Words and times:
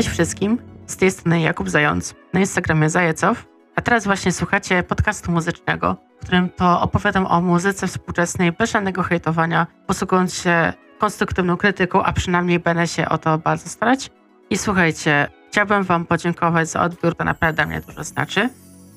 Cześć 0.00 0.12
wszystkim, 0.12 0.58
z 0.86 0.96
tej 0.96 1.10
strony 1.10 1.40
Jakub 1.40 1.68
Zając, 1.68 2.14
na 2.32 2.40
Instagramie 2.40 2.90
Zajecow, 2.90 3.46
a 3.76 3.82
teraz 3.82 4.04
właśnie 4.04 4.32
słuchacie 4.32 4.82
podcastu 4.82 5.32
muzycznego, 5.32 5.96
w 6.16 6.24
którym 6.24 6.50
to 6.50 6.80
opowiadam 6.80 7.26
o 7.26 7.40
muzyce 7.40 7.86
współczesnej 7.86 8.52
bez 8.52 8.70
żadnego 8.70 9.02
hejtowania, 9.02 9.66
posługując 9.86 10.34
się 10.34 10.72
konstruktywną 10.98 11.56
krytyką, 11.56 12.02
a 12.02 12.12
przynajmniej 12.12 12.58
będę 12.58 12.86
się 12.86 13.08
o 13.08 13.18
to 13.18 13.38
bardzo 13.38 13.68
starać. 13.68 14.10
I 14.50 14.58
słuchajcie, 14.58 15.28
chciałbym 15.50 15.82
Wam 15.82 16.06
podziękować 16.06 16.68
za 16.68 16.82
odbiór, 16.82 17.14
to 17.16 17.24
naprawdę 17.24 17.66
mnie 17.66 17.80
dużo 17.80 18.04
znaczy. 18.04 18.48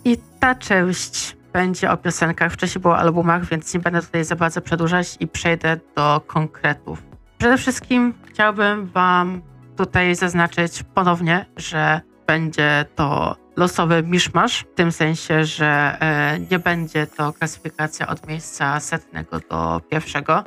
I 0.06 0.18
ta 0.40 0.56
część 0.56 1.38
będzie 1.54 1.92
o 1.92 1.98
piosenkach, 1.98 2.54
wcześniej 2.54 2.82
było 2.82 2.94
o 2.94 2.98
albumach, 2.98 3.46
więc 3.46 3.74
nie 3.74 3.80
będę 3.80 4.02
tutaj 4.02 4.24
za 4.24 4.36
bardzo 4.36 4.62
przedłużać 4.62 5.18
i 5.20 5.28
przejdę 5.28 5.78
do 5.96 6.22
konkretów. 6.28 7.04
Przede 7.38 7.58
wszystkim 7.58 8.14
chciałbym 8.26 8.88
Wam 8.88 9.42
tutaj 9.78 10.16
zaznaczyć 10.16 10.84
ponownie, 10.94 11.46
że 11.58 12.02
będzie 12.28 12.86
to 12.96 13.36
losowy 13.56 14.04
miszmasz, 14.04 14.60
w 14.60 14.76
tym 14.76 14.92
sensie, 14.92 15.46
że 15.46 15.98
e, 16.00 16.40
nie 16.52 16.60
będzie 16.60 17.08
to 17.08 17.34
klasyfikacja 17.34 18.08
od 18.08 18.28
miejsca 18.28 18.80
setnego 18.80 19.40
do 19.40 19.82
pierwszego. 19.90 20.44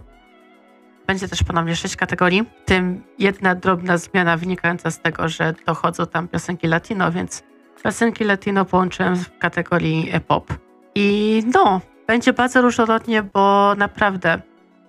Będzie 1.06 1.28
też 1.28 1.42
ponownie 1.42 1.76
sześć 1.76 1.96
kategorii, 1.96 2.44
w 2.62 2.64
tym 2.64 3.02
jedna 3.18 3.54
drobna 3.54 3.98
zmiana 3.98 4.36
wynikająca 4.36 4.90
z 4.90 5.00
tego, 5.00 5.28
że 5.28 5.54
dochodzą 5.66 6.06
tam 6.06 6.28
piosenki 6.28 6.66
latino, 6.66 7.12
więc 7.12 7.42
piosenki 7.84 8.24
latino 8.24 8.64
połączyłem 8.64 9.16
w 9.16 9.38
kategorii 9.38 10.12
pop. 10.26 10.52
I 10.94 11.42
no, 11.54 11.80
będzie 12.06 12.32
bardzo 12.32 12.62
różnorodnie, 12.62 13.22
bo 13.22 13.74
naprawdę 13.74 14.40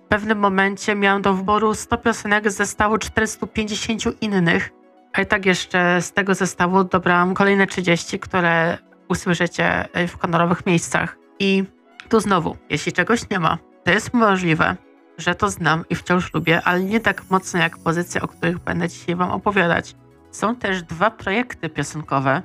w 0.08 0.10
pewnym 0.10 0.38
momencie 0.38 0.94
miałem 0.94 1.22
do 1.22 1.34
wyboru 1.34 1.74
100 1.74 1.98
piosenek 1.98 2.50
z 2.50 2.56
zestawu 2.56 2.98
450 2.98 4.22
innych, 4.22 4.70
a 5.12 5.22
i 5.22 5.26
tak 5.26 5.46
jeszcze 5.46 6.02
z 6.02 6.12
tego 6.12 6.34
zestawu 6.34 6.84
dobrałam 6.84 7.34
kolejne 7.34 7.66
30, 7.66 8.18
które 8.18 8.78
usłyszycie 9.08 9.88
w 10.08 10.20
honorowych 10.20 10.66
miejscach. 10.66 11.18
I 11.38 11.64
tu 12.08 12.20
znowu, 12.20 12.56
jeśli 12.70 12.92
czegoś 12.92 13.30
nie 13.30 13.38
ma, 13.38 13.58
to 13.84 13.90
jest 13.90 14.14
możliwe, 14.14 14.76
że 15.18 15.34
to 15.34 15.50
znam 15.50 15.84
i 15.90 15.94
wciąż 15.94 16.34
lubię, 16.34 16.62
ale 16.64 16.80
nie 16.80 17.00
tak 17.00 17.30
mocno 17.30 17.60
jak 17.60 17.78
pozycje, 17.78 18.22
o 18.22 18.28
których 18.28 18.58
będę 18.58 18.88
dzisiaj 18.88 19.16
Wam 19.16 19.30
opowiadać. 19.30 19.94
Są 20.30 20.56
też 20.56 20.82
dwa 20.82 21.10
projekty 21.10 21.68
piosenkowe, 21.68 22.42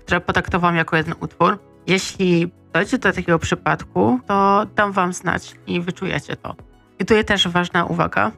które 0.00 0.20
potraktowałam 0.20 0.76
jako 0.76 0.96
jeden 0.96 1.14
utwór. 1.20 1.58
Jeśli 1.86 2.52
dojdzie 2.72 2.98
do 2.98 3.12
takiego 3.12 3.38
przypadku, 3.38 4.20
to 4.26 4.66
dam 4.76 4.92
Wam 4.92 5.12
znać 5.12 5.54
i 5.66 5.80
wyczujecie 5.80 6.36
to. 6.36 6.54
I 7.02 7.04
tutaj 7.04 7.24
też 7.24 7.48
ważna 7.48 7.84
uwaga, 7.84 8.30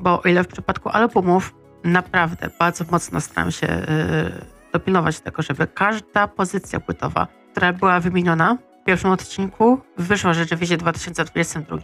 bo 0.00 0.22
o 0.22 0.28
ile 0.28 0.44
w 0.44 0.46
przypadku 0.46 0.88
albumów 0.88 1.54
naprawdę 1.84 2.50
bardzo 2.58 2.84
mocno 2.90 3.20
staram 3.20 3.50
się 3.50 3.66
yy, 3.66 4.44
dopilnować 4.72 5.20
tego, 5.20 5.42
żeby 5.42 5.66
każda 5.66 6.28
pozycja 6.28 6.80
płytowa, 6.80 7.26
która 7.52 7.72
była 7.72 8.00
wymieniona 8.00 8.58
w 8.82 8.84
pierwszym 8.84 9.10
odcinku, 9.10 9.80
wyszła 9.96 10.34
rzeczywiście 10.34 10.76
w 10.76 10.80
2022. 10.80 11.76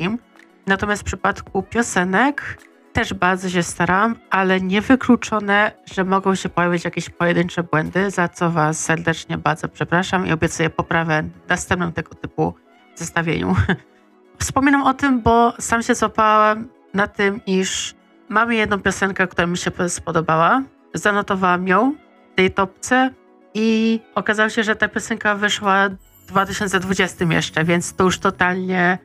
Natomiast 0.67 1.03
w 1.03 1.05
przypadku 1.05 1.63
piosenek 1.63 2.59
też 2.93 3.15
bardzo 3.15 3.51
się 3.51 3.63
staram, 3.63 4.17
ale 4.31 4.61
niewykluczone, 4.61 5.73
że 5.95 6.05
mogą 6.05 6.35
się 6.35 6.49
pojawić 6.49 6.85
jakieś 6.85 7.11
pojedyncze 7.11 7.63
błędy, 7.63 8.11
za 8.11 8.29
co 8.29 8.51
Was 8.51 8.85
serdecznie 8.85 9.39
bardzo 9.39 9.69
przepraszam 9.69 10.27
i 10.27 10.33
obiecuję 10.33 10.71
poprawę 10.71 11.23
w 11.47 11.49
następnym 11.49 11.93
tego 11.93 12.15
typu 12.15 12.55
zestawieniu. 12.95 13.57
Wspominam 14.39 14.83
o 14.83 14.95
tym, 14.95 15.23
bo 15.23 15.53
sam 15.59 15.83
się 15.83 15.95
złapałem 15.95 16.69
na 16.95 17.07
tym, 17.07 17.41
iż 17.47 17.95
mamy 18.29 18.55
jedną 18.55 18.81
piosenkę, 18.81 19.27
która 19.27 19.47
mi 19.47 19.57
się 19.57 19.71
spodobała. 19.89 20.63
Zanotowałam 20.95 21.69
ją 21.69 21.95
w 22.33 22.37
tej 22.37 22.51
topce 22.51 23.11
i 23.55 24.01
okazało 24.15 24.49
się, 24.49 24.63
że 24.65 24.77
ta 24.77 24.89
piosenka 24.89 25.35
wyszła 25.35 25.89
w 25.89 26.27
2020 26.27 27.25
jeszcze, 27.25 27.65
więc 27.65 27.95
to 27.95 28.05
już 28.05 28.19
totalnie 28.19 28.99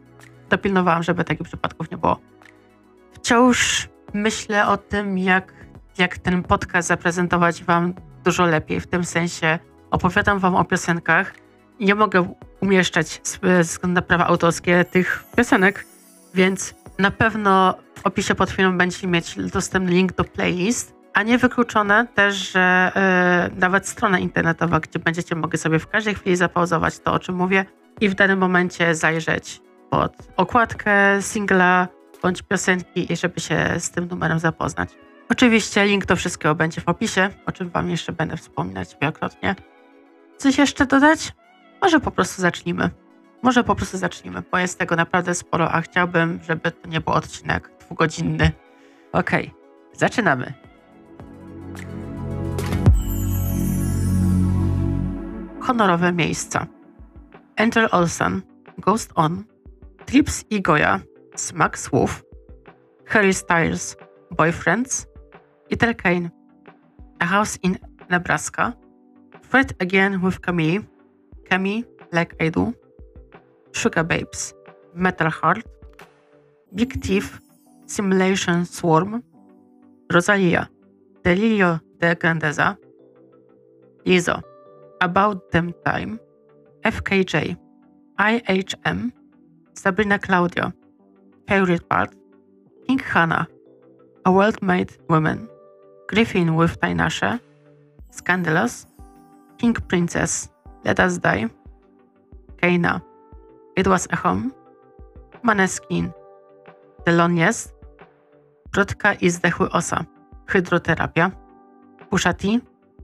dopilnowałam, 0.50 1.04
żeby 1.04 1.24
takich 1.24 1.48
przypadków 1.48 1.92
nie 1.92 1.98
było. 1.98 2.20
Wciąż 3.14 3.90
myślę 4.14 4.68
o 4.68 4.78
tym, 4.78 5.18
jak, 5.18 5.54
jak 5.98 6.18
ten 6.18 6.44
podcast 6.44 6.88
zaprezentować 6.88 7.64
Wam 7.64 7.94
dużo 8.24 8.46
lepiej. 8.46 8.80
W 8.80 8.88
tym 8.88 9.04
sensie 9.04 9.60
opowiadam 9.92 10.40
Wam 10.40 10.56
o 10.56 10.66
piosenkach. 10.66 11.34
Nie 11.80 11.96
mogę 11.96 12.34
umieszczać 12.62 13.22
ze 13.24 13.64
względu 13.64 13.96
na 13.96 14.02
prawa 14.02 14.28
autorskie 14.28 14.86
tych 14.86 15.24
piosenek, 15.36 15.86
więc 16.34 16.76
na 17.00 17.12
pewno 17.12 17.76
w 17.96 18.06
opisie 18.06 18.36
pod 18.36 18.50
filmem 18.50 18.78
będziecie 18.78 19.08
mieć 19.08 19.36
dostępny 19.36 19.92
link 19.92 20.14
do 20.14 20.24
playlist, 20.24 20.96
a 21.14 21.24
nie 21.24 21.38
wykluczone 21.38 22.08
też, 22.16 22.52
że 22.52 22.92
yy, 23.50 23.60
nawet 23.60 23.88
strona 23.88 24.20
internetowa, 24.20 24.80
gdzie 24.80 25.00
będziecie 25.00 25.36
mogli 25.36 25.60
sobie 25.60 25.80
w 25.80 25.88
każdej 25.88 26.16
chwili 26.16 26.36
zapauzować 26.36 27.00
to, 27.00 27.14
o 27.14 27.20
czym 27.20 27.36
mówię 27.36 27.66
i 28.02 28.10
w 28.10 28.16
danym 28.16 28.40
momencie 28.40 28.96
zajrzeć 28.96 29.62
pod 29.90 30.14
okładkę 30.38 31.22
singla 31.22 31.88
bądź 32.22 32.42
piosenki 32.42 33.14
i 33.14 33.16
żeby 33.16 33.40
się 33.40 33.76
z 33.80 33.92
tym 33.92 34.08
numerem 34.08 34.40
zapoznać. 34.40 34.90
Oczywiście 35.30 35.86
link 35.86 36.06
do 36.06 36.16
wszystkiego 36.16 36.56
będzie 36.56 36.82
w 36.82 36.90
opisie, 36.90 37.30
o 37.46 37.52
czym 37.52 37.70
Wam 37.70 37.90
jeszcze 37.90 38.12
będę 38.12 38.38
wspominać 38.38 38.98
wielokrotnie. 39.02 39.56
Coś 40.38 40.58
jeszcze 40.58 40.86
dodać? 40.86 41.34
Może 41.82 42.00
po 42.00 42.12
prostu 42.12 42.42
zacznijmy. 42.42 42.90
Może 43.42 43.64
po 43.64 43.76
prostu 43.76 43.98
zacznijmy, 43.98 44.44
bo 44.52 44.58
jest 44.58 44.80
tego 44.80 44.96
naprawdę 44.96 45.36
sporo, 45.36 45.72
a 45.72 45.82
chciałbym, 45.82 46.40
żeby 46.44 46.72
to 46.72 46.88
nie 46.88 47.02
był 47.02 47.14
odcinek 47.14 47.72
dwugodzinny. 47.80 48.52
Okej, 49.12 49.48
okay. 49.48 49.60
zaczynamy. 49.94 50.54
Honorowe 55.62 56.14
miejsca. 56.14 56.68
Angel 57.58 57.88
Olsen, 57.92 58.42
Ghost 58.78 59.12
On, 59.16 59.44
Trips 60.06 60.46
i 60.50 60.62
Goya, 60.62 61.00
Smack 61.36 61.78
Słów, 61.78 62.24
Harry 63.06 63.34
Styles, 63.34 63.98
Boyfriends, 64.32 65.08
Ethel 65.72 65.96
Kane, 65.96 66.30
A 67.20 67.26
House 67.26 67.60
in 67.64 67.78
Nebraska, 68.10 68.74
Fred 69.42 69.74
Again 69.82 70.20
with 70.20 70.40
Camille, 70.40 70.84
Camille 71.50 71.86
Like 72.12 72.36
I 72.40 72.50
Do, 72.50 72.74
Sugar 73.72 74.04
Babes, 74.04 74.54
Metal 74.96 75.30
Heart, 75.30 75.66
Big 76.74 77.02
Thief, 77.02 77.40
Simulation 77.86 78.66
Swarm, 78.66 79.24
Rosalia, 80.12 80.70
Delilio 81.24 81.82
de 82.00 82.16
Grandeza, 82.16 82.78
Lizzo, 84.06 84.42
About 85.02 85.52
Them 85.52 85.74
Time, 85.86 86.20
FKJ, 86.84 87.58
IHM, 88.18 89.12
Sabrina 89.74 90.20
Claudio, 90.20 90.74
Favorite 91.48 91.88
Part, 91.90 92.14
King 92.88 93.00
Hannah, 93.00 93.48
A 94.26 94.32
World 94.32 94.62
Made 94.62 94.92
Woman, 95.10 95.48
Griffin 96.08 96.56
with 96.56 96.80
Tainashe, 96.80 97.40
Scandalous, 98.12 98.88
King 99.58 99.74
Princess, 99.74 100.50
Let 100.86 101.00
Us 101.00 101.20
Die, 101.20 101.50
Keina, 102.62 103.02
It 103.76 103.88
Was 103.88 104.08
a 104.12 104.16
Home, 104.16 104.50
Maneskin, 105.44 106.12
The 107.06 107.12
Loneliest, 107.12 107.76
Brodka 108.72 109.14
i 109.14 109.30
zdechły 109.30 109.72
osa, 109.72 110.04
Hydroterapia, 110.48 111.32
Pusha 112.10 112.34
T, 112.34 112.48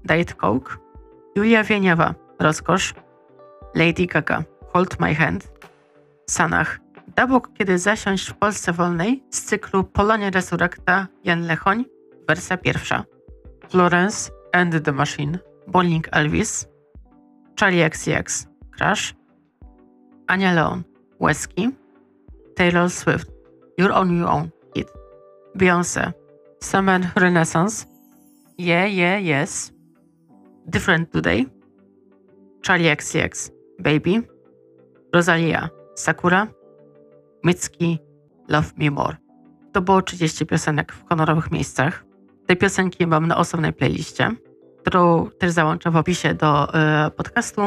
Diet 0.05 0.33
Coke, 0.33 0.75
Julia 1.35 1.63
Wieniawa, 1.63 2.13
Rozkosz, 2.39 2.93
Lady 3.75 4.05
Gaga, 4.07 4.43
Hold 4.73 4.99
My 4.99 5.15
Hand, 5.15 5.51
Sanach, 6.29 6.79
Dabok, 7.15 7.53
kiedy 7.53 7.79
zasiąść 7.79 8.29
w 8.29 8.33
Polsce 8.33 8.73
Wolnej 8.73 9.23
z 9.29 9.41
cyklu 9.41 9.83
Polonia 9.83 10.29
Resurrecta 10.29 11.07
Jan 11.23 11.41
Lechoń, 11.41 11.85
wersja 12.27 12.57
pierwsza. 12.57 13.03
Florence 13.69 14.31
and 14.53 14.83
the 14.85 14.91
Machine, 14.91 15.39
Bowling 15.67 16.07
Elvis, 16.11 16.67
Charlie 17.55 17.83
XCX, 17.83 18.47
Crash, 18.71 19.15
Ania 20.27 20.53
Leon, 20.53 20.83
Wesky, 21.19 21.71
Taylor 22.55 22.89
Swift, 22.89 23.29
You're 23.77 23.93
on 23.93 24.17
Your 24.17 24.27
Own, 24.29 24.51
It, 24.75 24.87
Beyoncé, 25.55 26.13
Summer 26.61 27.11
Renaissance, 27.15 27.87
Yeah, 28.57 28.85
Yeah, 28.85 29.17
Yes, 29.17 29.71
Different 30.67 31.11
Today, 31.11 31.45
Charlie 32.61 32.89
XCX, 32.89 33.51
Baby, 33.79 34.21
Rosalia, 35.13 35.69
Sakura, 35.95 36.47
Mitski, 37.43 37.99
Love 38.49 38.73
Me 38.77 38.91
More. 38.91 39.17
To 39.73 39.81
było 39.81 40.01
30 40.01 40.45
piosenek 40.45 40.93
w 40.93 41.09
honorowych 41.09 41.51
miejscach. 41.51 42.05
Te 42.47 42.55
piosenki 42.55 43.07
mam 43.07 43.27
na 43.27 43.37
osobnej 43.37 43.73
playliście, 43.73 44.31
którą 44.85 45.29
też 45.39 45.51
załączę 45.51 45.91
w 45.91 45.95
opisie 45.95 46.33
do 46.33 46.69
y, 47.07 47.11
podcastu. 47.11 47.61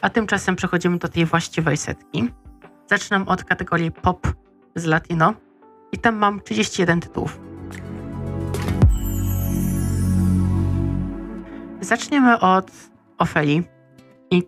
A 0.00 0.10
tymczasem 0.10 0.56
przechodzimy 0.56 0.98
do 0.98 1.08
tej 1.08 1.26
właściwej 1.26 1.76
setki. 1.76 2.28
Zaczynam 2.90 3.28
od 3.28 3.44
kategorii 3.44 3.90
pop 3.90 4.26
z 4.74 4.84
latino 4.84 5.34
i 5.92 5.98
tam 5.98 6.16
mam 6.16 6.40
31 6.40 7.00
tytułów. 7.00 7.40
Zaczniemy 11.80 12.40
od 12.40 12.70
Ofeli 13.18 13.62
i 14.30 14.42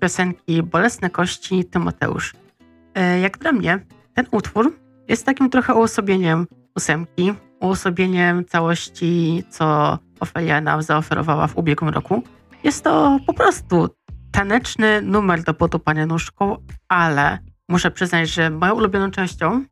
piosenki 0.00 0.62
Bolesne 0.62 1.10
Kości 1.10 1.64
Tymoteusz. 1.64 2.34
E, 2.94 3.20
jak 3.20 3.38
dla 3.38 3.52
mnie, 3.52 3.86
ten 4.14 4.26
utwór 4.30 4.78
jest 5.08 5.26
takim 5.26 5.50
trochę 5.50 5.74
uosobieniem 5.74 6.46
ósemki, 6.76 7.34
uosobieniem 7.60 8.44
całości, 8.44 9.44
co 9.50 9.98
Ofelia 10.20 10.60
nam 10.60 10.82
zaoferowała 10.82 11.46
w 11.46 11.56
ubiegłym 11.56 11.94
roku. 11.94 12.22
Jest 12.64 12.84
to 12.84 13.18
po 13.26 13.34
prostu 13.34 13.88
taneczny 14.32 15.02
numer 15.02 15.42
do 15.42 15.54
potupania 15.54 16.06
nóżką, 16.06 16.56
ale 16.88 17.38
muszę 17.68 17.90
przyznać, 17.90 18.28
że 18.28 18.50
moją 18.50 18.74
ulubioną 18.74 19.10
częścią 19.10 19.64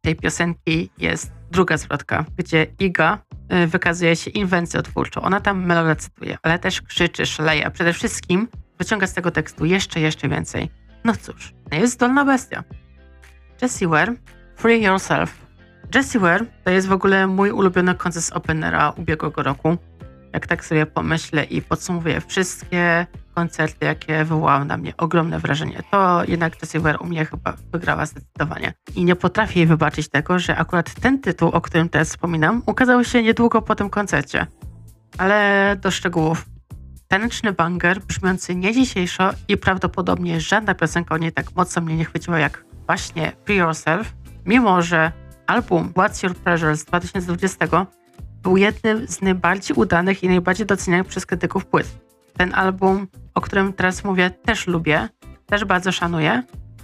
tej 0.00 0.16
piosenki 0.16 0.90
jest 0.98 1.32
druga 1.50 1.76
zwrotka, 1.76 2.24
gdzie 2.36 2.66
Iga 2.78 3.18
y, 3.52 3.66
wykazuje 3.66 4.16
się 4.16 4.30
inwencją 4.30 4.82
twórczą. 4.82 5.20
Ona 5.20 5.40
tam 5.40 5.66
melodia 5.66 5.96
cytuje, 5.96 6.36
ale 6.42 6.58
też 6.58 6.82
krzyczy, 6.82 7.26
szaleje, 7.26 7.66
a 7.66 7.70
przede 7.70 7.92
wszystkim 7.92 8.48
wyciąga 8.78 9.06
z 9.06 9.14
tego 9.14 9.30
tekstu 9.30 9.64
jeszcze, 9.64 10.00
jeszcze 10.00 10.28
więcej. 10.28 10.70
No 11.04 11.12
cóż, 11.16 11.54
jest 11.72 11.92
zdolna 11.92 12.24
bestia. 12.24 12.64
Jessie 13.62 13.86
Ware, 13.86 14.14
Free 14.56 14.82
Yourself. 14.82 15.46
Jessie 15.94 16.18
Ware 16.18 16.46
to 16.64 16.70
jest 16.70 16.88
w 16.88 16.92
ogóle 16.92 17.26
mój 17.26 17.50
ulubiony 17.50 17.94
koncert 17.94 18.36
Openera 18.36 18.90
ubiegłego 18.90 19.42
roku. 19.42 19.76
Jak 20.32 20.46
tak 20.46 20.64
sobie 20.64 20.86
pomyślę 20.86 21.44
i 21.44 21.62
podsumowuję 21.62 22.20
wszystkie 22.20 23.06
koncerty, 23.34 23.86
jakie 23.86 24.24
wywołały 24.24 24.64
na 24.64 24.76
mnie 24.76 24.96
ogromne 24.96 25.38
wrażenie, 25.38 25.82
to 25.90 26.22
jednak 26.28 26.62
Jessie 26.62 26.78
Ware 26.78 26.96
u 27.00 27.06
mnie 27.06 27.24
chyba 27.24 27.56
wygrała 27.72 28.06
zdecydowanie. 28.06 28.72
I 28.94 29.04
nie 29.04 29.16
potrafię 29.16 29.60
jej 29.60 29.66
wybaczyć 29.66 30.08
tego, 30.08 30.38
że 30.38 30.56
akurat 30.56 30.94
ten 30.94 31.20
tytuł, 31.20 31.48
o 31.48 31.60
którym 31.60 31.88
teraz 31.88 32.08
wspominam, 32.08 32.62
ukazał 32.66 33.04
się 33.04 33.22
niedługo 33.22 33.62
po 33.62 33.74
tym 33.74 33.90
koncercie. 33.90 34.46
Ale 35.18 35.76
do 35.80 35.90
szczegółów. 35.90 36.46
Taneczny 37.08 37.52
banger, 37.52 38.00
brzmiący 38.00 38.54
nie 38.54 38.72
dzisiejszo 38.72 39.30
i 39.48 39.56
prawdopodobnie 39.56 40.40
żadna 40.40 40.74
piosenka 40.74 41.14
o 41.14 41.18
niej 41.18 41.32
tak 41.32 41.46
mocno 41.56 41.82
mnie 41.82 41.96
nie 41.96 42.04
chwyciła 42.04 42.38
jak 42.38 42.64
właśnie 42.86 43.32
Free 43.44 43.56
Yourself, 43.56 44.12
mimo 44.46 44.82
że 44.82 45.12
album 45.46 45.92
What's 45.92 46.24
Your 46.24 46.36
Pleasure 46.36 46.76
z 46.76 46.84
2020 46.84 47.86
był 48.42 48.56
jednym 48.56 49.08
z 49.08 49.22
najbardziej 49.22 49.76
udanych 49.76 50.22
i 50.22 50.28
najbardziej 50.28 50.66
docenianych 50.66 51.06
przez 51.06 51.26
krytyków 51.26 51.66
płyt. 51.66 51.98
Ten 52.36 52.54
album, 52.54 53.08
o 53.34 53.40
którym 53.40 53.72
teraz 53.72 54.04
mówię, 54.04 54.30
też 54.30 54.66
lubię, 54.66 55.08
też 55.46 55.64
bardzo 55.64 55.92
szanuję, 55.92 56.42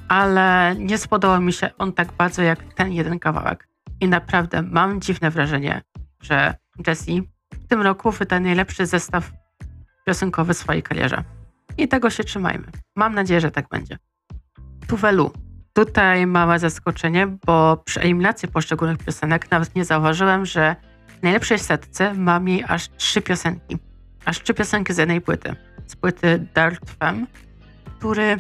ale 0.08 0.75
nie 0.78 0.99
spodobał 0.99 1.40
mi 1.40 1.52
się 1.52 1.70
on 1.78 1.93
tak 1.93 2.12
bardzo 2.12 2.43
jak 2.43 2.75
ten 2.75 2.93
jeden 2.93 3.19
kawałek. 3.19 3.69
I 4.00 4.08
naprawdę 4.08 4.62
mam 4.62 5.00
dziwne 5.00 5.31
wrażenie, 5.31 5.82
że 6.22 6.55
Jessie 6.87 7.22
w 7.52 7.69
tym 7.69 7.82
roku 7.82 8.11
wyda 8.11 8.40
najlepszy 8.40 8.87
zestaw 8.87 9.32
piosenkowy 10.06 10.54
w 10.54 10.58
swojej 10.58 10.82
karierze. 10.82 11.25
I 11.78 11.88
tego 11.88 12.11
się 12.11 12.25
trzymajmy. 12.25 12.66
Mam 12.96 13.14
nadzieję, 13.14 13.40
że 13.40 13.50
tak 13.50 13.69
będzie. 13.69 13.99
Tuwelu. 14.87 15.32
Tutaj 15.72 16.26
małe 16.26 16.58
zaskoczenie, 16.58 17.26
bo 17.46 17.76
przy 17.76 18.00
eliminacji 18.00 18.49
poszczególnych 18.49 18.99
piosenek 18.99 19.50
nawet 19.50 19.75
nie 19.75 19.84
zauważyłem, 19.84 20.46
że 20.46 20.76
w 21.19 21.23
najlepszej 21.23 21.59
setce 21.59 22.15
mam 22.15 22.49
jej 22.49 22.65
aż 22.69 22.88
trzy 22.97 23.23
piosenki. 23.23 23.79
Aż 24.25 24.43
trzy 24.43 24.55
piosenki 24.55 24.94
z 24.94 24.99
jednej 24.99 25.20
płyty. 25.20 25.56
Z 25.87 25.97
płyty 25.97 26.38
Dirt 26.38 26.91
Femme, 26.99 27.26
który 27.99 28.37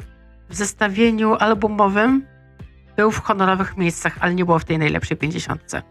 w 0.48 0.54
zestawieniu 0.54 1.34
albumowym 1.34 2.26
był 2.96 3.10
w 3.10 3.20
honorowych 3.20 3.76
miejscach, 3.76 4.16
ale 4.20 4.34
nie 4.34 4.44
było 4.44 4.58
w 4.58 4.64
tej 4.64 4.78
najlepszej 4.78 5.16
pięćdziesiątce. 5.16 5.82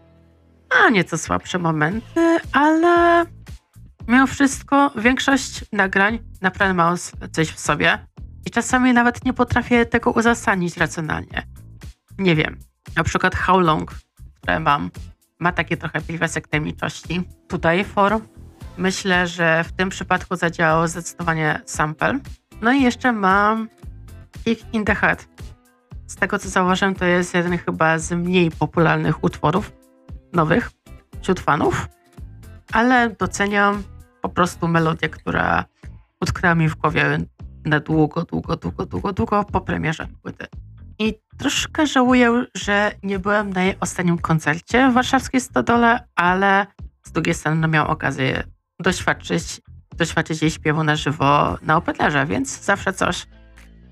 A 0.70 0.90
nieco 0.90 1.18
słabsze 1.18 1.58
momenty, 1.58 2.38
ale 2.52 3.24
mimo 4.08 4.26
wszystko 4.26 4.90
większość 4.96 5.64
nagrań 5.72 6.18
naprawdę 6.40 6.74
ma 6.74 6.94
coś 7.32 7.48
w 7.48 7.60
sobie 7.60 7.98
i 8.46 8.50
czasami 8.50 8.92
nawet 8.92 9.24
nie 9.24 9.32
potrafię 9.32 9.86
tego 9.86 10.10
uzasadnić 10.10 10.76
racjonalnie. 10.76 11.46
Nie 12.18 12.34
wiem, 12.34 12.58
na 12.96 13.04
przykład 13.04 13.34
How 13.34 13.60
Long, 13.60 13.94
które 14.34 14.60
mam, 14.60 14.90
ma 15.38 15.52
takie 15.52 15.76
trochę 15.76 16.00
pierwiastek 16.00 16.48
tajemniczości. 16.48 17.22
Tutaj 17.48 17.84
for 17.84 18.20
myślę, 18.76 19.26
że 19.26 19.64
w 19.64 19.72
tym 19.72 19.88
przypadku 19.88 20.36
zadziałał 20.36 20.88
zdecydowanie 20.88 21.60
sample. 21.64 22.18
No 22.62 22.72
i 22.72 22.82
jeszcze 22.82 23.12
mam 23.12 23.68
Kick 24.44 24.74
in 24.74 24.84
the 24.84 24.94
Head. 24.94 25.28
Z 26.06 26.16
tego 26.16 26.38
co 26.38 26.48
zauważyłem, 26.48 26.94
to 26.94 27.04
jest 27.04 27.34
jeden 27.34 27.58
chyba 27.58 27.98
z 27.98 28.12
mniej 28.12 28.50
popularnych 28.50 29.24
utworów 29.24 29.72
nowych 30.32 30.70
wśród 31.20 31.40
fanów, 31.40 31.88
ale 32.72 33.10
doceniam 33.10 33.82
po 34.22 34.28
prostu 34.28 34.68
melodię, 34.68 35.08
która 35.08 35.64
utknęła 36.20 36.54
mi 36.54 36.68
w 36.68 36.76
głowie 36.76 37.18
na 37.64 37.80
długo, 37.80 38.22
długo, 38.22 38.56
długo, 38.56 38.86
długo, 38.86 39.12
długo 39.12 39.44
po 39.44 39.60
premierze 39.60 40.06
płyty. 40.22 40.46
I 40.98 41.14
troszkę 41.38 41.86
żałuję, 41.86 42.44
że 42.54 42.92
nie 43.02 43.18
byłem 43.18 43.52
na 43.52 43.62
jej 43.62 43.76
ostatnim 43.80 44.18
koncercie 44.18 44.90
w 44.90 44.94
warszawskiej 44.94 45.40
Stodole, 45.40 46.08
ale 46.16 46.66
z 47.02 47.12
drugiej 47.12 47.34
strony 47.34 47.60
no, 47.60 47.68
miałam 47.68 47.90
okazję 47.90 48.42
doświadczyć, 48.80 49.60
doświadczyć 49.96 50.42
jej 50.42 50.50
śpiewu 50.50 50.84
na 50.84 50.96
żywo 50.96 51.58
na 51.62 51.76
Openerze, 51.76 52.26
więc 52.26 52.60
zawsze 52.64 52.92
coś. 52.92 53.26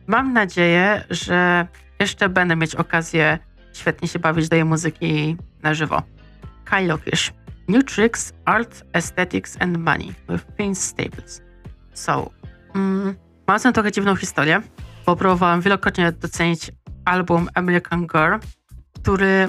Mam 0.07 0.33
nadzieję, 0.33 1.05
że 1.11 1.67
jeszcze 2.01 2.29
będę 2.29 2.57
mieć 2.57 2.75
okazję 2.75 3.39
świetnie 3.73 4.09
się 4.09 4.19
bawić 4.19 4.49
do 4.49 4.57
jej 4.57 4.65
muzyki 4.65 5.37
na 5.63 5.75
żywo. 5.75 6.03
Kyle 6.65 6.99
Kish. 6.99 7.33
New 7.69 7.85
Tricks, 7.85 8.33
Art, 8.45 8.85
Aesthetics 8.93 9.57
and 9.61 9.79
Money 9.79 10.15
with 10.29 10.45
Prince 10.57 10.83
Staples. 10.83 11.43
So, 11.95 12.31
mm, 12.75 13.15
mam 13.47 13.59
sobie 13.59 13.73
trochę 13.73 13.93
dziwną 13.93 14.17
historię, 14.17 14.63
bo 15.07 15.17
próbowałam 15.17 15.61
wielokrotnie 15.61 16.13
docenić 16.13 16.71
album 17.07 17.49
American 17.55 18.07
Girl, 18.07 18.35
który 18.95 19.49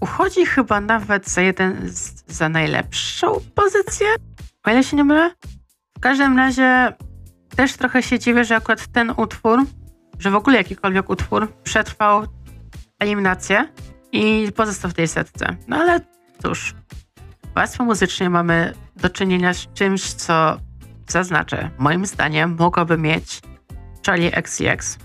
uchodzi 0.00 0.46
chyba 0.46 0.80
nawet 0.80 1.28
za 1.28 1.40
jeden 1.40 1.88
z, 1.88 2.24
za 2.28 2.48
najlepszą 2.48 3.40
pozycję, 3.54 4.06
o 4.64 4.70
ile 4.70 4.84
się 4.84 4.96
nie 4.96 5.04
mylę. 5.04 5.30
W 5.96 6.00
każdym 6.00 6.36
razie 6.36 6.92
też 7.56 7.72
trochę 7.72 8.02
się 8.02 8.18
dziwię, 8.18 8.44
że 8.44 8.56
akurat 8.56 8.86
ten 8.86 9.12
utwór, 9.16 9.64
że 10.18 10.30
w 10.30 10.34
ogóle 10.34 10.56
jakikolwiek 10.56 11.10
utwór 11.10 11.52
przetrwał 11.62 12.26
eliminację 12.98 13.68
i 14.12 14.52
pozostał 14.56 14.90
w 14.90 14.94
tej 14.94 15.08
setce. 15.08 15.56
No 15.68 15.76
ale 15.76 16.00
cóż, 16.42 16.74
warstwie 17.54 17.84
muzycznie 17.84 18.30
mamy 18.30 18.74
do 18.96 19.10
czynienia 19.10 19.54
z 19.54 19.72
czymś, 19.74 20.02
co 20.12 20.60
zaznaczę, 21.08 21.70
moim 21.78 22.06
zdaniem 22.06 22.56
mogłaby 22.58 22.98
mieć 22.98 23.40
Charlie 24.06 24.32
XCX. 24.36 24.98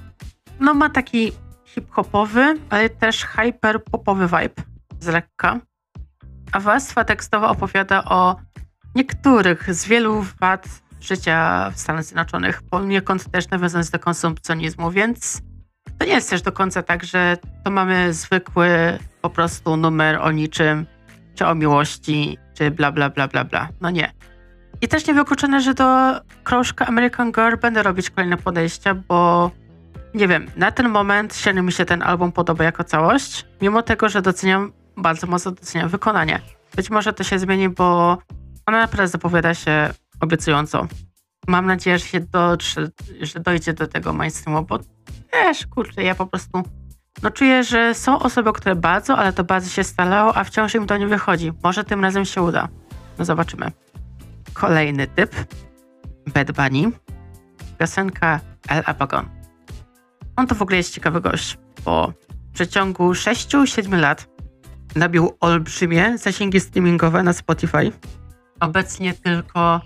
No 0.59 0.73
ma 0.73 0.89
taki 0.89 1.31
hip-hopowy, 1.75 2.59
ale 2.69 2.89
też 2.89 3.25
hyper-popowy 3.25 4.27
vibe 4.27 4.63
z 4.99 5.07
lekka. 5.07 5.59
A 6.51 6.59
warstwa 6.59 7.03
tekstowa 7.03 7.49
opowiada 7.49 8.03
o 8.03 8.35
niektórych 8.95 9.73
z 9.73 9.85
wielu 9.85 10.25
wad 10.39 10.67
życia 11.01 11.69
w 11.75 11.79
Stanach 11.79 12.03
Zjednoczonych, 12.03 12.61
poniekąd 12.61 13.31
też 13.31 13.49
nawiązując 13.49 13.89
do 13.89 13.99
konsumpcjonizmu, 13.99 14.91
więc 14.91 15.41
to 15.97 16.05
nie 16.05 16.13
jest 16.13 16.29
też 16.29 16.41
do 16.41 16.51
końca 16.51 16.83
tak, 16.83 17.03
że 17.03 17.37
to 17.63 17.71
mamy 17.71 18.13
zwykły 18.13 18.99
po 19.21 19.29
prostu 19.29 19.77
numer 19.77 20.21
o 20.21 20.31
niczym, 20.31 20.85
czy 21.35 21.47
o 21.47 21.55
miłości, 21.55 22.37
czy 22.53 22.71
bla 22.71 22.91
bla 22.91 23.09
bla 23.09 23.27
bla 23.27 23.43
bla. 23.43 23.69
No 23.81 23.89
nie. 23.89 24.13
I 24.81 24.87
też 24.87 25.07
nie 25.07 25.13
wykluczone, 25.13 25.61
że 25.61 25.73
do 25.73 26.11
krążka 26.43 26.87
American 26.87 27.31
Girl 27.31 27.55
będę 27.61 27.83
robić 27.83 28.09
kolejne 28.09 28.37
podejścia, 28.37 28.93
bo 28.95 29.51
nie 30.13 30.27
wiem, 30.27 30.47
na 30.55 30.71
ten 30.71 30.89
moment 30.89 31.35
średnio 31.35 31.63
mi 31.63 31.71
się 31.71 31.85
ten 31.85 32.03
album 32.03 32.31
podoba 32.31 32.63
jako 32.63 32.83
całość, 32.83 33.45
mimo 33.61 33.81
tego, 33.81 34.09
że 34.09 34.21
doceniam, 34.21 34.71
bardzo 34.97 35.27
mocno 35.27 35.51
doceniam 35.51 35.89
wykonanie. 35.89 36.41
Być 36.75 36.89
może 36.89 37.13
to 37.13 37.23
się 37.23 37.39
zmieni, 37.39 37.69
bo 37.69 38.17
ona 38.65 38.77
naprawdę 38.79 39.07
zapowiada 39.07 39.53
się 39.53 39.93
obiecująco. 40.19 40.87
Mam 41.47 41.65
nadzieję, 41.65 41.99
że 41.99 42.05
się 42.05 42.19
dotrze, 42.19 42.89
że 43.21 43.39
dojdzie 43.39 43.73
do 43.73 43.87
tego 43.87 44.13
mainstreamu, 44.13 44.65
bo 44.65 44.79
też, 45.31 45.67
kurczę, 45.67 46.03
ja 46.03 46.15
po 46.15 46.25
prostu 46.25 46.63
no 47.23 47.31
czuję, 47.31 47.63
że 47.63 47.93
są 47.93 48.19
osoby, 48.19 48.53
które 48.53 48.75
bardzo, 48.75 49.17
ale 49.17 49.33
to 49.33 49.43
bardzo 49.43 49.69
się 49.69 49.83
starało, 49.83 50.37
a 50.37 50.43
wciąż 50.43 50.75
im 50.75 50.87
to 50.87 50.97
nie 50.97 51.07
wychodzi. 51.07 51.51
Może 51.63 51.83
tym 51.83 52.03
razem 52.03 52.25
się 52.25 52.41
uda. 52.41 52.67
No 53.19 53.25
zobaczymy. 53.25 53.71
Kolejny 54.53 55.07
typ. 55.07 55.35
Bad 56.33 56.51
Bunny. 56.51 56.91
Piosenka 57.79 58.39
El 58.69 58.83
Apagon. 58.85 59.40
On 60.35 60.47
to 60.47 60.55
w 60.55 60.61
ogóle 60.61 60.77
jest 60.77 60.93
ciekawy 60.93 61.21
gość, 61.21 61.57
bo 61.85 62.13
w 62.50 62.53
przeciągu 62.53 63.11
6-7 63.11 64.00
lat 64.00 64.27
nabił 64.95 65.31
olbrzymie 65.39 66.17
zasięgi 66.17 66.59
streamingowe 66.59 67.23
na 67.23 67.33
Spotify. 67.33 67.91
Obecnie 68.59 69.13
tylko 69.13 69.81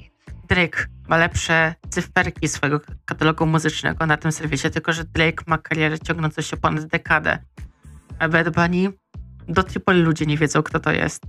Drake 0.47 0.85
ma 1.07 1.17
lepsze 1.17 1.75
cyferki 1.89 2.47
swojego 2.47 2.79
katalogu 3.05 3.45
muzycznego 3.45 4.05
na 4.05 4.17
tym 4.17 4.31
serwisie, 4.31 4.69
tylko 4.69 4.93
że 4.93 5.03
Drake 5.03 5.43
ma 5.47 5.57
karierę 5.57 5.99
ciągnącą 5.99 6.41
się 6.41 6.57
ponad 6.57 6.85
dekadę. 6.85 7.37
A 8.19 8.29
Bad 8.29 8.49
Bunny 8.49 8.93
do 9.47 9.63
tej 9.63 9.81
pory 9.81 9.97
ludzie 9.97 10.25
nie 10.25 10.37
wiedzą, 10.37 10.63
kto 10.63 10.79
to 10.79 10.91
jest. 10.91 11.23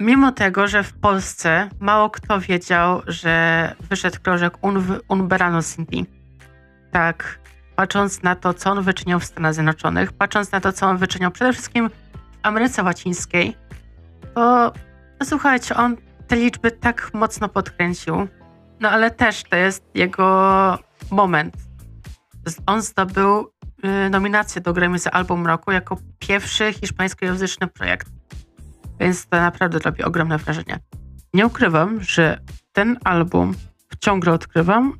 mimo 0.00 0.32
tego, 0.32 0.68
że 0.68 0.82
w 0.82 0.92
Polsce 0.92 1.68
mało 1.80 2.10
kto 2.10 2.40
wiedział, 2.40 3.02
że 3.06 3.74
wyszedł 3.90 4.16
krążek 4.22 4.64
Un, 4.64 4.84
Un 5.08 5.28
Verano 5.28 5.62
Sin 5.62 5.86
Tak, 6.90 7.39
patrząc 7.80 8.22
na 8.22 8.34
to, 8.34 8.54
co 8.54 8.70
on 8.70 8.82
wyczyniał 8.82 9.20
w 9.20 9.24
Stanach 9.24 9.54
Zjednoczonych, 9.54 10.12
patrząc 10.12 10.52
na 10.52 10.60
to, 10.60 10.72
co 10.72 10.86
on 10.86 10.96
wyczyniał 10.96 11.30
przede 11.30 11.52
wszystkim 11.52 11.90
w 11.90 11.92
Ameryce 12.42 12.82
Łacińskiej, 12.82 13.56
to 14.34 14.72
słuchajcie, 15.22 15.76
on 15.76 15.96
te 16.26 16.36
liczby 16.36 16.70
tak 16.70 17.10
mocno 17.14 17.48
podkręcił. 17.48 18.28
No 18.80 18.90
ale 18.90 19.10
też 19.10 19.42
to 19.42 19.56
jest 19.56 19.84
jego 19.94 20.78
moment. 21.10 21.54
On 22.66 22.82
zdobył 22.82 23.52
y, 24.06 24.10
nominację 24.10 24.60
do 24.60 24.72
Grammy 24.72 24.98
za 24.98 25.10
album 25.10 25.46
roku 25.46 25.72
jako 25.72 25.96
pierwszy 26.18 26.72
hiszpańskojęzyczny 26.72 27.66
projekt. 27.66 28.08
Więc 29.00 29.26
to 29.26 29.36
naprawdę 29.36 29.78
robi 29.78 30.04
ogromne 30.04 30.38
wrażenie. 30.38 30.78
Nie 31.34 31.46
ukrywam, 31.46 32.02
że 32.02 32.40
ten 32.72 32.98
album 33.04 33.54
ciągle 34.00 34.32
odkrywam, 34.32 34.92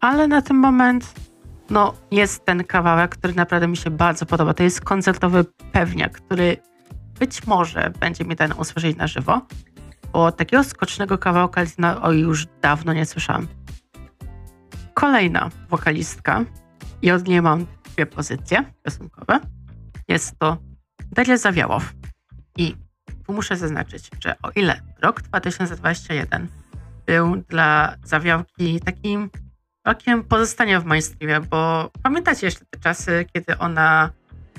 ale 0.00 0.28
na 0.28 0.42
ten 0.42 0.56
moment 0.56 1.29
no, 1.70 1.94
jest 2.10 2.44
ten 2.44 2.64
kawałek, 2.64 3.16
który 3.16 3.34
naprawdę 3.34 3.68
mi 3.68 3.76
się 3.76 3.90
bardzo 3.90 4.26
podoba. 4.26 4.54
To 4.54 4.62
jest 4.62 4.80
koncertowy 4.80 5.44
pewniak, 5.72 6.12
który 6.12 6.56
być 7.18 7.46
może 7.46 7.92
będzie 8.00 8.24
mi 8.24 8.36
ten 8.36 8.52
usłyszeć 8.52 8.96
na 8.96 9.06
żywo, 9.06 9.40
bo 10.12 10.32
takiego 10.32 10.64
skocznego 10.64 11.18
kawałka 11.18 11.62
o 12.02 12.12
już 12.12 12.46
dawno 12.62 12.92
nie 12.92 13.06
słyszałam. 13.06 13.48
Kolejna 14.94 15.50
wokalistka 15.68 16.44
i 17.02 17.10
od 17.10 17.28
niej 17.28 17.42
mam 17.42 17.66
dwie 17.94 18.06
pozycje 18.06 18.64
piosenkowe. 18.82 19.40
Jest 20.08 20.38
to 20.38 20.56
Daria 21.12 21.36
Zawiałow. 21.36 21.92
I 22.56 22.76
tu 23.26 23.32
muszę 23.32 23.56
zaznaczyć, 23.56 24.10
że 24.24 24.34
o 24.42 24.50
ile 24.50 24.80
rok 25.02 25.22
2021 25.22 26.48
był 27.06 27.36
dla 27.36 27.94
Zawiałki 28.04 28.80
takim 28.80 29.30
rokiem 29.84 30.24
pozostania 30.24 30.80
w 30.80 30.84
mainstreamie, 30.84 31.40
bo 31.40 31.90
pamiętacie 32.02 32.46
jeszcze 32.46 32.64
te 32.70 32.80
czasy, 32.80 33.26
kiedy 33.32 33.58
ona 33.58 34.10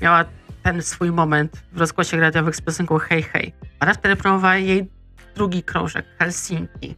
miała 0.01 0.25
ten 0.63 0.81
swój 0.81 1.11
moment 1.11 1.63
w 1.71 1.77
rozgłosie 1.77 2.17
radiowych 2.19 2.55
z 2.55 2.61
piosenką 2.61 2.97
Hej 2.97 3.23
Hej. 3.23 3.53
Ona 3.79 3.93
wtedy 3.93 4.15
promowała 4.15 4.55
jej 4.55 4.89
drugi 5.35 5.63
krążek, 5.63 6.05
Helsinki. 6.19 6.95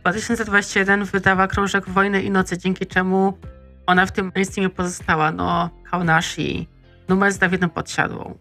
2021 0.00 1.04
wydała 1.04 1.48
krążek 1.48 1.88
Wojny 1.88 2.22
i 2.22 2.30
Nocy, 2.30 2.58
dzięki 2.58 2.86
czemu 2.86 3.38
ona 3.86 4.06
w 4.06 4.12
tym 4.12 4.32
mainstreamie 4.34 4.70
pozostała. 4.70 5.32
No, 5.32 5.70
Kaunashi, 5.90 6.68
numer 7.08 7.32
z 7.32 7.38
Dawidem 7.38 7.70
Podsiadłą, 7.70 8.38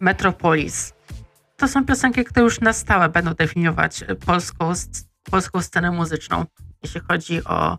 Metropolis. 0.00 0.94
To 1.56 1.68
są 1.68 1.84
piosenki, 1.86 2.24
które 2.24 2.44
już 2.44 2.60
na 2.60 2.72
stałe 2.72 3.08
będą 3.08 3.34
definiować 3.34 4.04
polską, 4.26 4.72
polską 5.30 5.62
scenę 5.62 5.90
muzyczną, 5.90 6.44
jeśli 6.82 7.00
chodzi 7.00 7.44
o 7.44 7.78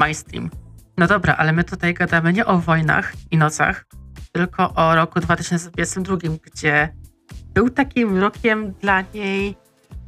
mainstream. 0.00 0.50
No 0.98 1.06
dobra, 1.06 1.36
ale 1.36 1.52
my 1.52 1.64
tutaj 1.64 1.94
gadamy 1.94 2.32
nie 2.32 2.46
o 2.46 2.58
wojnach 2.58 3.12
i 3.30 3.36
nocach, 3.36 3.84
tylko 4.32 4.74
o 4.74 4.94
roku 4.94 5.20
2022, 5.20 6.16
gdzie 6.42 6.94
był 7.54 7.70
takim 7.70 8.18
rokiem 8.18 8.72
dla 8.72 9.00
niej 9.14 9.56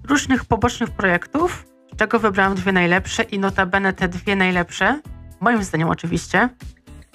różnych 0.08 0.44
pobocznych 0.44 0.90
projektów, 0.90 1.66
z 1.92 1.96
czego 1.96 2.18
wybrałam 2.18 2.54
dwie 2.54 2.72
najlepsze 2.72 3.22
i 3.22 3.38
notabene 3.38 3.92
te 3.92 4.08
dwie 4.08 4.36
najlepsze, 4.36 5.00
moim 5.40 5.62
zdaniem 5.62 5.88
oczywiście, 5.88 6.48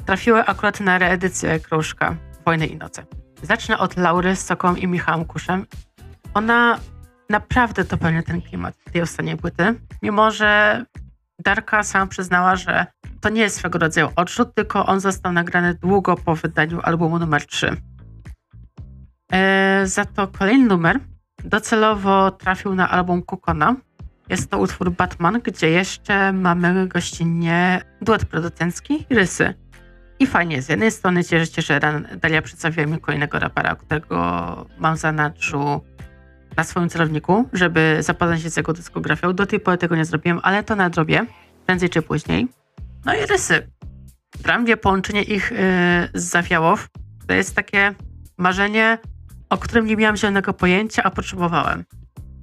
trafiły 0.06 0.46
akurat 0.46 0.80
na 0.80 0.98
reedycję 0.98 1.60
Kruszka 1.60 2.16
Wojny 2.46 2.68
i 2.68 2.78
Nocy. 2.78 3.06
Zacznę 3.42 3.78
od 3.78 3.98
Laury 3.98 4.36
z 4.36 4.46
Soką 4.46 4.76
i 4.76 4.88
Michałem 4.88 5.26
Kuszem. 5.26 5.66
Ona 6.34 6.80
naprawdę 7.30 7.84
dopełnia 7.84 8.24
ten 8.24 8.42
klimat 8.42 8.76
tej 8.94 9.02
ostatniej 9.02 9.38
płyty, 9.38 9.76
mimo 10.02 10.32
że 10.32 10.86
Darka 11.40 11.84
sama 11.84 12.08
przyznała, 12.08 12.56
że 12.56 12.86
to 13.22 13.30
nie 13.30 13.42
jest 13.42 13.56
swego 13.56 13.80
rodzaju 13.80 14.10
odrzut, 14.16 14.56
tylko 14.56 14.86
on 14.86 15.00
został 15.00 15.32
nagrany 15.32 15.74
długo 15.74 16.16
po 16.16 16.36
wydaniu 16.36 16.80
albumu 16.84 17.20
numer 17.20 17.46
3. 17.46 17.78
E, 19.32 19.82
za 19.88 20.06
to 20.06 20.28
kolejny 20.28 20.66
numer 20.66 21.00
docelowo 21.44 22.32
trafił 22.32 22.76
na 22.76 22.90
album 22.90 23.22
Kukona. 23.22 23.76
Jest 24.30 24.50
to 24.50 24.58
utwór 24.58 24.92
Batman, 24.92 25.42
gdzie 25.44 25.70
jeszcze 25.70 26.34
mamy 26.34 26.88
gościnnie 26.88 27.82
duet 28.02 28.26
producencki 28.26 29.06
rysy. 29.10 29.54
I 30.20 30.28
fajnie, 30.28 30.62
z 30.62 30.70
jednej 30.70 30.92
strony 30.92 31.24
cieszę 31.24 31.46
się, 31.46 31.62
że 31.62 31.80
Dalia 32.22 32.42
przedstawiła 32.42 32.88
mi 32.88 33.00
kolejnego 33.00 33.40
rapera, 33.40 33.76
którego 33.76 34.66
mam 34.78 34.98
za 34.98 35.12
nadrzu 35.12 35.82
na 36.58 36.64
swoim 36.64 36.90
celowniku, 36.90 37.50
żeby 37.54 37.98
zapoznać 38.00 38.42
się 38.42 38.50
z 38.50 38.58
jego 38.58 38.74
dyskografią. 38.74 39.34
Do 39.34 39.46
tej 39.46 39.60
pory 39.60 39.78
tego 39.78 39.96
nie 39.96 40.06
zrobiłem, 40.06 40.40
ale 40.44 40.64
to 40.64 40.76
nadrobię, 40.76 41.26
prędzej 41.66 41.90
czy 41.90 42.02
później. 42.02 42.48
No 43.06 43.14
i 43.14 43.26
rysy. 43.26 43.68
Dla 44.44 44.78
połączenie 44.78 45.24
ich 45.24 45.52
yy, 45.52 45.58
z 46.14 46.24
Zawiałow 46.24 46.88
to 47.28 47.34
jest 47.34 47.56
takie 47.56 47.96
marzenie, 48.38 48.98
o 49.50 49.58
którym 49.58 49.86
nie 49.86 49.96
miałam 49.96 50.18
zielonego 50.18 50.54
pojęcia, 50.54 51.04
a 51.04 51.12
potrzebowałem. 51.12 51.84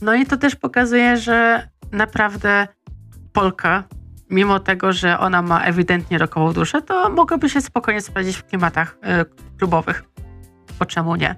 No 0.00 0.14
i 0.14 0.26
to 0.26 0.37
też 0.37 0.56
pokazuje, 0.56 1.16
że 1.16 1.68
naprawdę 1.92 2.68
Polka, 3.33 3.85
mimo 4.30 4.61
tego, 4.61 4.92
że 4.92 5.18
ona 5.18 5.42
ma 5.42 5.64
ewidentnie 5.64 6.18
rokową 6.18 6.52
duszę, 6.52 6.83
to 6.83 7.11
mogłaby 7.11 7.49
się 7.49 7.61
spokojnie 7.61 8.00
sprawdzić 8.00 8.37
w 8.37 8.44
klimatach 8.44 8.99
yy, 9.02 9.25
klubowych. 9.59 10.04
Po 10.78 10.87
czemu 10.87 11.16
nie? 11.16 11.35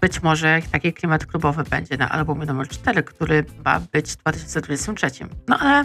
Być 0.00 0.22
może 0.22 0.60
taki 0.72 0.92
klimat 0.92 1.26
klubowy 1.26 1.64
będzie 1.64 1.96
na 1.96 2.08
albumie 2.08 2.46
numer 2.46 2.68
4, 2.68 3.02
który 3.02 3.44
ma 3.64 3.80
być 3.80 4.12
w 4.12 4.16
2023. 4.16 5.10
No 5.48 5.58
ale 5.58 5.84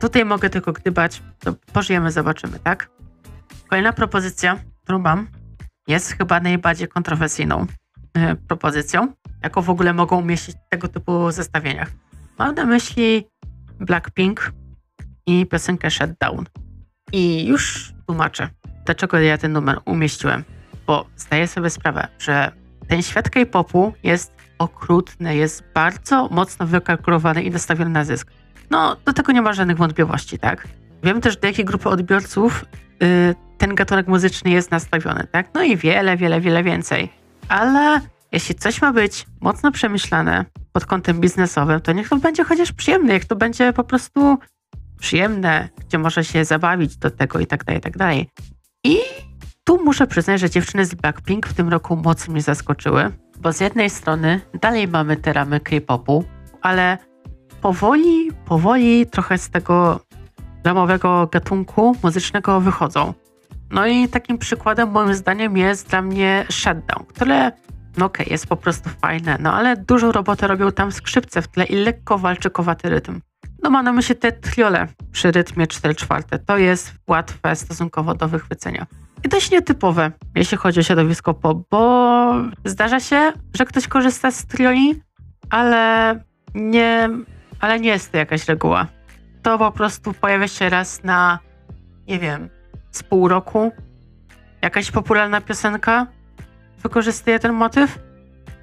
tutaj 0.00 0.24
mogę 0.24 0.50
tylko 0.50 0.72
gdybać, 0.72 1.22
to 1.38 1.54
pożyjemy, 1.72 2.12
zobaczymy, 2.12 2.58
tak? 2.58 2.90
Kolejna 3.68 3.92
propozycja, 3.92 4.58
którą 4.82 4.98
mam, 4.98 5.28
jest 5.88 6.12
chyba 6.12 6.40
najbardziej 6.40 6.88
kontrowersyjną 6.88 7.66
yy, 8.16 8.36
propozycją, 8.36 9.12
jaką 9.42 9.62
w 9.62 9.70
ogóle 9.70 9.92
mogą 9.92 10.18
umieścić 10.20 10.56
tego 10.68 10.88
typu 10.88 11.30
zestawieniach. 11.30 11.90
Mam 12.38 12.54
na 12.54 12.64
myśli 12.64 13.26
Blackpink 13.80 14.52
i 15.26 15.46
piosenkę 15.46 15.90
Shutdown. 15.90 16.44
I 17.12 17.46
już 17.46 17.92
tłumaczę, 18.06 18.48
dlaczego 18.84 19.18
ja 19.18 19.38
ten 19.38 19.52
numer 19.52 19.78
umieściłem. 19.84 20.44
Bo 20.86 21.06
zdaję 21.16 21.46
sobie 21.46 21.70
sprawę, 21.70 22.08
że 22.18 22.52
ten 22.88 23.02
świat 23.02 23.30
K-popu 23.30 23.92
jest 24.02 24.34
okrutny, 24.58 25.36
jest 25.36 25.64
bardzo 25.74 26.28
mocno 26.30 26.66
wykalkulowany 26.66 27.42
i 27.42 27.50
nastawiony 27.50 27.90
na 27.90 28.04
zysk. 28.04 28.30
No, 28.70 28.96
do 29.04 29.12
tego 29.12 29.32
nie 29.32 29.42
ma 29.42 29.52
żadnych 29.52 29.76
wątpliwości, 29.76 30.38
tak? 30.38 30.68
Wiem 31.02 31.20
też, 31.20 31.36
do 31.36 31.46
jakiej 31.46 31.64
grupy 31.64 31.88
odbiorców 31.88 32.64
yy, 33.00 33.34
ten 33.58 33.74
gatunek 33.74 34.08
muzyczny 34.08 34.50
jest 34.50 34.70
nastawiony, 34.70 35.26
tak? 35.32 35.54
No 35.54 35.62
i 35.62 35.76
wiele, 35.76 36.16
wiele, 36.16 36.40
wiele 36.40 36.62
więcej. 36.62 37.12
Ale 37.48 38.00
jeśli 38.32 38.54
coś 38.54 38.82
ma 38.82 38.92
być 38.92 39.26
mocno 39.40 39.72
przemyślane 39.72 40.44
pod 40.72 40.86
kątem 40.86 41.20
biznesowym, 41.20 41.80
to 41.80 41.92
niech 41.92 42.08
to 42.08 42.16
będzie 42.16 42.44
chociaż 42.44 42.72
przyjemne, 42.72 43.12
niech 43.12 43.24
to 43.24 43.36
będzie 43.36 43.72
po 43.72 43.84
prostu 43.84 44.38
przyjemne, 45.00 45.68
gdzie 45.78 45.98
może 45.98 46.24
się 46.24 46.44
zabawić 46.44 46.96
do 46.96 47.10
tego 47.10 47.38
i 47.38 47.46
tak 47.46 47.64
dalej, 47.64 47.78
i 47.78 47.82
tak 47.82 47.96
dalej. 47.96 48.30
I 48.84 48.98
tu 49.68 49.84
muszę 49.84 50.06
przyznać, 50.06 50.40
że 50.40 50.50
dziewczyny 50.50 50.84
z 50.84 50.94
Blackpink 50.94 51.46
w 51.46 51.54
tym 51.54 51.68
roku 51.68 51.96
mocno 51.96 52.32
mnie 52.32 52.42
zaskoczyły, 52.42 53.12
bo 53.40 53.52
z 53.52 53.60
jednej 53.60 53.90
strony 53.90 54.40
dalej 54.60 54.88
mamy 54.88 55.16
te 55.16 55.32
ramy 55.32 55.60
K-popu, 55.60 56.24
ale 56.60 56.98
powoli, 57.60 58.32
powoli 58.44 59.06
trochę 59.06 59.38
z 59.38 59.50
tego 59.50 60.00
ramowego 60.64 61.26
gatunku 61.32 61.96
muzycznego 62.02 62.60
wychodzą. 62.60 63.14
No 63.70 63.86
i 63.86 64.08
takim 64.08 64.38
przykładem 64.38 64.90
moim 64.90 65.14
zdaniem 65.14 65.56
jest 65.56 65.88
dla 65.90 66.02
mnie 66.02 66.46
Shutdown, 66.50 67.04
które 67.08 67.52
no 67.96 68.06
okej, 68.06 68.26
okay, 68.26 68.32
jest 68.32 68.46
po 68.46 68.56
prostu 68.56 68.90
fajne, 69.00 69.36
no 69.40 69.52
ale 69.52 69.76
dużo 69.76 70.12
roboty 70.12 70.46
robią 70.46 70.72
tam 70.72 70.92
skrzypce 70.92 71.42
w 71.42 71.48
tle 71.48 71.64
i 71.64 71.76
lekko 71.76 72.18
walczykowaty 72.18 72.88
rytm. 72.88 73.20
No 73.62 73.70
ma 73.70 73.82
na 73.82 73.92
myśli 73.92 74.16
te 74.16 74.32
triole 74.32 74.88
przy 75.12 75.32
rytmie 75.32 75.66
4 75.66 75.94
czwarte. 75.94 76.38
To 76.38 76.58
jest 76.58 76.94
łatwe 77.08 77.56
stosunkowo 77.56 78.14
do 78.14 78.28
wychwycenia 78.28 78.86
i 79.24 79.28
dość 79.28 79.50
nietypowe, 79.50 80.12
jeśli 80.34 80.56
chodzi 80.56 80.80
o 80.80 80.82
środowisko 80.82 81.34
pop, 81.34 81.58
bo 81.70 82.34
zdarza 82.64 83.00
się, 83.00 83.32
że 83.54 83.64
ktoś 83.64 83.88
korzysta 83.88 84.30
z 84.30 84.46
trioli, 84.46 85.02
ale 85.50 86.14
nie, 86.54 87.08
ale 87.60 87.80
nie 87.80 87.88
jest 87.88 88.12
to 88.12 88.18
jakaś 88.18 88.48
reguła. 88.48 88.86
To 89.42 89.58
po 89.58 89.72
prostu 89.72 90.12
pojawia 90.12 90.48
się 90.48 90.68
raz 90.68 91.04
na, 91.04 91.38
nie 92.08 92.18
wiem, 92.18 92.48
z 92.90 93.02
pół 93.02 93.28
roku. 93.28 93.72
Jakaś 94.62 94.90
popularna 94.90 95.40
piosenka 95.40 96.06
wykorzystuje 96.82 97.38
ten 97.38 97.52
motyw. 97.52 97.98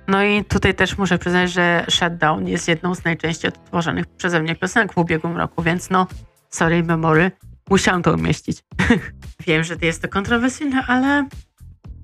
No 0.07 0.23
i 0.23 0.45
tutaj 0.45 0.73
też 0.73 0.97
muszę 0.97 1.17
przyznać, 1.17 1.51
że 1.51 1.85
Shutdown 1.89 2.47
jest 2.47 2.67
jedną 2.67 2.95
z 2.95 3.03
najczęściej 3.03 3.49
odtworzonych 3.49 4.05
przeze 4.05 4.41
mnie 4.41 4.55
piosenek 4.55 4.93
w 4.93 4.97
ubiegłym 4.97 5.37
roku, 5.37 5.63
więc 5.63 5.89
no, 5.89 6.07
sorry 6.49 6.83
memory, 6.83 7.31
Musiałam 7.69 8.03
to 8.03 8.13
umieścić. 8.13 8.63
Wiem, 9.47 9.63
że 9.63 9.75
jest 9.81 10.01
to 10.01 10.07
kontrowersyjne, 10.07 10.83
ale 10.87 11.27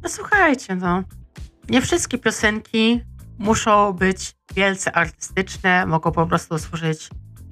no 0.03 0.10
słuchajcie, 0.10 0.75
no. 0.75 1.03
Nie 1.70 1.82
wszystkie 1.82 2.18
piosenki 2.18 3.01
muszą 3.39 3.94
być 3.94 4.36
wielce 4.56 4.91
artystyczne, 4.91 5.86
mogą 5.86 6.12
po 6.12 6.27
prostu 6.27 6.60
służyć 6.60 7.10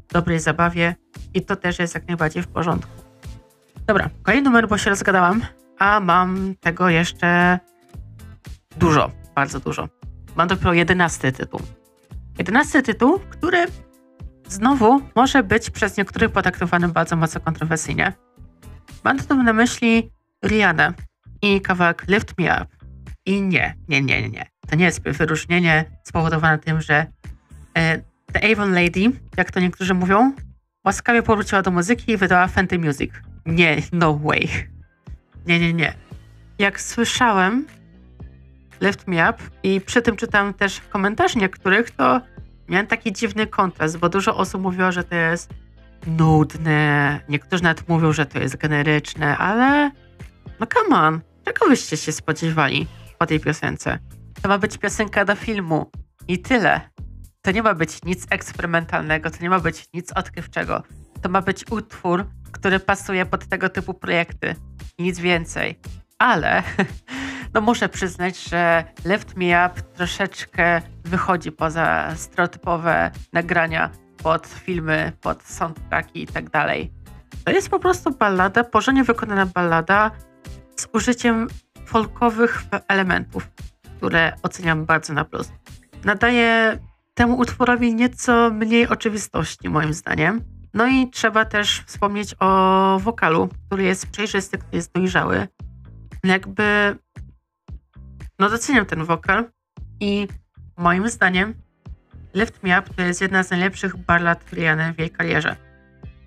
dobrej 0.09 0.39
zabawie 0.39 0.95
i 1.33 1.41
to 1.45 1.55
też 1.55 1.79
jest 1.79 1.95
jak 1.95 2.07
najbardziej 2.07 2.43
w 2.43 2.47
porządku. 2.47 2.91
Dobra, 3.87 4.09
kolejny 4.23 4.49
numer, 4.49 4.67
bo 4.67 4.77
się 4.77 4.89
rozgadałam, 4.89 5.41
a 5.79 5.99
mam 5.99 6.55
tego 6.59 6.89
jeszcze 6.89 7.59
dużo, 8.77 9.11
bardzo 9.35 9.59
dużo. 9.59 9.89
Mam 10.35 10.47
dopiero 10.47 10.73
jedenasty 10.73 11.31
tytuł. 11.31 11.61
Jedenasty 12.37 12.81
tytuł, 12.81 13.19
który 13.19 13.65
znowu 14.49 15.01
może 15.15 15.43
być 15.43 15.69
przez 15.69 15.97
niektórych 15.97 16.31
potraktowany 16.31 16.87
bardzo 16.87 17.15
mocno 17.15 17.41
kontrowersyjnie. 17.41 18.13
Mam 19.03 19.19
tu 19.19 19.43
na 19.43 19.53
myśli 19.53 20.11
Rihanna 20.45 20.93
i 21.41 21.61
kawałek 21.61 22.05
Lift 22.07 22.37
Me 22.37 22.45
Up. 22.45 22.65
I 23.25 23.41
nie, 23.41 23.75
nie, 23.87 24.01
nie, 24.01 24.29
nie. 24.29 24.45
To 24.69 24.75
nie 24.75 24.85
jest 24.85 25.01
wyróżnienie 25.01 25.85
spowodowane 26.03 26.59
tym, 26.59 26.81
że 26.81 27.05
e, 27.77 28.01
The 28.33 28.51
Avon 28.51 28.73
Lady, 28.73 29.11
jak 29.37 29.51
to 29.51 29.59
niektórzy 29.59 29.93
mówią, 29.93 30.33
łaskawie 30.85 31.23
powróciła 31.23 31.61
do 31.61 31.71
muzyki 31.71 32.11
i 32.11 32.17
wydała 32.17 32.47
Fenty 32.47 32.79
Music. 32.79 33.11
Nie, 33.45 33.77
no 33.91 34.17
way. 34.17 34.49
Nie, 35.47 35.59
nie, 35.59 35.73
nie. 35.73 35.93
Jak 36.59 36.81
słyszałem 36.81 37.67
Lift 38.81 39.07
Me 39.07 39.29
Up 39.29 39.43
i 39.63 39.81
przy 39.81 40.01
tym 40.01 40.15
czytam 40.15 40.53
też 40.53 40.81
komentarze 40.89 41.39
niektórych, 41.39 41.91
to 41.91 42.21
miałem 42.69 42.88
taki 42.88 43.13
dziwny 43.13 43.47
kontrast, 43.47 43.97
bo 43.97 44.09
dużo 44.09 44.38
osób 44.38 44.61
mówiło, 44.61 44.91
że 44.91 45.03
to 45.03 45.15
jest 45.15 45.53
nudne, 46.07 47.19
niektórzy 47.29 47.63
nawet 47.63 47.89
mówią, 47.89 48.13
że 48.13 48.25
to 48.25 48.39
jest 48.39 48.57
generyczne, 48.57 49.38
ale 49.38 49.91
no 50.59 50.67
come 50.67 50.97
on, 50.97 51.21
czego 51.45 51.69
byście 51.69 51.97
się 51.97 52.11
spodziewali 52.11 52.88
po 53.17 53.25
tej 53.25 53.39
piosence? 53.39 53.99
To 54.41 54.49
ma 54.49 54.57
być 54.57 54.77
piosenka 54.77 55.25
do 55.25 55.35
filmu 55.35 55.91
i 56.27 56.39
tyle. 56.39 56.81
To 57.41 57.51
nie 57.51 57.63
ma 57.63 57.73
być 57.73 58.03
nic 58.03 58.27
eksperymentalnego, 58.29 59.29
to 59.29 59.38
nie 59.41 59.49
ma 59.49 59.59
być 59.59 59.88
nic 59.93 60.11
odkrywczego. 60.11 60.83
To 61.21 61.29
ma 61.29 61.41
być 61.41 61.65
utwór, 61.71 62.25
który 62.51 62.79
pasuje 62.79 63.25
pod 63.25 63.45
tego 63.45 63.69
typu 63.69 63.93
projekty. 63.93 64.55
Nic 64.99 65.19
więcej. 65.19 65.79
Ale 66.17 66.63
no 67.53 67.61
muszę 67.61 67.89
przyznać, 67.89 68.43
że 68.43 68.83
Lift 69.05 69.37
Me 69.37 69.45
Up 69.45 69.81
troszeczkę 69.81 70.81
wychodzi 71.03 71.51
poza 71.51 72.15
stereotypowe 72.15 73.11
nagrania 73.33 73.89
pod 74.23 74.47
filmy, 74.47 75.11
pod 75.21 75.43
soundtracki 75.43 76.23
i 76.23 76.27
tak 76.27 76.49
dalej. 76.49 76.91
To 77.43 77.51
jest 77.51 77.69
po 77.69 77.79
prostu 77.79 78.11
ballada, 78.11 78.63
porządnie 78.63 79.03
wykonana 79.03 79.45
ballada 79.45 80.11
z 80.75 80.87
użyciem 80.93 81.47
folkowych 81.85 82.63
elementów, 82.87 83.49
które 83.97 84.33
oceniam 84.43 84.85
bardzo 84.85 85.13
na 85.13 85.25
plus. 85.25 85.51
Nadaje 86.03 86.79
temu 87.13 87.37
utworowi 87.37 87.95
nieco 87.95 88.49
mniej 88.49 88.87
oczywistości, 88.87 89.69
moim 89.69 89.93
zdaniem. 89.93 90.41
No 90.73 90.87
i 90.87 91.09
trzeba 91.09 91.45
też 91.45 91.83
wspomnieć 91.85 92.35
o 92.39 92.99
wokalu, 92.99 93.49
który 93.67 93.83
jest 93.83 94.07
przejrzysty, 94.07 94.57
który 94.57 94.75
jest 94.77 94.93
dojrzały. 94.93 95.47
Jakby. 96.23 96.95
No, 98.39 98.50
doceniam 98.50 98.86
ten 98.86 99.05
wokal 99.05 99.50
i 100.00 100.27
moim 100.77 101.10
zdaniem 101.10 101.53
Lift 102.34 102.63
Me 102.63 102.79
Up 102.79 102.93
to 102.96 103.01
jest 103.01 103.22
jedna 103.22 103.43
z 103.43 103.51
najlepszych 103.51 103.98
ballad 103.98 104.53
Riany 104.53 104.93
w 104.93 105.00
jej 105.00 105.10
karierze. 105.10 105.55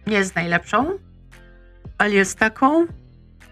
Nie 0.06 0.16
jest 0.16 0.34
najlepszą, 0.34 0.98
ale 1.98 2.10
jest 2.10 2.38
taką, 2.38 2.86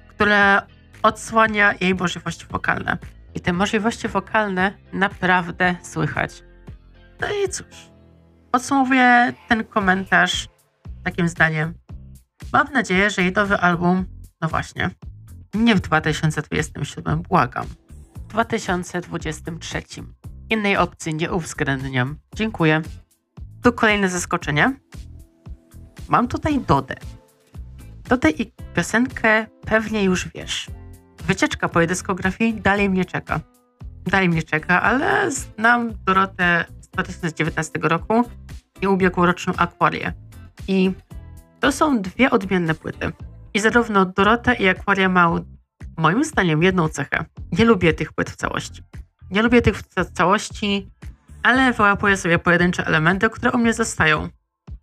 która 0.09 0.67
odsłania 1.02 1.75
jej 1.81 1.95
możliwości 1.95 2.47
wokalne. 2.50 2.99
I 3.35 3.40
te 3.40 3.52
możliwości 3.52 4.09
wokalne 4.09 4.73
naprawdę 4.93 5.76
słychać. 5.83 6.43
No 7.21 7.26
i 7.45 7.49
cóż, 7.49 7.90
podsumowuję 8.50 9.33
ten 9.49 9.64
komentarz 9.64 10.49
takim 11.05 11.29
zdaniem. 11.29 11.75
Mam 12.53 12.73
nadzieję, 12.73 13.11
że 13.11 13.23
jej 13.23 13.33
nowy 13.33 13.57
album, 13.57 14.05
no 14.40 14.49
właśnie, 14.49 14.90
nie 15.55 15.75
w 15.75 15.81
2027, 15.81 17.23
błagam, 17.23 17.66
2023. 18.31 19.83
Innej 20.51 20.77
opcji 20.77 21.14
nie 21.14 21.33
uwzględniam. 21.33 22.19
Dziękuję. 22.35 22.83
Tu 23.62 23.73
kolejne 23.73 24.09
zaskoczenie. 24.09 24.77
Mam 26.09 26.29
tutaj 26.29 26.61
Dodę. 26.61 26.95
Dodę 28.09 28.31
i 28.31 28.53
piosenkę 28.75 29.47
pewnie 29.66 30.05
już 30.05 30.29
wiesz. 30.29 30.71
Wycieczka 31.27 31.69
po 31.69 31.81
jej 31.81 31.88
dyskografii 31.88 32.61
dalej 32.61 32.90
mnie 32.90 33.05
czeka. 33.05 33.40
Dalej 34.07 34.29
mnie 34.29 34.43
czeka, 34.43 34.83
ale 34.83 35.31
znam 35.31 35.93
Dorotę 36.07 36.64
z 36.81 36.88
2019 36.88 37.73
roku 37.83 38.25
i 38.81 38.87
ubiegłoroczną 38.87 39.53
Aquarię. 39.57 40.12
I 40.69 40.93
to 41.61 41.73
są 41.73 42.03
dwie 42.03 42.31
odmienne 42.31 42.75
płyty. 42.75 43.12
I 43.55 43.61
zarówno 43.61 44.05
Dorota 44.05 44.55
i 44.55 44.69
Aquaria 44.69 45.09
mają 45.09 45.45
moim 46.00 46.24
zdaniem 46.24 46.62
jedną 46.62 46.88
cechę. 46.88 47.24
Nie 47.52 47.64
lubię 47.64 47.94
tych 47.94 48.12
płyt 48.12 48.30
w 48.30 48.36
całości. 48.36 48.82
Nie 49.30 49.42
lubię 49.42 49.62
tych 49.62 49.78
w 49.78 50.10
całości, 50.12 50.90
ale 51.42 51.72
wyłapuję 51.72 52.16
sobie 52.16 52.38
pojedyncze 52.38 52.86
elementy, 52.86 53.30
które 53.30 53.52
u 53.52 53.58
mnie 53.58 53.72
zostają. 53.72 54.28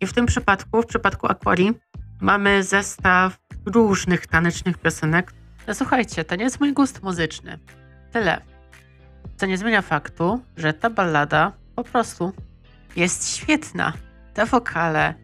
I 0.00 0.06
w 0.06 0.12
tym 0.12 0.26
przypadku, 0.26 0.82
w 0.82 0.86
przypadku 0.86 1.26
Aquarii, 1.26 1.72
mamy 2.20 2.62
zestaw 2.62 3.38
różnych 3.66 4.26
tanecznych 4.26 4.78
piosenek. 4.78 5.32
No 5.66 5.74
słuchajcie, 5.74 6.24
to 6.24 6.36
nie 6.36 6.44
jest 6.44 6.60
mój 6.60 6.72
gust 6.72 7.02
muzyczny. 7.02 7.58
Tyle. 8.12 8.42
Co 9.36 9.46
nie 9.46 9.58
zmienia 9.58 9.82
faktu, 9.82 10.40
że 10.56 10.72
ta 10.72 10.90
ballada 10.90 11.52
po 11.74 11.84
prostu 11.84 12.32
jest 12.96 13.36
świetna. 13.36 13.92
Te 14.34 14.46
wokale, 14.46 15.14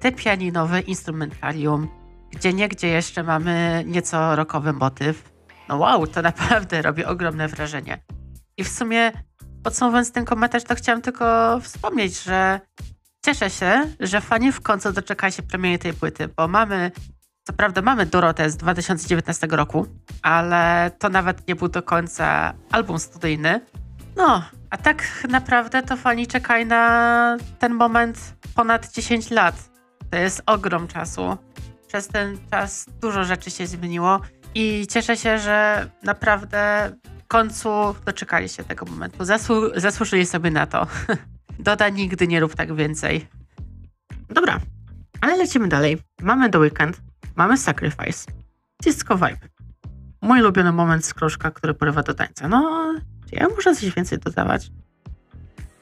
te 0.00 0.12
pianinowe 0.12 0.80
instrumentarium, 0.80 1.88
gdzie 2.30 2.52
niegdzie 2.52 2.88
jeszcze 2.88 3.22
mamy 3.22 3.84
nieco 3.86 4.36
rockowy 4.36 4.72
motyw. 4.72 5.31
No 5.72 5.78
wow, 5.78 6.06
to 6.06 6.22
naprawdę 6.22 6.82
robi 6.88 7.04
ogromne 7.04 7.48
wrażenie. 7.48 7.98
I 8.56 8.64
w 8.64 8.68
sumie 8.68 9.12
podsumowując 9.62 10.12
ten 10.12 10.24
komentarz, 10.24 10.64
to 10.64 10.74
chciałam 10.74 11.02
tylko 11.02 11.58
wspomnieć, 11.60 12.22
że 12.22 12.60
cieszę 13.24 13.50
się, 13.50 13.86
że 14.00 14.20
fani 14.20 14.52
w 14.52 14.60
końcu 14.60 14.92
doczekali 14.92 15.32
się 15.32 15.42
premiery 15.42 15.78
tej 15.78 15.92
płyty, 15.92 16.28
bo 16.28 16.48
mamy, 16.48 16.90
co 17.44 17.52
prawda 17.52 17.82
mamy 17.82 18.06
Dorotę 18.06 18.50
z 18.50 18.56
2019 18.56 19.46
roku, 19.50 19.86
ale 20.22 20.90
to 20.98 21.08
nawet 21.08 21.48
nie 21.48 21.56
był 21.56 21.68
do 21.68 21.82
końca 21.82 22.54
album 22.70 22.98
studyjny. 22.98 23.60
No, 24.16 24.42
a 24.70 24.76
tak 24.76 25.26
naprawdę 25.28 25.82
to 25.82 25.96
fani 25.96 26.26
czekają 26.26 26.66
na 26.66 27.36
ten 27.58 27.74
moment 27.74 28.34
ponad 28.54 28.92
10 28.92 29.30
lat. 29.30 29.70
To 30.10 30.16
jest 30.16 30.42
ogrom 30.46 30.88
czasu. 30.88 31.36
Przez 31.88 32.08
ten 32.08 32.38
czas 32.50 32.86
dużo 33.00 33.24
rzeczy 33.24 33.50
się 33.50 33.66
zmieniło 33.66 34.20
i 34.54 34.86
cieszę 34.86 35.16
się, 35.16 35.38
że 35.38 35.88
naprawdę 36.02 36.92
końcu 37.28 37.94
doczekali 38.04 38.48
się 38.48 38.64
tego 38.64 38.86
momentu. 38.86 39.24
Zasłu 39.24 39.56
zasłużyli 39.76 40.26
sobie 40.26 40.50
na 40.50 40.66
to. 40.66 40.86
Doda 41.58 41.88
nigdy 41.88 42.28
nie 42.28 42.40
rób 42.40 42.54
tak 42.54 42.74
więcej. 42.74 43.26
Dobra, 44.28 44.60
ale 45.20 45.36
lecimy 45.36 45.68
dalej. 45.68 45.98
Mamy 46.22 46.50
The 46.50 46.58
Weekend, 46.58 47.00
mamy 47.36 47.58
Sacrifice, 47.58 48.32
Disco 48.82 49.16
Vibe. 49.16 49.48
Mój 50.22 50.40
ulubiony 50.40 50.72
moment 50.72 51.04
z 51.04 51.14
krożka, 51.14 51.50
który 51.50 51.74
porywa 51.74 52.02
do 52.02 52.14
tańca. 52.14 52.48
No, 52.48 52.94
ja 53.32 53.48
muszę 53.48 53.74
coś 53.76 53.94
więcej 53.94 54.18
dodawać? 54.18 54.70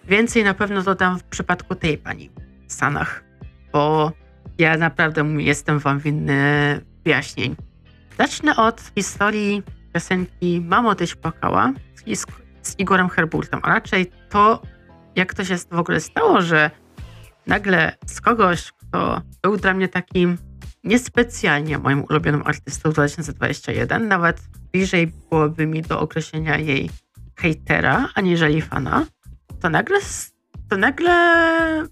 Więcej 0.04 0.44
na 0.44 0.54
pewno 0.54 0.82
dodam 0.82 1.18
w 1.18 1.22
przypadku 1.22 1.74
tej 1.74 1.98
pani, 1.98 2.30
Sanach, 2.66 3.24
bo 3.72 4.12
ja 4.58 4.76
naprawdę 4.76 5.24
jestem 5.38 5.78
wam 5.78 5.98
winny 5.98 6.80
wyjaśnień. 7.04 7.56
Zacznę 8.20 8.56
od 8.56 8.80
historii 8.94 9.62
piosenki 9.92 10.60
Mamo 10.60 10.94
Tyś 10.94 11.14
płakała 11.14 11.72
z, 11.94 12.26
z 12.62 12.78
Igorem 12.78 13.08
Herburtem, 13.08 13.60
a 13.62 13.68
raczej 13.68 14.10
to, 14.28 14.62
jak 15.16 15.34
to 15.34 15.44
się 15.44 15.56
w 15.56 15.78
ogóle 15.78 16.00
stało, 16.00 16.42
że 16.42 16.70
nagle 17.46 17.96
z 18.06 18.20
kogoś, 18.20 18.72
kto 18.72 19.20
był 19.42 19.56
dla 19.56 19.74
mnie 19.74 19.88
takim 19.88 20.38
niespecjalnie 20.84 21.78
moim 21.78 22.04
ulubionym 22.10 22.42
artystą 22.46 22.90
2021, 22.90 24.08
nawet 24.08 24.40
bliżej 24.72 25.06
byłoby 25.06 25.66
mi 25.66 25.82
do 25.82 26.00
określenia 26.00 26.58
jej 26.58 26.90
hejtera, 27.36 28.08
aniżeli 28.14 28.62
fana, 28.62 29.06
to 29.60 29.70
nagle, 29.70 29.98
to 30.68 30.76
nagle 30.76 31.14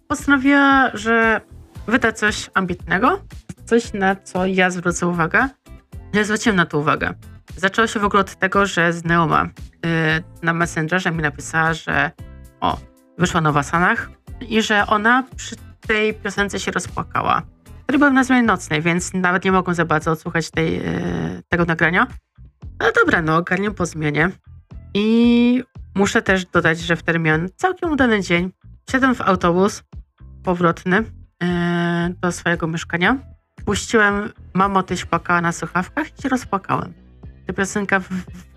postanowiła, 0.08 0.90
że 0.94 1.40
wyda 1.86 2.12
coś 2.12 2.50
ambitnego, 2.54 3.20
coś 3.64 3.92
na 3.92 4.16
co 4.16 4.46
ja 4.46 4.70
zwrócę 4.70 5.06
uwagę. 5.06 5.48
Ja 6.12 6.24
zwróciłem 6.24 6.56
na 6.56 6.66
to 6.66 6.78
uwagę. 6.78 7.14
Zaczęło 7.56 7.86
się 7.86 8.00
w 8.00 8.04
ogóle 8.04 8.20
od 8.20 8.34
tego, 8.34 8.66
że 8.66 8.92
z 8.92 9.04
Neoma 9.04 9.44
yy, 9.44 9.90
na 10.42 10.52
Messengerze 10.52 11.10
mi 11.10 11.22
napisała, 11.22 11.74
że 11.74 12.10
o, 12.60 12.78
wyszła 13.18 13.40
nowa 13.40 13.62
Sanach 13.62 14.10
i 14.48 14.62
że 14.62 14.86
ona 14.86 15.24
przy 15.36 15.56
tej 15.80 16.14
piosence 16.14 16.60
się 16.60 16.70
rozpłakała. 16.70 17.42
Wtedy 17.82 17.98
byłem 17.98 18.14
na 18.14 18.24
zmianie 18.24 18.46
nocnej, 18.46 18.82
więc 18.82 19.14
nawet 19.14 19.44
nie 19.44 19.52
mogłem 19.52 19.74
za 19.74 19.84
bardzo 19.84 20.10
odsłuchać 20.10 20.50
tej, 20.50 20.72
yy, 20.72 21.42
tego 21.48 21.64
nagrania. 21.64 22.06
Ale 22.78 22.92
dobra, 22.92 23.22
no 23.22 23.36
ogarnię 23.36 23.70
po 23.70 23.86
zmianie. 23.86 24.30
I 24.94 25.62
Muszę 25.98 26.22
też 26.22 26.44
dodać, 26.44 26.80
że 26.80 26.96
wtedy 26.96 27.18
miałem 27.18 27.48
całkiem 27.56 27.92
udany 27.92 28.22
dzień. 28.22 28.50
Siedem 28.90 29.14
w 29.14 29.20
autobus 29.20 29.82
powrotny 30.44 30.96
yy, 30.96 31.48
do 32.20 32.32
swojego 32.32 32.66
mieszkania. 32.66 33.18
Puściłem 33.64 34.32
Mamo, 34.54 34.82
tyś 34.82 35.04
płakała 35.04 35.40
na 35.40 35.52
słuchawkach 35.52 36.18
i 36.18 36.22
się 36.22 36.28
rozpłakałem. 36.28 36.92
Ta 37.46 37.52
piosenka 37.52 38.00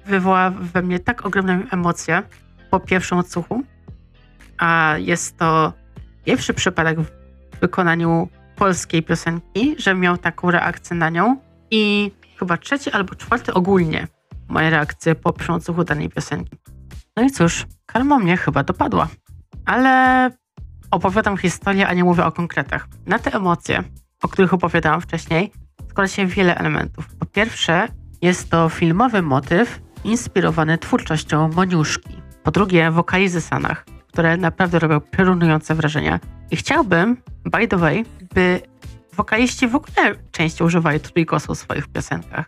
wywołała 0.05 0.49
we 0.49 0.81
mnie 0.81 0.99
tak 0.99 1.25
ogromne 1.25 1.63
emocje 1.71 2.23
po 2.69 2.79
pierwszym 2.79 3.17
odsłuchu, 3.17 3.63
a 4.57 4.95
jest 4.97 5.37
to 5.37 5.73
pierwszy 6.25 6.53
przypadek 6.53 6.99
w 6.99 7.11
wykonaniu 7.61 8.29
polskiej 8.55 9.03
piosenki, 9.03 9.75
że 9.77 9.95
miał 9.95 10.17
taką 10.17 10.51
reakcję 10.51 10.95
na 10.95 11.09
nią 11.09 11.37
i 11.71 12.11
chyba 12.39 12.57
trzeci 12.57 12.91
albo 12.91 13.15
czwarty 13.15 13.53
ogólnie 13.53 14.07
moje 14.47 14.69
reakcje 14.69 15.15
po 15.15 15.33
pierwszym 15.33 15.55
odsłuchu 15.55 15.83
danej 15.83 16.09
piosenki. 16.09 16.57
No 17.17 17.23
i 17.23 17.31
cóż, 17.31 17.65
karma 17.85 18.19
mnie 18.19 18.37
chyba 18.37 18.63
dopadła. 18.63 19.07
Ale 19.65 20.29
opowiadam 20.91 21.37
historię, 21.37 21.87
a 21.87 21.93
nie 21.93 22.03
mówię 22.03 22.25
o 22.25 22.31
konkretach. 22.31 22.87
Na 23.05 23.19
te 23.19 23.33
emocje, 23.33 23.83
o 24.21 24.27
których 24.27 24.53
opowiadałam 24.53 25.01
wcześniej, 25.01 25.51
składa 25.89 26.07
się 26.07 26.25
wiele 26.25 26.57
elementów. 26.57 27.15
Po 27.15 27.25
pierwsze, 27.25 27.87
jest 28.21 28.49
to 28.49 28.69
filmowy 28.69 29.21
motyw 29.21 29.81
inspirowany 30.03 30.77
twórczością 30.77 31.49
Moniuszki. 31.55 32.21
Po 32.43 32.51
drugie, 32.51 32.91
wokalizy 32.91 33.41
Sanach, 33.41 33.85
które 34.07 34.37
naprawdę 34.37 34.79
robią 34.79 34.99
piorunujące 34.99 35.75
wrażenie. 35.75 36.19
I 36.51 36.55
chciałbym, 36.55 37.17
by 37.45 37.67
the 37.67 37.77
way, 37.77 38.05
by 38.33 38.61
wokaliści 39.13 39.67
w 39.67 39.75
ogóle 39.75 40.15
częściej 40.31 40.67
używali 40.67 40.99
trójgłosu 40.99 41.55
w 41.55 41.57
swoich 41.57 41.87
piosenkach. 41.87 42.45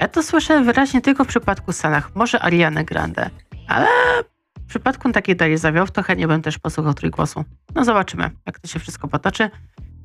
Ja 0.00 0.08
to 0.08 0.22
słyszę 0.22 0.62
wyraźnie 0.62 1.00
tylko 1.00 1.24
w 1.24 1.26
przypadku 1.26 1.72
Sanach, 1.72 2.14
może 2.14 2.42
Ariany 2.42 2.84
Grande, 2.84 3.30
ale 3.68 3.88
w 4.60 4.68
przypadku 4.68 5.12
takiej 5.12 5.36
Darii 5.36 5.58
Zawioł 5.58 5.86
to 5.86 6.02
chętnie 6.02 6.28
bym 6.28 6.42
też 6.42 6.58
posłuchał 6.58 6.94
trójgłosu. 6.94 7.44
No 7.74 7.84
zobaczymy, 7.84 8.30
jak 8.46 8.60
to 8.60 8.68
się 8.68 8.78
wszystko 8.78 9.08
potoczy. 9.08 9.50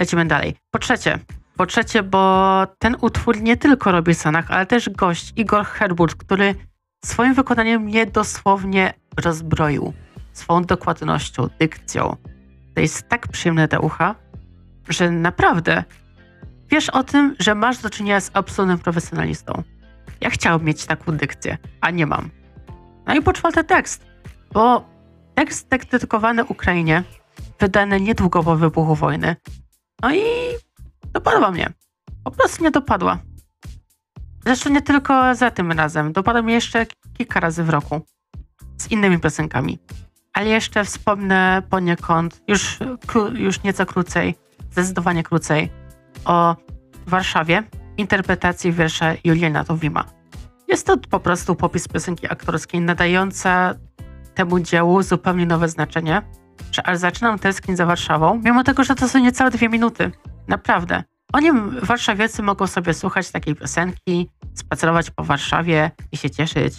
Lecimy 0.02 0.26
dalej. 0.26 0.56
Po 0.72 0.80
trzecie, 0.80 1.20
po 1.58 1.66
trzecie, 1.66 2.04
bo 2.04 2.68
ten 2.80 2.96
utwór 3.02 3.42
nie 3.42 3.58
tylko 3.58 3.92
robi 3.92 4.16
Sanach, 4.16 4.52
ale 4.52 4.66
też 4.66 4.90
gość 4.90 5.34
Igor 5.36 5.66
Herburt, 5.66 6.16
który 6.16 6.56
swoim 7.06 7.34
wykonaniem 7.34 7.82
mnie 7.82 8.06
dosłownie 8.06 8.94
rozbroił. 9.18 9.94
Swoją 10.34 10.64
dokładnością, 10.64 11.48
dykcją. 11.60 12.16
To 12.76 12.82
jest 12.82 13.10
tak 13.10 13.28
przyjemne 13.28 13.68
do 13.68 13.80
ucha, 13.80 14.16
że 14.90 15.12
naprawdę 15.12 15.84
wiesz 16.70 16.90
o 16.90 17.04
tym, 17.04 17.36
że 17.40 17.56
masz 17.56 17.78
do 17.78 17.90
czynienia 17.90 18.20
z 18.20 18.32
absolutnym 18.34 18.80
profesjonalistą. 18.80 19.64
Ja 20.22 20.30
chciałbym 20.30 20.68
mieć 20.68 20.86
taką 20.86 21.18
dykcję, 21.18 21.58
a 21.82 21.92
nie 21.92 22.06
mam. 22.06 22.30
No 23.08 23.16
i 23.16 23.22
po 23.22 23.34
czwarte 23.34 23.64
tekst, 23.64 24.06
bo 24.54 24.86
tekst 25.36 25.70
dedykowany 25.92 26.46
Ukrainie, 26.46 27.04
wydany 27.60 28.02
niedługo 28.02 28.44
po 28.44 28.56
wybuchu 28.56 28.96
wojny. 28.96 29.36
No 30.02 30.16
i 30.16 30.22
dopadła 31.14 31.52
mnie. 31.52 31.74
Po 32.24 32.32
prostu 32.32 32.64
mnie 32.64 32.72
dopadła. 32.72 33.20
Zresztą 34.46 34.70
nie 34.70 34.82
tylko 34.82 35.36
za 35.36 35.52
tym 35.52 35.72
razem. 35.72 36.14
Dopadła 36.14 36.42
mnie 36.42 36.54
jeszcze 36.54 36.86
kilka 37.14 37.40
razy 37.40 37.64
w 37.64 37.70
roku. 37.70 38.02
Z 38.78 38.92
innymi 38.92 39.20
piosenkami. 39.20 39.80
Ale 40.34 40.48
jeszcze 40.48 40.86
wspomnę 40.86 41.62
poniekąd, 41.70 42.42
już, 42.48 42.80
już 43.34 43.64
nieco 43.64 43.86
krócej, 43.86 44.36
zdecydowanie 44.72 45.24
krócej, 45.24 45.72
o 46.26 46.56
Warszawie, 47.08 47.64
interpretacji 47.98 48.72
wiersza 48.72 49.14
Juliana 49.24 49.64
Towima. 49.64 50.06
Jest 50.68 50.88
to 50.88 50.98
po 50.98 51.20
prostu 51.20 51.56
popis 51.56 51.88
piosenki 51.88 52.28
aktorskiej 52.32 52.82
nadająca 52.82 53.76
temu 54.34 54.60
dziełu 54.60 55.04
zupełnie 55.04 55.46
nowe 55.46 55.70
znaczenie, 55.70 56.22
aż 56.80 56.98
zaczynam 56.98 57.40
tęsknić 57.40 57.78
za 57.78 57.86
Warszawą, 57.86 58.42
mimo 58.44 58.64
tego, 58.64 58.84
że 58.84 58.96
to 58.96 59.10
są 59.10 59.20
niecałe 59.20 59.52
dwie 59.52 59.70
minuty. 59.70 60.12
Naprawdę. 60.48 61.04
Oni, 61.34 61.52
warszawiacy, 61.82 62.44
mogą 62.44 62.68
sobie 62.68 62.94
słuchać 62.94 63.32
takiej 63.32 63.56
piosenki, 63.56 64.30
spacerować 64.54 65.12
po 65.12 65.24
Warszawie 65.24 65.92
i 66.12 66.18
się 66.18 66.30
cieszyć. 66.30 66.74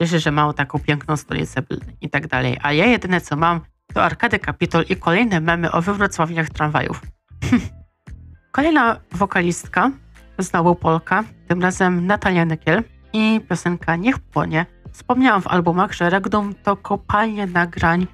Cieszyć, 0.00 0.22
że 0.22 0.30
mają 0.30 0.54
taką 0.54 0.78
piękną 0.78 1.16
stolicę 1.16 1.62
i 2.00 2.10
tak 2.10 2.26
dalej. 2.26 2.58
A 2.62 2.72
ja 2.72 2.86
jedyne 2.86 3.20
co 3.20 3.36
mam, 3.36 3.60
to 3.94 4.02
Arkady 4.02 4.38
Kapitol 4.38 4.84
i 4.88 4.96
kolejne 4.96 5.40
memy 5.40 5.72
o 5.72 5.82
wywrocławieniach 5.82 6.50
tramwajów. 6.50 7.00
Kolejna 8.52 9.00
wokalistka, 9.12 9.90
znowu 10.38 10.74
Polka, 10.74 11.24
tym 11.48 11.62
razem 11.62 12.06
Natalia 12.06 12.44
Nykiel 12.44 12.82
i 13.12 13.40
piosenka 13.48 13.96
Niech 13.96 14.18
płonie. 14.18 14.66
Wspomniałam 14.92 15.42
w 15.42 15.46
albumach, 15.46 15.92
że 15.92 16.10
Regdom 16.10 16.54
to 16.54 16.76
kopalnie 16.76 17.46
nagrań 17.46 18.06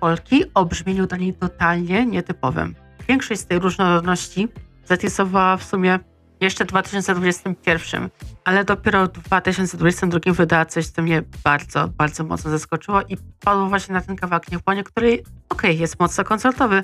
Polki 0.00 0.44
o 0.54 0.64
brzmieniu 0.64 1.06
dla 1.06 1.18
niej 1.18 1.34
totalnie 1.34 2.06
nietypowym. 2.06 2.74
Większość 3.08 3.40
z 3.40 3.46
tej 3.46 3.58
różnorodności 3.58 4.48
zatisowała 4.84 5.56
w 5.56 5.64
sumie 5.64 5.98
jeszcze 6.40 6.64
w 6.64 6.68
2021, 6.68 8.08
ale 8.44 8.64
dopiero 8.64 9.06
w 9.06 9.10
2022 9.10 10.32
wydała 10.32 10.64
coś, 10.64 10.86
co 10.86 11.02
mnie 11.02 11.22
bardzo, 11.44 11.88
bardzo 11.88 12.24
mocno 12.24 12.50
zaskoczyło 12.50 13.02
i 13.02 13.16
padło 13.40 13.66
właśnie 13.66 13.94
na 13.94 14.00
ten 14.00 14.16
kawałek 14.16 14.52
Niech 14.52 14.62
płonie, 14.62 14.84
który 14.84 15.12
okej, 15.12 15.24
okay, 15.48 15.74
jest 15.74 16.00
mocno 16.00 16.24
koncertowy, 16.24 16.82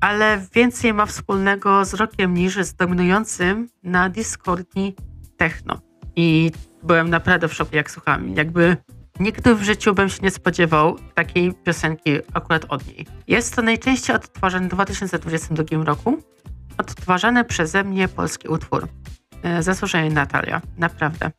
ale 0.00 0.40
więcej 0.54 0.94
ma 0.94 1.06
wspólnego 1.06 1.84
z 1.84 1.94
rokiem 1.94 2.34
niż 2.34 2.56
z 2.56 2.74
dominującym 2.74 3.68
na 3.82 4.08
Discordi 4.08 4.94
techno. 5.36 5.80
I 6.16 6.50
byłem 6.82 7.10
naprawdę 7.10 7.48
w 7.48 7.54
szoku, 7.54 7.76
jak 7.76 7.90
słuchałem. 7.90 8.36
Jakby 8.36 8.76
nigdy 9.20 9.54
w 9.54 9.62
życiu 9.62 9.94
bym 9.94 10.08
się 10.08 10.22
nie 10.22 10.30
spodziewał 10.30 10.96
takiej 11.14 11.54
piosenki 11.54 12.10
akurat 12.34 12.64
od 12.68 12.86
niej. 12.86 13.06
Jest 13.28 13.56
to 13.56 13.62
najczęściej 13.62 14.16
odtwarzany 14.16 14.66
w 14.66 14.70
2022 14.70 15.84
roku. 15.84 16.22
Odtwarzany 16.78 17.44
przeze 17.44 17.84
mnie 17.84 18.08
polski 18.08 18.48
utwór. 18.48 18.88
E, 19.42 19.62
zasłużenie 19.62 20.10
Natalia, 20.10 20.60
naprawdę. 20.78 21.30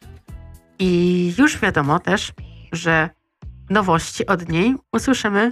I 0.79 1.33
już 1.38 1.59
wiadomo 1.59 1.99
też, 1.99 2.33
że 2.71 3.09
nowości 3.69 4.25
od 4.25 4.49
niej 4.49 4.75
usłyszymy 4.91 5.51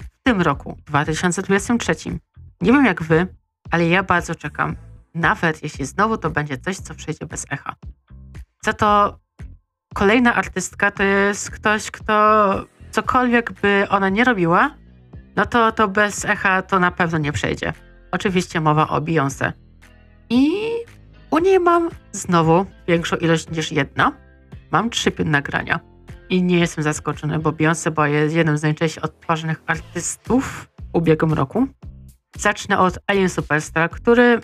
w 0.00 0.22
tym 0.22 0.40
roku, 0.40 0.78
2023. 0.86 1.94
Nie 2.60 2.72
wiem 2.72 2.84
jak 2.84 3.02
wy, 3.02 3.26
ale 3.70 3.88
ja 3.88 4.02
bardzo 4.02 4.34
czekam. 4.34 4.76
Nawet 5.14 5.62
jeśli 5.62 5.86
znowu 5.86 6.18
to 6.18 6.30
będzie 6.30 6.58
coś, 6.58 6.76
co 6.76 6.94
przejdzie 6.94 7.26
bez 7.26 7.46
echa. 7.50 7.74
Co 8.64 8.72
to 8.72 9.18
kolejna 9.94 10.34
artystka 10.34 10.90
to 10.90 11.02
jest 11.02 11.50
ktoś, 11.50 11.90
kto 11.90 12.14
cokolwiek 12.90 13.52
by 13.52 13.86
ona 13.88 14.08
nie 14.08 14.24
robiła, 14.24 14.70
no 15.36 15.46
to, 15.46 15.72
to 15.72 15.88
bez 15.88 16.24
echa 16.24 16.62
to 16.62 16.78
na 16.78 16.90
pewno 16.90 17.18
nie 17.18 17.32
przejdzie. 17.32 17.72
Oczywiście 18.10 18.60
mowa 18.60 18.88
o 18.88 19.00
Beyoncé. 19.00 19.52
I 20.30 20.50
u 21.30 21.38
niej 21.38 21.60
mam 21.60 21.90
znowu 22.12 22.66
większą 22.88 23.16
ilość 23.16 23.50
niż 23.50 23.72
jedna. 23.72 24.12
Mam 24.70 24.90
trzy 24.90 25.12
nagrania. 25.24 25.80
I 26.30 26.42
nie 26.42 26.58
jestem 26.58 26.84
zaskoczony, 26.84 27.38
bo 27.38 27.52
Beyoncé 27.52 27.90
była 27.90 28.08
jednym 28.08 28.58
z 28.58 28.62
najczęściej 28.62 29.02
odtwarzanych 29.02 29.62
artystów 29.66 30.44
w 30.44 30.96
ubiegłym 30.96 31.32
roku. 31.32 31.66
Zacznę 32.36 32.78
od 32.78 32.98
Alien 33.06 33.28
Superstar, 33.28 33.90
który 33.90 34.40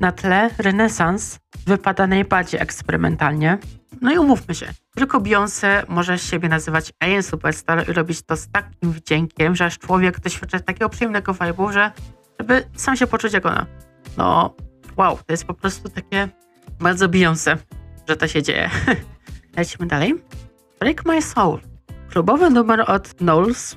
na 0.00 0.12
tle 0.12 0.50
Renesans 0.58 1.38
wypada 1.66 2.06
najbardziej 2.06 2.60
eksperymentalnie. 2.60 3.58
No 4.00 4.12
i 4.12 4.18
umówmy 4.18 4.54
się, 4.54 4.66
tylko 4.94 5.20
Beyoncé 5.20 5.84
może 5.88 6.18
siebie 6.18 6.48
nazywać 6.48 6.92
Alien 7.00 7.22
Superstar 7.22 7.88
i 7.88 7.92
robić 7.92 8.22
to 8.22 8.36
z 8.36 8.48
takim 8.48 8.92
wdziękiem, 8.92 9.56
że 9.56 9.64
aż 9.64 9.78
człowiek 9.78 10.20
doświadcza 10.20 10.60
takiego 10.60 10.88
przyjemnego 10.88 11.32
vibe'u, 11.32 11.72
że 11.72 11.92
żeby 12.40 12.64
sam 12.76 12.96
się 12.96 13.06
poczuć 13.06 13.32
jak 13.32 13.46
ona. 13.46 13.66
No, 14.16 14.54
wow, 14.96 15.16
to 15.16 15.32
jest 15.32 15.44
po 15.44 15.54
prostu 15.54 15.88
takie 15.88 16.28
bardzo 16.80 17.08
Beyoncé, 17.08 17.56
że 18.08 18.16
to 18.16 18.28
się 18.28 18.42
dzieje. 18.42 18.70
Lecimy 19.56 19.86
dalej. 19.88 20.14
Break 20.80 21.04
My 21.04 21.22
Soul. 21.22 21.60
Klubowy 22.10 22.50
numer 22.50 22.84
od 22.90 23.14
Knowles 23.14 23.76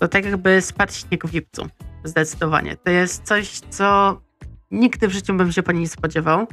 to 0.00 0.08
tak 0.08 0.24
jakby 0.24 0.60
spadł 0.60 0.92
śnieg 0.92 1.26
w 1.26 1.32
lipcu. 1.32 1.66
Zdecydowanie. 2.04 2.76
To 2.76 2.90
jest 2.90 3.22
coś, 3.22 3.60
co 3.70 4.20
nigdy 4.70 5.08
w 5.08 5.12
życiu 5.12 5.34
bym 5.34 5.52
się 5.52 5.62
po 5.62 5.72
niej 5.72 5.80
nie 5.80 5.88
spodziewał. 5.88 6.46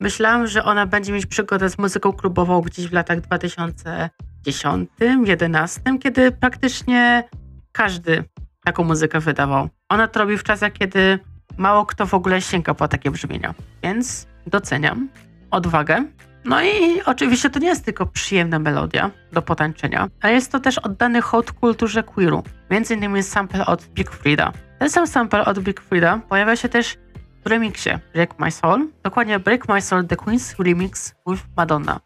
Myślałam, 0.00 0.46
że 0.46 0.64
ona 0.64 0.86
będzie 0.86 1.12
mieć 1.12 1.26
przygodę 1.26 1.70
z 1.70 1.78
muzyką 1.78 2.12
klubową 2.12 2.60
gdzieś 2.60 2.86
w 2.86 2.92
latach 2.92 3.18
2010-2011, 3.20 5.98
kiedy 6.00 6.32
praktycznie 6.32 7.28
każdy 7.72 8.24
taką 8.64 8.84
muzykę 8.84 9.20
wydawał. 9.20 9.68
Ona 9.88 10.08
to 10.08 10.20
robi 10.20 10.38
w 10.38 10.42
czasach, 10.42 10.72
kiedy 10.72 11.18
mało 11.56 11.86
kto 11.86 12.06
w 12.06 12.14
ogóle 12.14 12.42
sięga 12.42 12.74
po 12.74 12.88
takie 12.88 13.10
brzmienia. 13.10 13.54
Więc 13.82 14.26
doceniam 14.46 15.08
odwagę. 15.50 16.04
No 16.44 16.62
i 16.62 17.02
oczywiście 17.02 17.50
to 17.50 17.58
nie 17.58 17.68
jest 17.68 17.84
tylko 17.84 18.06
przyjemna 18.06 18.58
melodia 18.58 19.10
do 19.32 19.42
potańczenia, 19.42 20.08
ale 20.20 20.32
jest 20.32 20.52
to 20.52 20.60
też 20.60 20.78
oddany 20.78 21.20
hołd 21.20 21.52
kulturze 21.52 22.02
queeru. 22.02 22.42
Między 22.70 22.94
innymi 22.94 23.22
sample 23.22 23.66
od 23.66 23.84
Big 23.84 24.10
Frida. 24.10 24.52
Ten 24.78 24.90
sam 24.90 25.06
sample 25.06 25.44
od 25.44 25.58
Big 25.58 25.80
Frida 25.80 26.20
pojawia 26.28 26.56
się 26.56 26.68
też 26.68 26.96
w 27.44 27.46
remiksie 27.46 27.90
Break 28.14 28.38
My 28.38 28.50
Soul, 28.50 28.88
dokładnie 29.02 29.38
Break 29.38 29.68
My 29.68 29.80
Soul 29.80 30.06
The 30.06 30.16
Queen's 30.16 30.64
Remix 30.64 31.14
with 31.26 31.42
Madonna. 31.56 32.00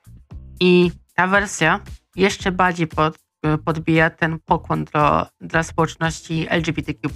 I 0.60 0.90
ta 1.14 1.26
wersja 1.26 1.80
jeszcze 2.16 2.52
bardziej 2.52 2.86
pod, 2.86 3.18
podbija 3.64 4.10
ten 4.10 4.38
pokłon 4.38 4.84
dla 5.40 5.62
społeczności 5.62 6.46
LGBTQ+. 6.50 7.08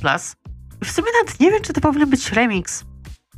W 0.85 0.91
sumie 0.91 1.09
nawet 1.23 1.41
nie 1.41 1.51
wiem, 1.51 1.63
czy 1.63 1.73
to 1.73 1.81
powinien 1.81 2.11
być 2.11 2.33
remix. 2.33 2.85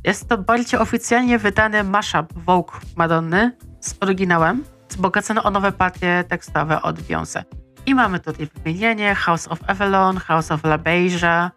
Jest 0.03 0.29
to 0.29 0.37
bardziej 0.37 0.79
oficjalnie 0.79 1.39
wydany 1.39 1.83
mashup 1.83 2.33
Vogue 2.35 2.73
Madonny 2.95 3.57
z 3.81 3.95
oryginałem, 3.99 4.63
wzbogacony 4.89 5.43
o 5.43 5.51
nowe 5.51 5.71
partie 5.71 6.23
tekstowe 6.27 6.81
od 6.81 6.99
Beyoncé. 6.99 7.43
I 7.85 7.95
mamy 7.95 8.19
tutaj 8.19 8.47
wymienienie 8.55 9.15
House 9.15 9.47
of 9.47 9.59
Avalon, 9.67 10.17
House 10.17 10.51
of 10.51 10.63
La 10.63 10.77
Beija. 10.77 11.51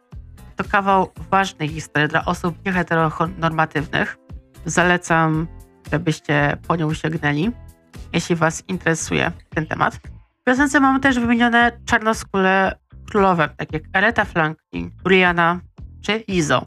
To 0.56 0.64
kawał 0.64 1.10
ważnej 1.30 1.68
historii 1.68 2.08
dla 2.08 2.24
osób 2.24 2.64
nieheteronormatywnych. 2.66 4.16
Zalecam, 4.64 5.46
żebyście 5.92 6.56
po 6.68 6.76
nią 6.76 6.94
sięgnęli, 6.94 7.50
jeśli 8.12 8.36
Was 8.36 8.62
interesuje 8.68 9.32
ten 9.54 9.66
temat. 9.66 9.94
W 10.40 10.44
piosence 10.44 10.80
mamy 10.80 11.00
też 11.00 11.18
wymienione 11.18 11.72
czarnoskóre 11.84 12.72
królowe, 13.10 13.48
takie 13.56 13.76
jak 13.76 13.82
Aretha 13.92 14.24
Franklin, 14.24 14.90
Rihanna 15.08 15.60
czy 16.02 16.16
Izo. 16.16 16.66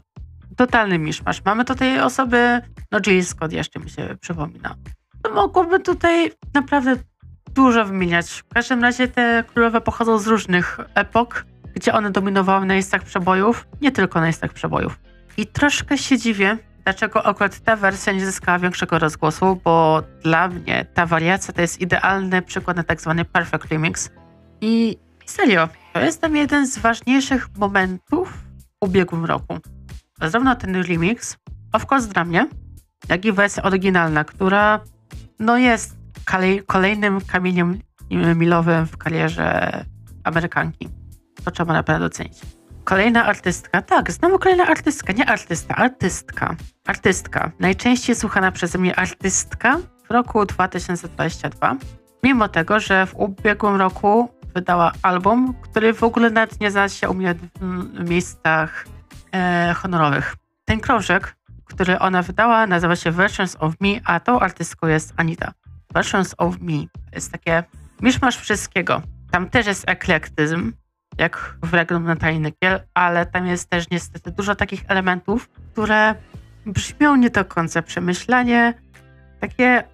Totalny 0.56 0.98
miszmasz. 0.98 1.44
Mamy 1.44 1.64
tutaj 1.64 2.00
osoby, 2.00 2.60
no 2.92 3.00
Jill 3.00 3.24
Scott 3.24 3.52
jeszcze 3.52 3.80
mi 3.80 3.90
się 3.90 4.16
przypomina. 4.20 4.76
No, 5.24 5.30
mogłoby 5.30 5.80
tutaj 5.80 6.32
naprawdę 6.54 6.96
dużo 7.54 7.84
wymieniać. 7.84 8.30
W 8.30 8.54
każdym 8.54 8.82
razie 8.82 9.08
te 9.08 9.44
królowe 9.52 9.80
pochodzą 9.80 10.18
z 10.18 10.26
różnych 10.26 10.78
epok, 10.94 11.46
gdzie 11.76 11.92
one 11.92 12.10
dominowały 12.10 12.66
na 12.66 12.74
miejscach 12.74 13.02
przebojów, 13.02 13.66
nie 13.80 13.92
tylko 13.92 14.18
na 14.18 14.24
miejscach 14.26 14.52
przebojów. 14.52 14.98
I 15.36 15.46
troszkę 15.46 15.98
się 15.98 16.18
dziwię, 16.18 16.58
dlaczego 16.84 17.26
akurat 17.26 17.60
ta 17.60 17.76
wersja 17.76 18.12
nie 18.12 18.26
zyskała 18.26 18.58
większego 18.58 18.98
rozgłosu, 18.98 19.60
bo 19.64 20.02
dla 20.22 20.48
mnie 20.48 20.86
ta 20.94 21.06
wariacja 21.06 21.54
to 21.54 21.60
jest 21.60 21.80
idealny 21.80 22.42
przykład 22.42 22.76
na 22.76 22.82
tak 22.82 23.00
zwany 23.00 23.24
perfect 23.24 23.64
remix. 23.64 24.10
I 24.60 24.96
serio, 25.26 25.68
to 25.92 26.00
jest 26.00 26.20
tam 26.20 26.36
jeden 26.36 26.66
z 26.66 26.78
ważniejszych 26.78 27.48
momentów 27.56 28.32
w 28.32 28.66
ubiegłym 28.80 29.24
roku. 29.24 29.58
Zarówno 30.22 30.56
ten 30.56 30.82
remix, 30.82 31.36
of 31.72 31.92
course 31.92 32.08
dla 32.08 32.24
mnie, 32.24 32.48
jak 33.08 33.24
i 33.24 33.32
wersja 33.32 33.62
oryginalna, 33.62 34.24
która 34.24 34.80
no 35.38 35.58
jest 35.58 35.96
kolejnym 36.66 37.20
kamieniem 37.20 37.78
milowym 38.10 38.86
w 38.86 38.96
karierze 38.96 39.84
Amerykanki. 40.24 40.88
To 41.46 41.50
trzeba 41.50 41.72
naprawdę 41.72 42.04
docenić. 42.04 42.40
Kolejna 42.84 43.24
artystka, 43.24 43.82
tak, 43.82 44.12
znowu 44.12 44.38
kolejna 44.38 44.66
artystka, 44.66 45.12
nie 45.12 45.26
artysta, 45.26 45.74
artystka. 45.74 46.56
Artystka, 46.86 47.50
najczęściej 47.60 48.16
słuchana 48.16 48.52
przeze 48.52 48.78
mnie 48.78 48.98
artystka 48.98 49.78
w 50.08 50.10
roku 50.10 50.46
2022, 50.46 51.76
mimo 52.22 52.48
tego, 52.48 52.80
że 52.80 53.06
w 53.06 53.16
ubiegłym 53.16 53.76
roku 53.76 54.28
wydała 54.54 54.92
album, 55.02 55.54
który 55.62 55.92
w 55.94 56.02
ogóle 56.02 56.30
nawet 56.30 56.60
nie 56.60 56.70
znalazł 56.70 56.96
się 56.96 57.08
u 57.08 57.14
mnie 57.14 57.34
w 57.94 58.08
miejscach 58.08 58.86
e, 59.34 59.74
honorowych. 59.76 60.36
Ten 60.64 60.80
krążek, 60.80 61.36
który 61.64 61.98
ona 61.98 62.22
wydała, 62.22 62.66
nazywa 62.66 62.96
się 62.96 63.10
Versions 63.10 63.56
of 63.60 63.74
Me, 63.80 63.88
a 64.04 64.20
tą 64.20 64.40
artystką 64.40 64.86
jest 64.86 65.14
Anita. 65.16 65.52
Versions 65.94 66.34
of 66.38 66.60
Me 66.60 66.84
jest 67.12 67.32
takie 67.32 67.64
miszmasz 68.00 68.36
wszystkiego. 68.36 69.02
Tam 69.30 69.50
też 69.50 69.66
jest 69.66 69.84
eklektyzm, 69.88 70.72
jak 71.18 71.56
w 71.62 71.74
Regnum 71.74 72.04
Natalii 72.04 72.40
Nykiel, 72.40 72.80
ale 72.94 73.26
tam 73.26 73.46
jest 73.46 73.70
też 73.70 73.90
niestety 73.90 74.30
dużo 74.30 74.54
takich 74.54 74.84
elementów, 74.88 75.48
które 75.72 76.14
brzmią 76.66 77.16
nie 77.16 77.30
do 77.30 77.44
końca 77.44 77.82
przemyślanie, 77.82 78.74
takie 79.40 79.84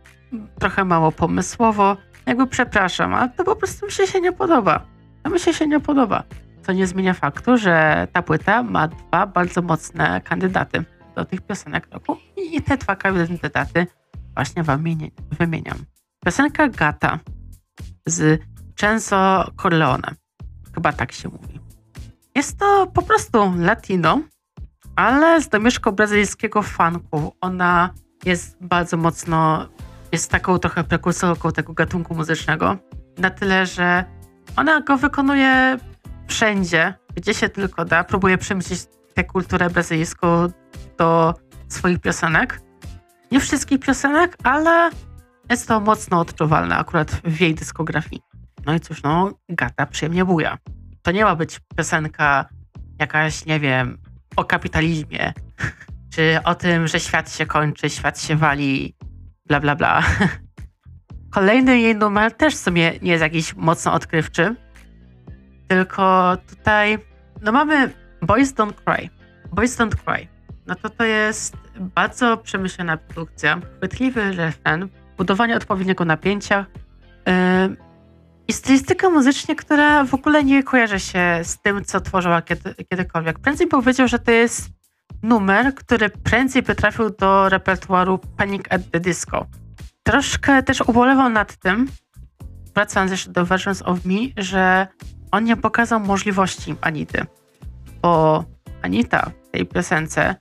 trochę 0.58 0.84
mało 0.84 1.12
pomysłowo. 1.12 1.96
Jakby 2.26 2.46
przepraszam, 2.46 3.14
ale 3.14 3.28
to 3.28 3.44
po 3.44 3.56
prostu 3.56 3.86
mi 3.86 3.92
się, 3.92 4.06
się 4.06 4.20
nie 4.20 4.32
podoba. 4.32 4.86
To 5.22 5.30
mi 5.30 5.40
się 5.40 5.54
się 5.54 5.66
nie 5.66 5.80
podoba. 5.80 6.22
Co 6.62 6.72
nie 6.72 6.86
zmienia 6.86 7.14
faktu, 7.14 7.56
że 7.56 8.06
ta 8.12 8.22
płyta 8.22 8.62
ma 8.62 8.88
dwa 8.88 9.26
bardzo 9.26 9.62
mocne 9.62 10.20
kandydaty 10.20 10.84
do 11.14 11.24
tych 11.24 11.40
piosenek 11.40 11.88
roku 11.90 12.16
i 12.36 12.62
te 12.62 12.76
dwa 12.76 12.96
kandydaty 12.96 13.86
właśnie 14.34 14.62
wam 14.62 14.84
wymieniam. 15.38 15.78
Piosenka 16.24 16.68
Gata 16.68 17.18
z 18.06 18.42
Censo 18.76 19.50
Corleone. 19.62 20.21
Chyba 20.74 20.92
tak 20.92 21.12
się 21.12 21.28
mówi. 21.28 21.60
Jest 22.34 22.58
to 22.58 22.86
po 22.86 23.02
prostu 23.02 23.54
latino, 23.56 24.20
ale 24.96 25.40
z 25.40 25.48
domieszką 25.48 25.92
brazylijskiego 25.92 26.62
funku. 26.62 27.32
Ona 27.40 27.94
jest 28.24 28.56
bardzo 28.60 28.96
mocno, 28.96 29.68
jest 30.12 30.30
taką 30.30 30.58
trochę 30.58 30.84
prekursorką 30.84 31.52
tego 31.52 31.72
gatunku 31.72 32.14
muzycznego. 32.14 32.76
Na 33.18 33.30
tyle, 33.30 33.66
że 33.66 34.04
ona 34.56 34.80
go 34.80 34.96
wykonuje 34.96 35.78
wszędzie, 36.26 36.94
gdzie 37.16 37.34
się 37.34 37.48
tylko 37.48 37.84
da. 37.84 38.04
Próbuje 38.04 38.38
przemyśleć 38.38 38.80
tę 39.14 39.24
kulturę 39.24 39.70
brazylijską 39.70 40.46
do 40.98 41.34
swoich 41.68 42.00
piosenek. 42.00 42.60
Nie 43.30 43.40
wszystkich 43.40 43.80
piosenek, 43.80 44.36
ale 44.44 44.90
jest 45.50 45.68
to 45.68 45.80
mocno 45.80 46.20
odczuwalne 46.20 46.76
akurat 46.76 47.10
w 47.10 47.40
jej 47.40 47.54
dyskografii. 47.54 48.22
No 48.66 48.74
i 48.74 48.80
cóż, 48.80 49.02
no, 49.02 49.30
gata 49.48 49.86
przyjemnie 49.86 50.24
buja. 50.24 50.58
To 51.02 51.10
nie 51.10 51.24
ma 51.24 51.36
być 51.36 51.60
piosenka 51.76 52.48
jakaś, 52.98 53.46
nie 53.46 53.60
wiem, 53.60 53.98
o 54.36 54.44
kapitalizmie, 54.44 55.32
czy 56.14 56.38
o 56.44 56.54
tym, 56.54 56.88
że 56.88 57.00
świat 57.00 57.32
się 57.32 57.46
kończy, 57.46 57.90
świat 57.90 58.20
się 58.20 58.36
wali, 58.36 58.94
bla, 59.46 59.60
bla, 59.60 59.76
bla. 59.76 60.02
Kolejny 61.30 61.80
jej 61.80 61.96
numer 61.96 62.32
też 62.32 62.54
w 62.54 62.58
sumie 62.58 62.92
nie 63.02 63.10
jest 63.10 63.22
jakiś 63.22 63.54
mocno 63.54 63.92
odkrywczy, 63.92 64.54
tylko 65.68 66.36
tutaj, 66.48 66.98
no 67.42 67.52
mamy 67.52 67.90
Boys 68.22 68.54
Don't 68.54 68.72
Cry. 68.84 69.08
Boys 69.52 69.76
Don't 69.78 69.96
Cry. 70.04 70.28
No 70.66 70.74
to 70.74 70.90
to 70.90 71.04
jest 71.04 71.56
bardzo 71.80 72.36
przemyślana 72.36 72.96
produkcja, 72.96 73.60
chwytliwy 73.76 74.32
refren, 74.32 74.88
budowanie 75.16 75.56
odpowiedniego 75.56 76.04
napięcia 76.04 76.66
yy, 77.26 77.76
i 78.48 78.52
stylistyka 78.52 79.10
muzycznie, 79.10 79.56
która 79.56 80.04
w 80.04 80.14
ogóle 80.14 80.44
nie 80.44 80.62
kojarzy 80.62 81.00
się 81.00 81.40
z 81.42 81.58
tym, 81.58 81.84
co 81.84 82.00
tworzyła 82.00 82.42
kiedy, 82.42 82.74
kiedykolwiek. 82.90 83.38
Prędzej 83.38 83.66
powiedział, 83.66 84.08
że 84.08 84.18
to 84.18 84.30
jest 84.30 84.70
numer, 85.22 85.74
który 85.74 86.10
prędzej 86.10 86.62
by 86.62 86.74
trafił 86.74 87.10
do 87.10 87.48
repertuaru 87.48 88.18
Panic 88.36 88.62
at 88.70 88.82
the 88.90 89.00
Disco. 89.00 89.46
Troszkę 90.02 90.62
też 90.62 90.80
ubolewał 90.80 91.28
nad 91.28 91.56
tym, 91.56 91.88
wracając 92.74 93.10
jeszcze 93.10 93.30
do 93.30 93.46
Versions 93.46 93.82
of 93.82 94.04
Me, 94.04 94.20
że 94.36 94.86
on 95.30 95.44
nie 95.44 95.56
pokazał 95.56 96.00
możliwości 96.00 96.74
Anity. 96.80 97.26
Bo 98.02 98.44
Anita 98.82 99.30
w 99.44 99.50
tej 99.50 99.66
piosence 99.66 100.36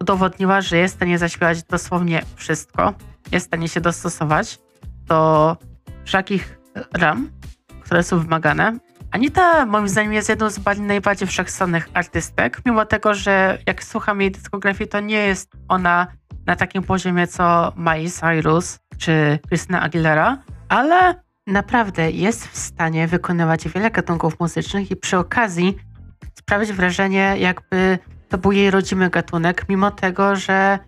udowodniła, 0.00 0.60
że 0.60 0.76
jest 0.76 0.94
w 0.94 0.96
stanie 0.96 1.18
zaśpiewać 1.18 1.62
dosłownie 1.62 2.22
wszystko, 2.36 2.94
jest 3.32 3.46
w 3.46 3.48
stanie 3.48 3.68
się 3.68 3.80
dostosować 3.80 4.58
do 5.06 5.56
wszelkich 6.04 6.57
ram, 6.92 7.30
które 7.84 8.02
są 8.02 8.18
wymagane. 8.18 8.78
Anita 9.10 9.66
moim 9.66 9.88
zdaniem 9.88 10.12
jest 10.12 10.28
jedną 10.28 10.50
z 10.50 10.60
najbardziej 10.78 11.28
wszechstronnych 11.28 11.88
artystek, 11.94 12.60
mimo 12.66 12.84
tego, 12.86 13.14
że 13.14 13.58
jak 13.66 13.84
słucham 13.84 14.20
jej 14.20 14.30
dyskografii, 14.30 14.90
to 14.90 15.00
nie 15.00 15.16
jest 15.16 15.52
ona 15.68 16.06
na 16.46 16.56
takim 16.56 16.82
poziomie 16.82 17.26
co 17.26 17.72
Miley 17.76 18.10
Cyrus 18.10 18.78
czy 18.98 19.38
Christina 19.48 19.82
Aguilera, 19.82 20.38
ale 20.68 21.14
naprawdę 21.46 22.10
jest 22.10 22.46
w 22.46 22.56
stanie 22.56 23.08
wykonywać 23.08 23.68
wiele 23.68 23.90
gatunków 23.90 24.40
muzycznych 24.40 24.90
i 24.90 24.96
przy 24.96 25.18
okazji 25.18 25.76
sprawić 26.38 26.72
wrażenie, 26.72 27.34
jakby 27.38 27.98
to 28.28 28.38
był 28.38 28.52
jej 28.52 28.70
rodzimy 28.70 29.10
gatunek, 29.10 29.68
mimo 29.68 29.90
tego, 29.90 30.36
że 30.36 30.78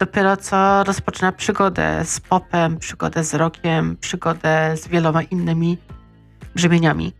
dopiero 0.00 0.36
co 0.36 0.84
rozpoczyna 0.84 1.32
przygodę 1.32 2.04
z 2.04 2.20
popem, 2.20 2.78
przygodę 2.78 3.24
z 3.24 3.34
rockiem, 3.34 3.96
przygodę 3.96 4.76
z 4.76 4.88
wieloma 4.88 5.22
innymi 5.22 5.78
brzmieniami. 6.54 7.12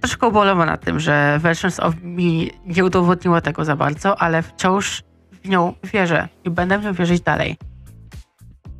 Troszkę 0.00 0.26
ubolewam 0.26 0.66
na 0.66 0.76
tym, 0.76 1.00
że 1.00 1.38
Versions 1.40 1.80
of 1.80 1.94
Me 2.02 2.46
nie 2.66 2.84
udowodniło 2.84 3.40
tego 3.40 3.64
za 3.64 3.76
bardzo, 3.76 4.20
ale 4.20 4.42
wciąż 4.42 5.02
w 5.44 5.48
nią 5.48 5.74
wierzę 5.84 6.28
i 6.44 6.50
będę 6.50 6.78
w 6.78 6.84
nią 6.84 6.92
wierzyć 6.92 7.20
dalej. 7.20 7.56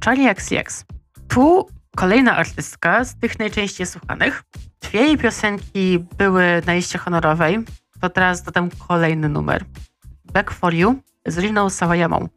Charlie 0.05 0.31
XCX. 0.31 0.85
Tu 1.29 1.69
kolejna 1.97 2.37
artystka 2.37 3.05
z 3.05 3.19
tych 3.19 3.39
najczęściej 3.39 3.87
słuchanych. 3.87 4.43
Dwie 4.81 5.01
jej 5.01 5.19
piosenki 5.19 5.99
były 6.19 6.63
na 6.67 6.75
liście 6.75 6.99
honorowej, 6.99 7.59
to 8.01 8.11
teraz 8.11 8.43
dodam 8.43 8.69
kolejny 8.89 9.29
numer. 9.29 9.65
Back 10.33 10.51
for 10.51 10.75
You 10.75 10.95
z 11.27 11.39
Riną 11.39 11.71
Sawayamą. 11.71 12.29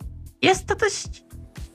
Jest 0.45 0.67
to 0.67 0.75
dość 0.75 1.23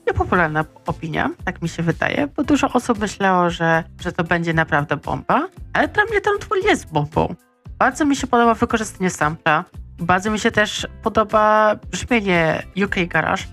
niepopularna 0.07 0.65
opinia, 0.85 1.29
tak 1.45 1.61
mi 1.61 1.69
się 1.69 1.83
wydaje, 1.83 2.27
bo 2.27 2.43
dużo 2.43 2.69
osób 2.73 2.99
myślało, 2.99 3.49
że, 3.49 3.83
że 4.01 4.11
to 4.11 4.23
będzie 4.23 4.53
naprawdę 4.53 4.97
bomba, 4.97 5.47
ale 5.73 5.87
dla 5.87 6.05
mnie 6.05 6.21
ten 6.21 6.35
utwór 6.35 6.57
jest 6.65 6.91
bombą. 6.91 7.35
Bardzo 7.79 8.05
mi 8.05 8.15
się 8.15 8.27
podoba 8.27 8.53
wykorzystanie 8.53 9.09
sampla, 9.09 9.65
bardzo 9.99 10.31
mi 10.31 10.39
się 10.39 10.51
też 10.51 10.87
podoba 11.03 11.75
brzmienie 11.91 12.63
UK 12.85 12.95
Garage, 13.07 13.43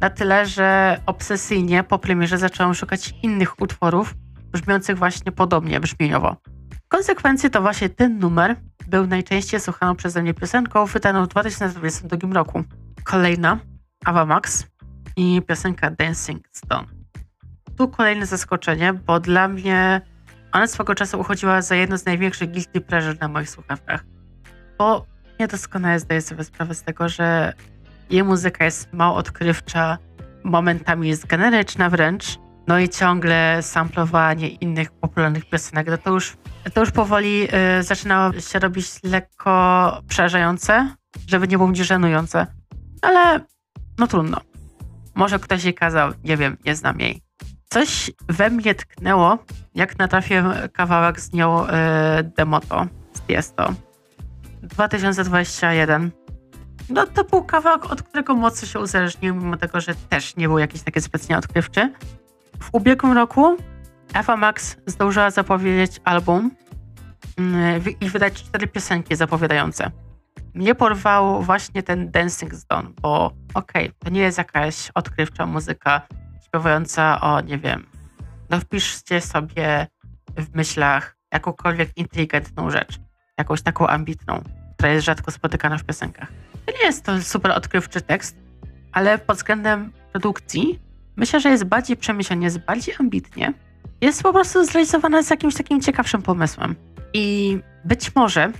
na 0.00 0.10
tyle, 0.10 0.46
że 0.46 1.00
obsesyjnie 1.06 1.84
po 1.84 1.98
premierze 1.98 2.38
zacząłem 2.38 2.74
szukać 2.74 3.14
innych 3.22 3.60
utworów 3.60 4.14
brzmiących 4.52 4.98
właśnie 4.98 5.32
podobnie 5.32 5.80
brzmieniowo. 5.80 6.36
konsekwencji 6.88 7.50
to 7.50 7.62
właśnie 7.62 7.88
ten 7.88 8.18
numer 8.18 8.56
był 8.86 9.06
najczęściej 9.06 9.60
słuchaną 9.60 9.96
przeze 9.96 10.22
mnie 10.22 10.34
piosenką 10.34 10.86
wydaną 10.86 11.24
w 11.24 11.28
2022 11.28 12.34
roku. 12.34 12.64
Kolejna, 13.04 13.58
Ava 14.04 14.24
Max 14.24 14.66
i 15.16 15.42
piosenka 15.42 15.90
Dancing 15.90 16.48
Stone. 16.52 16.86
Tu 17.76 17.88
kolejne 17.88 18.26
zaskoczenie, 18.26 18.92
bo 18.92 19.20
dla 19.20 19.48
mnie 19.48 20.00
ona 20.52 20.66
swego 20.66 20.94
czasu 20.94 21.20
uchodziła 21.20 21.62
za 21.62 21.74
jedno 21.74 21.98
z 21.98 22.06
największych 22.06 22.50
guilty 22.50 22.80
pleasure 22.80 23.16
na 23.20 23.28
moich 23.28 23.50
słuchawkach. 23.50 24.04
Bo 24.78 25.06
nie 25.40 25.48
doskonale 25.48 26.00
zdaję 26.00 26.20
sobie 26.20 26.44
sprawę 26.44 26.74
z 26.74 26.82
tego, 26.82 27.08
że 27.08 27.52
jej 28.10 28.24
muzyka 28.24 28.64
jest 28.64 28.92
mało 28.92 29.16
odkrywcza, 29.16 29.98
momentami 30.44 31.08
jest 31.08 31.26
generyczna 31.26 31.90
wręcz, 31.90 32.38
no 32.68 32.78
i 32.78 32.88
ciągle 32.88 33.58
samplowanie 33.62 34.48
innych 34.48 34.90
popularnych 34.90 35.44
piosenek, 35.44 35.86
no 35.86 35.98
to 35.98 36.10
już, 36.10 36.36
to 36.74 36.80
już 36.80 36.90
powoli 36.90 37.48
y, 37.78 37.82
zaczyna 37.82 38.30
się 38.50 38.58
robić 38.58 38.86
lekko 39.02 40.02
przerażające, 40.08 40.94
żeby 41.26 41.48
nie 41.48 41.58
mówić 41.58 41.78
żenujące. 41.78 42.46
Ale 43.02 43.40
no 43.98 44.06
trudno. 44.06 44.40
Może 45.14 45.38
ktoś 45.38 45.64
jej 45.64 45.74
kazał, 45.74 46.12
nie 46.24 46.36
wiem, 46.36 46.56
nie 46.64 46.74
znam 46.76 47.00
jej. 47.00 47.22
Coś 47.70 48.10
we 48.28 48.50
mnie 48.50 48.74
tknęło, 48.74 49.38
jak 49.74 49.98
natrafiłem 49.98 50.52
kawałek 50.72 51.20
z 51.20 51.32
nią 51.32 51.66
y, 51.66 51.70
Demoto, 52.36 52.86
z 53.12 53.20
Tiesto. 53.20 53.74
2021. 54.62 56.10
No 56.88 57.06
to 57.06 57.24
był 57.24 57.44
kawałek, 57.44 57.92
od 57.92 58.02
którego 58.02 58.34
mocno 58.34 58.68
się 58.68 58.80
uzależniłem, 58.80 59.38
mimo 59.38 59.56
tego, 59.56 59.80
że 59.80 59.94
też 59.94 60.36
nie 60.36 60.48
był 60.48 60.58
jakiś 60.58 60.82
taki 60.82 61.00
specjalnie 61.00 61.38
odkrywczy. 61.38 61.92
W 62.60 62.68
ubiegłym 62.72 63.12
roku 63.12 63.56
Eva 64.14 64.36
Max 64.36 64.76
zdążyła 64.86 65.30
zapowiedzieć 65.30 66.00
album 66.04 66.50
mm, 67.38 67.82
i 68.00 68.08
wydać 68.08 68.34
cztery 68.34 68.66
piosenki 68.66 69.16
zapowiadające. 69.16 69.90
Mnie 70.54 70.74
porwał 70.74 71.42
właśnie 71.42 71.82
ten 71.82 72.10
Dancing 72.10 72.54
Stone, 72.54 72.88
bo 73.02 73.26
okej, 73.54 73.86
okay, 73.86 73.92
to 73.98 74.10
nie 74.10 74.20
jest 74.20 74.38
jakaś 74.38 74.90
odkrywcza 74.94 75.46
muzyka 75.46 76.02
śpiewająca 76.46 77.20
o, 77.20 77.40
nie 77.40 77.58
wiem, 77.58 77.86
no 78.50 78.60
wpiszcie 78.60 79.20
sobie 79.20 79.86
w 80.36 80.54
myślach 80.54 81.16
jakąkolwiek 81.32 81.96
inteligentną 81.96 82.70
rzecz, 82.70 83.00
jakąś 83.38 83.62
taką 83.62 83.86
ambitną, 83.86 84.42
która 84.74 84.88
jest 84.88 85.06
rzadko 85.06 85.30
spotykana 85.30 85.78
w 85.78 85.84
piosenkach. 85.84 86.28
To 86.66 86.72
nie 86.72 86.86
jest 86.86 87.04
to 87.04 87.22
super 87.22 87.50
odkrywczy 87.50 88.00
tekst, 88.00 88.36
ale 88.92 89.18
pod 89.18 89.36
względem 89.36 89.92
produkcji 90.12 90.78
myślę, 91.16 91.40
że 91.40 91.50
jest 91.50 91.64
bardziej 91.64 91.96
przemyślenie, 91.96 92.44
jest 92.44 92.58
bardziej 92.58 92.94
ambitnie. 93.00 93.52
Jest 94.00 94.22
po 94.22 94.32
prostu 94.32 94.64
zrealizowana 94.64 95.22
z 95.22 95.30
jakimś 95.30 95.54
takim 95.54 95.80
ciekawszym 95.80 96.22
pomysłem. 96.22 96.74
I 97.12 97.58
być 97.84 98.14
może, 98.14 98.52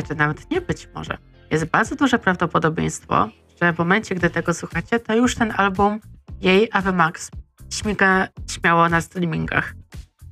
znaczy 0.00 0.14
nawet 0.14 0.50
nie 0.50 0.60
być 0.60 0.88
może, 0.94 1.18
jest 1.50 1.64
bardzo 1.64 1.96
duże 1.96 2.18
prawdopodobieństwo, 2.18 3.28
że 3.62 3.72
w 3.72 3.78
momencie, 3.78 4.14
gdy 4.14 4.30
tego 4.30 4.54
słuchacie, 4.54 5.00
to 5.00 5.14
już 5.14 5.34
ten 5.34 5.54
album 5.56 6.00
jej 6.40 6.68
Ave 6.72 6.92
Max 6.92 7.30
śmiga 7.70 8.28
śmiało 8.50 8.88
na 8.88 9.00
streamingach. 9.00 9.74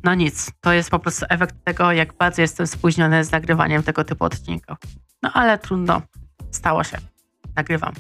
No 0.05 0.15
nic, 0.15 0.51
to 0.61 0.73
jest 0.73 0.91
po 0.91 0.99
prostu 0.99 1.27
efekt 1.29 1.55
tego, 1.65 1.93
jak 1.93 2.13
bardzo 2.15 2.43
jestem 2.43 2.67
spóźniony 2.67 3.25
z 3.25 3.33
nagrywaniem 3.33 3.83
tego 3.83 4.05
typu 4.05 4.25
odcinków. 4.25 4.77
No 5.23 5.31
ale 5.33 5.59
trudno, 5.59 6.03
stało 6.51 6.85
się. 6.85 6.99
Nagrywam. 7.57 7.93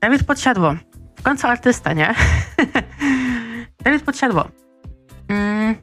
Dawid 0.00 0.24
Podsiadło. 0.24 0.74
W 1.16 1.22
końcu 1.22 1.46
artysta, 1.46 1.92
nie? 1.92 2.14
Dawid 3.84 4.02
Podsiadło. 4.02 4.48
Mm, 5.28 5.74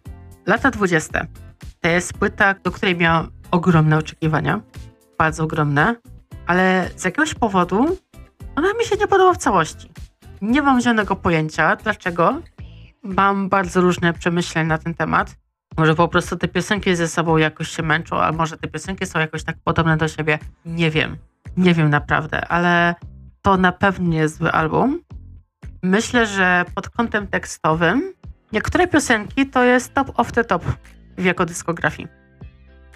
lata 0.48 0.72
20. 0.72 1.28
To 1.82 1.90
jest 1.90 2.14
płyta, 2.14 2.54
do 2.54 2.72
której 2.72 2.96
miałam 2.96 3.32
ogromne 3.52 3.98
oczekiwania. 3.98 4.62
Bardzo 5.17 5.43
ogromne. 5.43 5.95
Ale 6.47 6.89
z 6.95 7.06
jakiegoś 7.06 7.34
powodu 7.34 7.97
ona 8.56 8.73
mi 8.73 8.86
się 8.86 8.95
nie 8.95 9.08
podoba 9.08 9.34
w 9.34 9.38
całości. 9.38 9.91
Nie 10.41 10.62
mam 10.62 10.82
żadnego 10.82 11.15
pojęcia, 11.15 11.75
dlaczego. 11.75 12.41
Mam 13.03 13.49
bardzo 13.49 13.82
różne 13.82 14.13
przemyślenia 14.13 14.67
na 14.67 14.77
ten 14.77 14.93
temat. 14.93 15.36
Może 15.77 15.95
po 15.95 16.08
prostu 16.08 16.36
te 16.36 16.47
piosenki 16.47 16.95
ze 16.95 17.08
sobą 17.08 17.38
jakoś 17.38 17.69
się 17.69 17.84
męczą, 17.84 18.21
a 18.21 18.32
może 18.32 18.58
te 18.58 18.67
piosenki 18.67 19.06
są 19.06 19.19
jakoś 19.19 19.43
tak 19.43 19.58
podobne 19.63 19.97
do 19.97 20.08
siebie. 20.08 20.39
Nie 20.65 20.91
wiem. 20.91 21.17
Nie 21.58 21.73
wiem 21.73 21.89
naprawdę, 21.89 22.47
ale 22.47 22.95
to 23.41 23.58
na 23.58 23.71
pewno 23.71 24.08
nie 24.08 24.17
jest 24.17 24.38
zły 24.38 24.51
album. 24.51 25.01
Myślę, 25.84 26.27
że 26.27 26.65
pod 26.75 26.89
kątem 26.89 27.27
tekstowym 27.27 28.13
niektóre 28.51 28.88
piosenki 28.88 29.45
to 29.45 29.63
jest 29.63 29.93
top 29.93 30.12
of 30.15 30.32
the 30.32 30.43
top 30.43 30.63
w 31.17 31.23
jego 31.23 31.45
dyskografii. 31.45 32.08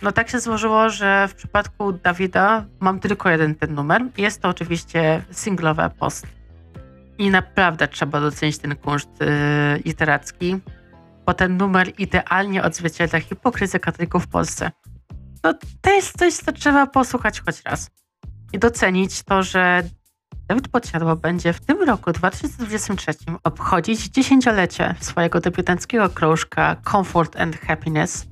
No 0.01 0.11
tak 0.11 0.29
się 0.29 0.39
złożyło, 0.39 0.89
że 0.89 1.27
w 1.27 1.35
przypadku 1.35 1.93
Dawida 1.93 2.65
mam 2.79 2.99
tylko 2.99 3.29
jeden 3.29 3.55
ten 3.55 3.73
numer. 3.73 4.05
Jest 4.17 4.41
to 4.41 4.49
oczywiście 4.49 5.23
singlowe 5.31 5.89
post. 5.99 6.27
I 7.17 7.29
naprawdę 7.29 7.87
trzeba 7.87 8.21
docenić 8.21 8.57
ten 8.57 8.75
kunszt 8.75 9.09
yy, 9.19 9.27
literacki, 9.85 10.59
bo 11.25 11.33
ten 11.33 11.57
numer 11.57 11.91
idealnie 11.97 12.63
odzwierciedla 12.63 13.19
hipokryzję 13.19 13.79
katolików 13.79 14.23
w 14.23 14.27
Polsce. 14.27 14.71
No 15.43 15.53
to 15.81 15.91
jest 15.91 16.17
coś, 16.17 16.33
co 16.33 16.51
trzeba 16.51 16.87
posłuchać 16.87 17.41
choć 17.41 17.61
raz. 17.61 17.89
I 18.53 18.59
docenić 18.59 19.23
to, 19.23 19.43
że 19.43 19.83
Dawid 20.47 20.67
Podsiadło 20.67 21.15
będzie 21.15 21.53
w 21.53 21.59
tym 21.59 21.83
roku 21.83 22.11
2023 22.11 23.11
obchodzić 23.43 24.07
dziesięciolecie 24.07 24.95
swojego 24.99 25.39
debiutanckiego 25.39 26.09
krążka 26.09 26.75
Comfort 26.91 27.35
and 27.35 27.57
Happiness. 27.61 28.25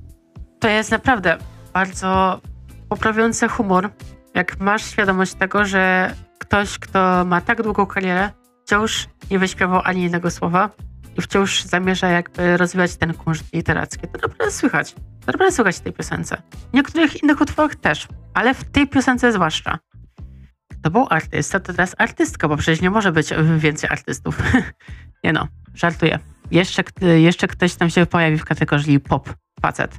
To 0.60 0.68
jest 0.68 0.90
naprawdę 0.90 1.38
bardzo 1.72 2.40
poprawiający 2.88 3.48
humor, 3.48 3.90
jak 4.34 4.60
masz 4.60 4.84
świadomość 4.84 5.34
tego, 5.34 5.64
że 5.64 6.14
ktoś, 6.38 6.78
kto 6.78 7.24
ma 7.24 7.40
tak 7.40 7.62
długą 7.62 7.86
karierę, 7.86 8.30
wciąż 8.64 9.08
nie 9.30 9.38
wyśpiewał 9.38 9.80
ani 9.84 10.02
jednego 10.02 10.30
słowa 10.30 10.70
i 11.18 11.22
wciąż 11.22 11.64
zamierza 11.64 12.08
jakby 12.08 12.56
rozwijać 12.56 12.96
ten 12.96 13.14
kunszt 13.14 13.52
literacki. 13.52 14.08
To 14.08 14.18
naprawdę 14.22 14.50
słychać. 14.50 14.92
To 14.94 15.26
naprawdę 15.26 15.52
słychać 15.52 15.76
w 15.76 15.80
tej 15.80 15.92
piosence. 15.92 16.42
W 16.70 16.74
niektórych 16.74 17.22
innych 17.22 17.40
utworach 17.40 17.74
też, 17.74 18.08
ale 18.34 18.54
w 18.54 18.64
tej 18.64 18.88
piosence 18.88 19.32
zwłaszcza. 19.32 19.78
To 20.82 20.90
był 20.90 21.06
artysta, 21.10 21.60
to 21.60 21.72
teraz 21.72 21.94
artystka, 21.98 22.48
bo 22.48 22.56
przecież 22.56 22.80
nie 22.80 22.90
może 22.90 23.12
być 23.12 23.30
więcej 23.58 23.90
artystów. 23.90 24.42
nie 25.24 25.32
no, 25.32 25.48
żartuję. 25.74 26.18
Jeszcze, 26.50 26.82
jeszcze 27.18 27.48
ktoś 27.48 27.74
tam 27.74 27.90
się 27.90 28.06
pojawi 28.06 28.38
w 28.38 28.44
kategorii 28.44 29.00
pop, 29.00 29.34
facet. 29.62 29.98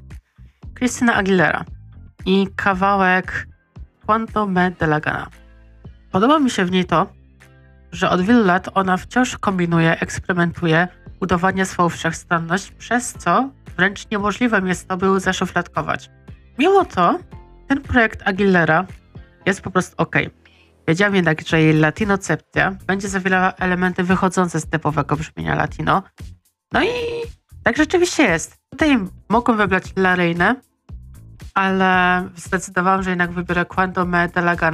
Krystyna 0.82 1.16
Aguilera 1.16 1.66
i 2.26 2.48
kawałek 2.56 3.48
Quanto 4.06 4.48
Me 4.48 4.72
de 4.72 4.86
la 4.86 5.00
Gana. 5.00 5.28
Podoba 6.12 6.40
mi 6.40 6.50
się 6.50 6.66
w 6.66 6.72
niej 6.72 6.86
to, 6.86 7.08
że 7.92 8.10
od 8.10 8.22
wielu 8.22 8.46
lat 8.46 8.70
ona 8.74 8.98
wciąż 8.98 9.38
kombinuje, 9.38 10.00
eksperymentuje, 10.00 10.88
udowadnia 11.20 11.66
swoją 11.66 11.90
wszechstronność, 11.90 12.72
przez 12.72 13.14
co 13.14 13.50
wręcz 13.78 14.10
niemożliwe 14.12 14.62
jest 14.66 14.88
to, 14.88 14.98
by 14.98 15.06
ją 15.06 15.20
zaszufladkować. 15.20 16.10
Mimo 16.60 16.86
to, 16.86 17.20
ten 17.68 17.82
projekt 17.82 18.28
Aguilera 18.28 18.86
jest 19.46 19.62
po 19.62 19.72
prostu 19.72 19.96
ok. 19.98 20.16
Wiedziałem 20.88 21.16
jednak, 21.16 21.42
że 21.42 21.62
jej 21.62 21.74
latinocepcja 21.74 22.76
będzie 22.88 23.08
zawierała 23.08 23.54
elementy 23.54 24.04
wychodzące 24.04 24.60
z 24.60 24.66
typowego 24.66 25.16
brzmienia 25.16 25.56
latino. 25.56 26.04
No 26.72 26.84
i 26.84 26.90
tak 27.64 27.78
rzeczywiście 27.78 28.24
jest. 28.24 28.58
Tutaj 28.70 29.00
mogłem 29.30 29.58
wybrać 29.58 29.84
La 29.96 30.16
Reine, 30.16 30.56
ale 31.54 32.24
zdecydowałam, 32.36 33.04
że 33.04 33.10
jednak 33.10 33.32
wybiorę 33.32 33.66
Quando 33.66 34.06
Me 34.06 34.30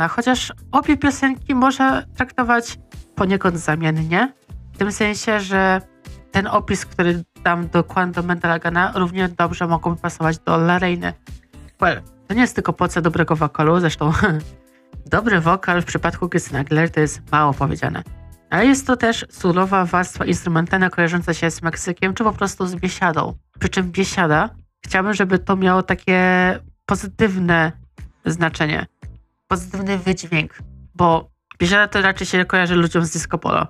chociaż 0.09 0.53
obie 0.71 0.97
piosenki 0.97 1.55
może 1.55 2.05
traktować 2.15 2.79
poniekąd 3.15 3.57
zamiennie, 3.57 4.33
w 4.73 4.77
tym 4.77 4.91
sensie, 4.91 5.39
że 5.39 5.81
ten 6.31 6.47
opis, 6.47 6.85
który 6.85 7.23
dam 7.43 7.67
do 7.67 7.83
Quando 7.83 8.23
Me 8.23 8.35
de 8.35 8.59
równie 8.95 9.29
dobrze 9.29 9.67
mogłoby 9.67 10.01
pasować 10.01 10.39
do 10.39 10.55
La 10.55 10.79
Reine. 10.79 11.13
Well, 11.81 12.01
to 12.27 12.33
nie 12.33 12.41
jest 12.41 12.55
tylko 12.55 12.73
poce 12.73 13.01
dobrego 13.01 13.35
wokalu, 13.35 13.79
zresztą 13.79 14.11
dobry 15.11 15.41
wokal 15.41 15.81
w 15.81 15.85
przypadku 15.85 16.29
Christina 16.29 16.59
Aguilera 16.59 16.89
to 16.89 16.99
jest 16.99 17.31
mało 17.31 17.53
powiedziane. 17.53 18.03
Ale 18.49 18.65
jest 18.65 18.87
to 18.87 18.97
też 18.97 19.25
surowa 19.29 19.85
warstwa 19.85 20.25
instrumentalna 20.25 20.89
kojarząca 20.89 21.33
się 21.33 21.51
z 21.51 21.61
Meksykiem, 21.61 22.13
czy 22.13 22.23
po 22.23 22.33
prostu 22.33 22.67
z 22.67 22.75
biesiadą. 22.75 23.33
Przy 23.59 23.69
czym 23.69 23.91
biesiada 23.91 24.49
chciałbym, 24.85 25.13
żeby 25.13 25.39
to 25.39 25.55
miało 25.55 25.83
takie 25.83 26.19
pozytywne 26.87 27.71
znaczenie, 28.25 28.85
pozytywny 29.47 29.97
wydźwięk, 29.97 30.57
bo 30.95 31.29
biesiada 31.59 31.87
to 31.87 32.01
raczej 32.01 32.27
się 32.27 32.45
kojarzy 32.45 32.75
ludziom 32.75 33.05
z 33.05 33.11
disco 33.11 33.37
polo, 33.37 33.67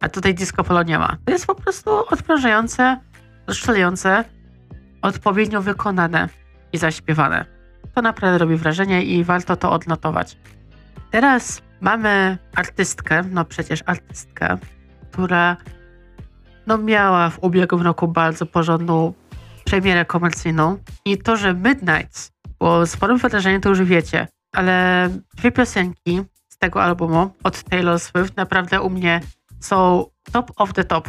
a 0.00 0.08
tutaj 0.08 0.34
disco 0.34 0.64
polo 0.64 0.82
nie 0.82 0.98
ma. 0.98 1.16
To 1.24 1.32
jest 1.32 1.46
po 1.46 1.54
prostu 1.54 1.90
odprężające, 2.10 3.00
rozszczelające, 3.46 4.24
odpowiednio 5.02 5.62
wykonane 5.62 6.28
i 6.72 6.78
zaśpiewane. 6.78 7.44
To 7.94 8.02
naprawdę 8.02 8.38
robi 8.38 8.56
wrażenie 8.56 9.04
i 9.04 9.24
warto 9.24 9.56
to 9.56 9.72
odnotować. 9.72 10.38
Teraz 11.10 11.62
mamy 11.80 12.38
artystkę, 12.54 13.22
no 13.30 13.44
przecież 13.44 13.82
artystkę, 13.86 14.58
która 15.10 15.56
no 16.66 16.78
miała 16.78 17.30
w 17.30 17.38
ubiegłym 17.42 17.82
roku 17.82 18.08
bardzo 18.08 18.46
porządną 18.46 19.14
premierę 19.64 20.04
komercyjną 20.04 20.78
i 21.04 21.18
to, 21.18 21.36
że 21.36 21.54
Midnight 21.54 22.33
bo 22.64 22.86
sporym 22.86 23.18
wydarzeniem 23.18 23.60
to 23.60 23.68
już 23.68 23.82
wiecie, 23.82 24.28
ale 24.52 25.08
dwie 25.36 25.52
piosenki 25.52 26.22
z 26.48 26.58
tego 26.58 26.82
albumu 26.82 27.30
od 27.42 27.62
Taylor 27.62 28.00
Swift 28.00 28.36
naprawdę 28.36 28.80
u 28.80 28.90
mnie 28.90 29.20
są 29.60 30.04
top 30.32 30.52
of 30.56 30.72
the 30.72 30.84
top. 30.84 31.08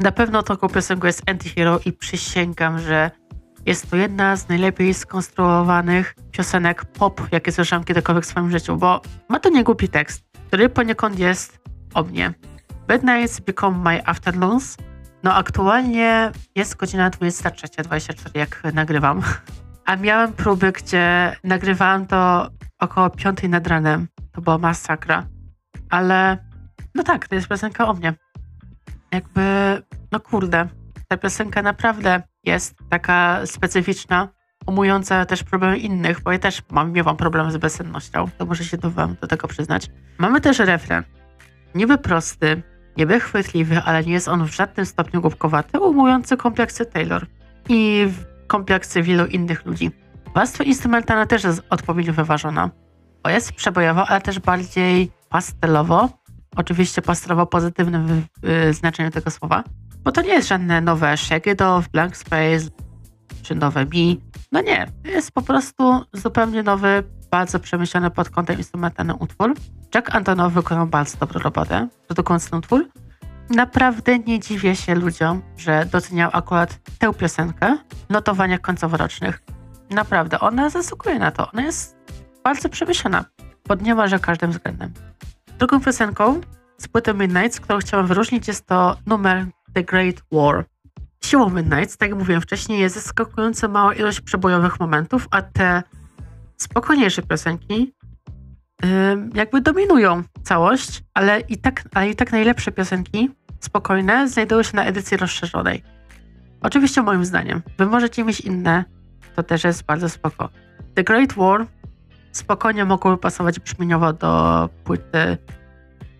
Na 0.00 0.12
pewno 0.12 0.42
taką 0.42 0.68
piosenką 0.68 1.06
jest 1.06 1.30
Antihero 1.30 1.80
i 1.84 1.92
przysięgam, 1.92 2.78
że 2.78 3.10
jest 3.66 3.90
to 3.90 3.96
jedna 3.96 4.36
z 4.36 4.48
najlepiej 4.48 4.94
skonstruowanych 4.94 6.14
piosenek 6.30 6.84
pop, 6.84 7.20
jakie 7.32 7.52
słyszałam 7.52 7.84
kiedykolwiek 7.84 8.24
w 8.24 8.28
swoim 8.28 8.50
życiu, 8.50 8.76
bo 8.76 9.00
ma 9.28 9.40
to 9.40 9.48
niegłupi 9.48 9.88
tekst, 9.88 10.24
który 10.46 10.68
poniekąd 10.68 11.18
jest 11.18 11.58
o 11.94 12.02
mnie. 12.02 12.34
Midnights 12.88 13.40
become 13.40 13.78
my 13.78 14.06
afternoons. 14.06 14.76
No 15.22 15.34
aktualnie 15.34 16.32
jest 16.54 16.76
godzina 16.76 17.10
23.24, 17.10 18.38
jak 18.38 18.62
nagrywam. 18.74 19.22
A 19.88 19.96
miałem 19.96 20.32
próby, 20.32 20.72
gdzie 20.72 21.36
nagrywałam 21.44 22.06
to 22.06 22.50
około 22.78 23.10
5 23.10 23.42
nad 23.42 23.66
ranem. 23.66 24.08
To 24.32 24.40
była 24.40 24.58
masakra. 24.58 25.26
Ale 25.90 26.38
no 26.94 27.02
tak, 27.02 27.28
to 27.28 27.34
jest 27.34 27.48
piosenka 27.48 27.88
o 27.88 27.94
mnie. 27.94 28.14
Jakby, 29.12 29.42
no 30.12 30.20
kurde, 30.20 30.68
ta 31.08 31.16
piosenka 31.16 31.62
naprawdę 31.62 32.22
jest 32.44 32.74
taka 32.90 33.46
specyficzna, 33.46 34.28
umująca 34.66 35.26
też 35.26 35.44
problemy 35.44 35.78
innych, 35.78 36.20
bo 36.20 36.32
ja 36.32 36.38
też 36.38 36.62
mam, 36.70 36.92
miewam 36.92 37.16
problemy 37.16 37.52
z 37.52 37.56
bezsennością, 37.56 38.28
to 38.38 38.46
muszę 38.46 38.64
się 38.64 38.76
do 38.76 38.90
wam 38.90 39.16
do 39.20 39.26
tego 39.26 39.48
przyznać. 39.48 39.90
Mamy 40.18 40.40
też 40.40 40.58
refren. 40.58 41.04
Niby 41.74 41.98
prosty, 41.98 42.62
niby 42.96 43.20
chwytliwy, 43.20 43.82
ale 43.84 44.04
nie 44.04 44.12
jest 44.12 44.28
on 44.28 44.44
w 44.44 44.54
żadnym 44.54 44.86
stopniu 44.86 45.20
głupkowaty, 45.20 45.80
umujący 45.80 46.36
kompleksy 46.36 46.86
Taylor 46.86 47.26
i 47.68 48.08
kompleksy 48.48 49.02
wielu 49.02 49.26
innych 49.26 49.66
ludzi. 49.66 49.90
Warstwa 50.34 50.64
instrumentalna 50.64 51.26
też 51.26 51.44
jest 51.44 51.62
odpowiednio 51.70 52.12
wyważona, 52.12 52.70
bo 53.24 53.30
jest 53.30 53.52
przebojowo, 53.52 54.06
ale 54.06 54.20
też 54.20 54.38
bardziej 54.38 55.10
pastelowo, 55.28 56.08
oczywiście 56.56 57.02
pastelowo 57.02 57.46
pozytywnym 57.46 58.06
w, 58.42 58.74
znaczeniu 58.74 59.10
tego 59.10 59.30
słowa, 59.30 59.64
bo 60.04 60.12
to 60.12 60.22
nie 60.22 60.32
jest 60.32 60.48
żadne 60.48 60.80
nowe 60.80 61.16
Shake 61.16 61.52
It 61.52 61.62
Off, 61.62 61.88
Blank 61.88 62.16
Space 62.16 62.70
czy 63.42 63.54
nowe 63.54 63.86
Mi. 63.86 64.20
No 64.52 64.60
nie, 64.60 64.86
to 65.02 65.10
jest 65.10 65.32
po 65.32 65.42
prostu 65.42 66.04
zupełnie 66.12 66.62
nowy, 66.62 67.02
bardzo 67.30 67.58
przemyślany 67.58 68.10
pod 68.10 68.30
kątem 68.30 68.58
instrumentalnym 68.58 69.16
utwór. 69.20 69.54
Jack 69.94 70.14
Antonow 70.14 70.52
wykonał 70.52 70.86
bardzo 70.86 71.18
dobrą 71.18 71.40
robotę, 71.40 71.88
produkując 72.06 72.50
ten 72.50 72.58
utwór. 72.58 72.88
Naprawdę 73.50 74.18
nie 74.18 74.40
dziwię 74.40 74.76
się 74.76 74.94
ludziom, 74.94 75.42
że 75.56 75.86
doceniał 75.86 76.30
akurat 76.32 76.78
tę 76.98 77.14
piosenkę 77.14 77.78
w 78.08 78.12
notowaniach 78.12 78.60
końcoworocznych. 78.60 79.42
Naprawdę, 79.90 80.40
ona 80.40 80.70
zasługuje 80.70 81.18
na 81.18 81.30
to. 81.30 81.50
Ona 81.52 81.62
jest 81.62 81.96
bardzo 82.44 82.68
przemyślana 82.68 83.24
pod 83.62 83.82
niemalże 83.82 84.18
każdym 84.18 84.50
względem. 84.50 84.92
Drugą 85.58 85.80
piosenką 85.80 86.40
z 86.78 86.88
płyty 86.88 87.14
Midnights, 87.14 87.60
którą 87.60 87.78
chciałam 87.78 88.06
wyróżnić, 88.06 88.48
jest 88.48 88.66
to 88.66 88.96
numer 89.06 89.46
The 89.74 89.82
Great 89.82 90.16
War. 90.32 90.64
Siłą 91.24 91.50
Midnights, 91.50 91.96
tak 91.96 92.08
jak 92.08 92.18
mówiłem 92.18 92.40
wcześniej, 92.40 92.80
jest 92.80 92.94
zaskakująco 92.94 93.68
mała 93.68 93.94
ilość 93.94 94.20
przebojowych 94.20 94.80
momentów, 94.80 95.28
a 95.30 95.42
te 95.42 95.82
spokojniejsze 96.56 97.22
piosenki 97.22 97.94
jakby 99.34 99.60
dominują 99.60 100.22
całość, 100.42 101.02
ale 101.14 101.40
i, 101.40 101.58
tak, 101.58 101.82
ale 101.94 102.10
i 102.10 102.16
tak 102.16 102.32
najlepsze 102.32 102.72
piosenki, 102.72 103.30
spokojne, 103.60 104.28
znajdują 104.28 104.62
się 104.62 104.76
na 104.76 104.84
edycji 104.84 105.16
rozszerzonej. 105.16 105.82
Oczywiście 106.60 107.02
moim 107.02 107.24
zdaniem. 107.24 107.62
Wy 107.78 107.86
możecie 107.86 108.24
mieć 108.24 108.40
inne, 108.40 108.84
to 109.36 109.42
też 109.42 109.64
jest 109.64 109.82
bardzo 109.82 110.08
spoko. 110.08 110.48
The 110.94 111.04
Great 111.04 111.32
War 111.32 111.66
spokojnie 112.32 112.84
mogłoby 112.84 113.18
pasować 113.18 113.60
brzmieniowo 113.60 114.12
do 114.12 114.68
płyty 114.84 115.38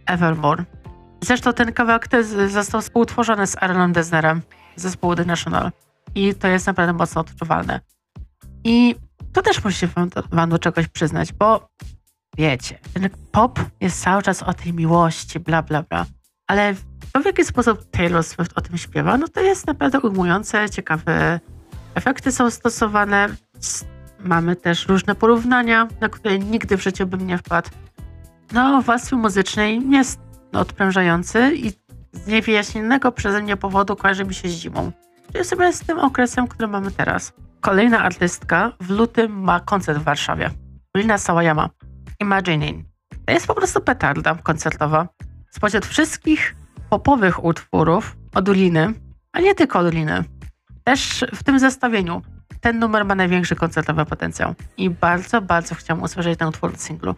Evermore. 0.07 0.65
Zresztą 1.25 1.53
ten 1.53 1.73
kawałek 1.73 2.09
został 2.49 2.81
współtworzony 2.81 3.47
z 3.47 3.57
Aaronem 3.57 3.93
Desnerem 3.93 4.43
zespołu 4.77 5.15
The 5.15 5.25
National 5.25 5.71
i 6.15 6.35
to 6.35 6.49
jest 6.49 6.67
naprawdę 6.67 6.93
mocno 6.93 7.21
odczuwalne. 7.21 7.81
I 8.65 8.95
to 9.33 9.43
też 9.43 9.65
musi 9.65 9.87
wam, 9.87 10.11
wam 10.31 10.51
do 10.51 10.59
czegoś 10.59 10.89
przyznać, 10.89 11.33
bo 11.33 11.69
wiecie, 12.39 12.79
ten 12.95 13.09
pop 13.33 13.61
jest 13.81 14.03
cały 14.03 14.23
czas 14.23 14.43
o 14.43 14.55
tej 14.55 14.73
miłości, 14.73 15.41
bla, 15.41 15.63
bla, 15.63 15.83
bla. 15.83 16.07
Ale 16.47 16.75
to, 17.13 17.21
w 17.21 17.27
jaki 17.27 17.45
sposób 17.45 17.91
Taylor 17.91 18.25
Swift 18.25 18.53
o 18.59 18.61
tym 18.61 18.79
śpiewa, 18.79 19.17
no 19.17 19.29
to 19.29 19.41
jest 19.41 19.67
naprawdę 19.67 20.01
ujmujące, 20.01 20.71
ciekawe. 20.71 21.41
Efekty 21.95 22.33
są 22.33 22.51
stosowane. 22.51 23.29
Mamy 24.21 24.57
też 24.57 24.89
różne 24.89 25.15
porównania, 25.15 25.89
na 26.01 26.09
które 26.09 26.39
nigdy 26.39 26.77
w 26.77 26.83
życiu 26.83 27.07
bym 27.07 27.27
nie 27.27 27.39
wpadł. 27.39 27.71
No, 28.53 28.83
w 28.83 29.13
muzycznej 29.13 29.91
jest 29.91 30.21
odprężający 30.53 31.53
i 31.57 31.71
z 32.13 32.27
niewyjaśnionego 32.27 33.13
przeze 33.13 33.43
mnie 33.43 33.57
powodu 33.57 33.97
kojarzy 33.97 34.25
mi 34.25 34.35
się 34.35 34.49
z 34.49 34.53
zimą. 34.53 34.93
Czyli 35.33 35.45
sobie 35.45 35.73
z 35.73 35.81
tym 35.81 35.99
okresem, 35.99 36.49
który 36.49 36.69
mamy 36.69 36.91
teraz. 36.91 37.33
Kolejna 37.61 37.99
artystka 37.99 38.73
w 38.81 38.91
lutym 38.91 39.41
ma 39.41 39.61
koncert 39.61 39.99
w 39.99 40.03
Warszawie. 40.03 40.51
Lina 40.97 41.19
Sawayama. 41.19 41.71
Imagining. 42.21 42.87
To 43.27 43.33
jest 43.33 43.47
po 43.47 43.55
prostu 43.55 43.81
petarda 43.81 44.35
koncertowa. 44.35 45.09
Spośród 45.51 45.87
wszystkich 45.87 46.55
popowych 46.91 47.45
utworów 47.45 48.17
od 48.35 48.49
Uliny, 48.49 48.93
a 49.33 49.41
nie 49.41 49.55
tylko 49.55 49.79
od 49.79 49.87
Uliny, 49.87 50.25
też 50.85 51.25
w 51.35 51.43
tym 51.43 51.59
zestawieniu 51.59 52.23
ten 52.61 52.79
numer 52.79 53.05
ma 53.05 53.15
największy 53.15 53.57
koncertowy 53.57 54.05
potencjał. 54.05 54.55
I 54.77 54.91
bardzo, 54.91 55.43
bardzo 55.43 55.75
chciałam 55.75 56.03
usłyszeć 56.03 56.39
ten 56.39 56.49
utwór 56.49 56.73
w 56.73 56.81
singlu. 56.81 57.15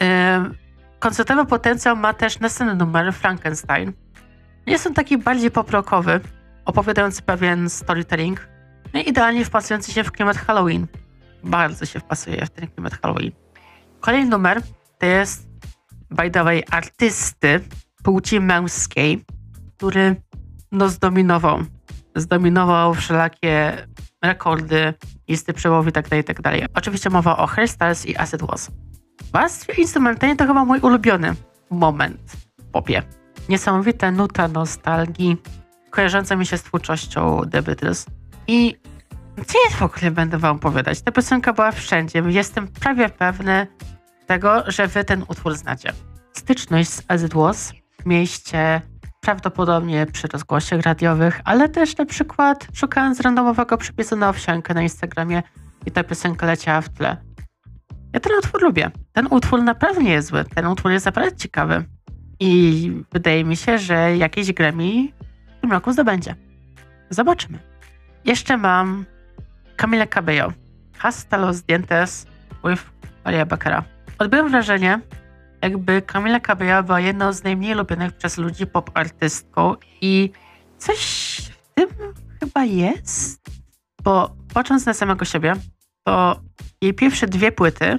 Yy, 0.00 0.06
koncertowy 0.98 1.46
potencjał 1.46 1.96
ma 1.96 2.14
też 2.14 2.40
następny 2.40 2.76
numer, 2.76 3.12
Frankenstein. 3.12 3.92
Jest 4.66 4.86
on 4.86 4.94
taki 4.94 5.18
bardziej 5.18 5.50
poprokowy, 5.50 6.20
opowiadający 6.64 7.22
pewien 7.22 7.70
storytelling, 7.70 8.48
no 8.94 9.00
idealnie 9.00 9.44
wpasujący 9.44 9.92
się 9.92 10.04
w 10.04 10.12
klimat 10.12 10.36
Halloween. 10.36 10.86
Bardzo 11.44 11.86
się 11.86 12.00
wpasuje 12.00 12.46
w 12.46 12.50
ten 12.50 12.68
klimat 12.68 13.00
Halloween. 13.02 13.43
Kolejny 14.04 14.30
numer 14.30 14.62
to 14.98 15.06
jest, 15.06 15.48
by 16.10 16.30
the 16.30 16.44
way, 16.44 16.62
artysty 16.70 17.60
płci 18.02 18.40
męskiej, 18.40 19.24
który 19.76 20.16
no 20.72 20.88
zdominował. 20.88 21.58
Zdominował 22.16 22.94
wszelakie 22.94 23.86
rekordy, 24.22 24.94
listy 25.28 25.52
przełowy 25.52 25.88
itd., 25.88 26.08
tak 26.08 26.38
itd. 26.38 26.60
Tak 26.60 26.70
Oczywiście 26.74 27.10
mowa 27.10 27.36
o 27.36 27.46
Hairstyles 27.46 28.06
i 28.06 28.16
Acid 28.16 28.42
Was. 28.42 28.70
Warstwie 29.32 29.72
instrumentalnej 29.72 30.36
to 30.36 30.46
chyba 30.46 30.64
mój 30.64 30.80
ulubiony 30.80 31.34
moment 31.70 32.32
w 32.60 32.64
popie. 32.64 33.02
Niesamowita 33.48 34.10
nuta 34.10 34.48
nostalgii, 34.48 35.36
kojarząca 35.90 36.36
mi 36.36 36.46
się 36.46 36.58
z 36.58 36.62
twórczością 36.62 37.40
The 37.50 37.62
Beatles. 37.62 38.06
I 38.46 38.76
gdzie 39.36 39.76
w 39.76 39.82
ogóle 39.82 40.10
będę 40.10 40.38
wam 40.38 40.56
opowiadać? 40.56 41.00
Ta 41.00 41.12
piosenka 41.12 41.52
była 41.52 41.72
wszędzie. 41.72 42.22
Jestem 42.26 42.68
prawie 42.68 43.08
pewny 43.08 43.66
tego, 44.26 44.64
że 44.66 44.86
wy 44.88 45.04
ten 45.04 45.24
utwór 45.28 45.54
znacie. 45.54 45.92
Styczność 46.32 46.90
z 46.90 47.02
As 47.08 47.22
It 47.22 47.34
Was 47.34 47.72
mieliście 48.06 48.80
prawdopodobnie 49.20 50.06
przy 50.06 50.28
rozgłosiach 50.28 50.80
radiowych, 50.80 51.40
ale 51.44 51.68
też 51.68 51.96
na 51.96 52.04
przykład 52.04 52.66
szukając 52.72 53.20
randomowego 53.20 53.78
przepisu 53.78 54.16
na 54.16 54.28
owsiankę 54.28 54.74
na 54.74 54.82
Instagramie 54.82 55.42
i 55.86 55.90
ta 55.90 56.04
piosenka 56.04 56.46
leciała 56.46 56.80
w 56.80 56.88
tle. 56.88 57.16
Ja 58.12 58.20
ten 58.20 58.32
utwór 58.38 58.62
lubię. 58.62 58.90
Ten 59.12 59.26
utwór 59.30 59.62
naprawdę 59.62 60.02
nie 60.02 60.12
jest 60.12 60.28
zły. 60.28 60.44
Ten 60.44 60.66
utwór 60.66 60.90
jest 60.90 61.06
naprawdę 61.06 61.36
ciekawy. 61.36 61.84
I 62.40 62.92
wydaje 63.12 63.44
mi 63.44 63.56
się, 63.56 63.78
że 63.78 64.16
jakieś 64.16 64.52
Grammy 64.52 65.08
w 65.58 65.60
tym 65.60 65.72
roku 65.72 65.92
zdobędzie. 65.92 66.34
Zobaczymy. 67.10 67.58
Jeszcze 68.24 68.56
mam 68.56 69.04
Camila 69.76 70.06
Cabello. 70.06 70.52
Hasta 70.98 71.36
los 71.36 71.62
dientes 71.62 72.26
with 72.64 72.82
Maria 73.24 73.46
Baccara. 73.46 73.93
Odbyłem 74.18 74.50
wrażenie, 74.50 75.00
jakby 75.62 76.02
Camila 76.02 76.40
Cabello 76.40 76.82
była 76.82 77.00
jedną 77.00 77.32
z 77.32 77.44
najmniej 77.44 77.74
lubionych 77.74 78.12
przez 78.12 78.38
ludzi 78.38 78.66
pop 78.66 78.90
artystką 78.94 79.74
i 80.00 80.30
coś 80.78 81.00
w 81.62 81.74
tym 81.74 81.88
chyba 82.40 82.64
jest, 82.64 83.50
bo 84.02 84.36
patrząc 84.54 84.86
na 84.86 84.94
samego 84.94 85.24
siebie, 85.24 85.54
to 86.04 86.40
jej 86.82 86.94
pierwsze 86.94 87.26
dwie 87.26 87.52
płyty 87.52 87.98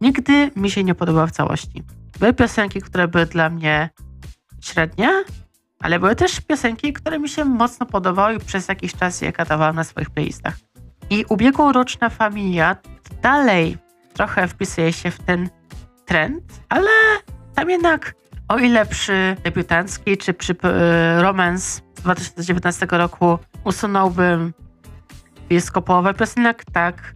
nigdy 0.00 0.50
mi 0.56 0.70
się 0.70 0.84
nie 0.84 0.94
podobały 0.94 1.26
w 1.26 1.32
całości. 1.32 1.82
Były 2.18 2.32
piosenki, 2.32 2.80
które 2.80 3.08
były 3.08 3.26
dla 3.26 3.50
mnie 3.50 3.90
średnie, 4.60 5.24
ale 5.80 5.98
były 5.98 6.16
też 6.16 6.40
piosenki, 6.40 6.92
które 6.92 7.18
mi 7.18 7.28
się 7.28 7.44
mocno 7.44 7.86
podobały 7.86 8.34
i 8.34 8.38
przez 8.38 8.68
jakiś 8.68 8.94
czas 8.94 9.20
je 9.20 9.32
katowałam 9.32 9.76
na 9.76 9.84
swoich 9.84 10.10
playlistach. 10.10 10.54
I 11.10 11.24
ubiegłoroczna 11.28 12.10
Familia 12.10 12.76
dalej 13.22 13.78
trochę 14.14 14.48
wpisuje 14.48 14.92
się 14.92 15.10
w 15.10 15.18
ten 15.18 15.50
trend, 16.04 16.44
ale 16.68 16.90
tam 17.54 17.70
jednak 17.70 18.14
o 18.48 18.58
ile 18.58 18.86
przy 18.86 19.36
debiutanckiej 19.44 20.18
czy 20.18 20.34
przy 20.34 20.52
y, 20.52 20.56
Romance 21.22 21.82
z 21.98 22.02
2019 22.02 22.86
roku 22.90 23.38
usunąłbym 23.64 24.52
blisko 25.48 25.82
połowę 25.82 26.14
piosenek, 26.14 26.64
tak 26.72 27.14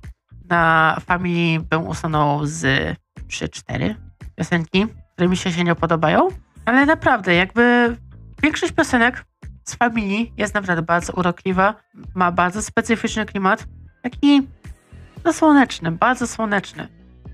na 0.49 0.97
Family 1.07 1.65
bym 1.71 1.87
usunął 1.87 2.47
z 2.47 2.95
3-4 3.29 3.95
piosenki, 4.37 4.87
które 5.13 5.29
mi 5.29 5.37
się 5.37 5.53
się 5.53 5.65
nie 5.65 5.75
podobają, 5.75 6.29
ale 6.65 6.87
naprawdę 6.87 7.35
jakby 7.35 7.97
większość 8.43 8.73
piosenek 8.73 9.25
z 9.65 9.75
Family 9.75 10.27
jest 10.37 10.55
naprawdę 10.55 10.83
bardzo 10.83 11.13
urokliwa, 11.13 11.75
ma 12.15 12.33
bardzo 12.33 12.63
specyficzny 12.63 13.27
klimat, 13.27 13.67
taki 14.03 14.49
no 15.27 15.33
słoneczny, 15.33 15.91
bardzo 15.91 16.27
słoneczny. 16.27 16.89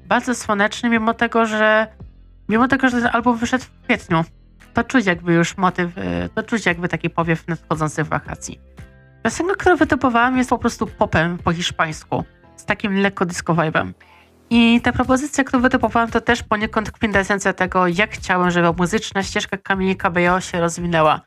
Bardzo 0.06 0.34
słoneczny, 0.34 0.88
mimo 0.88 1.14
tego, 1.14 1.46
że 1.46 1.86
mimo 2.48 2.68
tego, 2.68 2.88
że 2.88 3.00
ten 3.00 3.10
album 3.12 3.36
wyszedł 3.36 3.64
w 3.64 3.84
kwietniu, 3.84 4.24
to 4.74 4.84
czuć 4.84 5.06
jakby 5.06 5.32
już 5.32 5.56
motyw, 5.56 5.98
y, 5.98 6.28
to 6.34 6.42
czuć 6.42 6.66
jakby 6.66 6.88
taki 6.88 7.10
powiew 7.10 7.48
nadchodzących 7.48 8.06
wakacji. 8.06 8.60
Piosenka, 9.22 9.54
którą 9.54 9.76
wytypowałam 9.76 10.38
jest 10.38 10.50
po 10.50 10.58
prostu 10.58 10.86
popem 10.86 11.38
po 11.38 11.52
hiszpańsku, 11.52 12.24
z 12.56 12.64
takim 12.64 12.96
lekko 12.96 13.26
disco 13.26 13.54
vibe'em. 13.54 13.92
I 14.50 14.80
ta 14.80 14.92
propozycja, 14.92 15.44
którą 15.44 15.62
wytypowałam, 15.62 16.10
to 16.10 16.20
też 16.20 16.42
poniekąd 16.42 16.90
kwintesencja 16.90 17.52
tego, 17.52 17.86
jak 17.86 18.10
chciałem, 18.10 18.50
żeby 18.50 18.72
muzyczna 18.72 19.22
ścieżka 19.22 19.56
Camille 19.58 19.96
Cabello 19.96 20.40
się 20.40 20.60
rozwinęła. 20.60 21.20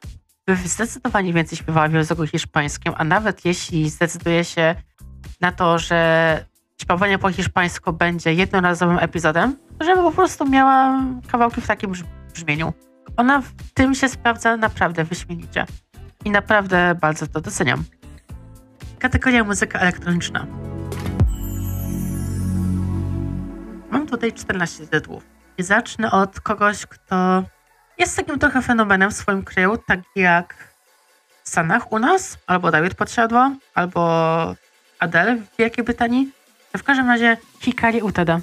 By 0.47 0.55
zdecydowanie 0.55 1.33
więcej 1.33 1.57
śpiewała 1.57 1.87
w 1.87 1.93
języku 1.93 2.27
hiszpańskim, 2.27 2.93
a 2.97 3.03
nawet 3.03 3.45
jeśli 3.45 3.89
zdecyduje 3.89 4.43
się 4.43 4.75
na 5.41 5.51
to, 5.51 5.79
że 5.79 6.45
śpiewanie 6.81 7.19
po 7.19 7.31
hiszpańsku 7.31 7.93
będzie 7.93 8.33
jednorazowym 8.33 8.99
epizodem, 8.99 9.57
żeby 9.79 10.01
po 10.01 10.11
prostu 10.11 10.49
miała 10.49 11.03
kawałki 11.31 11.61
w 11.61 11.67
takim 11.67 11.91
brzmieniu. 12.33 12.73
Ona 13.17 13.41
w 13.41 13.53
tym 13.73 13.95
się 13.95 14.09
sprawdza 14.09 14.57
naprawdę 14.57 15.03
wyśmienicie. 15.03 15.65
I 16.25 16.31
naprawdę 16.31 16.95
bardzo 17.01 17.27
to 17.27 17.41
doceniam. 17.41 17.83
Kategoria 18.99 19.43
muzyka 19.43 19.79
elektroniczna. 19.79 20.47
Mam 23.89 24.07
tutaj 24.07 24.33
14 24.33 24.87
tytułów. 24.87 25.23
I 25.57 25.63
zacznę 25.63 26.11
od 26.11 26.39
kogoś, 26.39 26.85
kto 26.85 27.43
jest 27.97 28.15
takim 28.15 28.39
trochę 28.39 28.61
fenomenem 28.61 29.11
w 29.11 29.13
swoim 29.13 29.43
kraju, 29.43 29.77
tak 29.77 29.99
jak 30.15 30.75
Sanach 31.43 31.91
u 31.91 31.99
nas, 31.99 32.37
albo 32.47 32.71
Dawid 32.71 32.95
Podsiadło, 32.95 33.51
albo 33.73 34.55
Adele 34.99 35.35
w 35.35 35.57
Wielkiej 35.57 35.83
Brytanii. 35.83 36.31
W 36.77 36.83
każdym 36.83 37.07
razie 37.07 37.37
Hikari 37.59 38.01
Utada. 38.01 38.39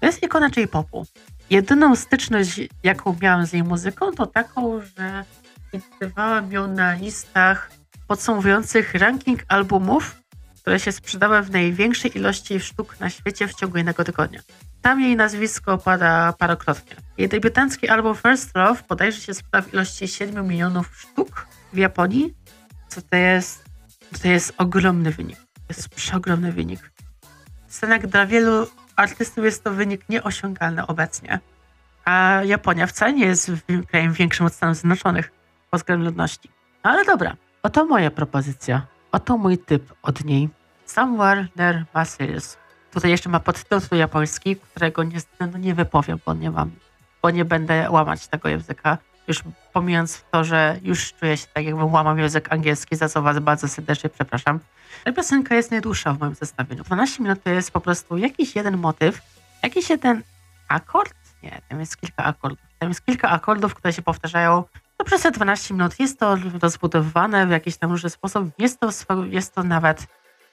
To 0.00 0.06
jest 0.06 0.22
ikona 0.22 0.50
J-popu. 0.56 1.06
Jedyną 1.50 1.96
styczność, 1.96 2.60
jaką 2.82 3.16
miałam 3.22 3.46
z 3.46 3.52
jej 3.52 3.62
muzyką, 3.62 4.12
to 4.12 4.26
taką, 4.26 4.80
że 4.80 5.24
widywałam 5.72 6.52
ją 6.52 6.66
na 6.66 6.94
listach 6.94 7.70
podsumowujących 8.06 8.94
ranking 8.94 9.44
albumów, 9.48 10.16
które 10.60 10.80
się 10.80 10.92
sprzedały 10.92 11.42
w 11.42 11.50
największej 11.50 12.16
ilości 12.16 12.60
sztuk 12.60 13.00
na 13.00 13.10
świecie 13.10 13.48
w 13.48 13.54
ciągu 13.54 13.76
jednego 13.76 14.04
tygodnia. 14.04 14.40
Tam 14.82 15.00
jej 15.00 15.16
nazwisko 15.16 15.78
pada 15.78 16.32
parokrotnie. 16.32 16.96
Jej 17.18 17.28
debiutancki 17.28 17.88
album 17.88 18.14
First 18.14 18.56
Love 18.56 18.82
bodajże 18.88 19.20
się 19.20 19.34
sprzedał 19.34 19.62
w 19.62 19.74
ilości 19.74 20.08
7 20.08 20.46
milionów 20.48 20.96
sztuk 20.96 21.46
w 21.72 21.76
Japonii, 21.76 22.34
co 22.88 23.02
to 23.02 23.16
jest, 23.16 23.64
to 24.22 24.28
jest 24.28 24.54
ogromny 24.58 25.10
wynik. 25.10 25.38
To 25.38 25.74
jest 25.74 25.88
przeogromny 25.88 26.52
wynik. 26.52 26.92
Scenek 27.70 28.06
dla 28.06 28.26
wielu 28.26 28.66
artystów 28.96 29.44
jest 29.44 29.64
to 29.64 29.70
wynik 29.70 30.08
nieosiągalny 30.08 30.86
obecnie. 30.86 31.40
A 32.04 32.40
Japonia 32.44 32.86
wcale 32.86 33.12
nie 33.12 33.26
jest 33.26 33.50
krajem 33.88 34.12
większym 34.12 34.46
od 34.46 34.52
Stanów 34.52 34.76
Zjednoczonych 34.76 35.32
pod 35.70 35.80
względem 35.80 36.06
ludności. 36.06 36.50
No 36.84 36.90
ale 36.90 37.04
dobra, 37.04 37.36
oto 37.62 37.84
moja 37.84 38.10
propozycja. 38.10 38.86
Oto 39.12 39.38
mój 39.38 39.58
typ 39.58 39.92
od 40.02 40.24
niej. 40.24 40.48
Somewhere 40.86 41.46
Near 41.56 41.84
Marseilles. 41.94 42.58
Tutaj 42.92 43.10
jeszcze 43.10 43.28
ma 43.28 43.40
podtytuł 43.40 43.98
japoński, 43.98 44.56
którego 44.56 45.02
nie, 45.02 45.18
no 45.40 45.58
nie 45.58 45.74
wypowiem, 45.74 46.18
bo 46.26 46.34
nie 46.34 46.50
mam, 46.50 46.70
bo 47.22 47.30
nie 47.30 47.44
będę 47.44 47.90
łamać 47.90 48.28
tego 48.28 48.48
języka. 48.48 48.98
Już 49.30 49.42
pomijając 49.72 50.24
to, 50.30 50.44
że 50.44 50.78
już 50.82 51.12
czuję 51.12 51.36
się 51.36 51.46
tak, 51.54 51.64
jakbym 51.64 51.92
łamał 51.92 52.18
język 52.18 52.52
angielski, 52.52 52.96
za 52.96 53.08
co 53.08 53.22
was 53.22 53.38
bardzo 53.38 53.68
serdecznie 53.68 54.10
przepraszam. 54.10 54.58
Ta 55.04 55.12
piosenka 55.12 55.54
jest 55.54 55.70
najdłuższa 55.70 56.12
w 56.12 56.20
moim 56.20 56.34
zestawieniu. 56.34 56.84
12 56.84 57.22
minut 57.22 57.42
to 57.42 57.50
jest 57.50 57.70
po 57.70 57.80
prostu 57.80 58.16
jakiś 58.16 58.56
jeden 58.56 58.76
motyw, 58.76 59.22
jakiś 59.62 59.90
jeden 59.90 60.22
akord? 60.68 61.14
Nie, 61.42 61.60
tam 61.68 61.80
jest 61.80 61.96
kilka 61.96 62.24
akordów. 62.24 62.66
Tam 62.78 62.88
jest 62.88 63.04
kilka 63.04 63.30
akordów, 63.30 63.74
które 63.74 63.92
się 63.92 64.02
powtarzają 64.02 64.64
no 64.98 65.04
przez 65.04 65.22
te 65.22 65.30
12 65.30 65.74
minut. 65.74 66.00
Jest 66.00 66.18
to 66.18 66.36
rozbudowane 66.62 67.46
w 67.46 67.50
jakiś 67.50 67.76
tam 67.76 67.90
różny 67.90 68.10
sposób. 68.10 68.48
Jest 68.58 68.80
to, 68.80 68.90
jest 69.30 69.54
to 69.54 69.62
nawet 69.62 70.06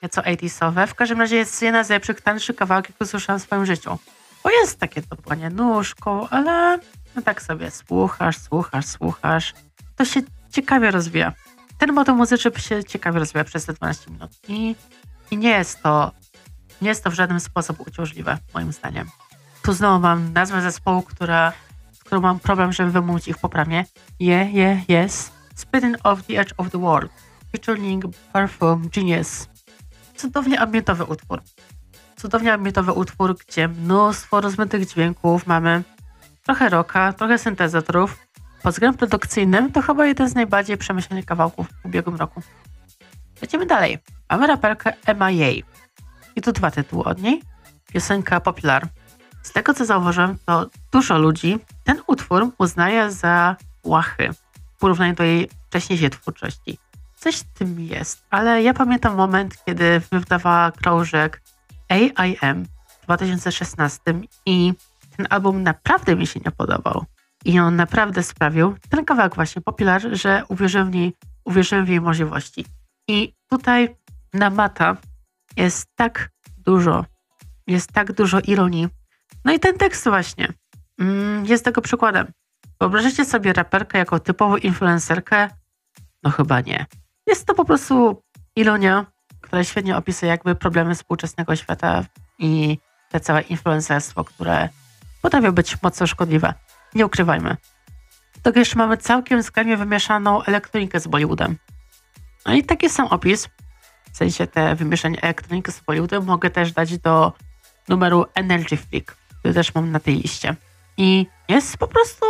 nieco 0.03 0.21
80 0.21 0.75
W 0.87 0.95
każdym 0.95 1.19
razie 1.19 1.35
jest 1.35 1.61
jedna 1.61 1.83
z 1.83 1.89
najlepszych, 1.89 2.21
tańszych 2.21 2.55
kawałek, 2.55 2.89
jakie 2.89 3.05
słyszałam 3.05 3.39
w 3.39 3.43
swoim 3.43 3.65
życiu. 3.65 3.97
Bo 4.43 4.49
jest 4.49 4.79
takie 4.79 5.01
topanie 5.01 5.49
nóżką, 5.49 6.29
ale 6.29 6.79
no 7.17 7.23
tak 7.23 7.41
sobie 7.41 7.71
słuchasz, 7.71 8.37
słuchasz, 8.37 8.85
słuchasz. 8.85 9.53
To 9.95 10.05
się 10.05 10.21
ciekawie 10.51 10.91
rozwija. 10.91 11.33
Ten 11.77 11.93
motyw 11.93 12.15
muzyczny 12.15 12.51
się 12.57 12.83
ciekawie 12.83 13.19
rozwija 13.19 13.43
przez 13.43 13.65
te 13.65 13.73
12 13.73 14.11
minut. 14.11 14.31
I, 14.47 14.75
I 15.31 15.37
nie 15.37 15.49
jest 15.49 15.81
to 15.83 16.11
nie 16.81 16.89
jest 16.89 17.03
to 17.03 17.11
w 17.11 17.13
żaden 17.13 17.39
sposób 17.39 17.87
uciążliwe, 17.87 18.37
moim 18.53 18.73
zdaniem. 18.73 19.07
Tu 19.63 19.73
znowu 19.73 19.99
mam 19.99 20.33
nazwę 20.33 20.61
zespołu, 20.61 21.01
która, 21.01 21.53
z 21.91 21.99
którą 22.03 22.21
mam 22.21 22.39
problem, 22.39 22.73
żeby 22.73 22.91
wymówić 22.91 23.27
ich 23.27 23.37
poprawnie. 23.37 23.85
Yeah, 24.19 24.53
yeah, 24.53 24.89
yes. 24.89 25.31
Spitting 25.55 25.97
off 26.03 26.23
the 26.23 26.39
Edge 26.39 26.53
of 26.57 26.69
the 26.69 26.77
World. 26.77 27.11
Featuring 27.51 28.03
Perfume 28.33 28.89
Genius. 28.95 29.47
Cudownie 30.15 30.59
ambientowy 30.59 31.03
utwór. 31.03 31.41
Cudownie 32.15 32.53
ambientowy 32.53 32.91
utwór, 32.91 33.37
gdzie 33.47 33.67
mnóstwo 33.67 34.41
rozmytych 34.41 34.85
dźwięków 34.85 35.47
mamy. 35.47 35.83
Trochę 36.47 36.69
rocka, 36.69 37.13
trochę 37.13 37.37
syntezatorów. 37.37 38.17
Pod 38.63 38.73
względem 38.73 38.97
produkcyjnym 38.97 39.71
to 39.71 39.81
chyba 39.81 40.05
jeden 40.05 40.29
z 40.29 40.35
najbardziej 40.35 40.77
przemyślanych 40.77 41.25
kawałków 41.25 41.67
w 41.67 41.85
ubiegłym 41.85 42.15
roku. 42.15 42.41
Lecimy 43.41 43.65
dalej. 43.65 43.99
Mamy 44.29 44.47
raperkę 44.47 44.93
MIA. 45.07 45.51
I 46.35 46.41
tu 46.41 46.51
dwa 46.51 46.71
tytuły 46.71 47.03
od 47.03 47.21
niej. 47.21 47.41
Piosenka 47.93 48.39
Popular. 48.39 48.87
Z 49.43 49.51
tego 49.51 49.73
co 49.73 49.85
zauważyłem, 49.85 50.37
to 50.45 50.69
dużo 50.91 51.17
ludzi 51.17 51.59
ten 51.83 52.01
utwór 52.07 52.51
uznaje 52.57 53.11
za 53.11 53.55
łachy 53.83 54.29
w 54.75 54.79
porównaniu 54.79 55.15
do 55.15 55.23
jej 55.23 55.49
wcześniejszej 55.69 56.09
twórczości. 56.09 56.77
Coś 57.15 57.43
tym 57.43 57.79
jest, 57.79 58.23
ale 58.29 58.63
ja 58.63 58.73
pamiętam 58.73 59.15
moment, 59.15 59.63
kiedy 59.65 60.01
wydawała 60.11 60.71
krążek 60.71 61.41
AIM 61.89 62.65
w 63.01 63.05
2016 63.05 64.01
i 64.45 64.73
ten 65.17 65.27
album 65.29 65.63
naprawdę 65.63 66.15
mi 66.15 66.27
się 66.27 66.39
nie 66.45 66.51
podobał. 66.51 67.05
I 67.45 67.59
on 67.59 67.75
naprawdę 67.75 68.23
sprawił, 68.23 68.75
ten 68.89 69.05
kawałek 69.05 69.35
właśnie 69.35 69.61
Popular, 69.61 70.01
że 70.11 70.43
uwierzyłem 70.49 70.91
w, 70.91 70.95
niej, 70.95 71.13
uwierzyłem 71.45 71.85
w 71.85 71.89
jej 71.89 72.01
możliwości. 72.01 72.65
I 73.07 73.33
tutaj 73.49 73.95
na 74.33 74.49
Mata 74.49 74.97
jest 75.57 75.87
tak 75.95 76.29
dużo, 76.57 77.05
jest 77.67 77.91
tak 77.91 78.13
dużo 78.13 78.39
ironii. 78.39 78.87
No 79.45 79.53
i 79.53 79.59
ten 79.59 79.77
tekst 79.77 80.03
właśnie 80.03 80.53
mm, 80.99 81.45
jest 81.45 81.65
tego 81.65 81.81
przykładem. 81.81 82.27
Wyobraźcie 82.81 83.25
sobie 83.25 83.53
raperkę 83.53 83.97
jako 83.97 84.19
typową 84.19 84.57
influencerkę? 84.57 85.49
No 86.23 86.29
chyba 86.31 86.61
nie. 86.61 86.85
Jest 87.27 87.45
to 87.45 87.53
po 87.53 87.65
prostu 87.65 88.21
ironia, 88.55 89.05
która 89.41 89.63
świetnie 89.63 89.97
opisuje 89.97 90.29
jakby 90.29 90.55
problemy 90.55 90.95
współczesnego 90.95 91.55
świata 91.55 92.03
i 92.39 92.77
te 93.09 93.19
całe 93.19 93.41
influencerstwo, 93.41 94.23
które 94.23 94.69
potrafią 95.21 95.51
być 95.51 95.81
mocno 95.81 96.07
szkodliwe. 96.07 96.53
Nie 96.95 97.05
ukrywajmy. 97.05 97.57
To 98.43 98.51
jeszcze 98.55 98.75
mamy 98.75 98.97
całkiem 98.97 99.43
skrajnie 99.43 99.77
wymieszaną 99.77 100.43
elektronikę 100.43 100.99
z 100.99 101.07
Bollywoodem. 101.07 101.57
No 102.45 102.53
i 102.53 102.63
taki 102.63 102.89
sam 102.89 103.07
opis, 103.07 103.49
w 104.13 104.17
sensie 104.17 104.47
te 104.47 104.75
wymieszanie 104.75 105.21
elektroniki 105.21 105.71
z 105.71 105.79
Bollywoodem 105.79 106.25
mogę 106.25 106.49
też 106.49 106.71
dać 106.71 106.97
do 106.97 107.33
numeru 107.87 108.25
Energy 108.33 108.77
Freak, 108.77 109.15
który 109.39 109.53
też 109.53 109.75
mam 109.75 109.91
na 109.91 109.99
tej 109.99 110.15
liście. 110.15 110.55
I 110.97 111.27
jest 111.49 111.77
po 111.77 111.87
prostu, 111.87 112.25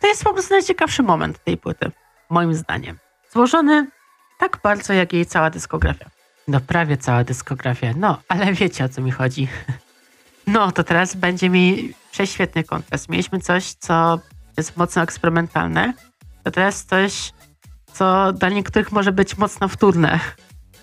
to 0.00 0.06
jest 0.06 0.24
po 0.24 0.32
prostu 0.32 0.54
najciekawszy 0.54 1.02
moment 1.02 1.44
tej 1.44 1.56
płyty, 1.56 1.90
moim 2.30 2.54
zdaniem. 2.54 2.98
Złożony 3.32 3.86
tak 4.38 4.58
bardzo 4.62 4.92
jak 4.92 5.12
jej 5.12 5.26
cała 5.26 5.50
dyskografia. 5.50 6.10
No 6.48 6.60
prawie 6.60 6.96
cała 6.96 7.24
dyskografia, 7.24 7.92
no 7.96 8.18
ale 8.28 8.52
wiecie 8.52 8.84
o 8.84 8.88
co 8.88 9.02
mi 9.02 9.10
chodzi. 9.10 9.48
No 10.48 10.72
to 10.72 10.84
teraz 10.84 11.14
będzie 11.14 11.50
mi 11.50 11.94
prześwietny 12.10 12.64
kontrast. 12.64 13.08
Mieliśmy 13.08 13.40
coś, 13.40 13.72
co 13.72 14.20
jest 14.56 14.76
mocno 14.76 15.02
eksperymentalne, 15.02 15.94
to 16.44 16.50
teraz 16.50 16.84
coś, 16.84 17.32
co 17.92 18.32
dla 18.32 18.48
niektórych 18.48 18.92
może 18.92 19.12
być 19.12 19.36
mocno 19.36 19.68
wtórne. 19.68 20.20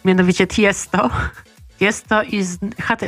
Mianowicie 0.05 0.47
Tiesto. 0.47 1.09
Tiesto 1.79 2.23
i 2.23 2.43
z 2.43 2.59
Hot 2.83 2.99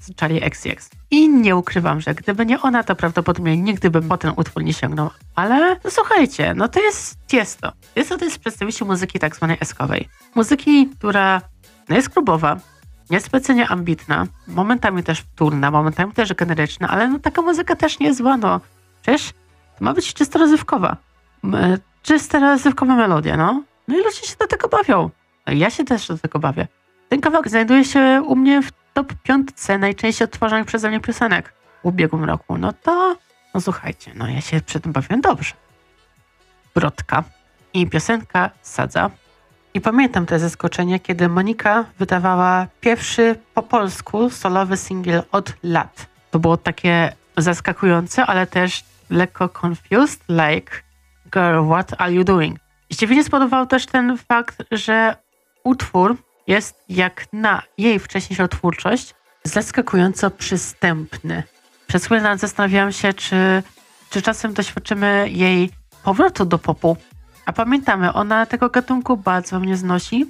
z 0.00 0.20
Charlie 0.20 0.44
XCX. 0.44 0.90
I 1.10 1.28
nie 1.28 1.56
ukrywam, 1.56 2.00
że 2.00 2.14
gdyby 2.14 2.46
nie 2.46 2.62
ona, 2.62 2.84
to 2.84 2.96
prawdopodobnie 2.96 3.56
nigdy 3.56 3.90
bym 3.90 4.08
po 4.08 4.18
ten 4.18 4.32
utwór 4.36 4.64
nie 4.64 4.72
sięgnął. 4.72 5.10
Ale 5.34 5.76
no 5.84 5.90
słuchajcie, 5.90 6.54
no 6.54 6.68
to 6.68 6.80
jest 6.80 7.26
Tiesto. 7.26 7.72
Tiesto 7.94 8.18
to 8.18 8.24
jest 8.24 8.38
przedstawiciel 8.38 8.88
muzyki 8.88 9.18
tak 9.18 9.36
zwanej 9.36 9.56
eskowej. 9.60 10.08
Muzyki, 10.34 10.88
która 10.98 11.40
no 11.88 11.96
jest 11.96 12.10
klubowa, 12.10 12.56
niespecjalnie 13.10 13.68
ambitna, 13.68 14.26
momentami 14.46 15.02
też 15.02 15.20
wtórna, 15.20 15.70
momentami 15.70 16.12
też 16.12 16.34
generyczna, 16.34 16.88
ale 16.88 17.08
no 17.08 17.18
taka 17.18 17.42
muzyka 17.42 17.76
też 17.76 17.98
nie 17.98 18.06
jest 18.06 18.18
zła, 18.18 18.36
no. 18.36 18.60
Przecież 19.02 19.32
to 19.78 19.84
ma 19.84 19.92
być 19.94 20.14
czysto 20.14 20.38
rozrywkowa. 20.38 20.96
M- 21.44 21.78
czysta 22.02 22.38
rozrywkowa 22.38 22.94
melodia, 22.96 23.36
no. 23.36 23.62
No 23.88 23.94
i 23.94 23.98
ludzie 24.04 24.26
się 24.26 24.36
do 24.40 24.46
tego 24.46 24.68
bawią. 24.68 25.10
No 25.46 25.52
ja 25.52 25.70
się 25.70 25.84
też 25.84 26.08
do 26.08 26.18
tego 26.18 26.38
bawię. 26.38 26.66
Ten 27.08 27.20
kawałek 27.20 27.48
znajduje 27.48 27.84
się 27.84 28.22
u 28.26 28.36
mnie 28.36 28.62
w 28.62 28.70
top 28.94 29.12
piątce 29.22 29.78
najczęściej 29.78 30.24
odtwarzanych 30.24 30.66
przeze 30.66 30.88
mnie 30.88 31.00
piosenek 31.00 31.52
w 31.82 31.86
ubiegłym 31.86 32.24
roku. 32.24 32.58
No 32.58 32.72
to, 32.72 33.16
no 33.54 33.60
słuchajcie, 33.60 34.12
no 34.14 34.28
ja 34.28 34.40
się 34.40 34.60
przy 34.60 34.80
tym 34.80 34.92
bawiłem 34.92 35.20
dobrze. 35.20 35.54
Brodka 36.74 37.24
i 37.74 37.86
piosenka 37.86 38.50
Sadza. 38.62 39.10
I 39.74 39.80
pamiętam 39.80 40.26
to 40.26 40.38
zaskoczenie, 40.38 41.00
kiedy 41.00 41.28
Monika 41.28 41.84
wydawała 41.98 42.66
pierwszy 42.80 43.36
po 43.54 43.62
polsku 43.62 44.30
solowy 44.30 44.76
singiel 44.76 45.22
od 45.32 45.52
lat. 45.62 46.06
To 46.30 46.38
było 46.38 46.56
takie 46.56 47.12
zaskakujące, 47.36 48.26
ale 48.26 48.46
też 48.46 48.84
lekko 49.10 49.50
confused, 49.62 50.20
like 50.28 50.72
girl, 51.32 51.68
what 51.70 52.00
are 52.00 52.12
you 52.12 52.24
doing? 52.24 52.58
Zdziwienie 52.90 53.24
spodobał 53.24 53.66
też 53.66 53.86
ten 53.86 54.18
fakt, 54.18 54.62
że 54.70 55.16
utwór 55.64 56.16
jest 56.46 56.84
jak 56.88 57.26
na 57.32 57.62
jej 57.78 57.98
wcześniejszą 57.98 58.48
twórczość 58.48 59.14
zaskakująco 59.44 60.30
przystępny. 60.30 61.42
Przez 61.86 62.04
chwilę 62.04 62.20
nawet 62.20 62.40
zastanawiałam 62.40 62.92
się, 62.92 63.12
czy, 63.12 63.62
czy 64.10 64.22
czasem 64.22 64.54
doświadczymy 64.54 65.30
jej 65.30 65.70
powrotu 66.04 66.44
do 66.44 66.58
popu. 66.58 66.96
A 67.46 67.52
pamiętamy, 67.52 68.12
ona 68.12 68.46
tego 68.46 68.70
gatunku 68.70 69.16
bardzo 69.16 69.60
mnie 69.60 69.76
znosi. 69.76 70.26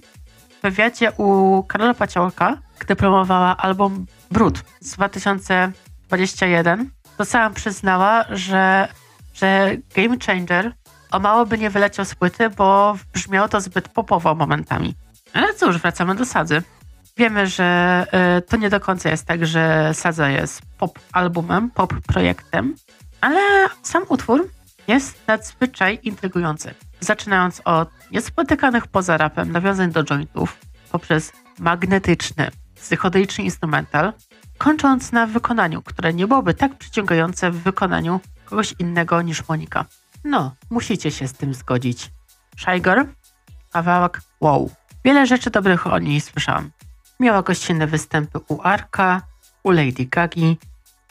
W 0.58 0.62
wywiadzie 0.62 1.12
u 1.12 1.62
Karola 1.62 1.94
Paciałka, 1.94 2.58
gdy 2.78 2.96
promowała 2.96 3.56
album 3.56 4.06
Brud 4.30 4.64
z 4.80 4.92
2021, 4.92 6.90
to 7.16 7.24
sama 7.24 7.50
przyznała, 7.54 8.24
że, 8.30 8.88
że 9.34 9.70
Game 9.96 10.16
Changer 10.26 10.72
o 11.10 11.18
mało 11.18 11.46
by 11.46 11.58
nie 11.58 11.70
wyleciał 11.70 12.04
z 12.04 12.14
płyty, 12.14 12.50
bo 12.50 12.96
brzmiało 13.12 13.48
to 13.48 13.60
zbyt 13.60 13.88
popowo 13.88 14.34
momentami. 14.34 14.94
Ale 15.32 15.54
cóż, 15.54 15.78
wracamy 15.78 16.14
do 16.14 16.24
Sadzy. 16.24 16.62
Wiemy, 17.16 17.46
że 17.46 18.06
y, 18.38 18.42
to 18.42 18.56
nie 18.56 18.70
do 18.70 18.80
końca 18.80 19.10
jest 19.10 19.26
tak, 19.26 19.46
że 19.46 19.94
Sadza 19.94 20.28
jest 20.28 20.62
pop 20.78 20.98
albumem, 21.12 21.70
pop 21.70 21.94
projektem, 22.06 22.74
ale 23.20 23.40
sam 23.82 24.02
utwór 24.08 24.48
jest 24.88 25.26
nadzwyczaj 25.26 25.98
intrygujący. 26.02 26.74
Zaczynając 27.04 27.62
od 27.64 27.90
niespotykanych 28.10 28.86
poza 28.86 29.16
rapem 29.16 29.52
nawiązań 29.52 29.92
do 29.92 30.04
jointów, 30.04 30.58
poprzez 30.92 31.32
magnetyczny, 31.58 32.50
psychodeliczny 32.74 33.44
instrumental, 33.44 34.12
kończąc 34.58 35.12
na 35.12 35.26
wykonaniu, 35.26 35.82
które 35.82 36.14
nie 36.14 36.26
byłoby 36.26 36.54
tak 36.54 36.78
przyciągające 36.78 37.50
w 37.50 37.62
wykonaniu 37.62 38.20
kogoś 38.44 38.74
innego 38.78 39.22
niż 39.22 39.48
Monika. 39.48 39.84
No, 40.24 40.54
musicie 40.70 41.10
się 41.10 41.28
z 41.28 41.32
tym 41.32 41.54
zgodzić. 41.54 42.10
Shiger, 42.56 43.06
kawałek 43.72 44.20
wow. 44.40 44.70
Wiele 45.04 45.26
rzeczy 45.26 45.50
dobrych 45.50 45.86
o 45.86 45.98
niej 45.98 46.20
słyszałam. 46.20 46.70
Miała 47.20 47.42
gościnne 47.42 47.86
występy 47.86 48.38
u 48.48 48.60
Arka, 48.62 49.22
u 49.62 49.70
Lady 49.70 50.04
Gagi 50.04 50.58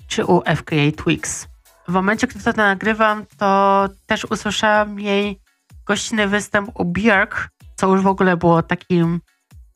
czy 0.07 0.25
u 0.25 0.41
FKA 0.55 0.91
Twix. 1.03 1.47
W 1.87 1.91
momencie, 1.91 2.27
gdy 2.27 2.43
to 2.43 2.51
nagrywam, 2.51 3.25
to 3.37 3.89
też 4.07 4.25
usłyszałam 4.25 4.99
jej 4.99 5.42
gościnny 5.85 6.27
występ 6.27 6.79
u 6.79 6.85
Björk, 6.85 7.47
co 7.75 7.87
już 7.87 8.01
w 8.01 8.07
ogóle 8.07 8.37
było 8.37 8.63
takim 8.63 9.21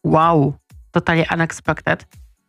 wow, 0.03 0.53
totalnie 0.91 1.25
unexpected. 1.33 2.07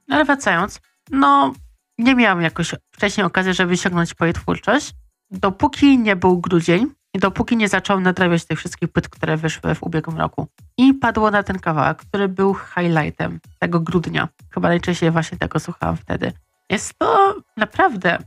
No 0.09 0.17
ale 0.17 0.25
wracając, 0.25 0.81
no 1.11 1.53
nie 1.99 2.15
miałam 2.15 2.43
jakoś 2.43 2.75
wcześniej 2.91 3.27
okazji, 3.27 3.55
żeby 3.55 3.77
sięgnąć 3.77 4.15
po 4.15 4.25
jej 4.25 4.35
twórczość, 4.35 4.95
dopóki 5.31 5.99
nie 5.99 6.17
był 6.17 6.39
grudzień 6.41 6.87
i 7.15 7.19
dopóki 7.19 7.57
nie 7.57 7.69
zaczął 7.69 8.01
nadrabiać 8.01 8.45
tych 8.45 8.59
wszystkich 8.59 8.89
płyt, 8.89 9.09
które 9.09 9.37
wyszły 9.37 9.75
w 9.75 9.83
ubiegłym 9.83 10.19
roku. 10.19 10.47
I 10.77 10.95
padło 10.95 11.31
na 11.31 11.43
ten 11.43 11.59
kawałek, 11.59 11.99
który 11.99 12.29
był 12.29 12.55
highlightem 12.55 13.41
tego 13.59 13.81
grudnia. 13.81 14.29
Chyba 14.51 14.69
najczęściej 14.69 15.11
właśnie 15.11 15.39
tego 15.39 15.61
słuchałam 15.61 15.97
wtedy. 15.97 16.33
Jest 16.71 16.99
to 16.99 17.35
naprawdę 17.57 18.19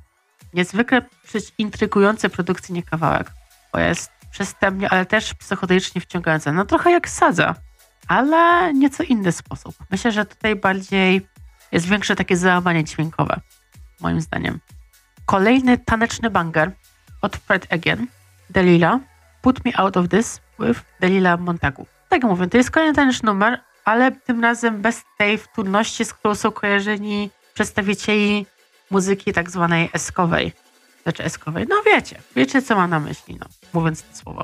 niezwykle 0.53 1.01
intrygujący 1.57 2.29
produkcyjnie 2.29 2.83
kawałek, 2.83 3.31
bo 3.73 3.79
jest 3.79 4.11
przystępnie, 4.31 4.89
ale 4.89 5.05
też 5.05 5.33
psychodelicznie 5.33 6.01
wciągający. 6.01 6.51
No 6.51 6.65
trochę 6.65 6.91
jak 6.91 7.09
sadza, 7.09 7.55
ale 8.07 8.73
nieco 8.73 9.03
inny 9.03 9.31
sposób. 9.31 9.75
Myślę, 9.91 10.11
że 10.11 10.25
tutaj 10.25 10.55
bardziej 10.55 11.27
jest 11.71 11.85
większe 11.85 12.15
takie 12.15 12.37
załamanie 12.37 12.83
dźwiękowe, 12.83 13.39
moim 13.99 14.21
zdaniem. 14.21 14.59
Kolejny 15.25 15.77
taneczny 15.77 16.29
banger 16.29 16.71
od 17.21 17.37
Fred 17.37 17.73
Again, 17.73 18.07
Delila, 18.49 18.99
Put 19.41 19.65
Me 19.65 19.71
Out 19.75 19.97
of 19.97 20.09
This 20.09 20.41
with 20.59 20.79
Delila 20.99 21.37
Montagu. 21.37 21.85
Tak 22.09 22.23
jak 22.23 22.31
mówię, 22.31 22.47
to 22.47 22.57
jest 22.57 22.71
kolejny 22.71 22.95
taneczny 22.95 23.25
numer, 23.25 23.61
ale 23.85 24.11
tym 24.11 24.41
razem 24.41 24.81
bez 24.81 25.03
tej 25.17 25.37
wtórności, 25.37 26.05
z 26.05 26.13
którą 26.13 26.35
są 26.35 26.51
kojarzeni 26.51 27.29
przedstawicieli 27.53 28.45
muzyki 28.91 29.33
tak 29.33 29.49
zwanej 29.49 29.89
eskowej. 29.93 30.53
Znaczy 31.03 31.23
eskowej, 31.23 31.65
no 31.69 31.75
wiecie, 31.85 32.21
wiecie 32.35 32.61
co 32.61 32.75
mam 32.75 32.89
na 32.89 32.99
myśli, 32.99 33.37
no, 33.39 33.45
mówiąc 33.73 34.03
to 34.03 34.15
słowo. 34.15 34.43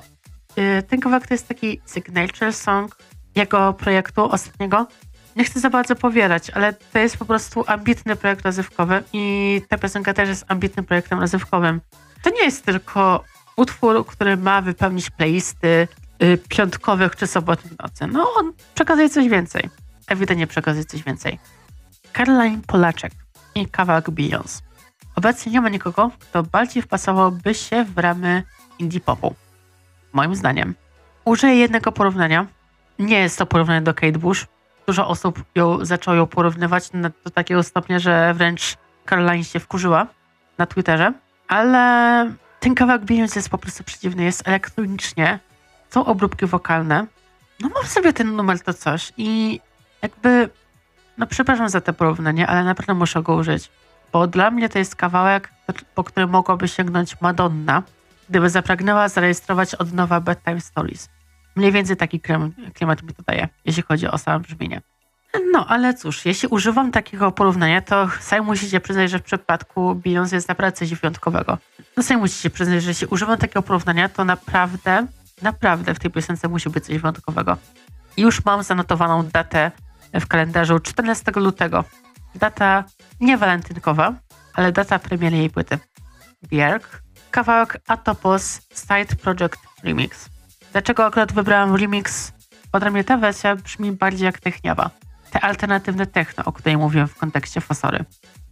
Yy, 0.58 0.84
ten 0.84 1.00
kawałek 1.00 1.28
to 1.28 1.34
jest 1.34 1.48
taki 1.48 1.82
signature 1.94 2.54
song 2.54 2.98
jego 3.36 3.74
projektu 3.74 4.32
ostatniego. 4.32 4.88
Nie 5.36 5.44
chcę 5.44 5.60
za 5.60 5.70
bardzo 5.70 5.96
powielać, 5.96 6.50
ale 6.50 6.74
to 6.74 7.00
jest 7.00 7.18
po 7.18 7.26
prostu 7.26 7.64
ambitny 7.68 8.16
projekt 8.16 8.46
rozrywkowy 8.46 9.04
i 9.14 9.62
ta 9.70 9.78
piosenka 9.78 10.14
też 10.14 10.30
jest 10.30 10.46
ambitnym 10.48 10.86
projektem 10.86 11.20
rozrywkowym. 11.20 11.82
To 12.24 12.30
nie 12.30 12.44
jest 12.44 12.66
tylko 12.66 13.24
utwór, 13.56 14.06
który 14.06 14.38
ma 14.38 14.62
wypełnić 14.62 15.10
playlisty 15.10 15.88
yy, 16.20 16.38
piątkowych 16.38 17.16
czy 17.16 17.28
sobotnych 17.28 17.80
nocy. 17.80 18.08
No, 18.08 18.34
on 18.36 18.54
przekazuje 18.76 19.10
coś 19.10 19.28
więcej. 19.28 19.70
Ewidentnie 20.08 20.48
przekazuje 20.48 20.86
coś 20.86 21.04
więcej. 21.04 21.40
Caroline 22.14 22.62
Polaczek 22.68 23.12
i 23.56 23.68
kawałek 23.68 24.10
Beyoncé. 24.10 24.67
Obecnie 25.18 25.52
nie 25.52 25.62
ma 25.62 25.70
nikogo, 25.70 26.12
kto 26.20 26.44
bardziej 26.44 26.84
wpasowałby 26.84 27.54
się 27.54 27.84
w 27.84 27.98
ramy 27.98 28.44
indie 28.80 29.00
popu. 29.00 29.36
Moim 30.14 30.36
zdaniem. 30.36 30.76
Użyję 31.26 31.56
jednego 31.56 31.92
porównania. 31.92 32.46
Nie 33.00 33.20
jest 33.20 33.38
to 33.38 33.46
porównanie 33.46 33.82
do 33.82 33.94
Kate 33.94 34.20
Bush. 34.20 34.48
Dużo 34.88 35.08
osób 35.08 35.44
ją, 35.56 35.86
zaczęło 35.86 36.18
ją 36.18 36.28
porównywać 36.28 36.90
do 37.24 37.30
takiego 37.30 37.64
stopnia, 37.64 38.00
że 38.00 38.34
wręcz 38.34 38.78
Caroline 39.06 39.44
się 39.44 39.60
wkurzyła 39.60 40.08
na 40.58 40.66
Twitterze. 40.66 41.14
Ale 41.48 42.32
ten 42.60 42.76
kawałek 42.76 43.02
Beyoncé 43.02 43.36
jest 43.36 43.50
po 43.50 43.58
prostu 43.58 43.84
przeciwny. 43.84 44.24
Jest 44.24 44.48
elektronicznie. 44.48 45.40
Są 45.90 46.06
obróbki 46.06 46.46
wokalne. 46.46 47.06
No 47.60 47.70
mam 47.76 47.86
sobie 47.86 48.14
ten 48.14 48.36
numer 48.36 48.60
to 48.60 48.74
coś 48.74 49.14
i 49.18 49.60
jakby 50.02 50.50
no 51.18 51.28
przepraszam 51.28 51.70
za 51.70 51.82
te 51.82 51.94
porównanie, 51.94 52.48
ale 52.48 52.64
naprawdę 52.64 52.94
muszę 52.94 53.22
go 53.22 53.36
użyć. 53.36 53.70
Bo 54.12 54.28
dla 54.28 54.52
mnie 54.52 54.70
to 54.70 54.80
jest 54.80 54.96
kawałek, 54.96 55.50
po 55.96 56.04
którym 56.04 56.30
mogłaby 56.30 56.68
sięgnąć 56.68 57.22
Madonna, 57.22 57.84
gdyby 58.30 58.50
zapragnęła 58.50 59.10
zarejestrować 59.10 59.76
od 59.76 59.94
nowa 59.94 60.20
Bedtime 60.20 60.62
Stories. 60.62 61.10
Mniej 61.56 61.72
więcej 61.72 61.98
taki 61.98 62.20
klimat 62.74 63.04
mi 63.04 63.14
to 63.14 63.24
daje, 63.28 63.48
jeśli 63.66 63.84
chodzi 63.84 64.08
o 64.08 64.18
samo 64.18 64.40
brzmienie. 64.40 64.82
No, 65.52 65.68
ale 65.68 65.94
cóż, 65.94 66.26
jeśli 66.26 66.48
używam 66.48 66.92
takiego 66.92 67.32
porównania, 67.32 67.82
to 67.82 68.10
sami 68.20 68.46
musicie 68.46 68.80
przyznać, 68.80 69.12
że 69.12 69.20
w 69.20 69.24
przypadku 69.24 69.96
Beyoncé 69.96 70.34
jest 70.34 70.48
naprawdę 70.48 70.78
coś 70.78 70.96
wyjątkowego. 70.96 71.58
No 71.98 72.04
sami 72.04 72.22
musicie 72.22 72.50
przyznać, 72.50 72.84
że 72.84 72.90
jeśli 72.90 73.08
używam 73.08 73.38
takiego 73.38 73.62
porównania, 73.62 74.10
to 74.10 74.26
naprawdę, 74.26 75.08
naprawdę 75.42 75.94
w 75.94 76.00
tej 76.00 76.12
piosence 76.12 76.48
musi 76.48 76.70
być 76.70 76.86
coś 76.86 76.98
wyjątkowego. 76.98 77.58
I 78.18 78.22
już 78.22 78.46
mam 78.46 78.64
zanotowaną 78.64 79.24
datę 79.34 79.72
w 80.14 80.28
kalendarzu 80.28 80.80
14 80.80 81.32
lutego. 81.36 81.84
Data 82.36 82.84
nie 83.20 83.38
walentynkowa, 83.38 84.14
ale 84.54 84.72
data 84.72 85.00
premiery 85.00 85.38
jej 85.38 85.50
płyty. 85.50 85.78
Björk, 86.50 87.02
kawałek 87.32 87.78
Atopos 87.88 88.62
Side 88.74 89.16
Project 89.16 89.58
Remix. 89.84 90.30
Dlaczego 90.72 91.06
akurat 91.06 91.32
wybrałam 91.34 91.76
remix? 91.76 92.32
Ode 92.72 92.92
mnie 92.92 93.04
ta 93.04 93.18
wersja 93.18 93.56
brzmi 93.56 93.92
bardziej 93.92 94.26
jak 94.26 94.40
techniawa. 94.40 94.90
Te 95.32 95.42
alternatywne 95.42 96.06
techno, 96.06 96.46
o 96.46 96.52
której 96.52 96.78
mówiłem 96.78 97.08
w 97.08 97.16
kontekście 97.16 97.62
Fosory. 97.62 98.06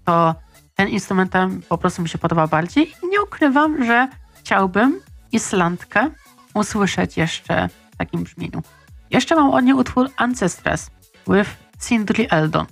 To 0.05 0.35
ten 0.75 0.87
instrumental 0.89 1.49
po 1.69 1.77
prostu 1.77 2.01
mi 2.01 2.09
się 2.09 2.17
podoba 2.17 2.47
bardziej 2.47 2.93
i 3.03 3.07
nie 3.07 3.21
ukrywam, 3.21 3.85
że 3.85 4.07
chciałbym 4.39 5.01
Islandkę 5.31 6.09
usłyszeć 6.53 7.17
jeszcze 7.17 7.69
w 7.91 7.97
takim 7.97 8.23
brzmieniu. 8.23 8.61
Jeszcze 9.09 9.35
mam 9.35 9.51
od 9.51 9.63
niej 9.63 9.73
utwór 9.73 10.09
Ancestras, 10.17 10.91
with 11.27 11.49
Sindri 11.79 12.27
Eldon. 12.29 12.65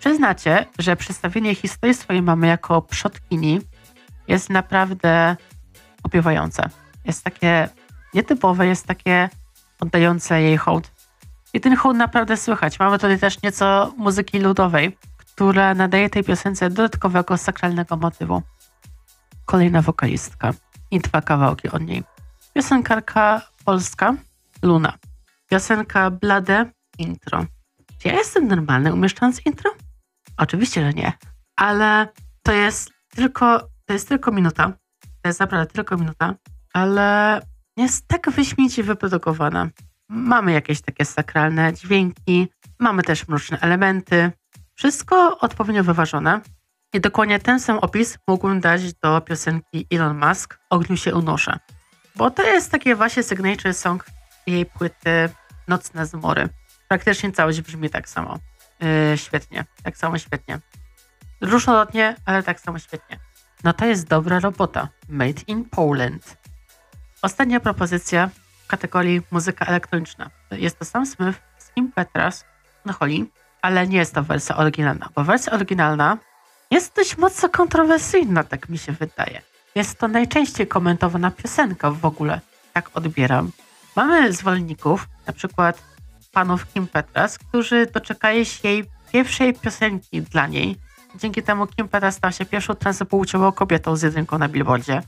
Przyznacie, 0.00 0.66
że 0.78 0.96
przedstawienie 0.96 1.54
historii 1.54 1.94
swojej 1.94 2.22
mamy 2.22 2.46
jako 2.46 2.82
przodkini 2.82 3.60
jest 4.28 4.50
naprawdę 4.50 5.36
opiewające. 6.02 6.68
Jest 7.04 7.24
takie 7.24 7.68
nietypowe, 8.14 8.66
jest 8.66 8.86
takie 8.86 9.28
oddające 9.80 10.42
jej 10.42 10.56
hołd. 10.56 10.90
I 11.52 11.60
ten 11.60 11.76
hołd 11.76 11.96
naprawdę 11.96 12.36
słychać. 12.36 12.78
Mamy 12.78 12.98
tutaj 12.98 13.18
też 13.18 13.42
nieco 13.42 13.94
muzyki 13.96 14.38
ludowej, 14.38 14.96
która 15.16 15.74
nadaje 15.74 16.10
tej 16.10 16.24
piosence 16.24 16.70
dodatkowego 16.70 17.36
sakralnego 17.36 17.96
motywu. 17.96 18.42
Kolejna 19.44 19.82
wokalistka 19.82 20.52
i 20.90 21.00
dwa 21.00 21.22
kawałki 21.22 21.70
od 21.70 21.82
niej. 21.82 22.04
Piosenkarka 22.54 23.42
polska 23.64 24.14
Luna. 24.62 24.92
Piosenka 25.50 26.10
Blade 26.10 26.70
intro. 26.98 27.44
Czy 27.98 28.08
ja 28.08 28.14
jestem 28.14 28.48
normalny 28.48 28.92
umieszczając 28.92 29.46
intro? 29.46 29.70
Oczywiście, 30.38 30.82
że 30.82 30.92
nie. 30.92 31.12
Ale 31.56 32.08
to 32.42 32.52
jest 32.52 32.90
tylko, 33.10 33.60
to 33.86 33.92
jest 33.92 34.08
tylko 34.08 34.32
minuta. 34.32 34.72
To 35.22 35.28
jest 35.28 35.40
naprawdę 35.40 35.72
tylko 35.72 35.96
minuta, 35.96 36.34
ale 36.72 37.40
jest 37.76 38.08
tak 38.08 38.30
wyśmienicie 38.30 38.82
wyprodukowana. 38.82 39.68
Mamy 40.08 40.52
jakieś 40.52 40.80
takie 40.80 41.04
sakralne 41.04 41.72
dźwięki, 41.72 42.48
mamy 42.78 43.02
też 43.02 43.28
mroczne 43.28 43.60
elementy. 43.60 44.32
Wszystko 44.74 45.38
odpowiednio 45.38 45.84
wyważone. 45.84 46.40
I 46.94 47.00
dokładnie 47.00 47.38
ten 47.38 47.60
sam 47.60 47.78
opis 47.78 48.18
mógłbym 48.28 48.60
dać 48.60 48.94
do 48.94 49.20
piosenki 49.20 49.86
Elon 49.92 50.18
Musk 50.28 50.58
Ogniu 50.70 50.96
się 50.96 51.14
unoszę. 51.14 51.58
Bo 52.16 52.30
to 52.30 52.42
jest 52.42 52.70
takie 52.70 52.94
właśnie 52.94 53.22
signature 53.22 53.74
song 53.74 54.06
jej 54.46 54.66
płyty 54.66 55.28
Nocne 55.68 56.06
zmory. 56.06 56.48
Praktycznie 56.88 57.32
całość 57.32 57.60
brzmi 57.60 57.90
tak 57.90 58.08
samo. 58.08 58.38
Yy, 58.80 59.18
świetnie, 59.18 59.64
tak 59.82 59.96
samo 59.96 60.18
świetnie. 60.18 60.58
Różnorodnie, 61.40 62.16
ale 62.24 62.42
tak 62.42 62.60
samo 62.60 62.78
świetnie. 62.78 63.18
No 63.64 63.72
to 63.72 63.84
jest 63.86 64.08
dobra 64.08 64.40
robota. 64.40 64.88
Made 65.08 65.42
in 65.46 65.64
Poland. 65.64 66.36
Ostatnia 67.22 67.60
propozycja 67.60 68.30
w 68.64 68.66
kategorii 68.66 69.22
muzyka 69.30 69.64
elektroniczna. 69.64 70.30
Jest 70.50 70.78
to 70.78 70.84
Sam 70.84 71.06
Smith 71.06 71.38
z 71.58 71.70
Kim 71.70 71.92
Petras 71.92 72.44
na 72.84 72.94
ale 73.62 73.86
nie 73.86 73.98
jest 73.98 74.14
to 74.14 74.22
wersja 74.22 74.56
oryginalna, 74.56 75.08
bo 75.14 75.24
wersja 75.24 75.52
oryginalna 75.52 76.18
jest 76.70 76.96
dość 76.96 77.16
mocno 77.16 77.48
kontrowersyjna, 77.48 78.44
tak 78.44 78.68
mi 78.68 78.78
się 78.78 78.92
wydaje. 78.92 79.42
Jest 79.74 79.98
to 79.98 80.08
najczęściej 80.08 80.66
komentowana 80.66 81.30
piosenka 81.30 81.90
w 81.90 82.04
ogóle. 82.04 82.40
Tak 82.72 82.90
odbieram. 82.94 83.50
Mamy 83.96 84.32
zwolenników, 84.32 85.08
na 85.26 85.32
przykład 85.32 85.82
panów 86.38 86.72
Kim 86.72 86.86
Petras, 86.86 87.38
którzy 87.38 87.86
doczekali 87.86 88.46
się 88.46 88.68
jej 88.68 88.84
pierwszej 89.12 89.54
piosenki 89.54 90.22
dla 90.22 90.46
niej. 90.46 90.76
Dzięki 91.14 91.42
temu 91.42 91.66
Kim 91.66 91.88
Petras 91.88 92.14
stał 92.14 92.32
się 92.32 92.44
pierwszą 92.44 92.74
transpłciową 92.74 93.52
kobietą 93.52 93.96
z 93.96 94.02
jedynką 94.02 94.38
na 94.38 94.48
Billboardzie, 94.48 95.02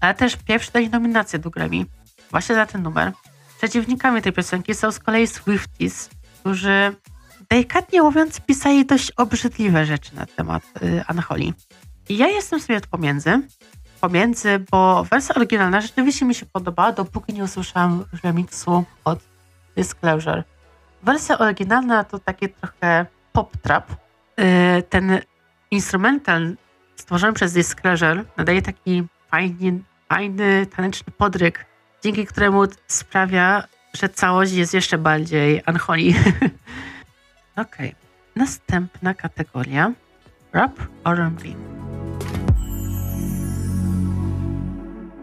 ale 0.00 0.14
też 0.14 0.36
pierwsze 0.36 0.72
dali 0.72 0.90
nominację 0.90 1.38
do 1.38 1.50
Grammy 1.50 1.84
właśnie 2.30 2.54
za 2.54 2.66
ten 2.66 2.82
numer. 2.82 3.12
Przeciwnikami 3.58 4.22
tej 4.22 4.32
piosenki 4.32 4.74
są 4.74 4.92
z 4.92 4.98
kolei 4.98 5.26
Swifties, 5.26 6.10
którzy 6.40 6.96
delikatnie 7.50 8.02
mówiąc 8.02 8.40
pisali 8.40 8.86
dość 8.86 9.10
obrzydliwe 9.10 9.86
rzeczy 9.86 10.16
na 10.16 10.26
temat 10.26 10.62
y, 10.82 11.04
Anaholi. 11.06 11.54
I 12.08 12.16
ja 12.16 12.28
jestem 12.28 12.60
sobie 12.60 12.80
pomiędzy, 12.80 13.42
pomiędzy, 14.00 14.64
bo 14.70 15.04
wersja 15.04 15.34
oryginalna 15.34 15.80
rzeczywiście 15.80 16.24
mi 16.24 16.34
się 16.34 16.46
podobała, 16.46 16.92
dopóki 16.92 17.32
nie 17.32 17.44
usłyszałam 17.44 18.04
remixu 18.24 18.84
od 19.04 19.18
Disclosure. 19.76 20.44
Wersja 21.02 21.38
oryginalna 21.38 22.04
to 22.04 22.18
takie 22.18 22.48
trochę 22.48 23.06
pop 23.32 23.56
trap. 23.56 23.90
Y, 23.90 24.82
ten 24.82 25.18
instrumental 25.70 26.56
stworzony 26.96 27.32
przez 27.32 27.52
Disclosure 27.52 28.24
nadaje 28.36 28.62
taki 28.62 29.04
fajny, 29.30 29.82
fajny, 30.08 30.66
taneczny 30.66 31.12
podryk, 31.18 31.66
dzięki 32.02 32.26
któremu 32.26 32.62
sprawia, 32.86 33.64
że 33.92 34.08
całość 34.08 34.52
jest 34.52 34.74
jeszcze 34.74 34.98
bardziej 34.98 35.62
unholy. 35.68 36.02
Okej. 37.56 37.88
Okay. 37.88 37.94
Następna 38.36 39.14
kategoria 39.14 39.92
rap 40.52 40.78
R&B. 41.04 41.42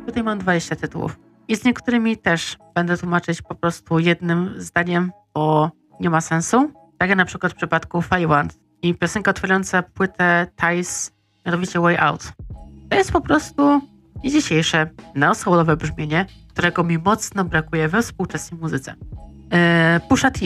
Tutaj 0.05 0.23
mam 0.23 0.39
20 0.39 0.75
tytułów. 0.75 1.19
I 1.47 1.55
z 1.55 1.63
niektórymi 1.63 2.17
też 2.17 2.57
będę 2.75 2.97
tłumaczyć 2.97 3.41
po 3.41 3.55
prostu 3.55 3.99
jednym 3.99 4.53
zdaniem, 4.57 5.11
bo 5.38 5.72
nie 6.00 6.10
ma 6.10 6.22
sensu. 6.22 6.72
Tak 6.98 7.10
jak 7.10 7.18
na 7.18 7.26
przykład 7.26 7.54
w 7.54 7.56
przypadku 7.56 8.02
Firewind 8.02 8.60
i 8.82 8.96
piosenka 8.96 9.32
otwierająca 9.32 9.84
płytę 9.84 10.48
Ties, 10.62 11.12
mianowicie 11.46 11.80
Way 11.80 11.98
Out. 11.98 12.34
To 12.90 12.98
jest 12.98 13.12
po 13.12 13.22
prostu 13.22 13.82
dzisiejsze 14.26 14.90
neosoulowe 15.16 15.78
brzmienie, 15.78 16.26
którego 16.50 16.84
mi 16.84 16.98
mocno 16.98 17.46
brakuje 17.46 17.88
we 17.88 18.02
współczesnej 18.02 18.62
muzyce. 18.62 18.96
Eee, 19.52 20.00
Pusha 20.10 20.32
T. 20.32 20.40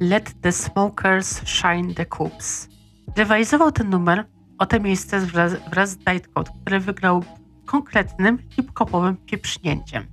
Let 0.00 0.34
the 0.40 0.52
Smokers 0.52 1.48
Shine 1.48 1.94
the 1.94 2.06
Coops. 2.06 2.68
Rywalizował 3.16 3.72
ten 3.72 3.90
numer 3.90 4.24
o 4.58 4.66
te 4.66 4.80
miejsce 4.80 5.20
wraz, 5.20 5.52
wraz 5.70 5.90
z 5.90 5.96
Diet 5.96 6.28
który 6.62 6.80
wygrał 6.80 7.24
konkretnym 7.66 8.38
hip-hopowym 8.50 9.16
pieprznięciem. 9.16 10.06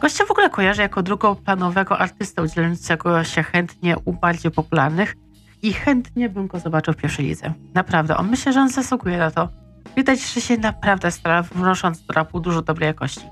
Gościa 0.00 0.24
w 0.26 0.30
ogóle 0.30 0.50
kojarzę 0.50 0.82
jako 0.82 1.02
drugoplanowego 1.02 1.98
artystę 1.98 2.42
udzielającego 2.42 3.24
się 3.24 3.42
chętnie 3.42 3.96
u 4.04 4.12
bardziej 4.12 4.50
popularnych 4.50 5.14
i 5.62 5.72
chętnie 5.72 6.28
bym 6.28 6.46
go 6.46 6.58
zobaczył 6.58 6.94
w 6.94 6.96
pierwszej 6.96 7.26
lidze. 7.26 7.52
Naprawdę, 7.74 8.16
on 8.16 8.30
myślę, 8.30 8.52
że 8.52 8.60
on 8.60 8.68
zasługuje 8.68 9.18
na 9.18 9.30
to. 9.30 9.48
Widać, 9.96 10.32
że 10.32 10.40
się 10.40 10.56
naprawdę 10.56 11.10
stara, 11.10 11.42
wnosząc 11.42 12.06
do 12.06 12.12
rapu 12.14 12.40
dużo 12.40 12.62
dobrej 12.62 12.86
jakości. 12.86 13.26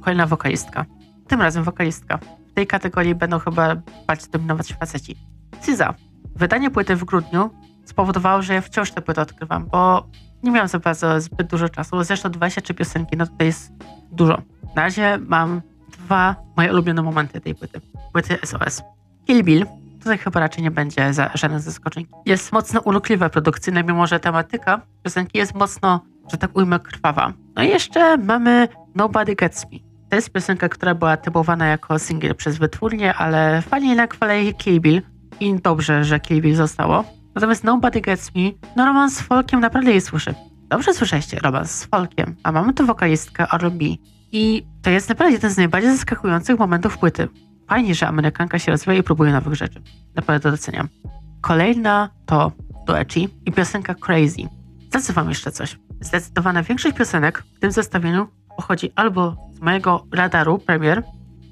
Kolejna 0.00 0.26
wokalistka. 0.26 0.84
Tym 1.28 1.40
razem 1.40 1.64
wokalistka. 1.64 2.18
W 2.50 2.54
tej 2.54 2.66
kategorii 2.66 3.14
będą 3.14 3.38
chyba 3.38 3.76
bardziej 4.06 4.30
dominować 4.30 4.72
faceci. 4.72 5.16
Ciza. 5.66 5.94
Wydanie 6.36 6.70
płyty 6.70 6.96
w 6.96 7.04
grudniu 7.04 7.50
spowodowało, 7.84 8.42
że 8.42 8.54
ja 8.54 8.60
wciąż 8.60 8.90
tę 8.92 9.02
płytę 9.02 9.22
odkrywam, 9.22 9.66
bo 9.66 10.06
nie 10.42 10.50
miałam 10.50 10.68
za 10.68 10.78
bardzo 10.78 11.20
zbyt 11.20 11.46
dużo 11.46 11.68
czasu. 11.68 12.04
Zresztą 12.04 12.30
23 12.30 12.74
piosenki, 12.74 13.16
no 13.16 13.26
to 13.26 13.44
jest 13.44 13.72
dużo. 14.12 14.42
Na 14.76 14.82
razie 14.82 15.18
mam 15.18 15.62
dwa 15.92 16.36
moje 16.56 16.72
ulubione 16.72 17.02
momenty 17.02 17.40
tej 17.40 17.54
płyty. 17.54 17.80
Płyty 18.12 18.38
SOS. 18.44 18.82
Kill 19.26 19.44
Bill. 19.44 19.66
Tutaj 19.98 20.18
chyba 20.18 20.40
raczej 20.40 20.62
nie 20.62 20.70
będzie 20.70 21.12
za 21.12 21.30
żaden 21.34 21.60
zaskoczeń. 21.60 22.06
Jest 22.26 22.52
mocno 22.52 22.80
urokliwe 22.80 23.30
produkcyjne, 23.30 23.84
mimo 23.84 24.06
że 24.06 24.20
tematyka 24.20 24.80
piosenki 25.02 25.38
jest 25.38 25.54
mocno, 25.54 26.00
że 26.30 26.38
tak 26.38 26.56
ujmę, 26.56 26.80
krwawa. 26.80 27.32
No 27.56 27.62
i 27.62 27.68
jeszcze 27.68 28.16
mamy 28.16 28.68
Nobody 28.94 29.34
Gets 29.34 29.64
Me. 29.72 29.78
To 30.08 30.16
jest 30.16 30.32
piosenka, 30.32 30.68
która 30.68 30.94
była 30.94 31.16
typowana 31.16 31.66
jako 31.66 31.98
singiel 31.98 32.34
przez 32.34 32.58
wytwórnię, 32.58 33.14
ale 33.14 33.62
fani 33.62 33.88
jednak 33.88 34.14
chwalili 34.14 34.54
Kill 34.54 34.80
Bill 34.80 35.02
i 35.40 35.54
dobrze, 35.54 36.04
że 36.04 36.20
Kill 36.20 36.40
Bill 36.40 36.56
zostało. 36.56 37.04
Natomiast 37.40 37.64
Nobody 37.64 38.00
Gets 38.00 38.34
Me, 38.34 38.50
no 38.76 38.84
romans 38.84 39.16
z 39.16 39.20
folkiem 39.20 39.60
naprawdę 39.60 39.90
jej 39.90 40.00
słyszy. 40.00 40.34
Dobrze 40.68 40.94
słyszeliście, 40.94 41.38
romans 41.38 41.70
z 41.70 41.84
folkiem, 41.84 42.36
a 42.42 42.52
mamy 42.52 42.74
tu 42.74 42.86
wokalistkę 42.86 43.46
R&B. 43.52 43.84
I 44.32 44.66
to 44.82 44.90
jest 44.90 45.08
naprawdę 45.08 45.32
jeden 45.32 45.50
z 45.50 45.56
najbardziej 45.56 45.90
zaskakujących 45.90 46.58
momentów 46.58 46.98
płyty. 46.98 47.28
Fajnie, 47.68 47.94
że 47.94 48.08
Amerykanka 48.08 48.58
się 48.58 48.72
rozwija 48.72 48.98
i 48.98 49.02
próbuje 49.02 49.32
nowych 49.32 49.54
rzeczy. 49.54 49.82
Naprawdę 50.14 50.42
to 50.42 50.50
doceniam. 50.50 50.88
Kolejna 51.40 52.10
to 52.26 52.52
Doechi 52.86 53.28
i 53.46 53.52
piosenka 53.52 53.94
Crazy. 53.94 54.42
Zdradzę 54.86 55.12
wam 55.12 55.28
jeszcze 55.28 55.52
coś. 55.52 55.78
Zdecydowana 56.00 56.62
większość 56.62 56.96
piosenek 56.96 57.44
w 57.56 57.60
tym 57.60 57.72
zestawieniu 57.72 58.28
pochodzi 58.56 58.92
albo 58.96 59.36
z 59.54 59.60
mojego 59.60 60.06
radaru 60.12 60.58
premier, 60.58 61.02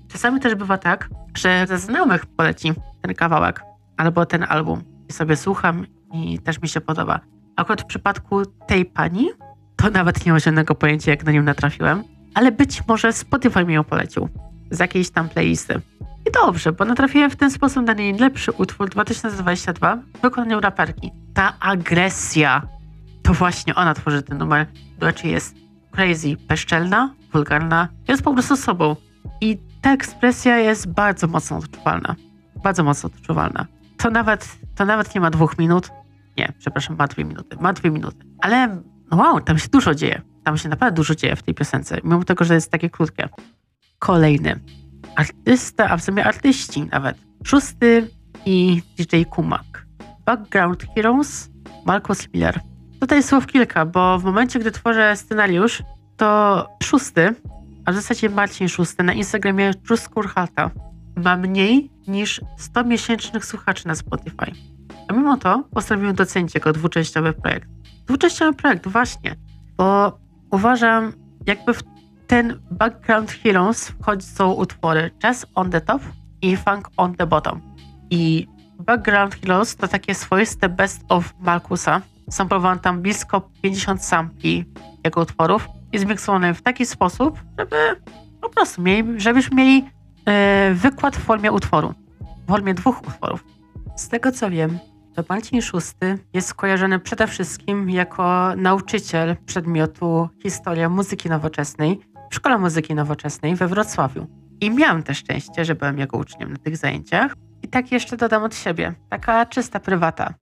czasami 0.09 0.41
też 0.41 0.55
bywa 0.55 0.79
tak, 0.79 1.09
że 1.35 1.67
ze 1.69 1.79
znajomych 1.79 2.27
poleci 2.27 2.73
ten 3.03 3.15
kawałek 3.15 3.63
albo 3.97 4.27
ten 4.27 4.47
album 4.49 4.98
sobie 5.13 5.37
słucham 5.37 5.87
i 6.13 6.39
też 6.39 6.63
mi 6.63 6.69
się 6.69 6.81
podoba. 6.81 7.21
Akurat 7.57 7.83
w 7.83 7.87
przypadku 7.87 8.47
tej 8.47 8.85
pani, 8.85 9.29
to 9.77 9.91
nawet 9.91 10.27
nie 10.27 10.33
mam 10.33 10.41
żadnego 10.41 10.75
pojęcia, 10.75 11.11
jak 11.11 11.25
na 11.25 11.33
nią 11.33 11.43
natrafiłem, 11.43 12.05
ale 12.35 12.53
być 12.53 12.87
może 12.89 13.13
Spotify 13.13 13.65
mi 13.65 13.75
ją 13.75 13.85
polecił 13.85 14.29
z 14.71 14.79
jakiejś 14.79 15.11
tam 15.11 15.29
playlisty. 15.29 15.81
I 16.29 16.31
dobrze, 16.33 16.73
bo 16.73 16.85
natrafiłem 16.85 17.31
w 17.31 17.37
ten 17.37 17.51
sposób 17.51 17.87
na 17.87 17.95
najlepszy 17.95 18.53
utwór 18.53 18.89
2022 18.89 19.97
w 19.97 20.21
wykonaniu 20.23 20.61
raperki. 20.61 21.11
Ta 21.35 21.59
agresja, 21.61 22.63
to 23.23 23.35
właśnie 23.35 23.75
ona 23.75 23.95
tworzy 23.95 24.23
ten 24.23 24.39
numer. 24.39 24.67
Znaczy 24.99 25.29
jest 25.29 25.55
crazy, 25.91 26.37
bezczelna, 26.49 27.15
wulgarna, 27.33 27.89
jest 28.09 28.23
po 28.23 28.33
prostu 28.33 28.57
sobą. 28.57 28.97
I 29.41 29.59
ta 29.81 29.93
ekspresja 29.93 30.59
jest 30.59 30.93
bardzo 30.93 31.27
mocno 31.27 31.57
odczuwalna. 31.57 32.15
Bardzo 32.63 32.85
mocno 32.85 33.11
odczuwalna. 33.15 33.67
To 33.99 34.11
nawet, 34.11 34.59
to 34.75 34.85
nawet 34.85 35.15
nie 35.15 35.21
ma 35.21 35.31
dwóch 35.31 35.59
minut. 35.59 35.91
Nie, 36.39 36.53
przepraszam, 36.59 36.97
ma 36.97 37.07
dwie 37.07 37.25
minuty. 37.25 37.57
Ma 37.61 37.73
dwie 37.73 37.91
minuty. 37.91 38.27
Ale 38.43 38.83
no 39.11 39.17
wow, 39.17 39.41
tam 39.41 39.59
się 39.59 39.69
dużo 39.69 39.95
dzieje. 39.95 40.23
Tam 40.45 40.59
się 40.59 40.69
naprawdę 40.69 40.97
dużo 40.97 41.15
dzieje 41.15 41.37
w 41.37 41.43
tej 41.43 41.55
piosence, 41.55 41.99
mimo 42.05 42.25
tego, 42.25 42.45
że 42.45 42.55
jest 42.55 42.71
takie 42.71 42.91
krótkie. 42.91 43.29
Kolejny. 43.99 44.61
Artysta, 45.17 45.89
a 45.89 45.97
w 45.97 46.03
sumie 46.03 46.25
artyści 46.25 46.83
nawet. 46.83 47.17
Szósty 47.45 48.11
i 48.47 48.83
DJ 48.99 49.23
Kumak. 49.31 49.87
Background 50.27 50.87
Heroes, 50.95 51.51
Marcus 51.87 52.29
Miller. 52.35 52.61
Tutaj 53.01 53.23
słów 53.23 53.47
kilka, 53.47 53.87
bo 53.87 54.19
w 54.19 54.25
momencie, 54.25 54.59
gdy 54.59 54.71
tworzę 54.71 55.17
scenariusz, 55.17 55.83
to 56.17 56.69
szósty, 56.83 57.35
a 57.85 57.93
w 57.93 57.95
zasadzie 57.95 58.29
Marcin 58.29 58.69
Szósty 58.69 59.03
na 59.03 59.13
Instagramie 59.13 59.75
Czuskurchata 59.75 60.71
ma 61.19 61.37
mniej 61.37 61.91
niż 62.09 62.41
100 62.59 62.85
miesięcznych 62.85 63.45
słuchaczy 63.45 63.87
na 63.87 63.95
Spotify. 63.95 64.53
A 65.09 65.13
mimo 65.13 65.37
to 65.37 65.65
postanowiłem 65.75 66.17
docenić 66.17 66.55
jako 66.55 66.73
dwuczęściowy 66.73 67.33
projekt. 67.33 67.69
Dwuczęściowy 68.07 68.57
projekt, 68.57 68.89
właśnie, 68.89 69.37
bo 69.77 70.19
uważam, 70.51 71.13
jakby 71.47 71.75
w 71.75 71.83
ten 72.27 72.61
background 72.71 73.33
heroes 73.33 73.89
wchodzą 73.89 74.53
utwory 74.53 75.11
Jazz 75.23 75.47
on 75.55 75.71
the 75.71 75.81
Top 75.81 76.03
i 76.43 76.57
Funk 76.57 76.91
on 76.97 77.15
the 77.15 77.27
Bottom. 77.27 77.61
I 78.11 78.47
Background 78.79 79.35
Heroes 79.35 79.77
to 79.77 79.89
takie 79.89 80.15
swoiste 80.15 80.69
best 80.69 81.05
of 81.09 81.35
Markusa. 81.41 82.03
Samplowałem 82.31 82.79
tam 82.79 83.03
blisko 83.03 83.51
50 83.63 84.05
sampli 84.05 84.65
jego 85.05 85.21
utworów 85.21 85.69
i 85.93 85.99
zmiksowane 85.99 86.55
w 86.55 86.63
taki 86.63 86.87
sposób, 86.87 87.43
żeby 87.59 87.77
po 88.41 88.49
prostu 88.49 88.83
mieli, 88.83 89.21
żebyśmy 89.21 89.57
mieli 89.57 89.91
wykład 90.75 91.17
w 91.17 91.25
formie 91.25 91.53
utworu. 91.53 91.95
W 92.45 92.49
formie 92.49 92.75
dwóch 92.75 93.09
utworów. 93.09 93.45
Z 93.97 94.09
tego 94.09 94.33
co 94.33 94.51
wiem, 94.51 94.79
to 95.15 95.25
Marcin 95.29 95.63
Szósty 95.63 96.19
jest 96.33 96.49
skojarzony 96.49 96.99
przede 96.99 97.27
wszystkim 97.27 97.91
jako 97.91 98.53
nauczyciel 98.57 99.37
przedmiotu 99.47 100.29
Historia 100.43 100.89
Muzyki 100.89 101.29
Nowoczesnej 101.29 102.01
w 102.31 102.35
Szkole 102.35 102.59
Muzyki 102.59 102.95
Nowoczesnej 102.95 103.57
we 103.57 103.69
Wrocławiu. 103.69 104.27
I 104.61 104.71
miałem 104.71 105.03
też 105.03 105.19
szczęście, 105.19 105.65
że 105.65 105.75
byłem 105.75 105.99
jego 105.99 106.19
uczniem 106.19 106.53
na 106.53 106.57
tych 106.57 106.77
zajęciach. 106.77 107.35
I 107.63 107.69
tak 107.69 107.93
jeszcze 107.93 108.17
dodam 108.17 108.43
od 108.43 108.55
siebie, 108.55 108.95
taka 109.09 109.47
czysta 109.47 109.81
prywata. 109.81 110.35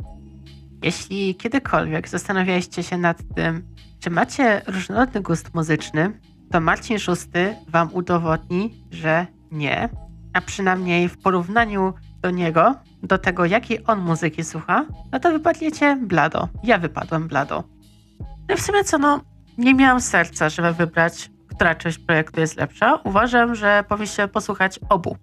Jeśli 0.83 1.35
kiedykolwiek 1.35 2.09
zastanawialiście 2.09 2.83
się 2.83 2.99
nad 2.99 3.19
tym, 3.35 3.63
czy 4.01 4.11
macie 4.11 4.63
różnorodny 4.67 5.21
gust 5.21 5.55
muzyczny, 5.55 6.21
to 6.51 6.61
Marcin 6.61 6.99
Szósty 6.99 7.57
wam 7.69 7.89
udowodni, 7.93 8.85
że 8.91 9.27
nie. 9.53 9.89
A 10.33 10.41
przynajmniej 10.41 11.09
w 11.09 11.19
porównaniu 11.19 11.95
do 12.23 12.31
niego, 12.31 12.75
do 13.03 13.19
tego 13.19 13.45
jakiej 13.45 13.79
on 13.87 14.01
muzyki 14.01 14.45
słucha, 14.45 14.85
no 15.13 15.21
to 15.21 15.33
wypadniecie 15.33 15.97
blado. 15.97 16.49
Ja 16.63 16.79
wypadłem 16.79 17.29
blado. 17.29 17.65
No 18.49 18.57
w 18.57 18.61
sumie 18.61 18.85
co, 18.85 18.99
no, 18.99 19.21
nie 19.59 19.75
miałam 19.75 20.01
serca, 20.01 20.49
żeby 20.49 20.73
wybrać, 20.73 21.31
która 21.49 21.75
część 21.75 21.99
projektu 21.99 22.41
jest 22.41 22.57
lepsza. 22.57 23.01
Uważam, 23.05 23.55
że 23.55 23.85
powinniście 23.89 24.29
posłuchać 24.29 24.81
obu 24.89 25.17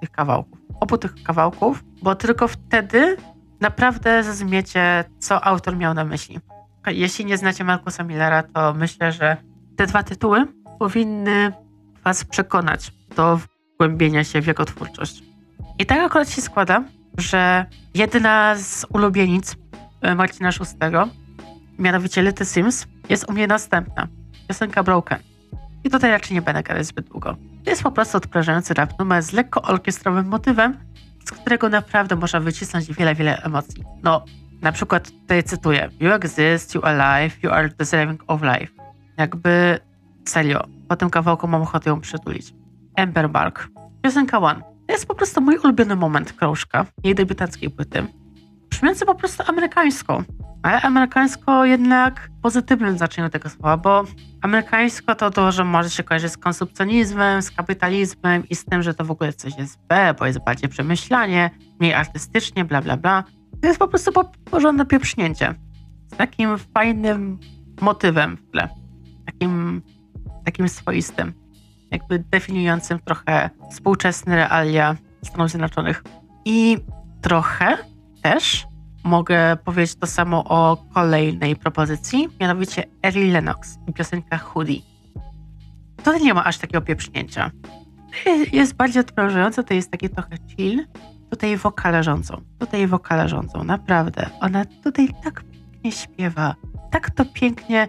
tych 0.00 0.10
kawałków. 0.10 0.58
Obu 0.80 0.98
tych 0.98 1.22
kawałków, 1.22 1.84
bo 2.02 2.14
tylko 2.14 2.48
wtedy 2.48 3.16
naprawdę 3.60 4.22
zrozumiecie, 4.22 5.04
co 5.18 5.44
autor 5.44 5.76
miał 5.76 5.94
na 5.94 6.04
myśli. 6.04 6.40
Jeśli 6.86 7.24
nie 7.24 7.36
znacie 7.36 7.64
Markusa 7.64 8.04
Millera, 8.04 8.42
to 8.42 8.74
myślę, 8.74 9.12
że 9.12 9.36
te 9.76 9.86
dwa 9.86 10.02
tytuły 10.02 10.46
powinny 10.78 11.52
Was 12.04 12.24
przekonać 12.24 12.92
do 13.16 13.40
wgłębienia 13.78 14.24
się 14.24 14.40
w 14.40 14.46
jego 14.46 14.64
twórczość. 14.64 15.22
I 15.78 15.86
tak 15.86 15.98
akurat 15.98 16.30
się 16.30 16.42
składa, 16.42 16.84
że 17.18 17.66
jedna 17.94 18.54
z 18.56 18.86
ulubienic 18.92 19.56
e, 20.00 20.14
Marcina 20.14 20.52
Szóstego, 20.52 21.08
mianowicie 21.78 22.22
Little 22.22 22.46
Sims, 22.46 22.86
jest 23.08 23.28
u 23.28 23.32
mnie 23.32 23.46
następna. 23.46 24.08
Piosenka 24.48 24.82
Broken. 24.82 25.18
I 25.84 25.90
tutaj 25.90 26.10
raczej 26.10 26.34
nie 26.34 26.42
będę 26.42 26.62
gadać 26.62 26.86
zbyt 26.86 27.08
długo. 27.08 27.36
To 27.64 27.70
jest 27.70 27.82
po 27.82 27.90
prostu 27.90 28.16
odprężający 28.16 28.74
rap 28.74 28.98
numer 28.98 29.22
z 29.22 29.32
lekko 29.32 29.62
orkiestrowym 29.62 30.28
motywem, 30.28 30.78
z 31.24 31.30
którego 31.30 31.68
naprawdę 31.68 32.16
można 32.16 32.40
wycisnąć 32.40 32.92
wiele, 32.92 33.14
wiele 33.14 33.42
emocji. 33.42 33.84
No, 34.02 34.24
na 34.62 34.72
przykład 34.72 35.10
tutaj 35.10 35.44
cytuję 35.44 35.90
You 36.00 36.12
exist, 36.12 36.74
you 36.74 36.80
alive, 36.84 37.42
you 37.42 37.50
are 37.50 37.68
deserving 37.68 38.24
of 38.26 38.42
life. 38.42 38.72
Jakby 39.16 39.78
serio, 40.24 40.64
po 40.88 40.96
tym 40.96 41.10
kawałku 41.10 41.48
mam 41.48 41.62
ochotę 41.62 41.90
ją 41.90 42.00
przytulić. 42.00 42.54
Ember 42.98 43.30
Bark. 43.30 43.68
Piosenka 44.02 44.38
One. 44.38 44.60
To 44.86 44.92
jest 44.92 45.06
po 45.06 45.14
prostu 45.14 45.40
mój 45.40 45.58
ulubiony 45.58 45.96
moment 45.96 46.32
krążka, 46.32 46.86
jej 47.04 47.14
debiutanckiej 47.14 47.70
płyty. 47.70 48.06
Brzmiący 48.70 49.06
po 49.06 49.14
prostu 49.14 49.42
amerykańsko, 49.46 50.22
ale 50.62 50.82
amerykańsko 50.82 51.64
jednak 51.64 52.30
w 52.38 52.40
pozytywnym 52.40 52.96
znaczeniu 52.98 53.30
tego 53.30 53.48
słowa, 53.48 53.76
bo 53.76 54.04
amerykańsko 54.42 55.14
to 55.14 55.30
to, 55.30 55.52
że 55.52 55.64
może 55.64 55.90
się 55.90 56.02
kojarzyć 56.02 56.32
z 56.32 56.36
konsumpcjonizmem, 56.36 57.42
z 57.42 57.50
kapitalizmem 57.50 58.48
i 58.48 58.54
z 58.54 58.64
tym, 58.64 58.82
że 58.82 58.94
to 58.94 59.04
w 59.04 59.10
ogóle 59.10 59.32
coś 59.32 59.58
jest 59.58 59.78
B, 59.88 60.14
bo 60.18 60.26
jest 60.26 60.44
bardziej 60.44 60.68
przemyślanie, 60.68 61.50
mniej 61.80 61.94
artystycznie, 61.94 62.64
bla 62.64 62.82
bla 62.82 62.96
bla. 62.96 63.24
To 63.62 63.68
jest 63.68 63.78
po 63.78 63.88
prostu 63.88 64.12
porządne 64.50 64.86
pieprznięcie. 64.86 65.54
Z 66.12 66.16
takim 66.16 66.58
fajnym 66.58 67.38
motywem 67.80 68.36
w 68.36 68.50
tle. 68.50 68.68
Takim, 69.26 69.82
takim 70.44 70.68
swoistym. 70.68 71.47
Jakby 71.90 72.18
definiującym 72.18 72.98
trochę 72.98 73.50
współczesne 73.70 74.36
realia 74.36 74.96
Stanów 75.24 75.50
Zjednoczonych. 75.50 76.04
I 76.44 76.78
trochę 77.20 77.78
też 78.22 78.66
mogę 79.04 79.56
powiedzieć 79.64 79.96
to 79.96 80.06
samo 80.06 80.44
o 80.44 80.76
kolejnej 80.94 81.56
propozycji, 81.56 82.28
mianowicie 82.40 82.84
Erin 83.06 83.32
Lennox 83.32 83.78
i 83.86 83.92
piosenka 83.92 84.38
Hoodie. 84.38 84.80
Tutaj 85.96 86.22
nie 86.22 86.34
ma 86.34 86.44
aż 86.44 86.58
takiego 86.58 86.80
pieprznięcia. 86.80 87.50
Jest 88.52 88.74
bardziej 88.74 89.00
odprężające, 89.00 89.64
to 89.64 89.74
jest 89.74 89.90
taki 89.90 90.08
trochę 90.08 90.36
chill. 90.48 90.86
Tutaj 91.30 91.56
wokale 91.56 92.02
rządzą, 92.02 92.40
tutaj 92.58 92.86
wokale 92.86 93.28
rządzą, 93.28 93.64
naprawdę. 93.64 94.30
Ona 94.40 94.64
tutaj 94.64 95.08
tak 95.24 95.44
pięknie 95.44 95.92
śpiewa, 95.92 96.54
tak 96.90 97.10
to 97.10 97.24
pięknie, 97.24 97.88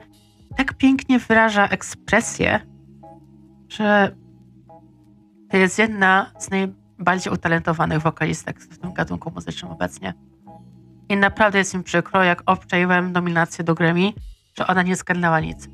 tak 0.58 0.74
pięknie 0.74 1.20
wyraża 1.20 1.68
ekspresję, 1.68 2.60
że 3.70 4.15
to 5.49 5.57
jest 5.57 5.80
jedna 5.80 6.32
z 6.39 6.49
najbardziej 6.49 7.34
utalentowanych 7.34 8.01
wokalistek 8.01 8.59
w 8.59 8.78
tym 8.78 8.93
gatunku 8.93 9.32
muzycznym 9.32 9.72
obecnie. 9.72 10.13
I 11.09 11.17
naprawdę 11.17 11.57
jest 11.57 11.74
mi 11.74 11.84
przykro, 11.84 12.24
jak 12.24 12.43
obczaiłem 12.45 13.11
nominację 13.11 13.63
do 13.63 13.76
Grammy, 13.76 14.13
że 14.57 14.67
ona 14.67 14.84
nie 14.84 14.95
zgarnęła 14.95 15.39
nic. 15.39 15.70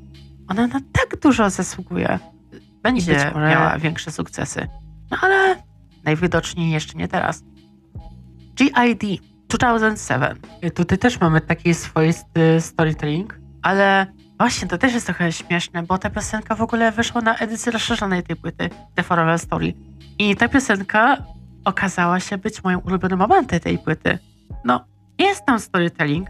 Ona 0.48 0.66
na 0.66 0.80
tak 0.92 1.20
dużo 1.22 1.50
zasługuje. 1.50 2.18
Będzie 2.82 3.32
miała 3.34 3.78
większe 3.78 4.10
sukcesy. 4.10 4.68
No 5.10 5.16
ale 5.20 5.62
najwidoczniej 6.04 6.70
jeszcze 6.70 6.98
nie 6.98 7.08
teraz. 7.08 7.44
GID 8.54 9.22
2007. 9.48 10.38
I 10.62 10.70
tutaj 10.70 10.98
też 10.98 11.20
mamy 11.20 11.40
taki 11.40 11.74
swoisty 11.74 12.60
storytelling, 12.60 13.40
ale 13.62 14.06
właśnie 14.38 14.68
to 14.68 14.78
też 14.78 14.94
jest 14.94 15.06
trochę 15.06 15.32
śmieszne, 15.32 15.82
bo 15.82 15.98
ta 15.98 16.10
piosenka 16.10 16.54
w 16.54 16.62
ogóle 16.62 16.92
wyszła 16.92 17.20
na 17.20 17.36
edycji 17.36 17.72
rozszerzonej 17.72 18.22
tej 18.22 18.36
płyty 18.36 18.70
The 18.94 19.02
Forever 19.02 19.38
Story. 19.38 19.74
I 20.18 20.36
ta 20.36 20.48
piosenka 20.48 21.16
okazała 21.64 22.20
się 22.20 22.38
być 22.38 22.64
moim 22.64 22.80
ulubionym 22.84 23.18
momentem 23.18 23.60
tej 23.60 23.78
płyty. 23.78 24.18
No, 24.64 24.84
jest 25.18 25.46
tam 25.46 25.60
storytelling 25.60 26.28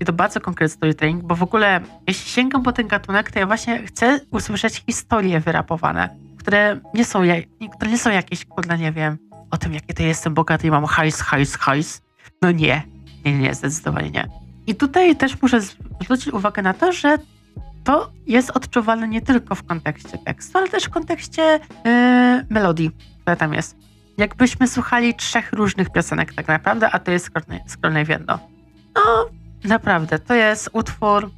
i 0.00 0.04
to 0.04 0.12
bardzo 0.12 0.40
konkretny 0.40 0.76
storytelling, 0.76 1.22
bo 1.22 1.36
w 1.36 1.42
ogóle 1.42 1.80
jeśli 2.06 2.30
sięgam 2.30 2.62
po 2.62 2.72
ten 2.72 2.86
gatunek, 2.86 3.30
to 3.30 3.38
ja 3.38 3.46
właśnie 3.46 3.86
chcę 3.86 4.20
usłyszeć 4.30 4.82
historie 4.86 5.40
wyrapowane, 5.40 6.08
które 6.38 6.80
nie 6.94 7.04
są, 7.04 7.22
które 7.76 7.90
nie 7.90 7.98
są 7.98 8.10
jakieś, 8.10 8.44
kurde, 8.44 8.78
nie 8.78 8.92
wiem, 8.92 9.18
o 9.50 9.56
tym, 9.56 9.74
jakie 9.74 9.94
to 9.94 10.02
jestem 10.02 10.34
bogaty 10.34 10.66
i 10.66 10.70
mam 10.70 10.84
hajs, 10.84 11.20
hajs, 11.20 11.56
hajs. 11.56 12.02
No 12.42 12.50
nie, 12.50 12.82
nie, 13.24 13.38
nie, 13.38 13.54
zdecydowanie 13.54 14.10
nie. 14.10 14.28
I 14.66 14.74
tutaj 14.74 15.16
też 15.16 15.42
muszę 15.42 15.60
zwrócić 16.00 16.34
uwagę 16.34 16.62
na 16.62 16.74
to, 16.74 16.92
że 16.92 17.18
to 17.86 18.10
jest 18.26 18.50
odczuwalne 18.50 19.08
nie 19.08 19.20
tylko 19.20 19.54
w 19.54 19.62
kontekście 19.62 20.18
tekstu, 20.18 20.58
ale 20.58 20.68
też 20.68 20.84
w 20.84 20.90
kontekście 20.90 21.60
yy, 21.84 22.46
melodii, 22.50 22.90
która 23.20 23.36
tam 23.36 23.54
jest 23.54 23.76
jakbyśmy 24.18 24.68
słuchali 24.68 25.14
trzech 25.14 25.52
różnych 25.52 25.90
piosenek 25.90 26.34
tak 26.34 26.48
naprawdę, 26.48 26.90
a 26.90 26.98
to 26.98 27.10
jest 27.10 27.30
skromnie 27.66 28.04
w 28.04 28.08
jedno. 28.08 28.38
No, 28.94 29.26
naprawdę, 29.64 30.18
to 30.18 30.34
jest 30.34 30.70
utwór 30.72 31.30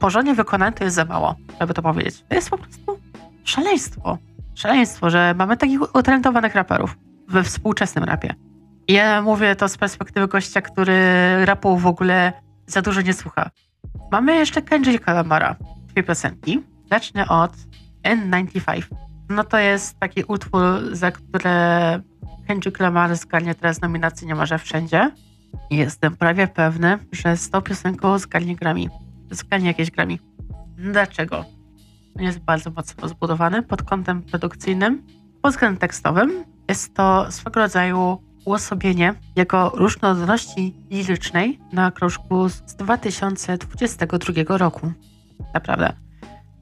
porządnie 0.00 0.34
wykonany, 0.34 0.72
to 0.72 0.84
jest 0.84 0.96
za 0.96 1.04
mało, 1.04 1.34
żeby 1.60 1.74
to 1.74 1.82
powiedzieć. 1.82 2.24
To 2.28 2.34
jest 2.34 2.50
po 2.50 2.58
prostu 2.58 2.98
szaleństwo. 3.44 4.18
Szaleństwo, 4.54 5.10
że 5.10 5.34
mamy 5.38 5.56
takich 5.56 5.94
utalentowanych 5.94 6.54
raperów 6.54 6.96
we 7.28 7.42
współczesnym 7.42 8.04
rapie. 8.04 8.34
Ja 8.88 9.22
mówię 9.22 9.56
to 9.56 9.68
z 9.68 9.76
perspektywy 9.76 10.28
gościa, 10.28 10.60
który 10.60 11.00
rapu 11.44 11.76
w 11.76 11.86
ogóle 11.86 12.32
za 12.66 12.82
dużo 12.82 13.00
nie 13.00 13.14
słucha. 13.14 13.50
Mamy 14.12 14.36
jeszcze 14.36 14.62
Kendricka 14.62 15.12
Lamara, 15.12 15.56
dwie 15.96 16.02
piosenki. 16.02 16.62
Zacznę 16.90 17.28
od 17.28 17.52
N95. 18.04 18.82
No 19.28 19.44
to 19.44 19.58
jest 19.58 19.98
taki 19.98 20.24
utwór, 20.24 20.62
za 20.92 21.10
które 21.10 22.00
Kendrick 22.46 22.80
Lamar 22.80 23.16
zgarnie 23.16 23.54
teraz 23.54 23.80
nominację 23.80 24.28
niemalże 24.28 24.58
wszędzie. 24.58 25.10
Jestem 25.70 26.16
prawie 26.16 26.46
pewny, 26.46 26.98
że 27.12 27.36
z 27.36 27.50
tą 27.50 27.62
piosenką 27.62 28.18
zgarnie 28.18 28.56
Grammy. 28.56 28.86
Zgarnie 29.30 29.66
jakieś 29.66 29.90
Grammy. 29.90 30.18
Dlaczego? 30.76 31.44
Jest 32.18 32.38
bardzo 32.38 32.70
mocno 32.70 33.08
zbudowany 33.08 33.62
pod 33.62 33.82
kątem 33.82 34.22
produkcyjnym. 34.22 35.02
Pod 35.42 35.52
względem 35.52 35.78
tekstowym 35.78 36.44
jest 36.68 36.94
to 36.94 37.32
swego 37.32 37.60
rodzaju 37.60 38.18
uosobienie 38.44 39.14
jego 39.36 39.68
różnorodności 39.74 40.74
lirycznej 40.90 41.60
na 41.72 41.90
krążku 41.90 42.48
z 42.48 42.62
2022 42.62 44.58
roku. 44.58 44.92
Naprawdę. 45.54 45.92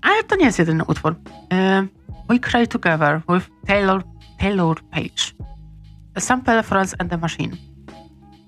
Ale 0.03 0.25
to 0.25 0.37
nie 0.37 0.45
jest 0.45 0.59
jedyny 0.59 0.85
utwór. 0.85 1.13
Uh, 1.13 1.87
We 2.29 2.39
Cry 2.39 2.67
Together 2.67 3.21
with 3.29 3.51
Taylor, 3.67 4.03
Taylor 4.39 4.77
Page. 4.91 5.35
sample 6.19 6.63
Florence 6.63 6.97
and 6.99 7.11
the 7.11 7.17
Machine. 7.17 7.57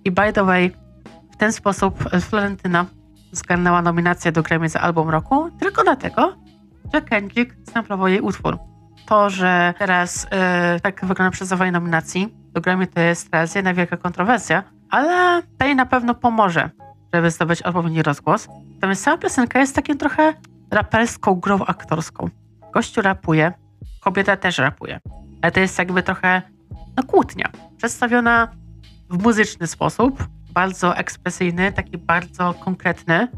I 0.04 0.10
by 0.10 0.32
the 0.32 0.44
way, 0.44 0.70
w 1.32 1.36
ten 1.36 1.52
sposób 1.52 2.10
Florentyna 2.20 2.86
zgarnęła 3.32 3.82
nominację 3.82 4.32
do 4.32 4.42
Grammy 4.42 4.68
za 4.68 4.80
album 4.80 5.08
roku 5.08 5.50
tylko 5.60 5.82
dlatego, 5.82 6.36
że 6.94 7.02
Kendrick 7.02 7.56
samplował 7.72 8.08
jej 8.08 8.20
utwór. 8.20 8.58
To, 9.06 9.30
że 9.30 9.74
teraz 9.78 10.24
yy, 10.72 10.80
tak 10.80 11.04
wygląda 11.04 11.30
przyznawanie 11.30 11.72
nominacji 11.72 12.34
do 12.52 12.60
Grammy 12.60 12.86
to 12.86 13.00
jest 13.00 13.30
teraz 13.30 13.54
jedna 13.54 13.74
wielka 13.74 13.96
kontrowersja, 13.96 14.62
ale 14.90 15.42
to 15.58 15.66
jej 15.66 15.76
na 15.76 15.86
pewno 15.86 16.14
pomoże, 16.14 16.70
żeby 17.16 17.30
zdobyć 17.30 17.62
odpowiedni 17.62 18.02
rozgłos. 18.02 18.48
Natomiast 18.74 19.02
sama 19.02 19.18
piosenka 19.18 19.60
jest 19.60 19.74
takim 19.74 19.98
trochę 19.98 20.34
raperską 20.70 21.34
grą 21.34 21.64
aktorską. 21.64 22.28
Gościu 22.72 23.02
rapuje, 23.02 23.52
kobieta 24.00 24.36
też 24.36 24.58
rapuje. 24.58 25.00
Ale 25.42 25.52
to 25.52 25.60
jest 25.60 25.78
jakby 25.78 26.02
trochę 26.02 26.42
no, 26.96 27.02
kłótnia. 27.02 27.50
Przedstawiona 27.76 28.48
w 29.10 29.22
muzyczny 29.22 29.66
sposób, 29.66 30.26
bardzo 30.52 30.96
ekspresyjny, 30.96 31.72
taki 31.72 31.98
bardzo 31.98 32.54
konkretny. 32.54 33.28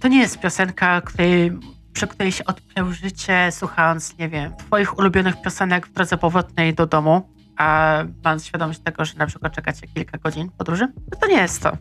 To 0.00 0.08
nie 0.08 0.18
jest 0.20 0.40
piosenka, 0.40 1.00
której, 1.00 1.58
przy 1.92 2.06
której 2.06 2.32
się 2.32 2.44
odpiął 2.44 2.92
życie, 2.92 3.48
słuchając, 3.50 4.18
nie 4.18 4.28
wiem, 4.28 4.56
twoich 4.56 4.98
ulubionych 4.98 5.42
piosenek 5.42 5.86
w 5.86 5.92
drodze 5.92 6.18
powrotnej 6.18 6.74
do 6.74 6.86
domu, 6.86 7.28
a 7.56 7.98
mając 8.24 8.46
świadomość 8.46 8.78
tego, 8.78 9.04
że 9.04 9.14
na 9.18 9.26
przykład 9.26 9.54
czekacie 9.54 9.86
kilka 9.86 10.18
godzin 10.18 10.50
podróży. 10.58 10.88
No 11.12 11.18
to 11.20 11.26
nie 11.26 11.36
jest 11.36 11.62
to. 11.62 11.72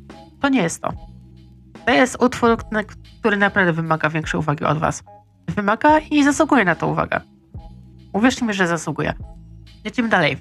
To 0.42 0.50
nie 0.50 0.62
jest 0.62 0.82
to. 0.82 1.11
To 1.86 1.92
jest 1.92 2.24
utwór, 2.24 2.58
który 3.20 3.38
naprawdę 3.38 3.74
wymaga 3.74 4.10
większej 4.10 4.40
uwagi 4.40 4.66
od 4.66 4.78
was. 4.78 5.04
Wymaga 5.48 6.00
i 6.00 6.24
zasługuje 6.24 6.66
na 6.66 6.76
to 6.76 6.88
uwagę. 6.88 7.22
Uwierzcie 8.14 8.46
mi, 8.46 8.54
że 8.54 8.68
zasługuje. 8.68 9.14
Jedziemy 9.84 10.10
dalej. 10.10 10.38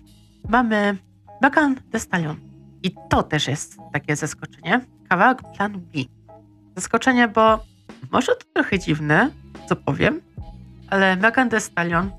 Mamy 0.48 0.96
Bakan 1.42 1.76
The 1.92 2.00
Stallion. 2.00 2.36
I 2.82 2.94
to 3.10 3.22
też 3.22 3.48
jest 3.48 3.76
takie 3.92 4.16
zaskoczenie. 4.16 4.80
Kawałek 5.08 5.38
Plan 5.56 5.72
B. 5.72 6.00
Zaskoczenie, 6.76 7.28
bo 7.28 7.64
może 8.12 8.36
to 8.36 8.44
trochę 8.54 8.78
dziwne, 8.78 9.30
co 9.68 9.76
powiem, 9.76 10.20
ale 10.90 11.16
Megan 11.16 11.50
Thee 11.50 11.60
Stallion 11.60 12.10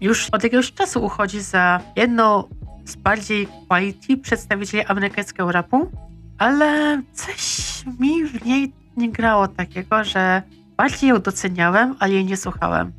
już 0.00 0.30
od 0.30 0.44
jakiegoś 0.44 0.72
czasu 0.72 1.04
uchodzi 1.04 1.40
za 1.40 1.80
jedną 1.96 2.44
z 2.84 2.96
bardziej 2.96 3.48
quality 3.68 4.16
przedstawicieli 4.16 4.84
amerykańskiego 4.84 5.52
rapu, 5.52 5.90
ale 6.38 7.02
coś 7.12 7.67
mi 7.86 8.24
w 8.24 8.44
niej 8.44 8.72
nie 8.96 9.12
grało 9.12 9.48
takiego, 9.48 10.04
że 10.04 10.42
bardziej 10.76 11.10
ją 11.10 11.20
doceniałem, 11.20 11.96
ale 11.98 12.12
jej 12.12 12.24
nie 12.24 12.36
słuchałem. 12.36 12.92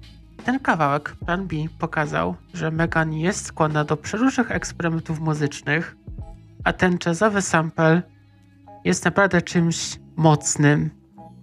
Ten 0.45 0.59
kawałek, 0.59 1.15
Plan 1.25 1.47
B, 1.47 1.55
pokazał, 1.79 2.35
że 2.53 2.71
Megan 2.71 3.13
jest 3.13 3.45
skłonna 3.45 3.83
do 3.83 3.97
przeróżnych 3.97 4.51
eksperymentów 4.51 5.19
muzycznych, 5.19 5.95
a 6.63 6.73
ten 6.73 6.97
jazzowy 7.05 7.41
sample 7.41 8.01
jest 8.85 9.05
naprawdę 9.05 9.41
czymś 9.41 9.99
mocnym 10.15 10.89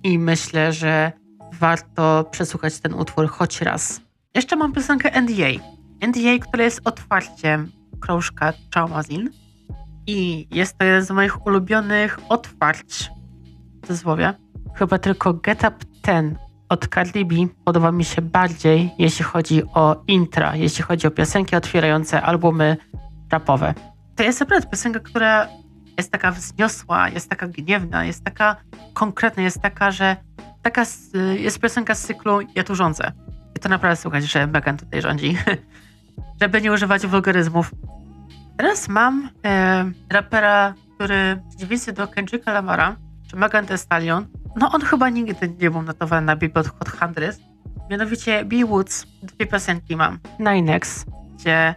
i 0.02 0.18
myślę, 0.18 0.72
że 0.72 1.12
warto 1.52 2.24
przesłuchać 2.30 2.80
ten 2.80 2.94
utwór 2.94 3.28
choć 3.28 3.60
raz. 3.60 4.00
Jeszcze 4.34 4.56
mam 4.56 4.72
piosenkę 4.72 5.20
NDA. 5.20 5.62
NDA, 6.06 6.38
która 6.40 6.64
jest 6.64 6.80
otwarciem 6.84 7.70
krążka 8.00 8.52
Traumazin 8.70 9.30
i 10.06 10.48
jest 10.50 10.78
to 10.78 10.84
jeden 10.84 11.04
z 11.04 11.10
moich 11.10 11.46
ulubionych 11.46 12.18
otwarć 12.28 13.10
cudzysłowie. 13.86 14.34
Chyba 14.74 14.98
tylko 14.98 15.34
Get 15.34 15.64
Up 15.64 15.76
10 16.06 16.38
od 16.68 16.88
Cardi 16.94 17.24
B 17.24 17.34
podoba 17.64 17.92
mi 17.92 18.04
się 18.04 18.22
bardziej, 18.22 18.90
jeśli 18.98 19.24
chodzi 19.24 19.62
o 19.64 20.02
intra, 20.06 20.56
jeśli 20.56 20.84
chodzi 20.84 21.06
o 21.06 21.10
piosenki 21.10 21.56
otwierające 21.56 22.22
albumy 22.22 22.76
rapowe. 23.30 23.74
To 24.16 24.22
jest 24.22 24.40
naprawdę 24.40 24.68
piosenka, 24.70 25.00
która 25.00 25.48
jest 25.98 26.12
taka 26.12 26.30
wzniosła, 26.30 27.08
jest 27.08 27.30
taka 27.30 27.46
gniewna, 27.46 28.04
jest 28.04 28.24
taka 28.24 28.56
konkretna, 28.94 29.42
jest 29.42 29.60
taka, 29.60 29.90
że 29.90 30.16
taka 30.62 30.84
jest 31.38 31.60
piosenka 31.60 31.94
z 31.94 32.06
cyklu 32.06 32.40
Ja 32.54 32.64
tu 32.64 32.74
rządzę. 32.74 33.12
I 33.56 33.58
to 33.58 33.68
naprawdę 33.68 33.96
słuchać, 33.96 34.24
że 34.24 34.46
Megan 34.46 34.76
tutaj 34.76 35.02
rządzi. 35.02 35.36
Żeby 36.40 36.62
nie 36.62 36.72
używać 36.72 37.06
wulgaryzmów. 37.06 37.70
Teraz 38.56 38.88
mam 38.88 39.30
e, 39.44 39.84
rapera, 40.10 40.74
który 40.94 41.42
w 41.58 41.92
do 41.92 42.08
Kendricka 42.08 42.52
Lamara, 42.52 42.96
czy 43.30 43.36
Megan 43.36 43.66
Thee 43.66 43.78
Stallion, 43.78 44.26
no 44.56 44.72
on 44.72 44.80
chyba 44.80 45.08
nigdy 45.08 45.54
nie 45.60 45.70
był 45.70 45.82
notowany 45.82 46.26
na 46.26 46.36
Billboard 46.36 46.68
Hot 46.68 46.88
100. 46.88 47.06
Mianowicie 47.90 48.44
B. 48.44 48.56
Woods, 48.64 49.06
dwie 49.22 49.46
piosenki 49.46 49.96
mam. 49.96 50.18
Ninex, 50.38 51.04
gdzie 51.34 51.74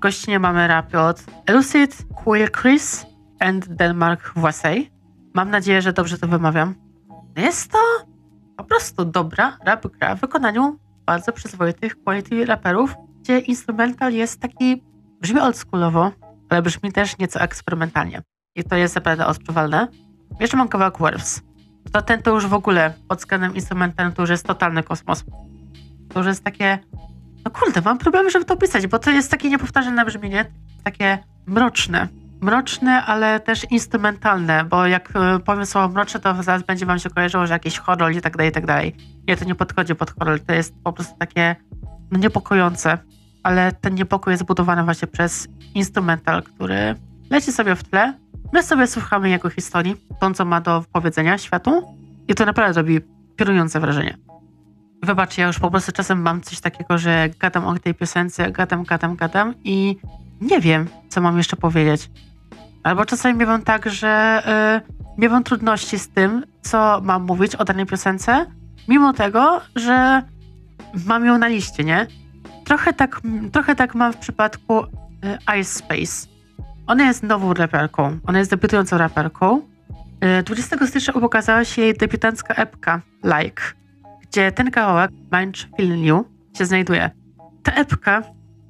gościnie 0.00 0.38
mamy 0.38 0.68
rapy 0.68 1.00
od 1.00 1.24
Elucid, 1.46 1.96
Queer 2.14 2.52
Chris 2.52 3.06
and 3.40 3.68
Denmark 3.68 4.32
Wasey. 4.36 4.90
Mam 5.34 5.50
nadzieję, 5.50 5.82
że 5.82 5.92
dobrze 5.92 6.18
to 6.18 6.28
wymawiam. 6.28 6.74
Jest 7.36 7.72
to 7.72 7.78
po 8.56 8.64
prostu 8.64 9.04
dobra 9.04 9.58
rap 9.64 9.86
gra 9.86 10.14
w 10.14 10.20
wykonaniu 10.20 10.78
bardzo 11.06 11.32
przyzwoitych 11.32 12.02
quality 12.04 12.46
raperów, 12.46 12.94
gdzie 13.20 13.38
instrumental 13.38 14.12
jest 14.12 14.40
taki, 14.40 14.82
brzmi 15.20 15.40
oldschoolowo, 15.40 16.12
ale 16.48 16.62
brzmi 16.62 16.92
też 16.92 17.18
nieco 17.18 17.40
eksperymentalnie. 17.40 18.22
I 18.54 18.64
to 18.64 18.76
jest 18.76 18.94
naprawdę 18.94 19.26
odczuwalne. 19.26 19.88
Jeszcze 20.40 20.56
mam 20.56 20.68
kawałek 20.68 20.98
Werves 20.98 21.48
to 21.92 22.02
ten 22.02 22.22
to 22.22 22.30
już 22.30 22.46
w 22.46 22.54
ogóle 22.54 22.92
pod 23.08 23.18
względem 23.18 23.54
instrumentalnym 23.54 24.14
to 24.14 24.22
już 24.22 24.30
jest 24.30 24.46
totalny 24.46 24.82
kosmos. 24.82 25.24
To 26.08 26.20
już 26.20 26.26
jest 26.26 26.44
takie, 26.44 26.78
no 27.44 27.50
kurde, 27.50 27.80
mam 27.80 27.98
problemy, 27.98 28.30
żeby 28.30 28.44
to 28.44 28.54
opisać, 28.54 28.86
bo 28.86 28.98
to 28.98 29.10
jest 29.10 29.30
takie 29.30 29.50
niepowtarzalne 29.50 30.04
brzmienie, 30.04 30.44
takie 30.84 31.18
mroczne. 31.46 32.08
Mroczne, 32.40 33.04
ale 33.04 33.40
też 33.40 33.66
instrumentalne, 33.70 34.64
bo 34.64 34.86
jak 34.86 35.10
e, 35.14 35.38
powiem 35.38 35.66
słowo 35.66 35.88
mroczne, 35.88 36.20
to 36.20 36.42
zaraz 36.42 36.62
będzie 36.62 36.86
wam 36.86 36.98
się 36.98 37.10
kojarzyło, 37.10 37.46
że 37.46 37.52
jakiś 37.52 37.78
horror 37.78 38.12
i 38.12 38.20
tak 38.20 38.36
dalej, 38.36 38.50
i 38.50 38.54
tak 38.54 38.66
dalej. 38.66 38.96
Nie, 39.28 39.36
to 39.36 39.44
nie 39.44 39.54
podchodzi 39.54 39.94
pod 39.94 40.10
horror, 40.10 40.40
to 40.40 40.52
jest 40.52 40.74
po 40.84 40.92
prostu 40.92 41.16
takie 41.18 41.56
no, 42.10 42.18
niepokojące, 42.18 42.98
ale 43.42 43.72
ten 43.72 43.94
niepokój 43.94 44.30
jest 44.30 44.42
zbudowany 44.42 44.84
właśnie 44.84 45.08
przez 45.08 45.48
instrumental, 45.74 46.42
który 46.42 46.94
leci 47.30 47.52
sobie 47.52 47.76
w 47.76 47.84
tle, 47.84 48.14
My 48.52 48.62
sobie 48.62 48.86
słuchamy 48.86 49.30
jego 49.30 49.50
historii, 49.50 49.96
tą 50.20 50.34
co 50.34 50.44
ma 50.44 50.60
do 50.60 50.84
powiedzenia 50.92 51.38
światu 51.38 51.82
i 52.28 52.34
to 52.34 52.44
naprawdę 52.44 52.80
robi 52.80 53.00
kierujące 53.36 53.80
wrażenie. 53.80 54.16
Wybacz, 55.02 55.38
ja 55.38 55.46
już 55.46 55.58
po 55.58 55.70
prostu 55.70 55.92
czasem 55.92 56.22
mam 56.22 56.40
coś 56.40 56.60
takiego, 56.60 56.98
że 56.98 57.28
gadam 57.38 57.66
o 57.66 57.78
tej 57.78 57.94
piosence, 57.94 58.50
gadam, 58.50 58.84
gadam, 58.84 59.16
gadam 59.16 59.54
i 59.64 59.96
nie 60.40 60.60
wiem, 60.60 60.86
co 61.08 61.20
mam 61.20 61.36
jeszcze 61.36 61.56
powiedzieć. 61.56 62.10
Albo 62.82 63.04
czasami 63.04 63.38
miewam 63.38 63.62
tak, 63.62 63.90
że 63.90 64.42
yy, 64.86 64.94
miewam 65.18 65.44
trudności 65.44 65.98
z 65.98 66.08
tym, 66.08 66.44
co 66.62 67.00
mam 67.02 67.22
mówić 67.22 67.56
o 67.56 67.64
danej 67.64 67.86
piosence, 67.86 68.46
mimo 68.88 69.12
tego, 69.12 69.60
że 69.76 70.22
mam 71.06 71.24
ją 71.24 71.38
na 71.38 71.48
liście, 71.48 71.84
nie? 71.84 72.06
Trochę 72.64 72.92
tak, 72.92 73.20
trochę 73.52 73.76
tak 73.76 73.94
mam 73.94 74.12
w 74.12 74.16
przypadku 74.16 74.82
y, 74.82 74.86
Ice 75.60 75.64
Space 75.64 76.37
ona 76.88 77.04
jest 77.04 77.22
nową 77.22 77.54
raperką. 77.54 78.18
Ona 78.26 78.38
jest 78.38 78.50
debiutującą 78.50 78.98
raperką. 78.98 79.60
20 80.44 80.76
y, 80.76 80.86
stycznia 80.86 81.12
pokazała 81.12 81.64
się 81.64 81.82
jej 81.82 81.94
debiutancka 81.94 82.54
epka 82.54 83.00
Like, 83.24 83.62
gdzie 84.22 84.52
ten 84.52 84.70
kawałek 84.70 85.10
Mind 85.32 85.68
Feel 85.76 86.00
New 86.00 86.24
się 86.58 86.66
znajduje. 86.66 87.10
Ta 87.62 87.72
epka, 87.72 88.22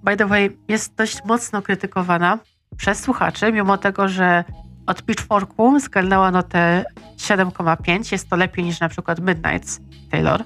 by 0.05 0.17
the 0.17 0.27
way, 0.27 0.57
jest 0.69 0.95
dość 0.95 1.25
mocno 1.25 1.63
krytykowana 1.63 2.39
przez 2.77 3.01
słuchaczy, 3.01 3.53
mimo 3.53 3.79
tego, 3.79 4.09
że 4.09 4.45
od 4.87 5.03
Pitchforku 5.03 5.81
zgarnęła 5.81 6.31
notę 6.31 6.85
7,5. 7.17 8.13
Jest 8.13 8.31
to 8.31 8.37
lepiej 8.37 8.65
niż 8.65 8.81
na 8.81 8.89
przykład 8.89 9.21
Midnights 9.21 9.81
Taylor. 10.11 10.45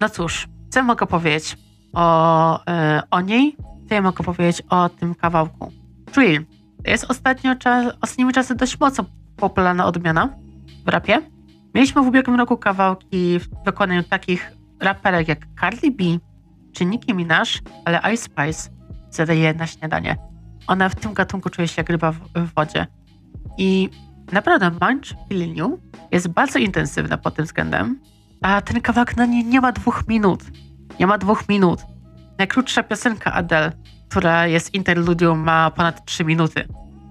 No 0.00 0.08
cóż, 0.08 0.48
co 0.70 0.82
mogę 0.82 1.06
powiedzieć 1.06 1.56
o, 1.92 2.60
y, 2.60 2.62
o 3.10 3.20
niej? 3.20 3.56
Ja 3.94 4.02
mogę 4.02 4.24
powiedzieć 4.24 4.62
o 4.70 4.88
tym 4.88 5.14
kawałku? 5.14 5.72
Drill. 6.14 6.46
Jest 6.86 7.06
ostatnio 7.08 7.56
czas, 7.56 7.94
ostatnimi 8.00 8.32
czasy 8.32 8.54
dość 8.54 8.80
mocno 8.80 9.04
popularna 9.36 9.86
odmiana 9.86 10.28
w 10.86 10.88
rapie. 10.88 11.20
Mieliśmy 11.74 12.02
w 12.02 12.06
ubiegłym 12.06 12.36
roku 12.36 12.56
kawałki 12.56 13.38
w 13.38 13.64
wykonaniu 13.64 14.02
takich 14.02 14.52
raperek 14.80 15.28
jak 15.28 15.46
Cardi 15.60 15.90
B 15.90 16.04
czy 16.72 16.84
Nicki 16.84 17.14
Minaj, 17.14 17.44
ale 17.84 18.14
Ice 18.14 18.24
Spice 18.24 18.70
zadaje 19.10 19.54
na 19.54 19.66
śniadanie. 19.66 20.16
Ona 20.66 20.88
w 20.88 20.94
tym 20.94 21.14
gatunku 21.14 21.50
czuje 21.50 21.68
się 21.68 21.74
jak 21.76 21.90
ryba 21.90 22.12
w, 22.12 22.18
w 22.34 22.54
wodzie. 22.54 22.86
I 23.58 23.88
naprawdę 24.32 24.70
Munch 24.70 25.28
Feeling 25.28 25.80
jest 26.10 26.28
bardzo 26.28 26.58
intensywna 26.58 27.18
pod 27.18 27.34
tym 27.34 27.44
względem, 27.44 28.00
a 28.42 28.60
ten 28.60 28.80
kawałek 28.80 29.16
na 29.16 29.26
nie, 29.26 29.44
nie 29.44 29.60
ma 29.60 29.72
dwóch 29.72 30.04
minut. 30.08 30.44
Nie 31.00 31.06
ma 31.06 31.18
dwóch 31.18 31.48
minut. 31.48 31.80
Najkrótsza 32.40 32.82
piosenka 32.82 33.32
Adele, 33.32 33.72
która 34.08 34.46
jest 34.46 34.74
interludium, 34.74 35.38
ma 35.38 35.70
ponad 35.70 36.04
3 36.04 36.24
minuty. 36.24 36.68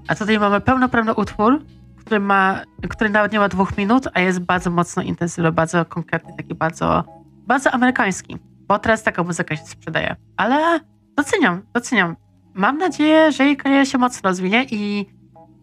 A 0.08 0.16
tutaj 0.16 0.40
mamy 0.40 0.62
pełnoprawny 0.62 1.14
utwór, 1.14 1.62
który, 1.98 2.20
ma, 2.20 2.62
który 2.90 3.10
nawet 3.10 3.32
nie 3.32 3.40
ma 3.40 3.50
dwóch 3.50 3.78
minut, 3.78 4.08
a 4.14 4.20
jest 4.20 4.40
bardzo 4.40 4.70
mocno 4.70 5.04
intensywny, 5.04 5.52
bardzo 5.52 5.86
konkretny, 5.86 6.34
taki 6.38 6.56
bardzo, 6.56 7.04
bardzo 7.48 7.72
amerykański. 7.72 8.38
Bo 8.68 8.80
teraz 8.80 9.04
taka 9.04 9.24
muzyka 9.24 9.56
się 9.56 9.66
sprzedaje. 9.66 10.16
Ale 10.38 10.80
doceniam, 11.18 11.62
doceniam 11.74 12.16
mam 12.54 12.78
nadzieję, 12.78 13.32
że 13.32 13.46
jej 13.46 13.58
kariera 13.58 13.86
się 13.86 13.98
mocno 13.98 14.30
rozwinie 14.30 14.66
i 14.72 15.06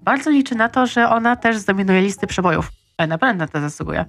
bardzo 0.02 0.30
liczę 0.30 0.54
na 0.54 0.68
to, 0.68 0.86
że 0.86 1.08
ona 1.08 1.36
też 1.36 1.58
zdominuje 1.58 2.02
listy 2.02 2.26
przebojów. 2.26 2.70
Ale 2.96 3.08
naprawdę 3.08 3.38
na 3.38 3.48
to 3.48 3.60
zasługuje. 3.60 4.04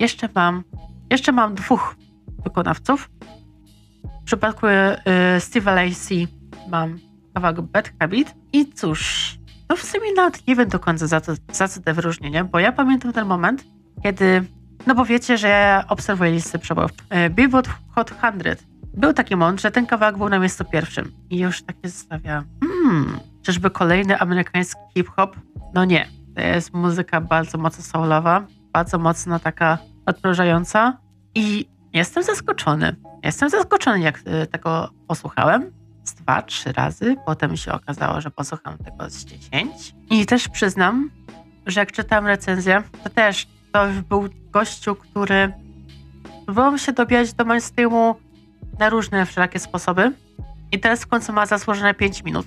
Jeszcze 0.00 0.28
mam, 0.34 0.64
jeszcze 1.10 1.32
mam 1.32 1.54
dwóch 1.54 1.96
wykonawców. 2.44 3.10
W 4.22 4.24
przypadku 4.24 4.66
y, 4.66 4.70
Steve'a 5.38 5.74
Lacey 5.74 6.28
mam 6.68 6.98
kawałek 7.34 7.60
Bad 7.60 7.92
Habit 8.00 8.34
i 8.52 8.72
cóż, 8.72 9.32
no 9.68 9.76
w 9.76 9.82
sumie 9.82 10.12
nawet 10.16 10.46
nie 10.46 10.56
wiem 10.56 10.68
do 10.68 10.78
końca 10.78 11.06
za, 11.06 11.20
to, 11.20 11.32
za 11.52 11.68
co 11.68 11.80
te 11.80 11.94
wyróżnienie, 11.94 12.44
bo 12.44 12.58
ja 12.58 12.72
pamiętam 12.72 13.12
ten 13.12 13.26
moment, 13.26 13.64
kiedy, 14.02 14.44
no 14.86 14.94
bo 14.94 15.04
wiecie, 15.04 15.38
że 15.38 15.48
ja 15.48 15.84
obserwuję 15.88 16.32
listy 16.32 16.58
przebojów. 16.58 16.90
Y, 16.90 17.30
Billboard 17.30 17.70
Hot 17.94 18.14
100 18.18 18.72
był 18.94 19.12
taki 19.12 19.36
moment, 19.36 19.60
że 19.60 19.70
ten 19.70 19.86
kawałek 19.86 20.18
był 20.18 20.28
na 20.28 20.38
miejscu 20.38 20.64
pierwszym 20.64 21.12
i 21.30 21.38
już 21.38 21.62
takie 21.62 21.88
zostawiam. 21.88 22.44
Hmm, 22.60 23.20
czyżby 23.42 23.70
kolejny 23.70 24.18
amerykański 24.18 24.80
hip-hop? 24.94 25.36
No 25.74 25.84
nie. 25.84 26.08
To 26.34 26.40
jest 26.40 26.74
muzyka 26.74 27.20
bardzo 27.20 27.58
mocno 27.58 27.84
soulowa, 27.84 28.46
bardzo 28.72 28.98
mocno 28.98 29.38
taka 29.38 29.78
odprężająca 30.06 30.98
i 31.34 31.66
jestem 31.92 32.22
zaskoczony. 32.22 32.96
Jestem 33.22 33.50
zaskoczony, 33.50 34.00
jak 34.00 34.18
y, 34.18 34.46
tego 34.46 34.90
posłuchałem. 35.08 35.72
Z 36.04 36.14
dwa, 36.14 36.42
trzy 36.42 36.72
razy. 36.72 37.16
Potem 37.26 37.56
się 37.56 37.72
okazało, 37.72 38.20
że 38.20 38.30
posłucham 38.30 38.78
tego 38.78 39.10
z 39.10 39.24
dziesięć. 39.24 39.94
I 40.10 40.26
też 40.26 40.48
przyznam, 40.48 41.10
że 41.66 41.80
jak 41.80 41.92
czytałem 41.92 42.26
recenzję, 42.26 42.82
to 43.04 43.10
też 43.10 43.48
to 43.72 43.86
był 44.08 44.28
gościu, 44.50 44.94
który 44.94 45.52
próbował 46.44 46.78
się 46.78 46.92
dobijać 46.92 47.32
do 47.32 47.44
mainstreamu 47.44 48.14
na 48.78 48.88
różne 48.88 49.26
wszelakie 49.26 49.58
sposoby. 49.58 50.12
I 50.72 50.80
teraz 50.80 51.02
w 51.02 51.06
końcu 51.06 51.32
ma 51.32 51.46
zasłużone 51.46 51.94
5 51.94 52.24
minut. 52.24 52.46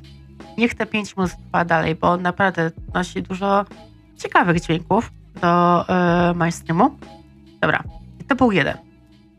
Niech 0.58 0.76
te 0.76 0.86
5 0.86 1.18
minut 1.18 1.32
trwa 1.46 1.66
dalej, 1.66 1.96
bo 1.96 2.18
naprawdę 2.18 2.72
nosi 2.94 3.24
dużo 3.24 3.66
ciekawych 4.18 4.62
dźwięków 4.62 5.12
do 5.42 5.86
yy, 6.28 6.36
mainstreamu. 6.36 6.98
Dobra, 7.62 7.84
i 8.22 8.24
to 8.24 8.36
był 8.36 8.52
jeden. 8.52 8.85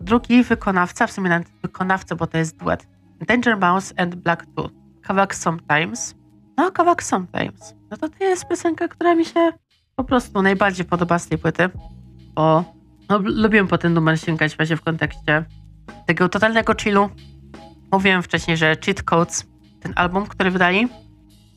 Drugi 0.01 0.43
wykonawca, 0.43 1.07
w 1.07 1.13
sumie 1.13 1.29
nawet 1.29 1.49
wykonawca, 1.63 2.17
bo 2.17 2.27
to 2.27 2.39
jest 2.39 2.57
duet. 2.57 2.87
Danger 3.27 3.59
Mouse 3.59 3.95
and 3.97 4.15
Black 4.15 4.47
Tooth. 4.57 4.75
Kawałek 5.03 5.35
Sometimes. 5.35 6.15
No, 6.57 6.73
kawałek 6.73 7.03
Sometimes. 7.03 7.75
No 7.91 7.97
to 7.97 8.09
to 8.09 8.25
jest 8.25 8.49
piosenka, 8.49 8.89
która 8.89 9.15
mi 9.15 9.25
się 9.25 9.53
po 9.97 10.05
prostu 10.05 10.43
najbardziej 10.43 10.87
podoba 10.87 11.19
z 11.19 11.29
tej 11.29 11.39
płyty, 11.39 11.71
bo 12.35 12.65
no, 13.09 13.19
lubię 13.19 13.67
po 13.67 13.79
ten 13.79 13.95
numer 13.95 14.21
sięgać 14.21 14.57
właśnie 14.57 14.77
w 14.77 14.83
kontekście 14.83 15.45
tego 16.07 16.29
totalnego 16.29 16.75
chillu. 16.75 17.11
Mówiłem 17.93 18.23
wcześniej, 18.23 18.57
że 18.57 18.77
Cheat 18.85 19.03
Codes, 19.03 19.47
ten 19.81 19.93
album, 19.97 20.27
który 20.27 20.51
wydali, 20.51 20.89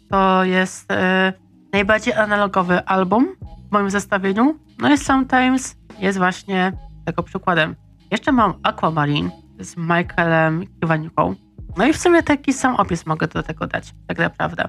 to 0.09 0.43
jest 0.43 0.91
e, 0.91 1.33
najbardziej 1.73 2.13
analogowy 2.13 2.85
album 2.85 3.35
w 3.69 3.71
moim 3.71 3.89
zestawieniu. 3.89 4.59
No 4.79 4.93
i 4.93 4.97
Sometimes 4.97 5.75
jest 5.99 6.17
właśnie 6.17 6.71
tego 7.05 7.23
przykładem. 7.23 7.75
Jeszcze 8.11 8.31
mam 8.31 8.53
Aquamarine 8.63 9.31
z 9.59 9.77
Michaelem 9.77 10.65
Kiwaniuką. 10.81 11.35
No 11.77 11.85
i 11.85 11.93
w 11.93 11.97
sumie 11.97 12.23
taki 12.23 12.53
sam 12.53 12.75
opis 12.75 13.05
mogę 13.05 13.27
do 13.27 13.43
tego 13.43 13.67
dać, 13.67 13.93
tak 14.07 14.17
naprawdę. 14.17 14.67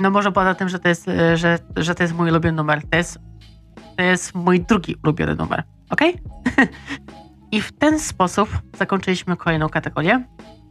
No 0.00 0.10
może 0.10 0.32
poza 0.32 0.54
tym, 0.54 0.68
że 0.68 0.78
to 0.78 0.88
jest, 0.88 1.08
e, 1.08 1.36
że, 1.36 1.58
że 1.76 1.94
to 1.94 2.02
jest 2.02 2.14
mój 2.14 2.30
ulubiony 2.30 2.56
numer. 2.56 2.82
To 2.90 2.96
jest, 2.96 3.18
to 3.96 4.02
jest 4.02 4.34
mój 4.34 4.60
drugi 4.60 4.96
ulubiony 5.04 5.34
numer. 5.34 5.62
Ok? 5.90 6.00
I 7.52 7.60
w 7.60 7.72
ten 7.72 8.00
sposób 8.00 8.48
zakończyliśmy 8.78 9.36
kolejną 9.36 9.68
kategorię 9.68 10.24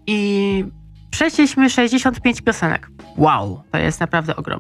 i 0.08 0.66
przeszliśmy 1.10 1.70
65 1.70 2.42
piosenek. 2.42 2.90
Wow, 3.18 3.64
to 3.72 3.78
jest 3.78 4.00
naprawdę 4.00 4.36
ogrom. 4.36 4.60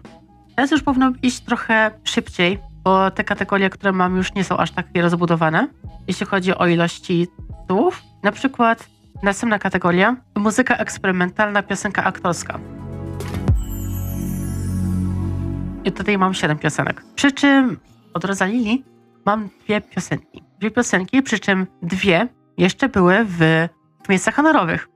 Teraz 0.56 0.72
już 0.72 0.84
powinno 0.84 1.12
iść 1.24 1.39
trochę 1.39 1.92
szybciej, 2.04 2.60
bo 2.84 3.12
te 3.12 3.24
kategorie, 3.24 3.70
które 3.70 3.92
mam 3.92 4.18
już 4.18 4.34
nie 4.34 4.44
są 4.44 4.58
aż 4.58 4.72
tak 4.72 4.86
rozbudowane, 4.96 5.68
jeśli 6.08 6.26
chodzi 6.26 6.56
o 6.56 6.68
ilości 6.68 7.28
tytułów. 7.62 8.02
Na 8.24 8.32
przykład 8.32 8.90
następna 9.24 9.60
kategoria 9.60 10.16
muzyka 10.36 10.76
eksperymentalna, 10.76 11.64
piosenka 11.64 12.04
aktorska. 12.04 12.60
I 15.84 15.92
tutaj 15.92 16.18
mam 16.18 16.34
7 16.34 16.58
piosenek. 16.58 17.04
Przy 17.16 17.32
czym 17.32 17.80
od 18.14 18.26
Rosalili 18.26 18.84
mam 19.26 19.50
dwie 19.66 19.82
piosenki 19.82 20.52
dwie 20.62 20.72
piosenki, 20.72 21.22
przy 21.22 21.40
czym 21.40 21.68
dwie 21.82 22.28
jeszcze 22.58 22.90
były 22.90 23.26
w, 23.26 23.38
w 24.06 24.10
miejscach 24.10 24.36
honorowych. 24.36 24.88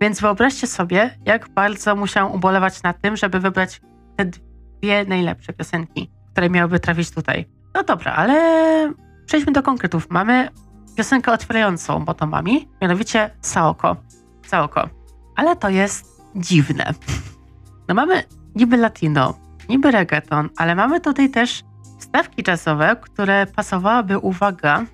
Więc 0.00 0.20
wyobraźcie 0.20 0.66
sobie, 0.66 1.18
jak 1.24 1.48
bardzo 1.48 1.96
musiałam 1.96 2.32
ubolewać 2.32 2.82
na 2.82 2.92
tym, 2.92 3.16
żeby 3.16 3.40
wybrać 3.40 3.80
te 4.16 4.24
dwie 4.24 5.04
najlepsze 5.04 5.52
piosenki, 5.52 6.10
które 6.34 6.50
miałyby 6.50 6.80
trafić 6.80 7.10
tutaj. 7.10 7.48
No 7.74 7.82
dobra, 7.82 8.12
ale 8.12 8.92
przejdźmy 9.26 9.52
do 9.52 9.62
konkretów. 9.62 10.06
Mamy 10.10 10.48
piosenkę 10.96 11.32
otwierającą 11.32 11.98
Motomami, 11.98 12.68
mianowicie 12.82 13.30
Saoko. 13.40 13.96
Saoko. 14.46 14.88
Ale 15.36 15.56
to 15.56 15.68
jest 15.68 16.22
dziwne. 16.36 16.94
No 17.88 17.94
mamy 17.94 18.22
niby 18.54 18.76
latino, 18.76 19.34
niby 19.68 19.90
reggaeton, 19.90 20.48
ale 20.56 20.74
mamy 20.74 21.00
tutaj 21.00 21.30
też 21.30 21.64
stawki 21.98 22.42
czasowe, 22.42 22.96
które 23.00 23.46
pasowałyby, 23.46 24.18
uwaga, 24.18 24.84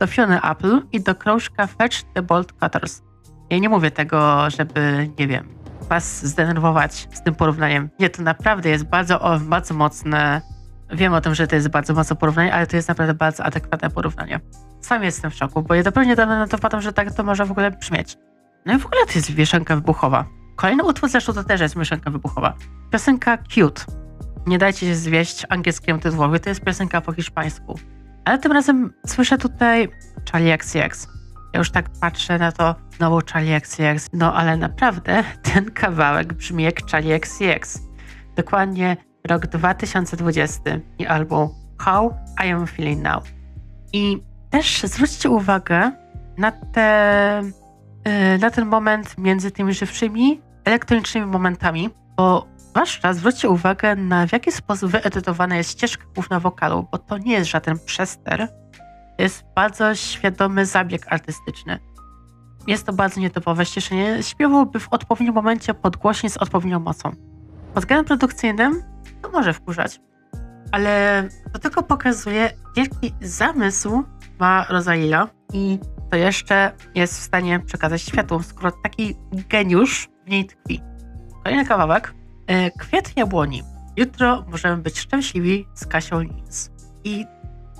do 0.00 0.06
Fiony 0.06 0.42
Apple 0.42 0.82
i 0.92 1.00
do 1.00 1.14
krążka 1.14 1.66
Fetch 1.66 2.02
the 2.14 2.22
Bolt 2.22 2.52
Cutters. 2.52 3.02
Ja 3.50 3.58
nie 3.58 3.68
mówię 3.68 3.90
tego, 3.90 4.50
żeby, 4.50 5.10
nie 5.18 5.26
wiem, 5.26 5.48
was 5.88 6.26
zdenerwować 6.26 7.08
z 7.12 7.22
tym 7.22 7.34
porównaniem. 7.34 7.88
Nie, 8.00 8.10
to 8.10 8.22
naprawdę 8.22 8.68
jest 8.68 8.84
bardzo, 8.84 9.38
bardzo 9.40 9.74
mocne. 9.74 10.42
Wiem 10.90 11.14
o 11.14 11.20
tym, 11.20 11.34
że 11.34 11.46
to 11.46 11.54
jest 11.54 11.68
bardzo 11.68 11.94
mocne 11.94 12.16
porównanie, 12.16 12.54
ale 12.54 12.66
to 12.66 12.76
jest 12.76 12.88
naprawdę 12.88 13.14
bardzo 13.14 13.44
adekwatne 13.44 13.90
porównanie. 13.90 14.40
Sam 14.80 15.02
jestem 15.02 15.30
w 15.30 15.34
szoku, 15.34 15.62
bo 15.62 15.74
ja 15.74 15.82
dopiero 15.82 16.06
niedawno 16.06 16.38
na 16.38 16.46
to 16.46 16.56
wpadłem, 16.56 16.82
że 16.82 16.92
tak 16.92 17.14
to 17.14 17.22
może 17.24 17.44
w 17.44 17.50
ogóle 17.50 17.70
brzmieć. 17.70 18.16
No 18.66 18.74
i 18.74 18.78
w 18.78 18.86
ogóle 18.86 19.06
to 19.06 19.12
jest 19.14 19.36
mieszanka 19.36 19.76
wybuchowa. 19.76 20.24
Kolejny 20.56 20.84
utwór 20.84 21.10
zresztą 21.10 21.32
to 21.32 21.44
też 21.44 21.60
jest 21.60 21.76
mieszanka 21.76 22.10
wybuchowa. 22.10 22.54
Piosenka 22.90 23.38
Cute. 23.38 23.82
Nie 24.46 24.58
dajcie 24.58 24.86
się 24.86 24.94
zwieść 24.94 25.46
angielskiemu 25.48 26.00
tytułowi, 26.00 26.40
to 26.40 26.48
jest 26.48 26.64
piosenka 26.64 27.00
po 27.00 27.12
hiszpańsku. 27.12 27.78
Ale 28.24 28.38
tym 28.38 28.52
razem 28.52 28.92
słyszę 29.06 29.38
tutaj 29.38 29.88
Charlie 30.32 30.52
XCX. 30.52 31.08
Ja 31.52 31.58
już 31.58 31.70
tak 31.70 31.90
patrzę 32.00 32.38
na 32.38 32.52
to, 32.52 32.74
znowu 32.96 33.20
Charlie 33.32 33.56
XCX. 33.56 34.08
No 34.12 34.34
ale 34.34 34.56
naprawdę 34.56 35.24
ten 35.42 35.70
kawałek 35.70 36.32
brzmi 36.32 36.64
jak 36.64 36.90
Charlie 36.90 37.14
XCX. 37.14 37.82
Dokładnie 38.36 38.96
rok 39.26 39.46
2020 39.46 40.60
i 40.98 41.06
album 41.06 41.48
How 41.78 42.14
I 42.46 42.50
Am 42.50 42.66
Feeling 42.66 43.02
Now. 43.02 43.24
I 43.92 44.22
też 44.50 44.82
zwróćcie 44.82 45.30
uwagę 45.30 45.92
na, 46.38 46.52
te, 46.52 47.40
y, 48.08 48.38
na 48.38 48.50
ten 48.50 48.66
moment 48.66 49.18
między 49.18 49.50
tymi 49.50 49.74
żywszymi, 49.74 50.40
elektronicznymi 50.64 51.26
momentami, 51.26 51.90
bo 52.16 52.46
zwłaszcza 52.56 53.12
zwróćcie 53.14 53.48
uwagę 53.48 53.96
na 53.96 54.26
w 54.26 54.32
jaki 54.32 54.52
sposób 54.52 54.90
wyedytowana 54.90 55.56
jest 55.56 55.70
ścieżka 55.70 56.04
główna 56.14 56.40
wokalu, 56.40 56.86
bo 56.92 56.98
to 56.98 57.18
nie 57.18 57.32
jest 57.32 57.50
żaden 57.50 57.78
przester, 57.86 58.48
to 59.16 59.22
jest 59.22 59.44
bardzo 59.54 59.94
świadomy 59.94 60.66
zabieg 60.66 61.12
artystyczny. 61.12 61.78
Jest 62.66 62.86
to 62.86 62.92
bardzo 62.92 63.20
nietypowe 63.20 63.66
ścieszenie 63.66 64.22
śpiewu, 64.22 64.66
by 64.66 64.80
w 64.80 64.88
odpowiednim 64.90 65.34
momencie 65.34 65.74
podgłośnić 65.74 66.32
z 66.32 66.36
odpowiednią 66.36 66.80
mocą. 66.80 67.10
Pod 67.74 67.82
względem 67.82 68.04
produkcyjnym 68.04 68.82
to 69.22 69.30
może 69.30 69.52
wkurzać, 69.52 70.00
ale 70.72 71.22
to 71.52 71.58
tylko 71.58 71.82
pokazuje, 71.82 72.50
jaki 72.76 73.14
zamysł 73.20 74.02
ma 74.40 74.66
Rosalila 74.68 75.28
i 75.52 75.78
to 76.10 76.16
jeszcze 76.16 76.72
jest 76.94 77.18
w 77.18 77.22
stanie 77.22 77.60
przekazać 77.60 78.02
światu, 78.02 78.42
skoro 78.42 78.72
taki 78.82 79.16
geniusz 79.48 80.08
w 80.26 80.30
niej 80.30 80.46
tkwi. 80.46 80.80
Kolejny 81.44 81.66
kawałek 81.66 82.14
E, 82.46 82.70
kwiat 82.70 83.16
jabłoni. 83.16 83.62
Jutro 83.96 84.44
możemy 84.48 84.82
być 84.82 84.98
szczęśliwi 84.98 85.66
z 85.74 85.86
Kasią 85.86 86.20
Lins. 86.20 86.70
I 87.04 87.26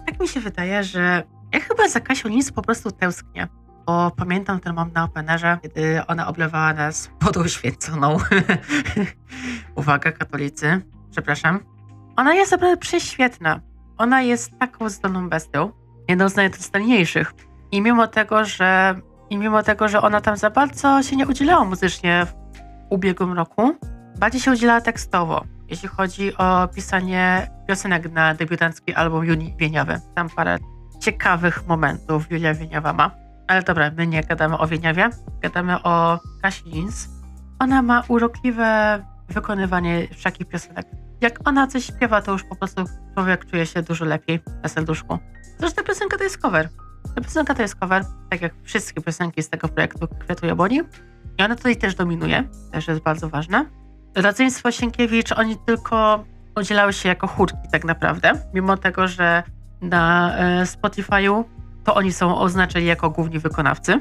tak 0.06 0.20
mi 0.20 0.28
się 0.28 0.40
wydaje, 0.40 0.84
że 0.84 1.22
ja 1.52 1.60
chyba 1.60 1.88
za 1.88 2.00
Kasią 2.00 2.28
Lins 2.28 2.52
po 2.52 2.62
prostu 2.62 2.90
tęsknię. 2.90 3.48
Bo 3.86 4.10
pamiętam 4.16 4.60
ten 4.60 4.74
moment 4.74 4.94
na 4.94 5.04
openerze, 5.04 5.58
kiedy 5.62 6.06
ona 6.06 6.26
oblewała 6.26 6.74
nas 6.74 7.10
wodą 7.22 7.48
święconą. 7.48 8.16
Uwaga, 9.74 10.12
katolicy, 10.12 10.80
przepraszam. 11.16 11.60
Ona 12.16 12.34
jest 12.34 12.52
naprawdę 12.52 12.76
prześwietna. 12.76 13.60
Ona 13.98 14.22
jest 14.22 14.58
taką 14.58 14.88
zdolną 14.88 15.28
bestią, 15.28 15.72
jedną 16.08 16.28
z 16.28 16.36
najzdolniejszych. 16.36 17.34
I 17.72 17.80
mimo 17.80 18.06
tego, 18.06 18.44
że 18.44 19.00
i 19.30 19.38
mimo 19.38 19.62
tego, 19.62 19.88
że 19.88 20.02
ona 20.02 20.20
tam 20.20 20.36
za 20.36 20.50
bardzo 20.50 21.02
się 21.02 21.16
nie 21.16 21.26
udzielała 21.26 21.64
muzycznie 21.64 22.26
w 22.26 22.34
ubiegłym 22.90 23.32
roku, 23.32 23.72
bardziej 24.18 24.40
się 24.40 24.50
udziela 24.50 24.80
tekstowo, 24.80 25.44
jeśli 25.68 25.88
chodzi 25.88 26.36
o 26.36 26.68
pisanie 26.68 27.50
piosenek 27.68 28.12
na 28.12 28.34
debiutancki 28.34 28.94
album 28.94 29.24
Juni 29.24 29.54
Wieniawy. 29.58 30.00
Tam 30.14 30.28
parę 30.28 30.58
ciekawych 31.00 31.66
momentów 31.66 32.30
Julia 32.30 32.54
Wieniawa 32.54 32.92
ma. 32.92 33.10
Ale 33.48 33.62
dobra, 33.62 33.90
my 33.96 34.06
nie 34.06 34.22
gadamy 34.22 34.58
o 34.58 34.66
Wieniawie, 34.66 35.10
gadamy 35.42 35.82
o 35.82 36.20
Kasi 36.42 36.70
Lins. 36.70 37.08
Ona 37.58 37.82
ma 37.82 38.02
urokliwe 38.08 39.02
wykonywanie 39.28 40.08
wszelkich 40.14 40.48
piosenek. 40.48 40.86
Jak 41.26 41.48
ona 41.48 41.66
coś 41.66 41.84
śpiewa, 41.84 42.22
to 42.22 42.32
już 42.32 42.44
po 42.44 42.56
prostu 42.56 42.84
człowiek 43.14 43.46
czuje 43.46 43.66
się 43.66 43.82
dużo 43.82 44.04
lepiej 44.04 44.40
na 44.62 44.68
serduszku. 44.68 45.18
Zresztą 45.58 45.82
ta 45.82 45.88
piosenka 45.88 46.18
to 46.18 46.24
jest 46.24 46.38
cover. 46.38 46.68
Ta 47.14 47.20
piosenka 47.20 47.54
to 47.54 47.62
jest 47.62 47.76
cover, 47.76 48.04
tak 48.30 48.42
jak 48.42 48.54
wszystkie 48.62 49.02
piosenki 49.02 49.42
z 49.42 49.48
tego 49.48 49.68
projektu 49.68 50.08
Kwiatu 50.08 50.46
Jabłoni. 50.46 50.80
I 51.38 51.42
ona 51.42 51.56
tutaj 51.56 51.76
też 51.76 51.94
dominuje, 51.94 52.44
też 52.72 52.88
jest 52.88 53.00
bardzo 53.00 53.28
ważna. 53.28 53.66
Rodzeństwo 54.14 54.72
Sienkiewicz, 54.72 55.32
oni 55.32 55.56
tylko 55.66 56.24
udzielały 56.56 56.92
się 56.92 57.08
jako 57.08 57.26
chórki 57.26 57.68
tak 57.72 57.84
naprawdę, 57.84 58.32
mimo 58.54 58.76
tego, 58.76 59.08
że 59.08 59.42
na 59.80 60.36
e, 60.36 60.64
Spotify'u 60.64 61.44
to 61.84 61.94
oni 61.94 62.12
są 62.12 62.38
oznaczeni 62.38 62.86
jako 62.86 63.10
główni 63.10 63.38
wykonawcy. 63.38 64.00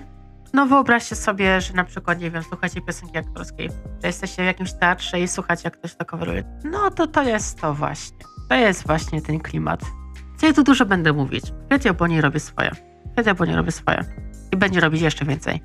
No 0.53 0.65
wyobraźcie 0.65 1.15
sobie, 1.15 1.61
że 1.61 1.73
na 1.73 1.83
przykład, 1.83 2.19
nie 2.19 2.31
wiem, 2.31 2.43
słuchacie 2.43 2.81
piosenki 2.81 3.17
aktorskiej, 3.17 3.69
że 4.01 4.07
jesteście 4.07 4.43
w 4.43 4.45
jakimś 4.45 4.73
teatrze 4.73 5.21
i 5.21 5.27
słuchacie, 5.27 5.61
jak 5.65 5.77
ktoś 5.77 5.95
to 5.95 6.05
coveruje. 6.05 6.43
No 6.63 6.91
to 6.91 7.07
to 7.07 7.23
jest 7.23 7.61
to 7.61 7.73
właśnie. 7.73 8.17
To 8.49 8.55
jest 8.55 8.87
właśnie 8.87 9.21
ten 9.21 9.39
klimat. 9.39 9.81
Co 10.37 10.47
ja 10.47 10.53
tu 10.53 10.63
dużo 10.63 10.85
będę 10.85 11.13
mówić. 11.13 11.43
Kwiat 11.67 11.85
Jabłoni 11.85 12.21
robi 12.21 12.39
swoje. 12.39 12.71
Kwiat 13.13 13.25
Jabłoni 13.25 13.55
robi 13.55 13.71
swoje. 13.71 14.03
I 14.51 14.57
będzie 14.57 14.79
robić 14.79 15.01
jeszcze 15.01 15.25
więcej. 15.25 15.63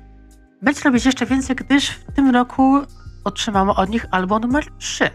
Będzie 0.61 0.81
robić 0.83 1.05
jeszcze 1.05 1.25
więcej, 1.25 1.55
gdyż 1.55 1.89
w 1.89 2.11
tym 2.15 2.29
roku 2.29 2.81
otrzymamy 3.23 3.73
od 3.73 3.89
nich 3.89 4.05
album 4.11 4.41
numer 4.41 4.65
3. 4.77 5.09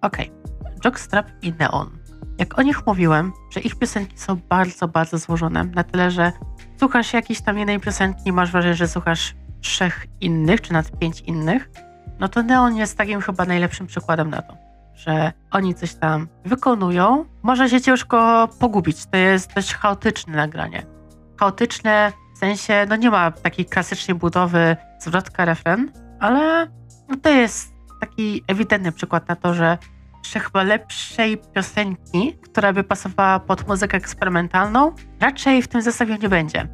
Okej. 0.00 0.30
Okay. 0.30 0.42
Jockstrap 0.84 1.26
i 1.42 1.52
Neon. 1.52 2.01
Jak 2.38 2.58
o 2.58 2.62
nich 2.62 2.86
mówiłem, 2.86 3.32
że 3.50 3.60
ich 3.60 3.78
piosenki 3.78 4.18
są 4.18 4.36
bardzo, 4.48 4.88
bardzo 4.88 5.18
złożone. 5.18 5.64
Na 5.64 5.84
tyle, 5.84 6.10
że 6.10 6.32
słuchasz 6.78 7.12
jakiejś 7.12 7.40
tam 7.40 7.58
jednej 7.58 7.80
piosenki 7.80 8.28
i 8.28 8.32
masz 8.32 8.52
wrażenie, 8.52 8.74
że 8.74 8.88
słuchasz 8.88 9.34
trzech 9.60 10.06
innych, 10.20 10.60
czy 10.60 10.72
nawet 10.72 10.98
pięć 10.98 11.20
innych, 11.20 11.70
no 12.18 12.28
to 12.28 12.42
Neon 12.42 12.76
jest 12.76 12.98
takim 12.98 13.20
chyba 13.20 13.44
najlepszym 13.44 13.86
przykładem 13.86 14.30
na 14.30 14.42
to, 14.42 14.56
że 14.94 15.32
oni 15.50 15.74
coś 15.74 15.94
tam 15.94 16.28
wykonują. 16.44 17.24
Może 17.42 17.68
się 17.68 17.80
ciężko 17.80 18.48
pogubić. 18.58 19.06
To 19.06 19.16
jest 19.16 19.54
dość 19.54 19.74
chaotyczne 19.74 20.36
nagranie. 20.36 20.86
Chaotyczne 21.40 22.12
w 22.34 22.38
sensie, 22.38 22.86
no 22.88 22.96
nie 22.96 23.10
ma 23.10 23.30
takiej 23.30 23.64
klasycznej 23.64 24.14
budowy 24.14 24.76
zwrotka, 24.98 25.44
refren, 25.44 25.92
ale 26.20 26.66
no 27.08 27.16
to 27.22 27.28
jest 27.28 27.72
taki 28.00 28.44
ewidentny 28.48 28.92
przykład 28.92 29.28
na 29.28 29.36
to, 29.36 29.54
że 29.54 29.78
że 30.22 30.40
chyba 30.40 30.62
lepszej 30.62 31.38
piosenki, 31.38 32.38
która 32.42 32.72
by 32.72 32.84
pasowała 32.84 33.40
pod 33.40 33.68
muzykę 33.68 33.96
eksperymentalną, 33.96 34.92
raczej 35.20 35.62
w 35.62 35.68
tym 35.68 35.82
zestawieniu 35.82 36.22
nie 36.22 36.28
będzie. 36.28 36.68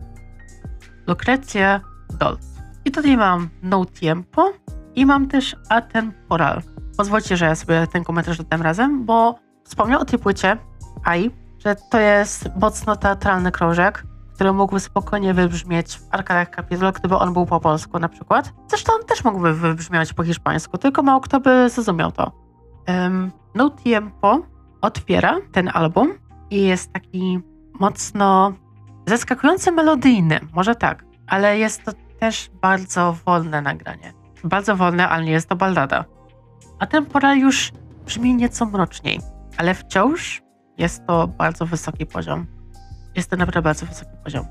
Lucretia 1.07 1.81
Dolt. 2.19 2.41
I 2.85 2.91
tutaj 2.91 3.17
mam 3.17 3.49
No 3.63 3.85
Tiempo 3.87 4.53
i 4.95 5.07
mam 5.07 5.29
też 5.29 5.57
Atemporal. 5.69 6.63
Pozwólcie, 6.97 7.37
że 7.37 7.45
ja 7.45 7.55
sobie 7.55 7.87
ten 7.87 8.05
komentarz 8.05 8.39
dodam 8.39 8.63
razem, 8.63 9.05
bo 9.05 9.39
wspomniał 9.65 10.01
o 10.01 10.05
tej 10.05 10.19
płycie 10.19 10.57
AI, 11.05 11.31
że 11.59 11.77
to 11.91 12.01
jest 12.01 12.49
mocno 12.61 12.97
teatralny 12.97 13.53
krążek, 13.53 14.05
który 14.35 14.53
mógłby 14.53 14.81
spokojnie 14.81 15.35
wybrzmieć 15.35 15.99
w 15.99 16.07
Arkadach 16.11 16.57
Capitol, 16.57 16.93
gdyby 16.93 17.17
on 17.17 17.33
był 17.33 17.47
po 17.47 17.61
polsku 17.61 17.99
na 17.99 18.09
przykład. 18.09 18.53
Zresztą 18.69 18.93
on 18.93 19.07
też 19.07 19.25
mógłby 19.25 19.55
wybrzmieć 19.55 20.13
po 20.13 20.25
hiszpańsku, 20.25 20.79
tylko 20.79 21.03
mało 21.03 21.21
kto 21.21 21.41
by 21.41 21.71
zrozumiał 21.71 22.13
to. 22.13 22.48
Um, 22.89 23.33
no 23.55 23.71
Tiempo 23.71 24.43
otwiera 24.81 25.37
ten 25.53 25.71
album 25.75 26.15
i 26.51 26.63
jest 26.63 26.93
taki 26.93 27.41
mocno 27.81 28.53
zaskakujący 29.07 29.73
melodyjny, 29.73 30.41
może 30.55 30.75
tak, 30.75 31.05
ale 31.27 31.59
jest 31.59 31.85
to 31.85 31.93
też 32.21 32.51
bardzo 32.63 33.17
wolne 33.27 33.63
nagranie. 33.63 34.13
Bardzo 34.45 34.77
wolne, 34.77 35.09
ale 35.09 35.25
nie 35.25 35.33
jest 35.33 35.49
to 35.49 35.57
ballada. 35.57 36.05
A 36.79 36.87
Temporal 36.87 37.39
już 37.39 37.73
brzmi 38.07 38.35
nieco 38.35 38.67
mroczniej, 38.67 39.21
ale 39.57 39.75
wciąż 39.75 40.43
jest 40.79 41.07
to 41.07 41.27
bardzo 41.27 41.67
wysoki 41.67 42.07
poziom. 42.07 42.47
Jest 43.15 43.31
to 43.31 43.37
naprawdę 43.37 43.63
bardzo 43.63 43.87
wysoki 43.87 44.13
poziom. 44.25 44.47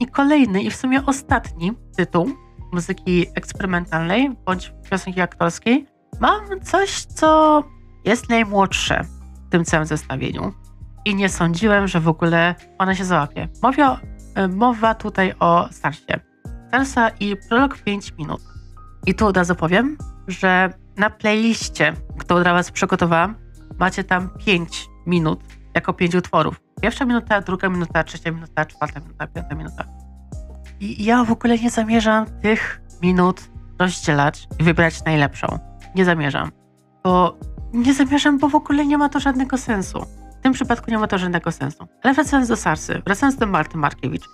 I 0.00 0.06
kolejny, 0.06 0.62
i 0.62 0.70
w 0.70 0.76
sumie 0.76 1.06
ostatni 1.06 1.72
tytuł 1.96 2.30
muzyki 2.72 3.26
eksperymentalnej 3.34 4.36
bądź 4.46 4.72
piosenki 4.90 5.20
aktorskiej 5.20 5.86
mam 6.20 6.60
coś, 6.62 7.04
co 7.04 7.62
jest 8.08 8.28
najmłodsze 8.28 9.04
w 9.46 9.50
tym 9.50 9.64
całym 9.64 9.86
zestawieniu. 9.86 10.52
I 11.04 11.14
nie 11.14 11.28
sądziłem, 11.28 11.88
że 11.88 12.00
w 12.00 12.08
ogóle 12.08 12.54
ona 12.78 12.94
się 12.94 13.04
załapie. 13.04 13.48
Mowa, 13.62 14.00
e, 14.34 14.48
mowa 14.48 14.94
tutaj 14.94 15.34
o 15.40 15.68
starcie. 15.70 16.20
Starsa 16.68 17.08
i 17.08 17.36
prolog 17.48 17.78
5 17.78 18.12
minut. 18.18 18.40
I 19.06 19.14
tu 19.14 19.26
od 19.26 19.36
razu 19.36 19.54
powiem, 19.54 19.96
że 20.28 20.72
na 20.96 21.10
playliście, 21.10 21.92
którą 22.18 22.42
dla 22.42 22.52
Was 22.52 22.70
przygotowałam, 22.70 23.34
macie 23.78 24.04
tam 24.04 24.30
5 24.46 24.86
minut 25.06 25.40
jako 25.74 25.92
5 25.92 26.14
utworów. 26.14 26.60
Pierwsza 26.82 27.04
minuta, 27.04 27.40
druga 27.40 27.68
minuta, 27.68 28.04
trzecia 28.04 28.32
minuta, 28.32 28.66
czwarta 28.66 29.00
minuta, 29.00 29.26
piąta 29.26 29.54
minuta. 29.54 29.84
I 30.80 31.04
ja 31.04 31.24
w 31.24 31.32
ogóle 31.32 31.58
nie 31.58 31.70
zamierzam 31.70 32.26
tych 32.42 32.80
minut 33.02 33.50
rozdzielać 33.78 34.48
i 34.58 34.62
wybrać 34.62 35.04
najlepszą. 35.04 35.58
Nie 35.94 36.04
zamierzam. 36.04 36.50
Bo 37.04 37.38
nie 37.72 37.94
zamierzam, 37.94 38.38
bo 38.38 38.48
w 38.48 38.54
ogóle 38.54 38.86
nie 38.86 38.98
ma 38.98 39.08
to 39.08 39.20
żadnego 39.20 39.58
sensu. 39.58 40.06
W 40.38 40.42
tym 40.42 40.52
przypadku 40.52 40.90
nie 40.90 40.98
ma 40.98 41.06
to 41.06 41.18
żadnego 41.18 41.52
sensu. 41.52 41.86
Ale 42.02 42.14
wracając 42.14 42.48
do 42.48 42.56
Sarsy, 42.56 43.02
wracając 43.06 43.36
do 43.36 43.46
Marty 43.46 43.78
Markiewicz. 43.78 44.24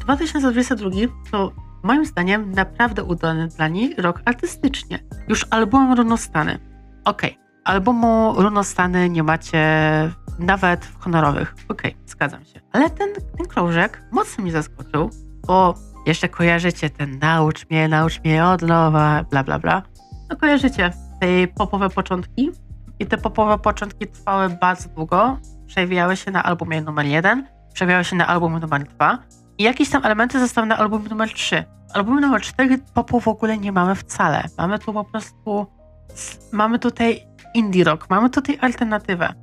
2022 0.00 0.90
y, 0.90 1.08
to 1.30 1.52
moim 1.82 2.06
zdaniem 2.06 2.52
naprawdę 2.52 3.04
udany 3.04 3.48
dla 3.48 3.68
niej 3.68 3.94
rok 3.98 4.22
artystycznie. 4.24 4.98
Już 5.28 5.46
album 5.50 5.92
Runostany. 5.92 6.58
Okej, 7.04 7.30
okay. 7.30 7.44
albumu 7.64 8.34
Runostany 8.36 9.10
nie 9.10 9.22
macie 9.22 9.60
nawet 10.38 10.84
w 10.84 10.98
honorowych. 10.98 11.54
Okej, 11.68 11.92
okay, 11.92 12.08
zgadzam 12.08 12.44
się. 12.44 12.60
Ale 12.72 12.90
ten, 12.90 13.08
ten 13.36 13.46
krążek 13.46 14.02
mocno 14.10 14.42
mnie 14.42 14.52
zaskoczył, 14.52 15.10
bo 15.46 15.74
jeszcze 16.06 16.28
kojarzycie 16.28 16.90
ten 16.90 17.18
naucz 17.18 17.70
mnie, 17.70 17.88
naucz 17.88 18.20
mnie 18.24 18.44
od 18.44 18.62
nowa, 18.62 19.24
bla 19.30 19.44
bla 19.44 19.58
bla. 19.58 19.82
No 20.30 20.36
kojarzycie 20.36 20.92
te 21.20 21.26
popowe 21.46 21.90
początki 21.90 22.50
i 23.00 23.06
te 23.06 23.18
popowe 23.18 23.58
początki 23.58 24.06
trwały 24.06 24.48
bardzo 24.48 24.88
długo. 24.88 25.38
Przewijały 25.66 26.16
się 26.16 26.30
na 26.30 26.42
albumie 26.42 26.80
numer 26.80 27.06
jeden, 27.06 27.46
przewijały 27.74 28.04
się 28.04 28.16
na 28.16 28.26
albumie 28.26 28.58
numer 28.58 28.84
dwa 28.84 29.18
i 29.58 29.62
jakieś 29.62 29.90
tam 29.90 30.04
elementy 30.04 30.40
zostały 30.40 30.66
na 30.66 30.78
albumie 30.78 31.08
numer 31.08 31.32
trzy. 31.32 31.64
Album 31.94 32.20
numer 32.20 32.40
cztery 32.42 32.78
popu 32.94 33.20
w 33.20 33.28
ogóle 33.28 33.58
nie 33.58 33.72
mamy 33.72 33.94
wcale. 33.94 34.44
Mamy 34.58 34.78
tu 34.78 34.92
po 34.92 35.04
prostu 35.04 35.66
mamy 36.52 36.78
tutaj 36.78 37.26
indie 37.54 37.84
rock, 37.84 38.10
mamy 38.10 38.30
tutaj 38.30 38.58
alternatywę. 38.60 39.34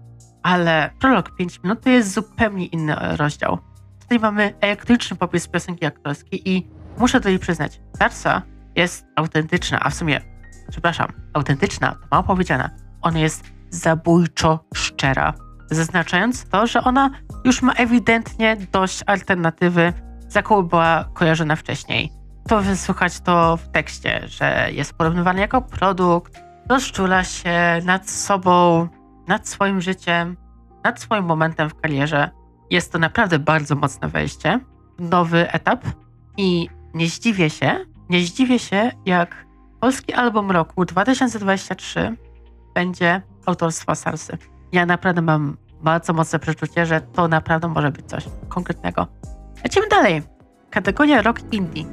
Ale 0.44 0.90
prolog 1.00 1.36
5 1.36 1.64
minut 1.64 1.82
to 1.82 1.90
jest 1.90 2.14
zupełnie 2.14 2.66
inny 2.66 2.96
rozdział. 3.18 3.58
Tutaj 4.02 4.20
mamy 4.20 4.54
elektryczny 4.62 5.18
popis 5.18 5.48
piosenki 5.48 5.86
aktorskiej 5.86 6.50
i 6.50 6.70
muszę 6.98 7.20
jej 7.26 7.40
przyznać, 7.40 7.82
Tarsa 8.00 8.42
jest 8.76 9.06
autentyczna, 9.16 9.80
a 9.80 9.90
w 9.90 9.94
sumie, 9.94 10.22
przepraszam, 10.70 11.08
autentyczna, 11.34 11.92
to 11.92 12.08
mało 12.12 12.24
powiedziane 12.24 12.87
ona 13.02 13.20
jest 13.20 13.44
zabójczo 13.70 14.60
szczera, 14.76 15.34
zaznaczając 15.72 16.50
to, 16.50 16.68
że 16.68 16.84
ona 16.84 17.10
już 17.44 17.62
ma 17.62 17.74
ewidentnie 17.74 18.58
dość 18.72 19.04
alternatywy, 19.06 19.94
z 20.28 20.36
jaką 20.36 20.64
była 20.64 21.06
kojarzona 21.14 21.56
wcześniej. 21.56 22.12
To 22.48 22.62
wysłuchać 22.62 23.20
to 23.20 23.58
w 23.58 23.68
tekście, 23.72 24.28
że 24.28 24.70
jest 24.72 24.94
porównywany 24.94 25.40
jako 25.40 25.62
produkt, 25.62 26.42
rozczula 26.70 27.24
się 27.24 27.82
nad 27.86 28.10
sobą, 28.10 28.88
nad 29.28 29.48
swoim 29.48 29.82
życiem, 29.82 30.38
nad 30.84 31.02
swoim 31.02 31.26
momentem 31.26 31.70
w 31.70 31.76
karierze. 31.82 32.30
Jest 32.70 32.92
to 32.92 33.00
naprawdę 33.00 33.40
bardzo 33.40 33.76
mocne 33.76 34.08
wejście, 34.08 34.60
nowy 35.00 35.52
etap 35.52 35.86
i 36.38 36.70
nie 36.94 37.08
zdziwię 37.08 37.50
się, 37.50 37.86
nie 38.10 38.22
zdziwię 38.22 38.60
się, 38.60 38.92
jak 39.06 39.46
polski 39.80 40.14
album 40.14 40.52
roku 40.52 40.86
2023 40.86 42.18
będzie 42.78 43.22
autorstwa 43.46 43.96
Sarsy. 43.96 44.38
Ja 44.72 44.86
naprawdę 44.86 45.22
mam 45.22 45.58
bardzo 45.82 46.14
mocne 46.14 46.40
przeczucie, 46.40 46.86
że 46.86 47.02
to 47.02 47.28
naprawdę 47.28 47.68
może 47.68 47.92
być 47.92 48.06
coś 48.06 48.26
konkretnego. 48.50 49.08
Lecimy 49.64 49.88
dalej. 49.88 50.22
Kategoria 50.70 51.22
rock 51.22 51.54
indie. 51.54 51.84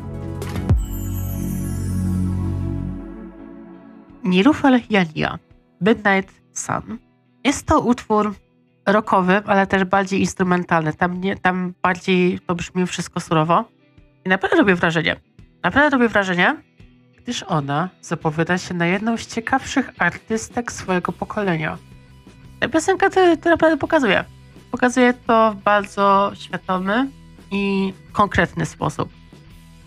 Nirufel 4.25 4.81
Jania, 4.91 5.39
Midnight 5.81 6.35
Sun. 6.53 6.99
Jest 7.45 7.67
to 7.67 7.81
utwór 7.81 8.35
rockowy, 8.87 9.43
ale 9.47 9.67
też 9.67 9.85
bardziej 9.85 10.21
instrumentalny. 10.21 10.93
Tam, 10.93 11.21
nie, 11.21 11.37
tam 11.37 11.75
bardziej 11.83 12.41
to 12.47 12.55
brzmi 12.55 12.87
wszystko 12.87 13.21
surowo. 13.21 13.65
I 14.25 14.29
naprawdę 14.29 14.57
robię 14.57 14.75
wrażenie. 14.75 15.17
Naprawdę 15.63 15.91
robię 15.91 16.09
wrażenie, 16.09 16.57
gdyż 17.25 17.43
ona 17.43 17.89
zapowiada 18.01 18.59
się 18.59 18.75
na 18.75 18.87
jedną 18.87 19.17
z 19.17 19.27
ciekawszych 19.27 19.91
artystek 19.99 20.73
swojego 20.73 21.13
pokolenia. 21.13 21.79
Ta 22.61 22.69
piosenka 22.69 23.11
to, 23.11 23.51
naprawdę 23.51 23.77
pokazuje. 23.77 24.25
Pokazuje 24.71 25.15
to 25.15 25.53
w 25.53 25.63
bardzo 25.63 26.33
świadomy 26.35 27.09
i 27.51 27.93
konkretny 28.13 28.67
sposób. 28.67 29.09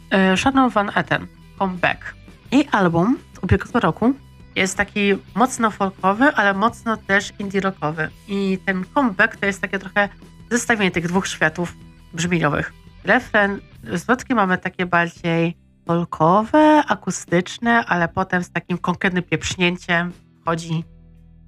E, 0.09 0.37
Shannon 0.37 0.69
Van 0.69 0.91
Etten, 0.95 1.27
Come 1.59 1.77
Back. 1.77 2.15
Jej 2.51 2.67
album 2.71 3.17
z 3.33 3.43
ubiegłego 3.43 3.79
roku 3.79 4.13
jest 4.55 4.77
taki 4.77 5.13
mocno 5.35 5.71
folkowy, 5.71 6.25
ale 6.25 6.53
mocno 6.53 6.97
też 6.97 7.33
indie 7.39 7.59
rockowy. 7.59 8.09
I 8.27 8.57
ten 8.65 8.85
comeback 8.93 9.37
to 9.37 9.45
jest 9.45 9.61
takie 9.61 9.79
trochę 9.79 10.09
zestawienie 10.51 10.91
tych 10.91 11.07
dwóch 11.07 11.27
światów 11.27 11.73
brzmieniowych. 12.13 12.73
Refren, 13.03 13.59
zwrotki 13.93 14.35
mamy 14.35 14.57
takie 14.57 14.85
bardziej 14.85 15.66
folkowe, 15.87 16.83
akustyczne, 16.87 17.85
ale 17.85 18.07
potem 18.07 18.43
z 18.43 18.51
takim 18.51 18.77
konkretnym 18.77 19.23
pieprznięciem 19.23 20.11
chodzi 20.45 20.83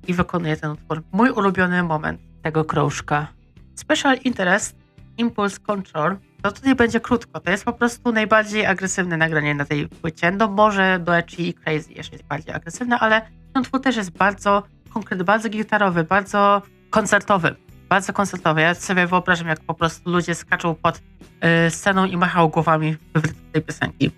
i 0.07 0.14
wykonuje 0.14 0.57
ten 0.57 0.72
utwór. 0.72 1.03
Mój 1.11 1.30
ulubiony 1.30 1.84
moment 1.84 2.22
tego 2.41 2.66
krążka. 2.66 3.28
Special 3.76 4.18
Interest, 4.24 4.76
Impulse 5.18 5.60
Control, 5.60 6.18
to 6.41 6.52
tutaj 6.52 6.76
będzie 6.76 6.99
krótko. 6.99 7.40
To 7.40 7.52
jest 7.52 7.66
po 7.66 7.74
prostu 7.74 8.11
najbardziej 8.11 8.66
agresywne 8.66 9.18
nagranie 9.18 9.56
na 9.56 9.66
tej 9.66 9.88
płycie. 9.88 10.32
No 10.32 10.48
może 10.48 10.99
do 10.99 11.18
Edgy 11.18 11.44
i 11.44 11.53
Crazy 11.53 11.94
jeszcze 11.94 12.16
jest 12.16 12.28
bardziej 12.28 12.56
agresywne, 12.56 12.99
ale 12.99 13.22
ten 13.53 13.61
utwór 13.61 13.82
też 13.82 13.95
jest 13.95 14.11
bardzo 14.11 14.64
konkretny, 14.90 15.26
bardzo 15.26 15.49
gitarowy, 15.49 16.03
bardzo 16.03 16.61
koncertowy. 16.90 17.56
Bardzo 17.90 18.14
koncertowy. 18.14 18.61
Ja 18.61 18.76
sobie 18.76 19.07
wyobrażam, 19.07 19.48
jak 19.48 19.60
po 19.60 19.74
prostu 19.74 20.10
ludzie 20.10 20.36
skaczą 20.36 20.76
pod 20.76 20.98
y, 20.98 21.72
sceną 21.72 22.06
i 22.06 22.18
machają 22.18 22.48
głowami 22.48 22.95
w 23.16 23.52
tej 23.52 23.61
piosenki. 23.61 24.11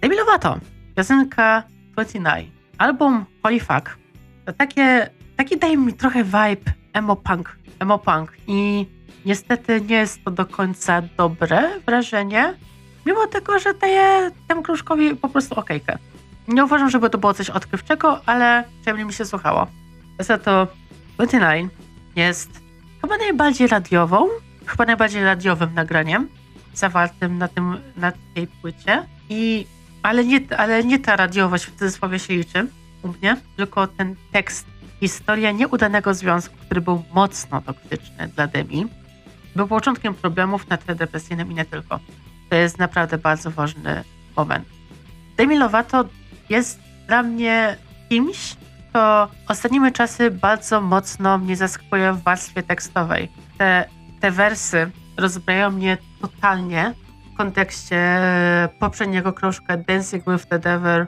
Demi 0.00 0.16
Lovato, 0.16 0.58
piosenka 0.94 1.62
29, 1.92 2.52
album 2.78 3.24
Holy 3.42 3.60
Fuck. 3.60 3.96
To 4.46 4.52
takie, 4.52 5.10
taki 5.36 5.58
daje 5.58 5.76
mi 5.76 5.92
trochę 5.92 6.24
vibe 6.24 6.72
emo 6.92 7.16
punk, 7.16 7.56
emo 7.80 7.98
punk 7.98 8.32
i 8.46 8.86
niestety 9.24 9.80
nie 9.80 9.96
jest 9.96 10.24
to 10.24 10.30
do 10.30 10.46
końca 10.46 11.02
dobre 11.16 11.80
wrażenie, 11.86 12.54
mimo 13.06 13.26
tego, 13.26 13.58
że 13.58 13.74
daje 13.74 14.30
temu 14.48 14.62
kruszkowi 14.62 15.16
po 15.16 15.28
prostu 15.28 15.54
okejkę. 15.54 15.98
Nie 16.48 16.64
uważam, 16.64 16.90
żeby 16.90 17.10
to 17.10 17.18
było 17.18 17.34
coś 17.34 17.50
odkrywczego, 17.50 18.20
ale 18.26 18.64
przyjemnie 18.80 19.04
mi 19.04 19.12
się 19.12 19.24
słuchało. 19.24 19.66
Za 20.18 20.38
to 20.38 20.66
29 21.14 21.72
jest 22.16 22.50
chyba 23.00 23.16
najbardziej 23.16 23.66
radiową, 23.66 24.28
chyba 24.66 24.84
najbardziej 24.84 25.24
radiowym 25.24 25.74
nagraniem 25.74 26.28
zawartym 26.74 27.38
na, 27.38 27.48
tym, 27.48 27.76
na 27.96 28.12
tej 28.34 28.46
płycie 28.46 29.06
i 29.28 29.66
ale 30.06 30.24
nie, 30.24 30.40
ale 30.58 30.84
nie 30.84 30.98
ta 30.98 31.16
radiowość 31.16 31.64
w 31.64 31.70
cudzysłowie 31.70 32.18
się 32.18 32.34
liczy 32.34 32.66
u 33.02 33.08
mnie, 33.08 33.36
tylko 33.56 33.86
ten 33.86 34.16
tekst. 34.32 34.66
Historia 35.00 35.50
nieudanego 35.50 36.14
związku, 36.14 36.56
który 36.56 36.80
był 36.80 37.02
mocno 37.12 37.62
toksyczny 37.62 38.28
dla 38.28 38.46
Demi, 38.46 38.86
był 39.56 39.68
początkiem 39.68 40.14
problemów 40.14 40.68
na 40.68 40.76
tle 40.76 40.94
depresyjnym 40.94 41.52
i 41.52 41.54
nie 41.54 41.64
tylko. 41.64 42.00
To 42.50 42.56
jest 42.56 42.78
naprawdę 42.78 43.18
bardzo 43.18 43.50
ważny 43.50 44.04
moment. 44.36 44.68
Demi 45.36 45.58
Lovato 45.58 46.04
jest 46.48 46.80
dla 47.06 47.22
mnie 47.22 47.76
kimś, 48.08 48.56
kto 48.90 49.28
ostatnimi 49.48 49.92
czasy 49.92 50.30
bardzo 50.30 50.80
mocno 50.80 51.38
mnie 51.38 51.56
zaskakuje 51.56 52.12
w 52.12 52.22
warstwie 52.22 52.62
tekstowej. 52.62 53.28
Te, 53.58 53.88
te 54.20 54.30
wersy 54.30 54.90
rozbrajają 55.16 55.70
mnie 55.70 55.98
totalnie 56.20 56.94
kontekście 57.36 58.20
poprzedniego 58.80 59.32
krążka 59.32 59.76
Dancing 59.76 60.24
with 60.32 60.46
the 60.46 60.58
Devil, 60.58 61.06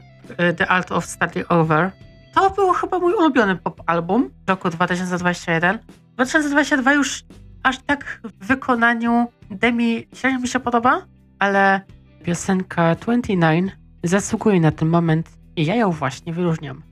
y, 0.51 0.55
The 0.55 0.67
Art 0.67 0.93
of 0.93 1.05
Starting 1.05 1.53
Over. 1.53 1.91
To 2.35 2.51
był 2.51 2.73
chyba 2.73 2.99
mój 2.99 3.15
ulubiony 3.15 3.57
pop 3.57 3.83
album 3.87 4.31
roku 4.47 4.71
2021. 4.71 5.79
2022 6.15 6.93
już 6.93 7.25
aż 7.63 7.79
tak 7.79 8.21
w 8.25 8.47
wykonaniu 8.47 9.27
Demi 9.51 10.07
średnio 10.15 10.41
mi 10.41 10.49
się 10.49 10.61
podoba, 10.61 11.07
ale 11.39 11.81
piosenka 12.25 12.95
29 12.95 13.73
zasługuje 14.05 14.61
na 14.61 14.73
ten 14.73 14.89
moment 14.89 15.29
i 15.57 15.67
ja 15.67 15.75
ją 15.75 15.91
właśnie 15.91 16.33
wyróżniam. 16.33 16.83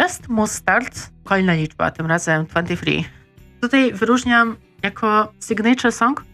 Just 0.00 0.28
Mustard, 0.28 1.10
kolejna 1.24 1.54
liczba, 1.54 1.90
tym 1.90 2.06
razem 2.06 2.46
23. 2.46 3.04
Tutaj 3.60 3.92
wyróżniam 3.92 4.56
jako 4.82 5.32
signature 5.40 5.92
song, 5.92 6.24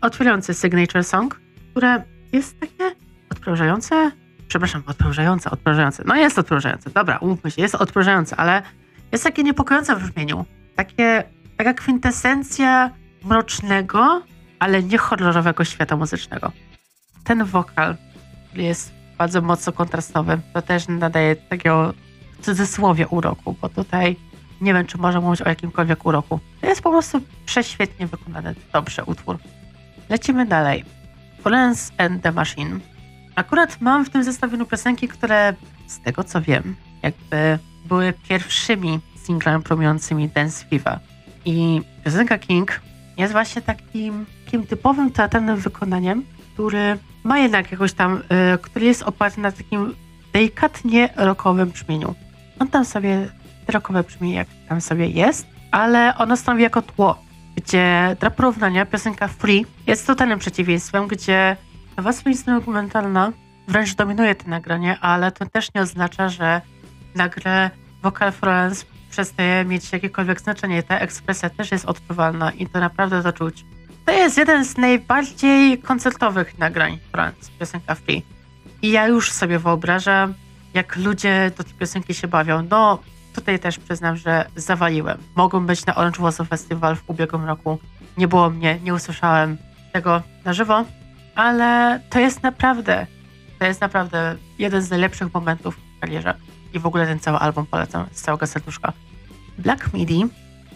otwierający 0.00 0.54
signature 0.54 1.04
song, 1.04 1.40
które 1.74 2.02
jest 2.32 2.60
takie 2.60 2.94
odprężające, 3.30 4.10
przepraszam, 4.48 4.82
odprężające, 4.86 5.50
odprężające. 5.50 6.02
No 6.06 6.16
jest 6.16 6.38
odprężające, 6.38 6.90
dobra, 6.90 7.18
umówmy 7.18 7.50
się, 7.50 7.62
jest 7.62 7.74
odprężające, 7.74 8.36
ale 8.36 8.62
jest 9.12 9.24
takie 9.24 9.42
niepokojące 9.42 9.96
w 9.96 10.02
brzmieniu. 10.02 10.44
Takie, 10.76 11.24
taka 11.56 11.74
kwintesencja 11.74 12.90
mrocznego, 13.24 14.22
ale 14.58 14.82
nie 14.82 14.98
horrorowego 14.98 15.64
świata 15.64 15.96
muzycznego. 15.96 16.52
Ten 17.24 17.44
wokal 17.44 17.96
jest 18.54 18.92
bardzo 19.18 19.42
mocno 19.42 19.72
kontrastowy. 19.72 20.40
To 20.52 20.62
też 20.62 20.88
nadaje 20.88 21.36
takiego 21.36 21.94
w 22.38 22.44
cudzysłowie 22.44 23.08
uroku, 23.08 23.56
bo 23.60 23.68
tutaj 23.68 24.16
nie 24.60 24.74
wiem, 24.74 24.86
czy 24.86 24.98
można 24.98 25.20
mówić 25.20 25.42
o 25.42 25.48
jakimkolwiek 25.48 26.06
uroku. 26.06 26.40
To 26.60 26.66
jest 26.66 26.82
po 26.82 26.90
prostu 26.90 27.20
prześwietnie 27.46 28.06
wykonany, 28.06 28.54
dobrze 28.72 29.04
utwór. 29.04 29.38
Lecimy 30.08 30.46
dalej. 30.46 31.03
Florence 31.44 31.92
and 31.98 32.22
the 32.22 32.32
Machine. 32.32 32.80
Akurat 33.34 33.80
mam 33.80 34.04
w 34.04 34.10
tym 34.10 34.24
zestawieniu 34.24 34.66
piosenki, 34.66 35.08
które 35.08 35.54
z 35.86 36.00
tego 36.00 36.24
co 36.24 36.40
wiem, 36.40 36.76
jakby 37.02 37.58
były 37.84 38.12
pierwszymi 38.28 39.00
singlami 39.16 39.64
promującymi 39.64 40.28
Dance 40.28 40.64
Viva. 40.70 41.00
I 41.44 41.82
piosenka 42.04 42.38
King 42.38 42.80
jest 43.16 43.32
właśnie 43.32 43.62
takim, 43.62 44.26
takim 44.44 44.66
typowym 44.66 45.10
teatralnym 45.10 45.56
wykonaniem, 45.56 46.24
który 46.54 46.98
ma 47.24 47.38
jednak 47.38 47.72
jakoś 47.72 47.92
tam, 47.92 48.22
y, 48.54 48.58
który 48.58 48.86
jest 48.86 49.02
oparty 49.02 49.40
na 49.40 49.52
takim 49.52 49.94
delikatnie 50.32 51.08
rockowym 51.16 51.70
brzmieniu. 51.70 52.14
On 52.58 52.68
tam 52.68 52.84
sobie, 52.84 53.28
rockowe 53.68 54.04
brzmienie 54.04 54.34
jak 54.34 54.48
tam 54.68 54.80
sobie 54.80 55.06
jest, 55.06 55.46
ale 55.70 56.14
ono 56.18 56.36
stanowi 56.36 56.62
jako 56.62 56.82
tło, 56.82 57.22
gdzie 57.56 58.16
dla 58.20 58.30
porównania 58.30 58.86
piosenka 58.86 59.28
Free 59.28 59.66
jest 59.86 60.06
totalnym 60.06 60.38
przeciwieństwem, 60.38 61.06
gdzie 61.06 61.56
warstwa 61.96 62.30
instrumentalna 62.30 63.32
wręcz 63.68 63.94
dominuje 63.94 64.34
to 64.34 64.48
nagranie, 64.48 64.98
ale 65.00 65.32
to 65.32 65.46
też 65.46 65.74
nie 65.74 65.80
oznacza, 65.80 66.28
że 66.28 66.60
nagle 67.14 67.70
wokal 68.02 68.32
Florence 68.32 68.84
przestaje 69.10 69.64
mieć 69.64 69.92
jakiekolwiek 69.92 70.40
znaczenie. 70.40 70.82
Ta 70.82 70.98
ekspresja 70.98 71.50
też 71.50 71.72
jest 71.72 71.84
odczuwalna 71.84 72.50
i 72.52 72.66
to 72.66 72.80
naprawdę 72.80 73.22
to 73.22 73.32
czuć. 73.32 73.64
To 74.06 74.12
jest 74.12 74.38
jeden 74.38 74.64
z 74.64 74.76
najbardziej 74.76 75.78
koncertowych 75.78 76.58
nagrań 76.58 76.98
Franz, 77.12 77.50
piosenka 77.58 77.94
Free. 77.94 78.22
I 78.82 78.90
ja 78.90 79.06
już 79.06 79.32
sobie 79.32 79.58
wyobrażam, 79.58 80.34
jak 80.74 80.96
ludzie 80.96 81.50
do 81.56 81.64
tej 81.64 81.74
piosenki 81.74 82.14
się 82.14 82.28
bawią. 82.28 82.66
No, 82.70 82.98
tutaj 83.34 83.58
też 83.58 83.78
przyznam, 83.78 84.16
że 84.16 84.46
zawaliłem. 84.56 85.18
Mogłem 85.36 85.66
być 85.66 85.86
na 85.86 85.94
Orange 85.94 86.22
Warsaw 86.22 86.48
Festival 86.48 86.96
w 86.96 87.10
ubiegłym 87.10 87.44
roku. 87.44 87.78
Nie 88.16 88.28
było 88.28 88.50
mnie, 88.50 88.78
nie 88.84 88.94
usłyszałem 88.94 89.56
tego 89.92 90.22
na 90.44 90.52
żywo, 90.52 90.84
ale 91.34 92.00
to 92.10 92.18
jest 92.20 92.42
naprawdę, 92.42 93.06
to 93.58 93.64
jest 93.64 93.80
naprawdę 93.80 94.36
jeden 94.58 94.82
z 94.82 94.90
najlepszych 94.90 95.34
momentów 95.34 95.76
w 95.76 96.00
karierze. 96.00 96.34
I 96.74 96.78
w 96.78 96.86
ogóle 96.86 97.06
ten 97.06 97.20
cały 97.20 97.38
album 97.38 97.66
polecam 97.66 98.06
z 98.12 98.22
całego 98.22 98.46
serduszka. 98.46 98.92
Black 99.58 99.92
Midi, 99.92 100.26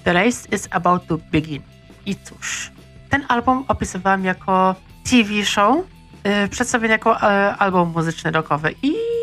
The 0.05 0.12
Race 0.12 0.48
is 0.56 0.68
About 0.70 1.06
to 1.06 1.18
Begin. 1.32 1.62
I 2.06 2.16
cóż, 2.16 2.72
ten 3.09 3.24
album 3.28 3.64
opisywałam 3.68 4.24
jako 4.24 4.74
TV 5.10 5.44
show, 5.44 5.76
yy, 6.24 6.48
przedstawiony 6.48 6.93
jako 6.93 7.12
yy, 7.12 7.18
album 7.59 7.93
muzyczny 7.94 8.30
rockowy 8.30 8.74
i 8.82 9.17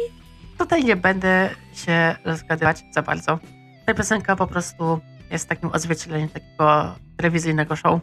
tutaj 0.57 0.83
nie 0.83 0.95
będę 0.95 1.49
się 1.73 2.15
rozgadywać 2.25 2.83
za 2.91 3.01
bardzo. 3.01 3.39
Ta 3.85 3.93
piosenka 3.93 4.35
po 4.35 4.47
prostu 4.47 4.99
jest 5.31 5.49
takim 5.49 5.69
odzwierciedleniem 5.69 6.29
takiego 6.29 6.95
telewizyjnego 7.17 7.75
show, 7.75 8.01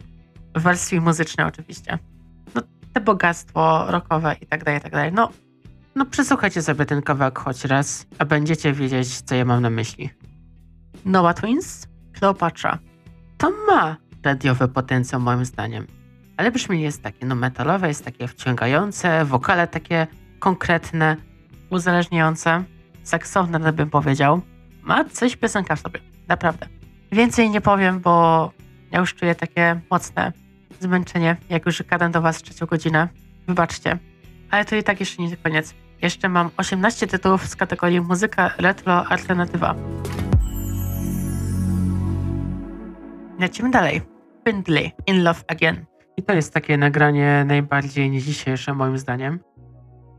w 0.55 0.61
wersji 0.61 1.01
muzycznej 1.01 1.47
oczywiście. 1.47 1.99
No, 2.55 2.61
te 2.93 3.01
bogactwo 3.01 3.85
rockowe 3.91 4.35
i 4.41 4.45
tak 4.45 4.63
dalej, 4.63 4.79
i 4.79 4.83
tak 4.83 4.91
dalej. 4.91 5.11
No, 5.13 5.29
no 5.95 6.05
przesłuchajcie 6.05 6.61
sobie 6.61 6.85
ten 6.85 7.01
kawałek 7.01 7.39
choć 7.39 7.65
raz, 7.65 8.07
a 8.19 8.25
będziecie 8.25 8.73
wiedzieć, 8.73 9.21
co 9.21 9.35
ja 9.35 9.45
mam 9.45 9.61
na 9.61 9.69
myśli. 9.69 10.09
Noah 11.05 11.35
Twins, 11.35 11.87
Cleopatra. 12.19 12.79
To 13.37 13.51
ma 13.67 13.97
radiowy 14.23 14.67
potencjał 14.67 15.21
moim 15.21 15.45
zdaniem. 15.45 15.87
Ale 16.37 16.51
brzmienie 16.51 16.83
jest 16.83 17.03
takie 17.03 17.25
no 17.25 17.35
metalowe, 17.35 17.87
jest 17.87 18.05
takie 18.05 18.27
wciągające, 18.27 19.25
wokale 19.25 19.67
takie 19.67 20.07
konkretne, 20.39 21.17
uzależniające, 21.73 22.63
saksowne 23.03 23.73
bym 23.73 23.89
powiedział. 23.89 24.41
Ma 24.83 25.05
coś 25.05 25.35
piosenka 25.35 25.75
w 25.75 25.79
sobie, 25.79 25.99
naprawdę. 26.27 26.67
Więcej 27.11 27.49
nie 27.49 27.61
powiem, 27.61 27.99
bo 27.99 28.51
ja 28.91 28.99
już 28.99 29.15
czuję 29.15 29.35
takie 29.35 29.81
mocne 29.91 30.31
zmęczenie, 30.79 31.37
jak 31.49 31.65
już 31.65 31.83
gadam 31.83 32.11
do 32.11 32.21
was 32.21 32.41
trzecią 32.41 32.65
godzinę. 32.65 33.07
Wybaczcie. 33.47 33.97
Ale 34.51 34.65
to 34.65 34.75
i 34.75 34.83
tak 34.83 34.99
jeszcze 34.99 35.23
nie 35.23 35.37
koniec. 35.37 35.73
Jeszcze 36.01 36.29
mam 36.29 36.49
18 36.57 37.07
tytułów 37.07 37.47
z 37.47 37.55
kategorii 37.55 38.01
muzyka 38.01 38.51
retro 38.57 39.05
alternatywa. 39.05 39.75
Lecimy 43.39 43.71
dalej. 43.71 44.01
Findlay, 44.47 44.91
In 45.07 45.23
Love 45.23 45.39
Again. 45.47 45.85
I 46.17 46.23
to 46.23 46.33
jest 46.33 46.53
takie 46.53 46.77
nagranie 46.77 47.45
najbardziej 47.47 48.21
dzisiejsze 48.21 48.73
moim 48.73 48.97
zdaniem. 48.97 49.39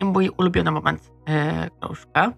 Mój 0.03 0.31
ulubiony 0.37 0.71
moment 0.71 1.13
yy, 1.29 1.71
krążka. 1.81 2.33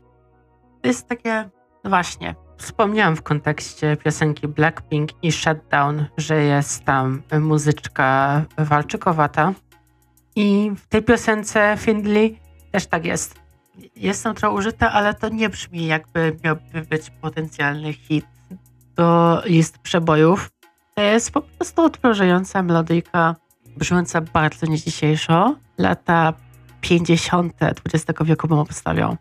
To 0.83 0.89
jest 0.89 1.09
takie 1.09 1.51
No 1.87 1.91
właśnie, 1.91 2.35
wspomniałam 2.57 3.17
w 3.17 3.23
kontekście 3.23 3.97
piosenki 3.97 4.49
Blackpink 4.49 5.11
i 5.23 5.33
Shutdown, 5.33 6.07
że 6.17 6.43
jest 6.43 6.85
tam 6.85 7.23
muzyczka 7.41 8.43
walczykowata. 8.59 9.53
I 10.37 10.71
w 10.77 10.87
tej 10.87 11.03
piosence 11.03 11.77
Findley 11.79 12.39
też 12.73 12.87
tak 12.87 13.05
jest. 13.05 13.41
Jest 13.97 14.25
tam 14.25 14.35
trochę 14.35 14.55
użyta, 14.55 14.93
ale 14.93 15.15
to 15.15 15.29
nie 15.29 15.49
brzmi 15.49 15.87
jakby 15.87 16.37
miałby 16.45 16.83
być 16.91 17.11
potencjalny 17.11 17.93
hit 17.93 18.27
do 18.97 19.43
list 19.45 19.79
przebojów. 19.79 20.51
To 20.95 21.03
jest 21.03 21.31
po 21.31 21.43
prostu 21.43 21.83
odprężająca 21.83 22.63
melodyjka, 22.63 23.37
brzmiąca 23.77 24.21
bardzo 24.21 24.67
niedzisiejszo. 24.67 25.57
Lata 25.79 26.33
50. 26.89 27.53
XX 27.85 28.21
wieku 28.25 28.49
bym 28.49 28.59
obstawiał. 28.59 29.17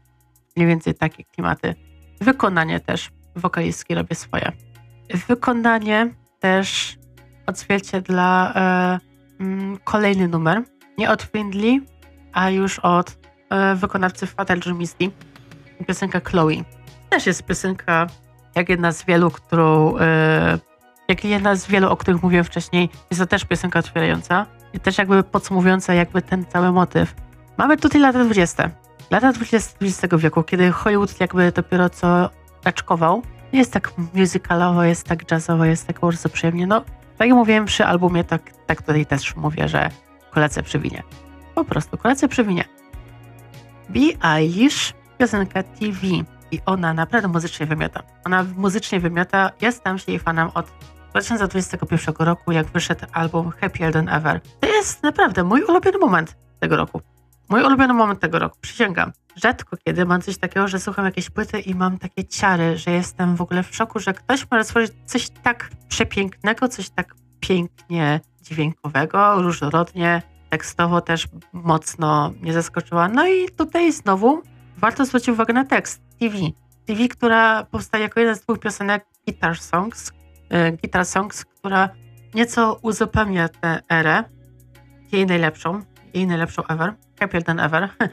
Mniej 0.56 0.68
więcej 0.70 0.96
takie 0.96 1.24
klimaty. 1.24 1.76
Wykonanie 2.22 2.80
też. 2.80 3.10
Wokalistki 3.36 3.96
robię 3.96 4.16
swoje. 4.16 4.52
Wykonanie 5.28 6.14
też 6.40 6.98
odzwierciedla 7.46 8.54
e, 8.56 9.00
mm, 9.40 9.78
kolejny 9.84 10.28
numer. 10.28 10.64
Nie 10.98 11.10
od 11.10 11.22
Findley, 11.22 11.82
a 12.34 12.50
już 12.50 12.80
od 12.80 13.18
e, 13.50 13.76
wykonawcy 13.76 14.28
Fatal 14.28 14.60
Misty. 14.74 15.12
Piosenka 15.88 16.20
Chloe. 16.20 16.64
Też 17.10 17.26
jest 17.26 17.44
piosenka 17.44 18.08
jak 18.56 18.70
jedna 18.70 18.92
z 18.92 19.06
wielu, 19.06 19.32
którą 19.32 19.98
e, 19.98 20.60
jak 21.08 21.26
jedna 21.26 21.56
z 21.56 21.68
wielu, 21.68 21.90
o 21.90 21.98
których 21.98 22.24
mówiłem 22.24 22.46
wcześniej, 22.46 22.90
jest 23.10 23.22
to 23.22 23.28
też 23.28 23.46
piosenka 23.46 23.80
otwierająca 23.80 24.46
i 24.74 24.80
też 24.80 24.98
jakby 24.98 25.24
podsumowująca 25.24 25.94
jakby 25.94 26.22
ten 26.22 26.46
cały 26.46 26.72
motyw. 26.72 27.25
Mamy 27.58 27.78
tutaj 27.78 28.02
lata 28.02 28.24
20. 28.24 28.70
Lata 29.12 29.32
20 29.32 29.78
XX 29.82 30.16
wieku, 30.18 30.44
kiedy 30.44 30.72
Hollywood 30.72 31.20
jakby 31.20 31.52
dopiero 31.52 31.90
co 31.90 32.30
raczkował. 32.66 33.22
Jest 33.54 33.74
tak 33.74 33.92
musicalowo, 34.14 34.84
jest 34.84 35.08
tak 35.08 35.32
jazzowo, 35.32 35.66
jest 35.66 35.88
tak 35.88 36.00
bardzo 36.00 36.30
przyjemnie. 36.30 36.68
No, 36.68 36.82
tak 37.18 37.28
jak 37.28 37.38
mówiłem 37.38 37.66
przy 37.66 37.86
albumie, 37.86 38.24
tak, 38.24 38.42
tak 38.66 38.82
tutaj 38.82 39.06
też 39.06 39.36
mówię, 39.36 39.68
że 39.68 39.90
kolece 40.32 40.64
przy 40.64 40.80
winie. 40.80 41.04
Po 41.56 41.66
prostu 41.66 41.98
kolece 41.98 42.28
przy 42.28 42.44
winie. 42.44 42.64
Billie 43.90 44.18
Eilish, 44.24 44.94
piosenka 45.18 45.64
TV 45.64 46.08
i 46.52 46.60
ona 46.66 46.94
naprawdę 46.94 47.28
muzycznie 47.28 47.66
wymiata. 47.66 48.04
Ona 48.26 48.46
muzycznie 48.58 49.00
wymiata. 49.00 49.52
Jestem 49.62 49.98
się 49.98 50.12
jej 50.12 50.20
fanem 50.20 50.50
od 50.54 50.66
2021 51.10 52.16
roku, 52.20 52.52
jak 52.52 52.68
wyszedł 52.68 53.06
album 53.12 53.52
Happier 53.52 53.94
Than 53.94 54.10
Ever. 54.10 54.42
To 54.60 54.68
jest 54.68 55.04
naprawdę 55.04 55.44
mój 55.44 55.64
ulubiony 55.64 55.98
moment 55.98 56.36
tego 56.60 56.78
roku. 56.78 57.02
Mój 57.50 57.64
ulubiony 57.64 57.94
moment 57.94 58.20
tego 58.20 58.40
roku, 58.40 58.58
przysięgam. 58.62 59.12
Rzadko 59.36 59.78
kiedy 59.78 60.06
mam 60.06 60.22
coś 60.22 60.38
takiego, 60.38 60.68
że 60.68 60.80
słucham 60.80 61.06
jakiejś 61.06 61.30
płyty 61.30 61.60
i 61.60 61.76
mam 61.76 61.98
takie 61.98 62.26
ciary, 62.26 62.78
że 62.78 62.92
jestem 62.92 63.36
w 63.36 63.42
ogóle 63.42 63.64
w 63.64 63.76
szoku, 63.76 64.00
że 64.00 64.14
ktoś 64.14 64.52
może 64.52 64.64
stworzyć 64.64 64.92
coś 65.06 65.30
tak 65.30 65.70
przepięknego, 65.88 66.68
coś 66.68 66.90
tak 66.90 67.16
pięknie 67.40 68.20
dźwiękowego, 68.42 69.42
różnorodnie, 69.42 70.22
tekstowo 70.50 71.02
też 71.02 71.28
mocno 71.54 72.34
mnie 72.42 72.54
zaskoczyła. 72.54 73.08
No 73.08 73.28
i 73.28 73.50
tutaj 73.50 73.92
znowu 73.92 74.42
warto 74.78 75.06
zwrócić 75.06 75.30
uwagę 75.30 75.54
na 75.54 75.66
tekst 75.66 76.02
TV. 76.20 76.38
TV, 76.86 77.08
która 77.08 77.64
powstaje 77.64 78.04
jako 78.04 78.20
jeden 78.20 78.36
z 78.36 78.42
dwóch 78.42 78.60
piosenek 78.60 79.06
Guitar 79.28 79.58
Songs, 79.58 80.12
E, 80.50 80.72
Guitar 80.72 81.06
Songs, 81.06 81.46
która 81.46 81.90
nieco 82.34 82.80
uzupełnia 82.82 83.50
tę 83.50 83.82
erę, 83.92 84.24
jej 85.12 85.26
najlepszą, 85.26 85.82
jej 86.16 86.28
najlepszą 86.28 86.64
ever, 86.68 86.94
Happier 87.20 87.44
Than 87.44 87.60
Ever. 87.60 87.90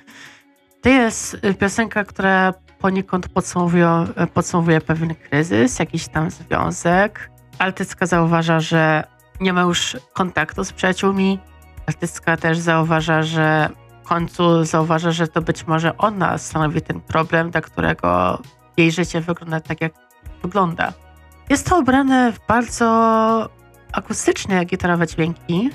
To 0.83 0.89
jest 0.89 1.37
piosenka, 1.59 2.05
która 2.05 2.53
poniekąd 2.79 3.29
podsumowuje, 3.29 4.07
podsumowuje 4.35 4.81
pewien 4.81 5.15
kryzys, 5.15 5.79
jakiś 5.79 6.09
tam 6.09 6.31
związek. 6.31 7.31
Artystka 7.59 8.07
zauważa, 8.07 8.61
że 8.61 9.05
nie 9.41 9.53
ma 9.53 9.61
już 9.61 9.97
kontaktu 10.13 10.65
z 10.65 10.73
przyjaciółmi. 10.73 11.39
Artystka 11.87 12.37
też 12.37 12.59
zauważa, 12.59 13.23
że 13.23 13.69
w 14.05 14.09
końcu 14.09 14.65
zauważa, 14.65 15.11
że 15.11 15.29
to 15.29 15.43
być 15.43 15.67
może 15.67 15.97
ona 15.97 16.39
stanowi 16.39 16.83
ten 16.83 17.01
problem, 17.01 17.51
dla 17.51 17.61
którego 17.61 18.39
jej 18.77 18.93
życie 18.93 19.21
wygląda 19.21 19.61
tak, 19.61 19.81
jak 19.81 19.93
wygląda. 20.43 20.93
Jest 21.51 21.67
to 21.67 21.79
ubrane 21.79 22.33
w 22.33 22.47
bardzo 22.47 23.49
akustyczne 23.93 24.65
gitarowe 24.65 25.07
dźwięki, 25.07 25.71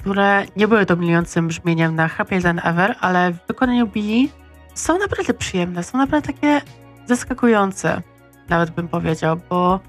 które 0.00 0.44
nie 0.56 0.68
były 0.68 0.86
dominującym 0.86 1.48
brzmieniem 1.48 1.94
na 1.94 2.08
Happy 2.08 2.40
Than 2.40 2.60
Ever, 2.64 2.94
ale 3.00 3.32
w 3.32 3.46
wykonaniu 3.48 3.86
Billy 3.86 4.28
są 4.74 4.98
naprawdę 4.98 5.34
przyjemne, 5.34 5.82
są 5.82 5.98
naprawdę 5.98 6.26
takie 6.26 6.60
zaskakujące, 7.06 8.02
nawet 8.48 8.70
bym 8.70 8.88
powiedział, 8.88 9.36
bo 9.50 9.80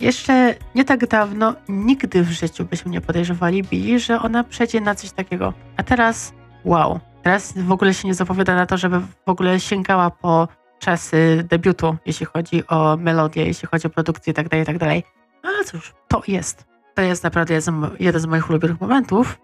jeszcze 0.00 0.54
nie 0.74 0.84
tak 0.84 1.06
dawno 1.06 1.54
nigdy 1.68 2.22
w 2.22 2.30
życiu 2.30 2.64
byśmy 2.64 2.90
nie 2.90 3.00
podejrzewali 3.00 3.62
Billy, 3.62 3.98
że 3.98 4.22
ona 4.22 4.44
przejdzie 4.44 4.80
na 4.80 4.94
coś 4.94 5.12
takiego. 5.12 5.52
A 5.76 5.82
teraz, 5.82 6.32
wow, 6.64 7.00
teraz 7.22 7.52
w 7.56 7.72
ogóle 7.72 7.94
się 7.94 8.08
nie 8.08 8.14
zapowiada 8.14 8.54
na 8.54 8.66
to, 8.66 8.76
żeby 8.76 9.00
w 9.00 9.28
ogóle 9.30 9.60
sięgała 9.60 10.10
po 10.10 10.48
czasy 10.78 11.46
debiutu, 11.48 11.96
jeśli 12.06 12.26
chodzi 12.26 12.66
o 12.66 12.96
melodię, 12.96 13.46
jeśli 13.46 13.68
chodzi 13.68 13.86
o 13.86 13.90
produkcję 13.90 14.30
itd., 14.30 14.48
tak 14.48 14.58
itd. 14.58 14.78
Tak 14.78 15.04
Ale 15.42 15.64
cóż, 15.64 15.94
to 16.08 16.22
jest. 16.28 16.64
To 16.94 17.02
jest 17.02 17.24
naprawdę 17.24 17.58
jeden 18.00 18.20
z 18.20 18.26
moich 18.26 18.50
ulubionych 18.50 18.80
momentów. 18.80 19.38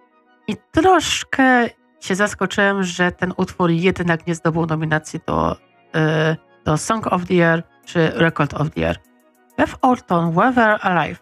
I 0.49 0.57
troszkę 0.73 1.69
się 2.01 2.15
zaskoczyłem, 2.15 2.83
że 2.83 3.13
ten 3.13 3.33
utwór 3.37 3.71
jednak 3.71 4.27
nie 4.27 4.35
zdobył 4.35 4.67
nominacji 4.67 5.21
do, 5.27 5.57
yy, 5.95 6.37
do 6.65 6.77
Song 6.77 7.07
of 7.07 7.27
the 7.27 7.35
Year 7.35 7.63
czy 7.85 8.11
Record 8.15 8.55
of 8.55 8.71
the 8.71 8.81
Year. 8.81 8.97
Beth 9.57 9.75
Orton, 9.83 10.33
Weather 10.33 10.79
Alive. 10.83 11.19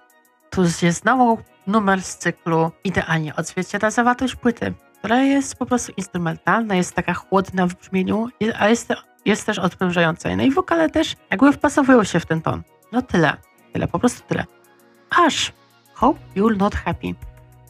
Tu 0.51 0.63
jest 0.63 1.01
znowu 1.01 1.39
numer 1.67 2.03
z 2.03 2.19
cyklu 2.19 2.71
idealnie 2.85 3.37
odzwierciedla 3.37 3.91
zawartość 3.91 4.37
płyty, 4.37 4.75
która 4.99 5.23
jest 5.23 5.57
po 5.57 5.67
prostu 5.67 5.93
instrumentalna, 5.97 6.75
jest 6.75 6.95
taka 6.95 7.15
chłodna 7.15 7.67
w 7.67 7.75
brzmieniu, 7.75 8.29
ale 8.59 8.71
jest 8.71 8.89
jest 9.25 9.47
też 9.47 9.59
odprężająca. 9.59 10.37
No 10.37 10.43
i 10.43 10.51
wokale 10.51 10.91
też 10.91 11.17
jakby 11.31 11.53
wpasowują 11.53 12.05
się 12.05 12.21
w 12.21 12.27
ten 12.27 12.43
ton. 12.43 12.63
No 12.93 13.03
tyle. 13.03 13.37
Tyle, 13.73 13.89
po 13.89 13.99
prostu 13.99 14.29
tyle. 14.29 14.45
Aż 15.11 15.53
Hope 15.95 16.21
You're 16.37 16.57
Not 16.57 16.75
Happy. 16.75 17.15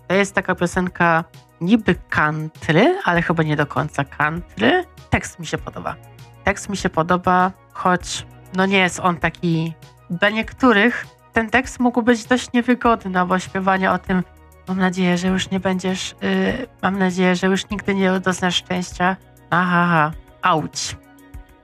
To 0.09 0.14
jest 0.14 0.35
taka 0.35 0.55
piosenka 0.55 1.24
niby 1.60 1.94
country, 2.10 2.98
ale 3.05 3.22
chyba 3.22 3.43
nie 3.43 3.56
do 3.56 3.66
końca 3.66 4.05
country. 4.05 4.85
Tekst 5.10 5.39
mi 5.39 5.47
się 5.47 5.59
podoba. 5.59 5.97
Tekst 6.44 6.68
mi 6.68 6.76
się 6.76 6.90
podoba, 6.90 7.52
choć 7.72 8.26
no 8.56 8.66
nie 8.66 8.78
jest 8.78 9.01
on 9.01 9.16
taki... 9.16 9.74
Dla 10.10 10.31
niektórych 10.31 11.06
ten 11.32 11.51
tekst 11.51 11.81
mógł 11.81 12.02
być 12.02 12.24
dość 12.24 12.52
niewygodny, 12.52 13.26
bo 13.26 13.39
śpiewanie 13.39 13.90
o 13.90 13.98
tym 13.98 14.22
mam 14.68 14.78
nadzieję, 14.78 15.18
że 15.18 15.28
już 15.28 15.51
nie 15.51 15.60
będziesz... 15.60 16.14
Yy, 16.22 16.66
mam 16.82 16.98
nadzieję, 16.98 17.36
że 17.36 17.47
już 17.47 17.70
nigdy 17.70 17.94
nie 17.94 18.20
doznasz 18.20 18.56
szczęścia. 18.56 19.16
Aha, 19.51 20.12
auć. 20.43 20.97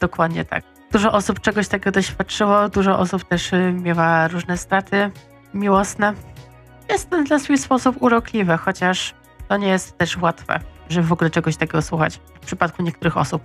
Dokładnie 0.00 0.44
tak. 0.44 0.64
Dużo 0.92 1.12
osób 1.12 1.40
czegoś 1.40 1.68
takiego 1.68 1.90
doświadczyło, 1.90 2.68
dużo 2.68 2.98
osób 2.98 3.24
też 3.24 3.52
y, 3.52 3.72
miewa 3.72 4.28
różne 4.28 4.56
straty 4.56 5.10
miłosne. 5.54 6.14
Jest 6.88 7.10
to 7.10 7.22
na 7.22 7.38
swój 7.38 7.58
sposób 7.58 7.96
urokliwe, 8.02 8.56
chociaż 8.56 9.14
to 9.51 9.56
nie 9.56 9.68
jest 9.68 9.98
też 9.98 10.16
łatwe, 10.16 10.60
żeby 10.89 11.06
w 11.06 11.12
ogóle 11.12 11.31
czegoś 11.31 11.56
takiego 11.56 11.82
słuchać 11.82 12.20
w 12.35 12.47
przypadku 12.47 12.82
niektórych 12.82 13.16
osób. 13.16 13.43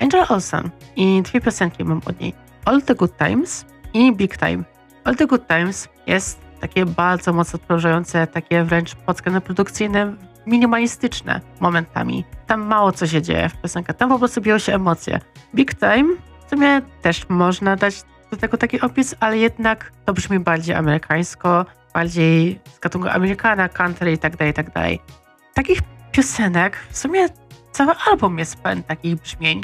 Angel 0.00 0.24
Olsen 0.28 0.70
i 0.96 1.22
dwie 1.22 1.40
piosenki 1.40 1.84
mam 1.84 2.00
od 2.06 2.20
niej. 2.20 2.34
All 2.64 2.82
the 2.82 2.94
Good 2.94 3.16
Times 3.18 3.66
i 3.94 4.12
Big 4.12 4.36
Time. 4.36 4.64
All 5.04 5.16
the 5.16 5.26
Good 5.26 5.48
Times 5.48 5.88
jest 6.06 6.40
takie 6.60 6.86
bardzo 6.86 7.32
mocno 7.32 7.56
odprężające, 7.56 8.26
takie 8.26 8.64
wręcz 8.64 8.94
pod 8.94 9.16
względem 9.16 9.42
produkcyjnym 9.42 10.18
minimalistyczne 10.46 11.40
momentami. 11.60 12.24
Tam 12.46 12.60
mało 12.60 12.92
co 12.92 13.06
się 13.06 13.22
dzieje 13.22 13.48
w 13.48 13.62
piosenkach, 13.62 13.96
tam 13.96 14.08
po 14.08 14.18
prostu 14.18 14.40
biją 14.40 14.58
się 14.58 14.74
emocje. 14.74 15.20
Big 15.54 15.74
Time 15.74 16.16
w 16.46 16.50
sumie 16.50 16.82
też 17.02 17.28
można 17.28 17.76
dać 17.76 18.02
do 18.30 18.36
tego 18.36 18.56
taki 18.56 18.80
opis, 18.80 19.14
ale 19.20 19.38
jednak 19.38 19.92
to 20.04 20.12
brzmi 20.12 20.38
bardziej 20.38 20.74
amerykańsko, 20.74 21.66
bardziej 21.94 22.60
z 22.74 22.78
gatunku 22.78 23.08
Amerykana, 23.08 23.68
country 23.68 24.12
i 24.12 24.18
tak 24.18 24.36
dalej, 24.36 24.54
tak 24.54 24.70
dalej. 24.72 25.00
Takich 25.56 25.78
piosenek, 26.12 26.76
w 26.90 26.98
sumie 26.98 27.26
cały 27.72 27.92
album 28.10 28.38
jest 28.38 28.56
pełen 28.56 28.82
takich 28.82 29.16
brzmień 29.16 29.60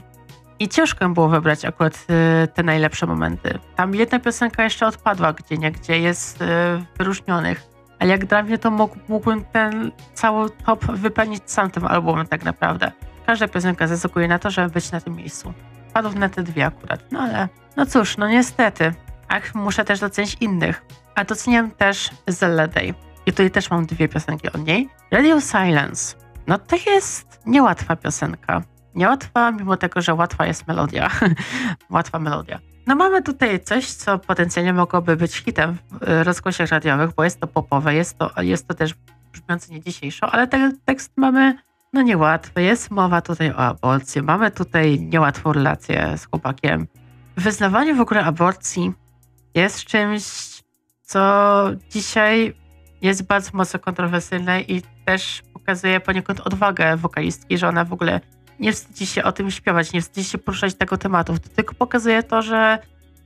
i 0.58 0.68
ciężko 0.68 1.08
było 1.08 1.28
wybrać 1.28 1.64
akurat 1.64 2.06
y, 2.44 2.48
te 2.48 2.62
najlepsze 2.62 3.06
momenty. 3.06 3.58
Tam 3.76 3.94
jedna 3.94 4.18
piosenka 4.18 4.64
jeszcze 4.64 4.86
odpadła 4.86 5.32
gdzie 5.32 5.58
nie, 5.58 5.72
gdzie 5.72 5.98
jest 5.98 6.42
y, 6.42 6.46
wyróżnionych 6.98 7.72
ale 8.02 8.10
jak 8.10 8.26
dla 8.26 8.42
mnie 8.42 8.58
to 8.58 8.70
mógł, 8.70 8.96
mógłbym 9.08 9.44
ten 9.44 9.92
cały 10.14 10.50
top 10.50 10.84
wypełnić 10.84 11.42
sam 11.46 11.70
tym 11.70 11.86
albumem 11.86 12.26
tak 12.26 12.44
naprawdę. 12.44 12.92
Każda 13.26 13.48
piosenka 13.48 13.86
zasługuje 13.86 14.28
na 14.28 14.38
to, 14.38 14.50
żeby 14.50 14.68
być 14.68 14.92
na 14.92 15.00
tym 15.00 15.16
miejscu. 15.16 15.52
Padł 15.92 16.18
na 16.18 16.28
te 16.28 16.42
dwie 16.42 16.66
akurat, 16.66 17.00
no 17.12 17.20
ale 17.20 17.48
no 17.76 17.86
cóż, 17.86 18.16
no 18.16 18.28
niestety. 18.28 18.94
Ach, 19.28 19.54
muszę 19.54 19.84
też 19.84 20.00
docenić 20.00 20.36
innych. 20.40 20.82
A 21.14 21.24
doceniam 21.24 21.70
też 21.70 22.10
Zella 22.26 22.66
Day. 22.66 22.94
I 23.26 23.30
tutaj 23.30 23.50
też 23.50 23.70
mam 23.70 23.86
dwie 23.86 24.08
piosenki 24.08 24.52
od 24.52 24.66
niej. 24.66 24.88
Radio 25.10 25.40
Silence. 25.40 26.16
No 26.46 26.58
to 26.58 26.76
jest 26.86 27.40
niełatwa 27.46 27.96
piosenka. 27.96 28.62
Niełatwa, 28.94 29.50
mimo 29.50 29.76
tego, 29.76 30.00
że 30.00 30.14
łatwa 30.14 30.46
jest 30.46 30.68
melodia. 30.68 31.10
łatwa 31.90 32.18
melodia. 32.18 32.60
No 32.86 32.96
mamy 32.96 33.22
tutaj 33.22 33.60
coś, 33.60 33.86
co 33.86 34.18
potencjalnie 34.18 34.72
mogłoby 34.72 35.16
być 35.16 35.36
hitem 35.36 35.78
w 35.90 36.08
y, 36.08 36.24
rozgłosiach 36.24 36.68
radiowych, 36.68 37.10
bo 37.14 37.24
jest 37.24 37.40
to 37.40 37.46
popowe, 37.46 37.94
jest 37.94 38.18
to, 38.18 38.30
jest 38.42 38.68
to 38.68 38.74
też 38.74 38.94
brzmiące 39.32 39.72
nie 39.72 39.80
dzisiejszo, 39.80 40.30
ale 40.30 40.46
ten 40.46 40.78
tekst 40.84 41.12
mamy 41.16 41.56
no 41.92 42.02
niełatwy. 42.02 42.62
Jest 42.62 42.90
mowa 42.90 43.20
tutaj 43.20 43.50
o 43.50 43.56
aborcji, 43.56 44.22
mamy 44.22 44.50
tutaj 44.50 45.00
niełatwą 45.00 45.52
relację 45.52 46.18
z 46.18 46.26
chłopakiem. 46.26 46.86
Wyznawanie 47.36 47.94
w 47.94 48.00
ogóle 48.00 48.24
aborcji 48.24 48.92
jest 49.54 49.84
czymś, 49.84 50.22
co 51.02 51.64
dzisiaj 51.90 52.54
jest 53.02 53.22
bardzo 53.22 53.50
mocno 53.54 53.80
kontrowersyjne 53.80 54.60
i 54.60 54.82
też 55.04 55.42
pokazuje 55.52 56.00
poniekąd 56.00 56.40
odwagę 56.40 56.96
wokalistki, 56.96 57.58
że 57.58 57.68
ona 57.68 57.84
w 57.84 57.92
ogóle 57.92 58.20
nie 58.60 58.72
wstydzi 58.72 59.06
się 59.06 59.22
o 59.24 59.32
tym 59.32 59.50
śpiewać, 59.50 59.92
nie 59.92 60.00
wstydzi 60.00 60.28
się 60.28 60.38
poruszać 60.38 60.74
tego 60.74 60.96
tematu. 60.96 61.38
To 61.38 61.48
tylko 61.48 61.74
pokazuje 61.74 62.22
to, 62.22 62.42
że 62.42 62.78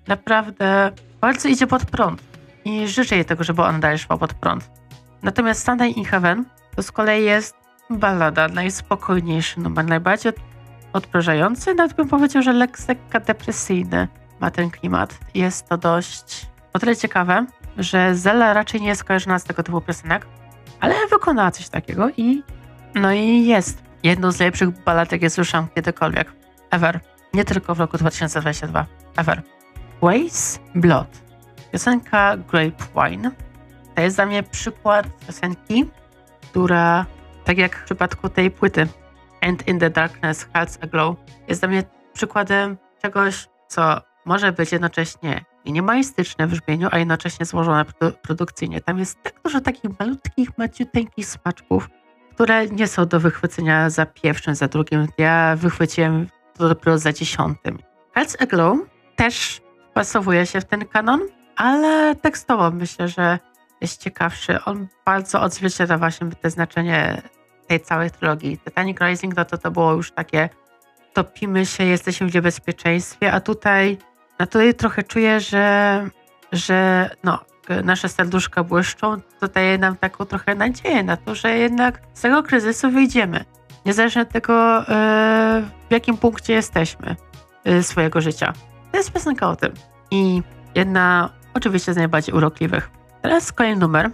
naprawdę 0.06 0.92
bardzo 1.20 1.48
idzie 1.48 1.66
pod 1.66 1.84
prąd 1.84 2.22
i 2.64 2.88
życzę 2.88 3.14
jej 3.16 3.24
tego, 3.24 3.44
żeby 3.44 3.62
ona 3.62 3.78
dalej 3.78 3.98
szła 3.98 4.16
pod 4.16 4.34
prąd. 4.34 4.70
Natomiast 5.22 5.66
Sunday 5.66 5.88
in 5.88 6.04
Heaven 6.04 6.44
to 6.76 6.82
z 6.82 6.92
kolei 6.92 7.24
jest 7.24 7.56
ballada, 7.90 8.48
najspokojniejszy 8.48 9.60
numer, 9.60 9.84
najbardziej 9.84 10.32
odprężający, 10.92 11.74
nawet 11.74 11.96
bym 11.96 12.08
powiedział, 12.08 12.42
że 12.42 12.52
lekka 12.52 13.20
depresyjny 13.20 14.08
ma 14.40 14.50
ten 14.50 14.70
klimat. 14.70 15.18
Jest 15.34 15.68
to 15.68 15.78
dość 15.78 16.46
o 16.72 16.78
tyle 16.78 16.96
ciekawe, 16.96 17.46
że 17.78 18.14
Zella 18.14 18.52
raczej 18.52 18.80
nie 18.80 18.88
jest 18.88 19.04
kojarzona 19.04 19.38
z 19.38 19.44
tego 19.44 19.62
typu 19.62 19.80
piosenek, 19.80 20.26
ale 20.80 20.94
wykonała 21.10 21.50
coś 21.50 21.68
takiego 21.68 22.10
i 22.16 22.42
no 22.94 23.12
i 23.12 23.46
jest 23.46 23.82
jedną 24.02 24.32
z 24.32 24.38
najlepszych 24.38 24.84
ballad, 24.84 25.12
jakie 25.12 25.30
słyszałam 25.30 25.68
kiedykolwiek. 25.74 26.32
Ever. 26.70 27.00
Nie 27.34 27.44
tylko 27.44 27.74
w 27.74 27.80
roku 27.80 27.98
2022. 27.98 28.86
Ever. 29.16 29.42
Ways 30.02 30.60
Blood. 30.74 31.22
Piosenka 31.72 32.36
Grapevine. 32.36 33.30
To 33.94 34.02
jest 34.02 34.16
dla 34.16 34.26
mnie 34.26 34.42
przykład 34.42 35.06
piosenki, 35.26 35.90
która, 36.42 37.06
tak 37.44 37.58
jak 37.58 37.76
w 37.76 37.84
przypadku 37.84 38.28
tej 38.28 38.50
płyty 38.50 38.86
And 39.40 39.68
in 39.68 39.78
the 39.78 39.90
Darkness 39.90 40.48
Hearts 40.52 40.78
Aglow, 40.82 41.16
jest 41.48 41.60
dla 41.60 41.68
mnie 41.68 41.82
przykładem 42.12 42.76
czegoś, 43.02 43.48
co 43.68 44.00
może 44.24 44.52
być 44.52 44.72
jednocześnie 44.72 45.44
minimalistyczne 45.66 46.46
w 46.46 46.50
brzmieniu, 46.50 46.88
a 46.92 46.98
jednocześnie 46.98 47.46
złożone 47.46 47.84
produkcyjnie. 48.22 48.80
Tam 48.80 48.98
jest 48.98 49.22
tak 49.22 49.34
dużo 49.44 49.60
takich 49.60 49.90
malutkich, 50.00 50.58
maciuteńkich 50.58 51.26
smaczków, 51.26 51.88
które 52.34 52.66
nie 52.66 52.86
są 52.86 53.06
do 53.06 53.20
wychwycenia 53.20 53.90
za 53.90 54.06
pierwszym, 54.06 54.54
za 54.54 54.68
drugim. 54.68 55.06
Ja 55.18 55.56
wychwyciłem 55.56 56.26
to 56.58 56.68
dopiero 56.68 56.98
za 56.98 57.12
dziesiątym. 57.12 57.78
Hearts 58.14 58.36
Aglow 58.40 58.78
też 59.16 59.60
pasowuje 59.94 60.46
się 60.46 60.60
w 60.60 60.64
ten 60.64 60.86
kanon, 60.86 61.20
ale 61.56 62.14
tekstowo 62.16 62.70
myślę, 62.70 63.08
że 63.08 63.38
jest 63.80 64.02
ciekawszy. 64.02 64.64
On 64.64 64.86
bardzo 65.06 65.40
odzwierciedla 65.40 65.98
właśnie 65.98 66.30
te 66.42 66.50
znaczenie 66.50 67.22
tej 67.66 67.80
całej 67.80 68.10
trilogii. 68.10 68.58
Titanic 68.58 69.00
Rising 69.00 69.36
no 69.36 69.44
to 69.44 69.58
to 69.58 69.70
było 69.70 69.92
już 69.92 70.10
takie 70.10 70.48
topimy 71.16 71.66
się, 71.66 71.84
jesteśmy 71.84 72.26
w 72.26 72.34
niebezpieczeństwie, 72.34 73.32
a 73.32 73.40
tutaj, 73.40 73.98
a 74.38 74.46
tutaj 74.46 74.74
trochę 74.74 75.02
czuję, 75.02 75.40
że, 75.40 76.08
że 76.52 77.10
no, 77.24 77.38
nasze 77.84 78.08
serduszka 78.08 78.64
błyszczą, 78.64 79.16
to 79.40 79.48
daje 79.48 79.78
nam 79.78 79.96
taką 79.96 80.24
trochę 80.24 80.54
nadzieję 80.54 81.02
na 81.02 81.16
to, 81.16 81.34
że 81.34 81.58
jednak 81.58 82.00
z 82.14 82.20
tego 82.20 82.42
kryzysu 82.42 82.90
wyjdziemy. 82.90 83.44
Niezależnie 83.86 84.22
od 84.22 84.28
tego, 84.28 84.78
yy, 84.78 84.84
w 85.88 85.90
jakim 85.90 86.16
punkcie 86.16 86.52
jesteśmy 86.52 87.16
yy, 87.64 87.82
swojego 87.82 88.20
życia. 88.20 88.52
To 88.92 88.98
jest 88.98 89.12
piosenka 89.12 89.48
o 89.48 89.56
tym. 89.56 89.72
I 90.10 90.42
jedna 90.74 91.30
oczywiście 91.54 91.92
z 91.92 91.96
najbardziej 91.96 92.34
urokliwych. 92.34 92.90
Teraz 93.22 93.52
kolejny 93.52 93.80
numer 93.80 94.10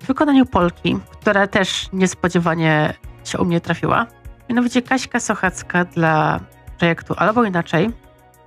w 0.00 0.06
wykonaniu 0.06 0.46
Polki, 0.46 0.98
która 1.20 1.46
też 1.46 1.88
niespodziewanie 1.92 2.94
się 3.24 3.38
u 3.38 3.44
mnie 3.44 3.60
trafiła. 3.60 4.06
Mianowicie 4.48 4.82
Kaśka 4.82 5.20
Sochacka 5.20 5.84
dla 5.84 6.40
projektu 6.78 7.14
Albo 7.16 7.44
Inaczej. 7.44 7.90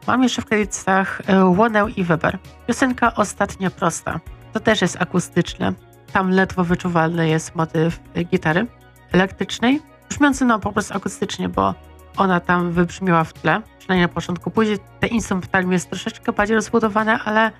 Mam 0.09 0.23
jeszcze 0.23 0.41
w 0.41 0.45
kredytach 0.45 1.21
e, 1.27 1.45
Łonę 1.45 1.85
i 1.95 2.03
Weber. 2.03 2.37
Piosenka 2.67 3.15
Ostatnia 3.15 3.69
Prosta. 3.69 4.19
To 4.53 4.59
też 4.59 4.81
jest 4.81 5.01
akustyczne. 5.01 5.73
Tam 6.13 6.29
ledwo 6.31 6.63
wyczuwalny 6.63 7.29
jest 7.29 7.55
motyw 7.55 7.99
gitary 8.25 8.67
elektrycznej, 9.11 9.81
brzmiący 10.09 10.45
no 10.45 10.59
po 10.59 10.71
prostu 10.71 10.97
akustycznie, 10.97 11.49
bo 11.49 11.75
ona 12.17 12.39
tam 12.39 12.71
wybrzmiała 12.71 13.23
w 13.23 13.33
tle, 13.33 13.61
przynajmniej 13.79 14.07
na 14.07 14.13
początku. 14.13 14.51
Później 14.51 14.77
te 14.99 15.07
instrumentarium 15.07 15.71
jest 15.71 15.89
troszeczkę 15.89 16.33
bardziej 16.33 16.55
rozbudowane, 16.55 17.19
ale 17.25 17.51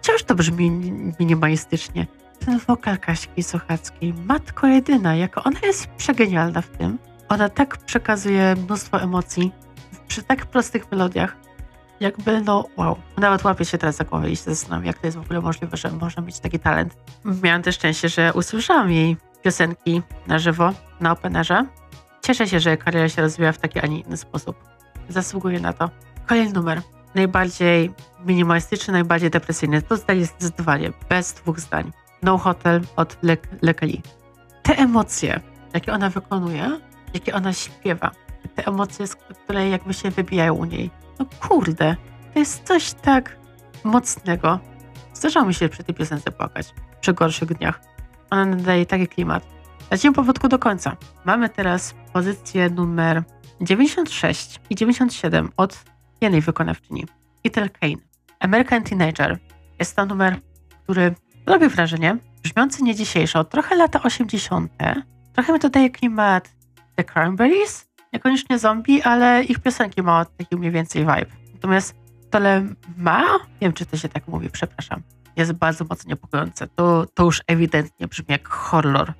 wciąż 0.00 0.22
to 0.22 0.34
brzmi 0.34 0.70
minimalistycznie. 1.20 2.06
Ten 2.46 2.58
wokal 2.58 2.98
Kaśki 2.98 3.42
Sochackiej, 3.42 4.14
matko 4.26 4.66
jedyna, 4.66 5.14
jako 5.14 5.42
ona 5.44 5.60
jest 5.62 5.86
przegenialna 5.86 6.60
w 6.60 6.68
tym. 6.68 6.98
Ona 7.28 7.48
tak 7.48 7.76
przekazuje 7.76 8.54
mnóstwo 8.56 9.00
emocji 9.00 9.52
przy 10.08 10.22
tak 10.22 10.46
prostych 10.46 10.90
melodiach. 10.90 11.45
Jakby, 12.00 12.40
no 12.40 12.64
wow. 12.76 12.96
Nawet 13.16 13.44
łapię 13.44 13.64
się 13.64 13.78
teraz 13.78 13.96
za 13.96 14.04
głowę 14.04 14.30
i 14.30 14.36
się 14.36 14.42
zastanawiam, 14.42 14.84
jak 14.84 14.98
to 14.98 15.06
jest 15.06 15.16
w 15.16 15.20
ogóle 15.20 15.40
możliwe, 15.40 15.76
że 15.76 15.90
można 15.90 16.22
mieć 16.22 16.40
taki 16.40 16.58
talent. 16.58 16.96
Miałam 17.42 17.62
też 17.62 17.74
szczęście, 17.74 18.08
że 18.08 18.32
usłyszałam 18.34 18.90
jej 18.90 19.16
piosenki 19.42 20.02
na 20.26 20.38
żywo, 20.38 20.72
na 21.00 21.12
openerze. 21.12 21.66
Cieszę 22.22 22.48
się, 22.48 22.60
że 22.60 22.76
kariera 22.76 23.08
się 23.08 23.22
rozwija 23.22 23.52
w 23.52 23.58
taki, 23.58 23.80
a 23.80 23.86
nie 23.86 24.00
inny 24.00 24.16
sposób. 24.16 24.56
Zasługuje 25.08 25.60
na 25.60 25.72
to. 25.72 25.90
Kolejny 26.26 26.52
numer. 26.52 26.82
Najbardziej 27.14 27.94
minimalistyczny, 28.24 28.92
najbardziej 28.92 29.30
depresyjny. 29.30 29.82
To 29.82 29.96
zdaje 29.96 30.26
zdecydowanie, 30.26 30.92
bez 31.08 31.32
dwóch 31.32 31.60
zdań. 31.60 31.92
No 32.22 32.38
Hotel 32.38 32.80
od 32.96 33.18
Le. 33.22 33.36
Te 34.62 34.76
emocje, 34.76 35.40
jakie 35.74 35.92
ona 35.92 36.10
wykonuje, 36.10 36.80
jakie 37.14 37.34
ona 37.34 37.52
śpiewa, 37.52 38.10
te 38.54 38.66
emocje, 38.66 39.06
które 39.44 39.68
jakby 39.68 39.94
się 39.94 40.10
wybijają 40.10 40.54
u 40.54 40.64
niej. 40.64 40.90
No 41.18 41.26
kurde, 41.40 41.96
to 42.32 42.38
jest 42.38 42.64
coś 42.64 42.92
tak 42.92 43.36
mocnego. 43.84 44.60
Zdarzało 45.14 45.46
mi 45.46 45.54
się 45.54 45.68
przy 45.68 45.84
tej 45.84 45.94
piosence 45.94 46.30
płakać, 46.30 46.74
przy 47.00 47.12
gorszych 47.12 47.54
dniach. 47.54 47.80
Ona 48.30 48.44
nadaje 48.44 48.86
taki 48.86 49.08
klimat. 49.08 49.46
Lecimy 49.90 50.14
powodku 50.14 50.48
do 50.48 50.58
końca. 50.58 50.96
Mamy 51.24 51.48
teraz 51.48 51.94
pozycję 52.12 52.70
numer 52.70 53.22
96 53.60 54.60
i 54.70 54.74
97 54.74 55.52
od 55.56 55.84
jednej 56.20 56.40
wykonawczyni. 56.40 57.04
Ethel 57.44 57.70
Kane. 57.70 57.96
American 58.40 58.82
Teenager. 58.82 59.38
Jest 59.78 59.96
to 59.96 60.06
numer, 60.06 60.40
który 60.82 61.14
robi 61.46 61.68
wrażenie, 61.68 62.16
brzmiący 62.42 62.82
nie 62.82 62.94
dzisiejszo, 62.94 63.44
trochę 63.44 63.76
lata 63.76 64.02
80. 64.02 64.72
Trochę 65.32 65.52
mi 65.52 65.60
to 65.60 65.68
daje 65.68 65.90
klimat 65.90 66.50
The 66.96 67.04
Cranberries, 67.04 67.85
niekoniecznie 68.16 68.58
zombie, 68.58 69.02
ale 69.02 69.44
ich 69.44 69.58
piosenki 69.58 70.02
ma 70.02 70.24
taki 70.24 70.56
mniej 70.56 70.70
więcej 70.70 71.02
vibe. 71.02 71.26
Natomiast 71.54 71.94
tole 72.30 72.66
ma, 72.96 73.22
nie 73.22 73.60
wiem 73.60 73.72
czy 73.72 73.86
to 73.86 73.96
się 73.96 74.08
tak 74.08 74.28
mówi, 74.28 74.50
przepraszam, 74.50 75.02
jest 75.36 75.52
bardzo 75.52 75.84
mocno 75.84 76.08
niepokojące. 76.08 76.66
To, 76.66 77.06
to 77.14 77.24
już 77.24 77.42
ewidentnie 77.46 78.08
brzmi 78.08 78.26
jak 78.28 78.48
horror. 78.48 79.12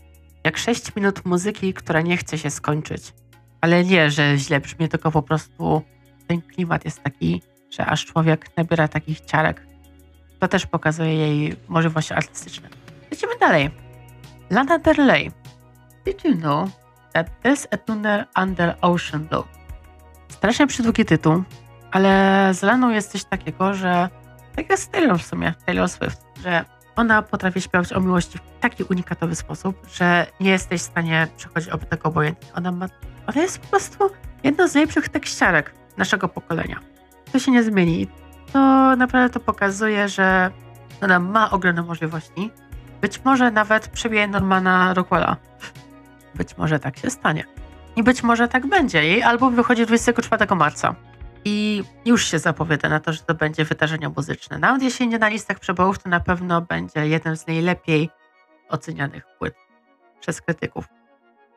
Jak 0.45 0.59
6 0.59 0.97
minut 0.97 1.25
muzyki, 1.25 1.75
która 1.75 2.01
nie 2.01 2.17
chce 2.17 2.39
się 2.39 2.51
skończyć. 2.51 3.15
Ale 3.61 3.85
nie, 3.85 4.11
że 4.11 4.39
źle 4.39 4.61
brzmi, 4.61 4.89
tylko 4.89 5.13
po 5.13 5.23
prostu 5.23 5.83
ten 6.27 6.43
klimat 6.43 6.85
jest 6.85 7.03
taki, 7.03 7.43
że 7.71 7.87
aż 7.87 8.05
człowiek 8.05 8.57
nabiera 8.57 8.89
takich 8.89 9.21
ciarek. 9.21 9.67
To 10.39 10.49
też 10.49 10.67
pokazuje 10.67 11.15
jej 11.15 11.57
możliwości 11.69 12.15
artystyczne. 12.15 12.69
Lecimy 13.11 13.33
dalej. 13.41 13.71
Lana 14.51 14.79
Del 14.79 15.07
Rey. 15.07 15.31
Did 16.05 16.25
you 16.25 16.37
know 16.37 16.86
that 17.17 17.27
there's 17.43 17.67
a 17.71 17.77
tunnel 17.77 18.25
under 18.43 18.77
Ocean 18.81 19.25
Blue? 19.25 19.45
Strasznie 20.29 20.67
przydługi 20.67 21.05
tytuł, 21.05 21.43
ale 21.91 22.51
z 22.55 22.63
Laną 22.63 22.91
jest 22.91 23.13
coś 23.13 23.25
takiego, 23.25 23.75
że 23.75 24.09
tak 24.57 24.71
jest 24.71 24.93
Taylor 24.93 25.19
w 25.19 25.27
sumie, 25.27 25.55
Taylor 25.67 25.89
Swift, 25.89 26.27
że 26.43 26.65
ona 26.97 27.23
potrafi 27.23 27.61
śpiewać 27.61 27.93
o 27.93 28.01
miłości 28.01 28.39
w 28.39 28.61
taki 28.61 28.85
unikatowy 28.85 29.35
sposób, 29.35 29.77
że 29.95 30.27
nie 30.41 30.51
jesteś 30.51 30.81
w 30.81 30.85
stanie 30.85 31.29
przechodzić 31.37 31.69
obok 31.71 31.89
tego 31.89 32.09
obojętnie. 32.09 32.49
Ona, 32.55 32.73
ma, 32.73 32.89
ona 33.27 33.43
jest 33.43 33.59
po 33.59 33.67
prostu 33.67 34.11
jedną 34.45 34.69
z 34.69 34.75
najlepszych 34.75 35.09
tekściarek 35.09 35.75
naszego 35.97 36.29
pokolenia. 36.29 36.81
To 37.33 37.39
się 37.39 37.53
nie 37.53 37.63
zmieni. 37.63 38.09
To 38.53 38.97
naprawdę 38.97 39.31
to 39.31 39.41
pokazuje, 39.41 40.09
że 40.09 40.51
ona 41.03 41.19
ma 41.21 41.51
ogromne 41.51 41.83
możliwości. 41.83 42.51
Być 43.01 43.25
może 43.25 43.51
nawet 43.51 43.89
przebije 43.89 44.29
Normana 44.29 44.95
Rockwella. 44.95 45.37
Być 46.37 46.57
może 46.57 46.79
tak 46.79 46.99
się 46.99 47.11
stanie. 47.11 47.45
I 47.97 48.03
być 48.03 48.23
może 48.23 48.49
tak 48.49 48.67
będzie. 48.67 49.05
Jej 49.05 49.23
album 49.23 49.55
wychodzi 49.55 49.87
24 49.87 50.55
marca. 50.57 50.95
I 51.45 51.85
już 52.05 52.25
się 52.25 52.39
zapowiada 52.39 52.89
na 52.89 53.01
to, 53.01 53.13
że 53.13 53.21
to 53.21 53.35
będzie 53.35 53.65
wydarzenie 53.65 54.09
muzyczne. 54.09 54.59
Nawet 54.59 54.83
jeśli 54.83 55.09
nie 55.09 55.19
na 55.19 55.29
listach 55.29 55.59
przebojów, 55.59 55.99
to 55.99 56.09
na 56.09 56.21
pewno 56.21 56.61
będzie 56.61 57.09
jeden 57.09 57.37
z 57.37 57.47
najlepiej 57.47 58.11
ocenianych 58.69 59.25
płyt 59.39 59.55
przez 60.21 60.41
krytyków. 60.41 60.85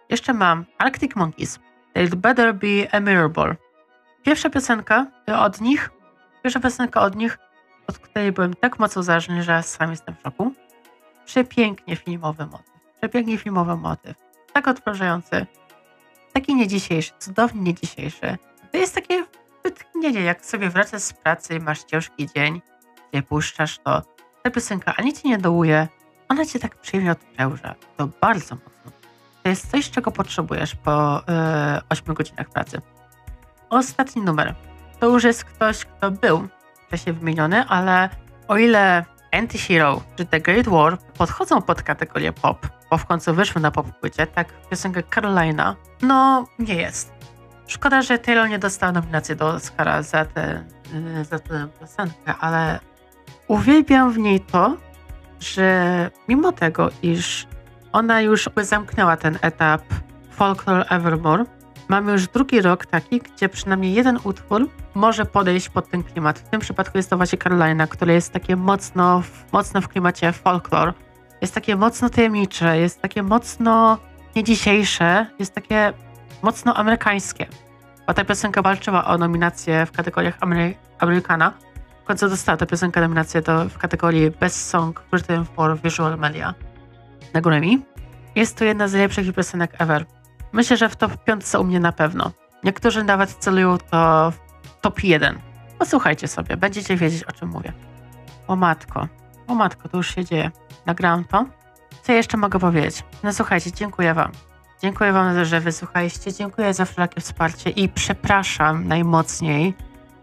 Jeszcze 0.09 0.33
mam 0.33 0.65
Arctic 0.77 1.15
Monkeys. 1.15 1.59
They'd 1.95 2.15
better 2.15 2.55
be 2.55 2.91
a 2.91 2.99
mirror 2.99 3.31
ball. 3.31 3.55
Pierwsza 4.23 4.49
piosenka 4.49 5.05
od 5.37 5.61
nich, 5.61 5.89
pierwsza 6.43 6.59
piosenka 6.59 7.01
od 7.01 7.15
nich 7.15 7.37
od 7.89 7.99
której 7.99 8.31
byłem 8.31 8.53
tak 8.53 8.79
mocno 8.79 9.03
zależny, 9.03 9.43
że 9.43 9.63
sam 9.63 9.91
jestem 9.91 10.15
w 10.15 10.21
szoku. 10.21 10.53
Przepięknie 11.25 11.95
filmowy 11.95 12.45
motyw. 12.45 12.73
Przepięknie 12.97 13.37
filmowy 13.37 13.75
motyw. 13.75 14.28
Tak 14.53 14.67
odprężający. 14.67 15.45
Taki 16.33 16.55
nie 16.55 16.67
dzisiejszy, 16.67 17.11
cudownie 17.19 17.61
nie 17.61 17.73
dzisiejszy. 17.73 18.37
To 18.71 18.77
jest 18.77 18.95
takie 18.95 19.25
wytchnienie, 19.63 20.21
jak 20.21 20.45
sobie 20.45 20.69
wracasz 20.69 21.01
z 21.01 21.13
pracy 21.13 21.59
masz 21.59 21.83
ciężki 21.83 22.27
dzień, 22.35 22.61
gdzie 23.11 23.23
puszczasz 23.23 23.79
to. 23.79 24.01
Ta 24.43 24.51
piosenka 24.51 24.93
ani 24.97 25.13
ci 25.13 25.27
nie 25.27 25.37
dołuje, 25.37 25.87
ona 26.29 26.45
cię 26.45 26.59
tak 26.59 26.75
przyjemnie 26.75 27.11
odpręża. 27.11 27.75
To 27.97 28.09
bardzo 28.21 28.55
mocno. 28.55 28.91
To 29.43 29.49
jest 29.49 29.71
coś, 29.71 29.89
czego 29.89 30.11
potrzebujesz 30.11 30.75
po 30.75 31.21
yy, 31.27 31.81
8 31.89 32.13
godzinach 32.13 32.49
pracy. 32.49 32.81
Ostatni 33.69 34.21
numer. 34.21 34.55
To 34.99 35.07
już 35.07 35.23
jest 35.23 35.45
ktoś, 35.45 35.85
kto 35.85 36.11
był 36.11 36.47
wcześniej 36.87 37.15
wymieniony, 37.15 37.65
ale 37.67 38.09
o 38.47 38.57
ile 38.57 39.05
Anti-Hero 39.31 40.01
czy 40.15 40.25
The 40.25 40.39
Great 40.39 40.67
War 40.67 40.97
podchodzą 40.97 41.61
pod 41.61 41.83
kategorię 41.83 42.33
pop, 42.33 42.67
bo 42.91 42.97
w 42.97 43.05
końcu 43.05 43.33
wyszły 43.33 43.61
na 43.61 43.71
pop 43.71 43.99
płycie, 43.99 44.27
tak 44.27 44.47
piosenka 44.69 45.01
Carolina, 45.15 45.75
no 46.01 46.45
nie 46.59 46.75
jest. 46.75 47.11
Szkoda, 47.67 48.01
że 48.01 48.19
Taylor 48.19 48.49
nie 48.49 48.59
dostała 48.59 48.91
nominacji 48.91 49.35
do 49.35 49.47
Oscara 49.47 50.01
za 50.01 50.25
tę 50.25 50.63
za 51.29 51.39
tę 51.39 51.67
piosenkę, 51.79 52.35
ale 52.39 52.79
uwielbiam 53.47 54.11
w 54.11 54.17
niej 54.17 54.39
to, 54.39 54.77
że 55.39 56.11
mimo 56.27 56.51
tego, 56.51 56.89
iż 57.01 57.47
ona 57.91 58.21
już 58.21 58.49
zamknęła 58.57 59.17
ten 59.17 59.37
etap 59.41 59.81
Folklore 60.31 60.85
Evermore, 60.85 61.45
mamy 61.89 62.11
już 62.11 62.27
drugi 62.27 62.61
rok 62.61 62.85
taki, 62.85 63.19
gdzie 63.19 63.49
przynajmniej 63.49 63.93
jeden 63.93 64.19
utwór 64.23 64.69
może 64.95 65.25
podejść 65.25 65.69
pod 65.69 65.89
ten 65.89 66.03
klimat. 66.03 66.39
W 66.39 66.49
tym 66.49 66.61
przypadku 66.61 66.97
jest 66.97 67.09
to 67.09 67.17
właśnie 67.17 67.39
Carolina, 67.39 67.87
które 67.87 68.13
jest 68.13 68.33
takie 68.33 68.55
mocno, 68.55 69.23
mocno 69.51 69.81
w 69.81 69.87
klimacie 69.87 70.31
folklore. 70.31 70.93
Jest 71.41 71.53
takie 71.53 71.75
mocno 71.75 72.09
tajemnicze, 72.09 72.79
jest 72.79 73.01
takie 73.01 73.23
mocno 73.23 73.97
niedzisiejsze, 74.35 75.25
jest 75.39 75.53
takie 75.53 75.93
mocno 76.41 76.73
amerykańskie. 76.75 77.47
Bo 78.07 78.13
ta 78.13 78.25
piosenka 78.25 78.61
walczyła 78.61 79.05
o 79.05 79.17
nominację 79.17 79.85
w 79.85 79.91
kategoriach 79.91 80.37
Amery 80.39 80.75
Amerykana. 80.99 81.53
W 82.03 82.07
końcu 82.07 82.29
dostała 82.29 82.57
ta 82.57 82.65
piosenka 82.65 83.01
nominację 83.01 83.41
do, 83.41 83.69
w 83.69 83.77
kategorii 83.77 84.31
Best 84.31 84.69
Song 84.69 85.03
Written 85.11 85.45
for 85.45 85.81
Visual 85.81 86.17
Media 86.17 86.53
na 87.33 87.41
Grammy. 87.41 87.79
Jest 88.35 88.57
to 88.57 88.65
jedna 88.65 88.87
z 88.87 88.93
najlepszych 88.93 89.35
piosenek 89.35 89.71
ever. 89.77 90.05
Myślę, 90.51 90.77
że 90.77 90.89
w 90.89 90.95
top 90.95 91.23
5 91.23 91.55
u 91.59 91.63
mnie 91.63 91.79
na 91.79 91.91
pewno. 91.91 92.31
Niektórzy 92.63 93.03
nawet 93.03 93.29
celują 93.29 93.77
to 93.77 94.31
w 94.31 94.81
top 94.81 95.03
1. 95.03 95.39
Posłuchajcie 95.79 96.27
sobie, 96.27 96.57
będziecie 96.57 96.95
wiedzieć 96.95 97.23
o 97.23 97.31
czym 97.31 97.49
mówię. 97.49 97.73
O 98.47 98.55
matko, 98.55 99.07
o 99.47 99.55
matko, 99.55 99.89
to 99.89 99.97
już 99.97 100.15
się 100.15 100.25
dzieje. 100.25 100.51
Nagrałam 100.85 101.23
to. 101.23 101.45
Co 102.03 102.13
jeszcze 102.13 102.37
mogę 102.37 102.59
powiedzieć? 102.59 103.03
No 103.23 103.33
słuchajcie, 103.33 103.71
dziękuję 103.71 104.13
wam. 104.13 104.31
Dziękuję 104.81 105.13
wam, 105.13 105.45
że 105.45 105.59
wysłuchaliście. 105.59 106.33
Dziękuję 106.33 106.73
za 106.73 106.85
wszelkie 106.85 107.21
wsparcie 107.21 107.69
i 107.69 107.89
przepraszam 107.89 108.87
najmocniej, 108.87 109.73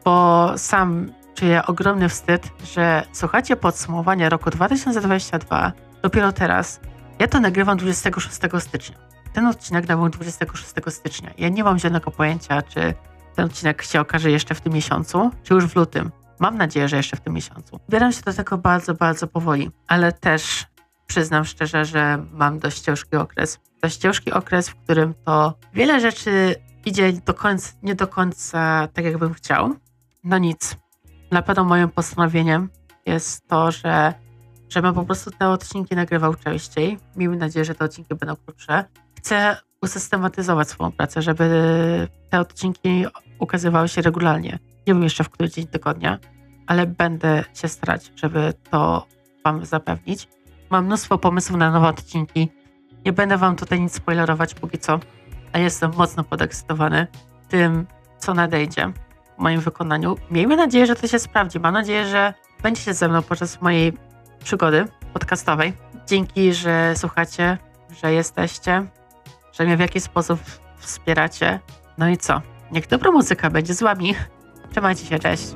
bo 0.04 0.52
sam 0.56 1.12
czuję 1.34 1.66
ogromny 1.66 2.08
wstyd, 2.08 2.50
że 2.64 3.06
słuchacie 3.12 3.56
podsumowania 3.56 4.28
roku 4.28 4.50
2022 4.50 5.72
dopiero 6.02 6.32
teraz. 6.32 6.80
Ja 7.18 7.26
to 7.28 7.40
nagrywam 7.40 7.78
26 7.78 8.36
stycznia. 8.58 9.05
Ten 9.36 9.46
odcinek 9.46 9.88
nagrał 9.88 10.08
26 10.08 10.68
stycznia. 10.88 11.30
Ja 11.38 11.48
nie 11.48 11.64
mam 11.64 11.78
żadnego 11.78 12.10
pojęcia, 12.10 12.62
czy 12.62 12.94
ten 13.34 13.44
odcinek 13.44 13.82
się 13.82 14.00
okaże 14.00 14.30
jeszcze 14.30 14.54
w 14.54 14.60
tym 14.60 14.72
miesiącu, 14.72 15.30
czy 15.42 15.54
już 15.54 15.66
w 15.66 15.76
lutym. 15.76 16.10
Mam 16.40 16.56
nadzieję, 16.56 16.88
że 16.88 16.96
jeszcze 16.96 17.16
w 17.16 17.20
tym 17.20 17.32
miesiącu. 17.34 17.80
Bieram 17.90 18.12
się 18.12 18.22
do 18.22 18.32
tego 18.32 18.58
bardzo, 18.58 18.94
bardzo 18.94 19.26
powoli, 19.26 19.70
ale 19.88 20.12
też 20.12 20.66
przyznam 21.06 21.44
szczerze, 21.44 21.84
że 21.84 22.24
mam 22.32 22.58
dość 22.58 22.80
ciężki 22.80 23.16
okres. 23.16 23.60
Dość 23.82 23.96
ciężki 23.96 24.32
okres, 24.32 24.68
w 24.68 24.74
którym 24.74 25.14
to 25.24 25.58
wiele 25.74 26.00
rzeczy 26.00 26.54
idzie 26.84 27.12
do 27.12 27.34
końca, 27.34 27.72
nie 27.82 27.94
do 27.94 28.06
końca 28.06 28.88
tak, 28.92 29.04
jakbym 29.04 29.34
chciał. 29.34 29.74
No 30.24 30.38
nic. 30.38 30.76
Na 31.30 31.42
pewno 31.42 31.64
moim 31.64 31.88
postanowieniem 31.88 32.68
jest 33.06 33.48
to, 33.48 33.70
że 33.70 34.14
żebym 34.68 34.94
po 34.94 35.04
prostu 35.04 35.30
te 35.30 35.48
odcinki 35.48 35.96
nagrywał 35.96 36.34
częściej. 36.34 36.98
Miejmy 37.16 37.36
nadzieję, 37.36 37.64
że 37.64 37.74
te 37.74 37.84
odcinki 37.84 38.14
będą 38.14 38.36
krótsze. 38.36 38.84
Chcę 39.18 39.56
usystematyzować 39.82 40.68
swoją 40.68 40.92
pracę, 40.92 41.22
żeby 41.22 42.08
te 42.30 42.40
odcinki 42.40 43.06
ukazywały 43.38 43.88
się 43.88 44.02
regularnie. 44.02 44.58
Nie 44.86 44.94
wiem 44.94 45.02
jeszcze 45.02 45.24
w 45.24 45.30
który 45.30 45.50
dzień 45.50 45.66
tygodnia, 45.66 46.18
ale 46.66 46.86
będę 46.86 47.44
się 47.54 47.68
starać, 47.68 48.12
żeby 48.16 48.54
to 48.70 49.06
Wam 49.44 49.64
zapewnić. 49.64 50.28
Mam 50.70 50.84
mnóstwo 50.84 51.18
pomysłów 51.18 51.58
na 51.58 51.70
nowe 51.70 51.88
odcinki. 51.88 52.48
Nie 53.04 53.12
będę 53.12 53.36
Wam 53.36 53.56
tutaj 53.56 53.80
nic 53.80 53.94
spoilerować 53.94 54.54
póki 54.54 54.78
co, 54.78 55.00
a 55.52 55.58
jestem 55.58 55.90
mocno 55.96 56.24
podekscytowany 56.24 57.06
tym, 57.48 57.86
co 58.18 58.34
nadejdzie 58.34 58.92
w 59.38 59.42
moim 59.42 59.60
wykonaniu. 59.60 60.16
Miejmy 60.30 60.56
nadzieję, 60.56 60.86
że 60.86 60.96
to 60.96 61.06
się 61.06 61.18
sprawdzi. 61.18 61.60
Mam 61.60 61.74
nadzieję, 61.74 62.06
że 62.06 62.34
będziecie 62.62 62.94
ze 62.94 63.08
mną 63.08 63.22
podczas 63.22 63.60
mojej 63.62 63.92
przygody 64.46 64.84
podcastowej. 65.12 65.72
Dzięki, 66.06 66.54
że 66.54 66.94
słuchacie, 66.96 67.58
że 68.02 68.12
jesteście, 68.12 68.86
że 69.52 69.64
mnie 69.64 69.76
w 69.76 69.80
jakiś 69.80 70.02
sposób 70.02 70.40
wspieracie. 70.78 71.60
No 71.98 72.08
i 72.08 72.16
co? 72.16 72.42
Niech 72.72 72.86
dobra 72.86 73.10
muzyka 73.10 73.50
będzie 73.50 73.74
z 73.74 73.82
Wami. 73.82 74.14
Trzymajcie 74.70 75.06
się, 75.06 75.18
cześć. 75.18 75.46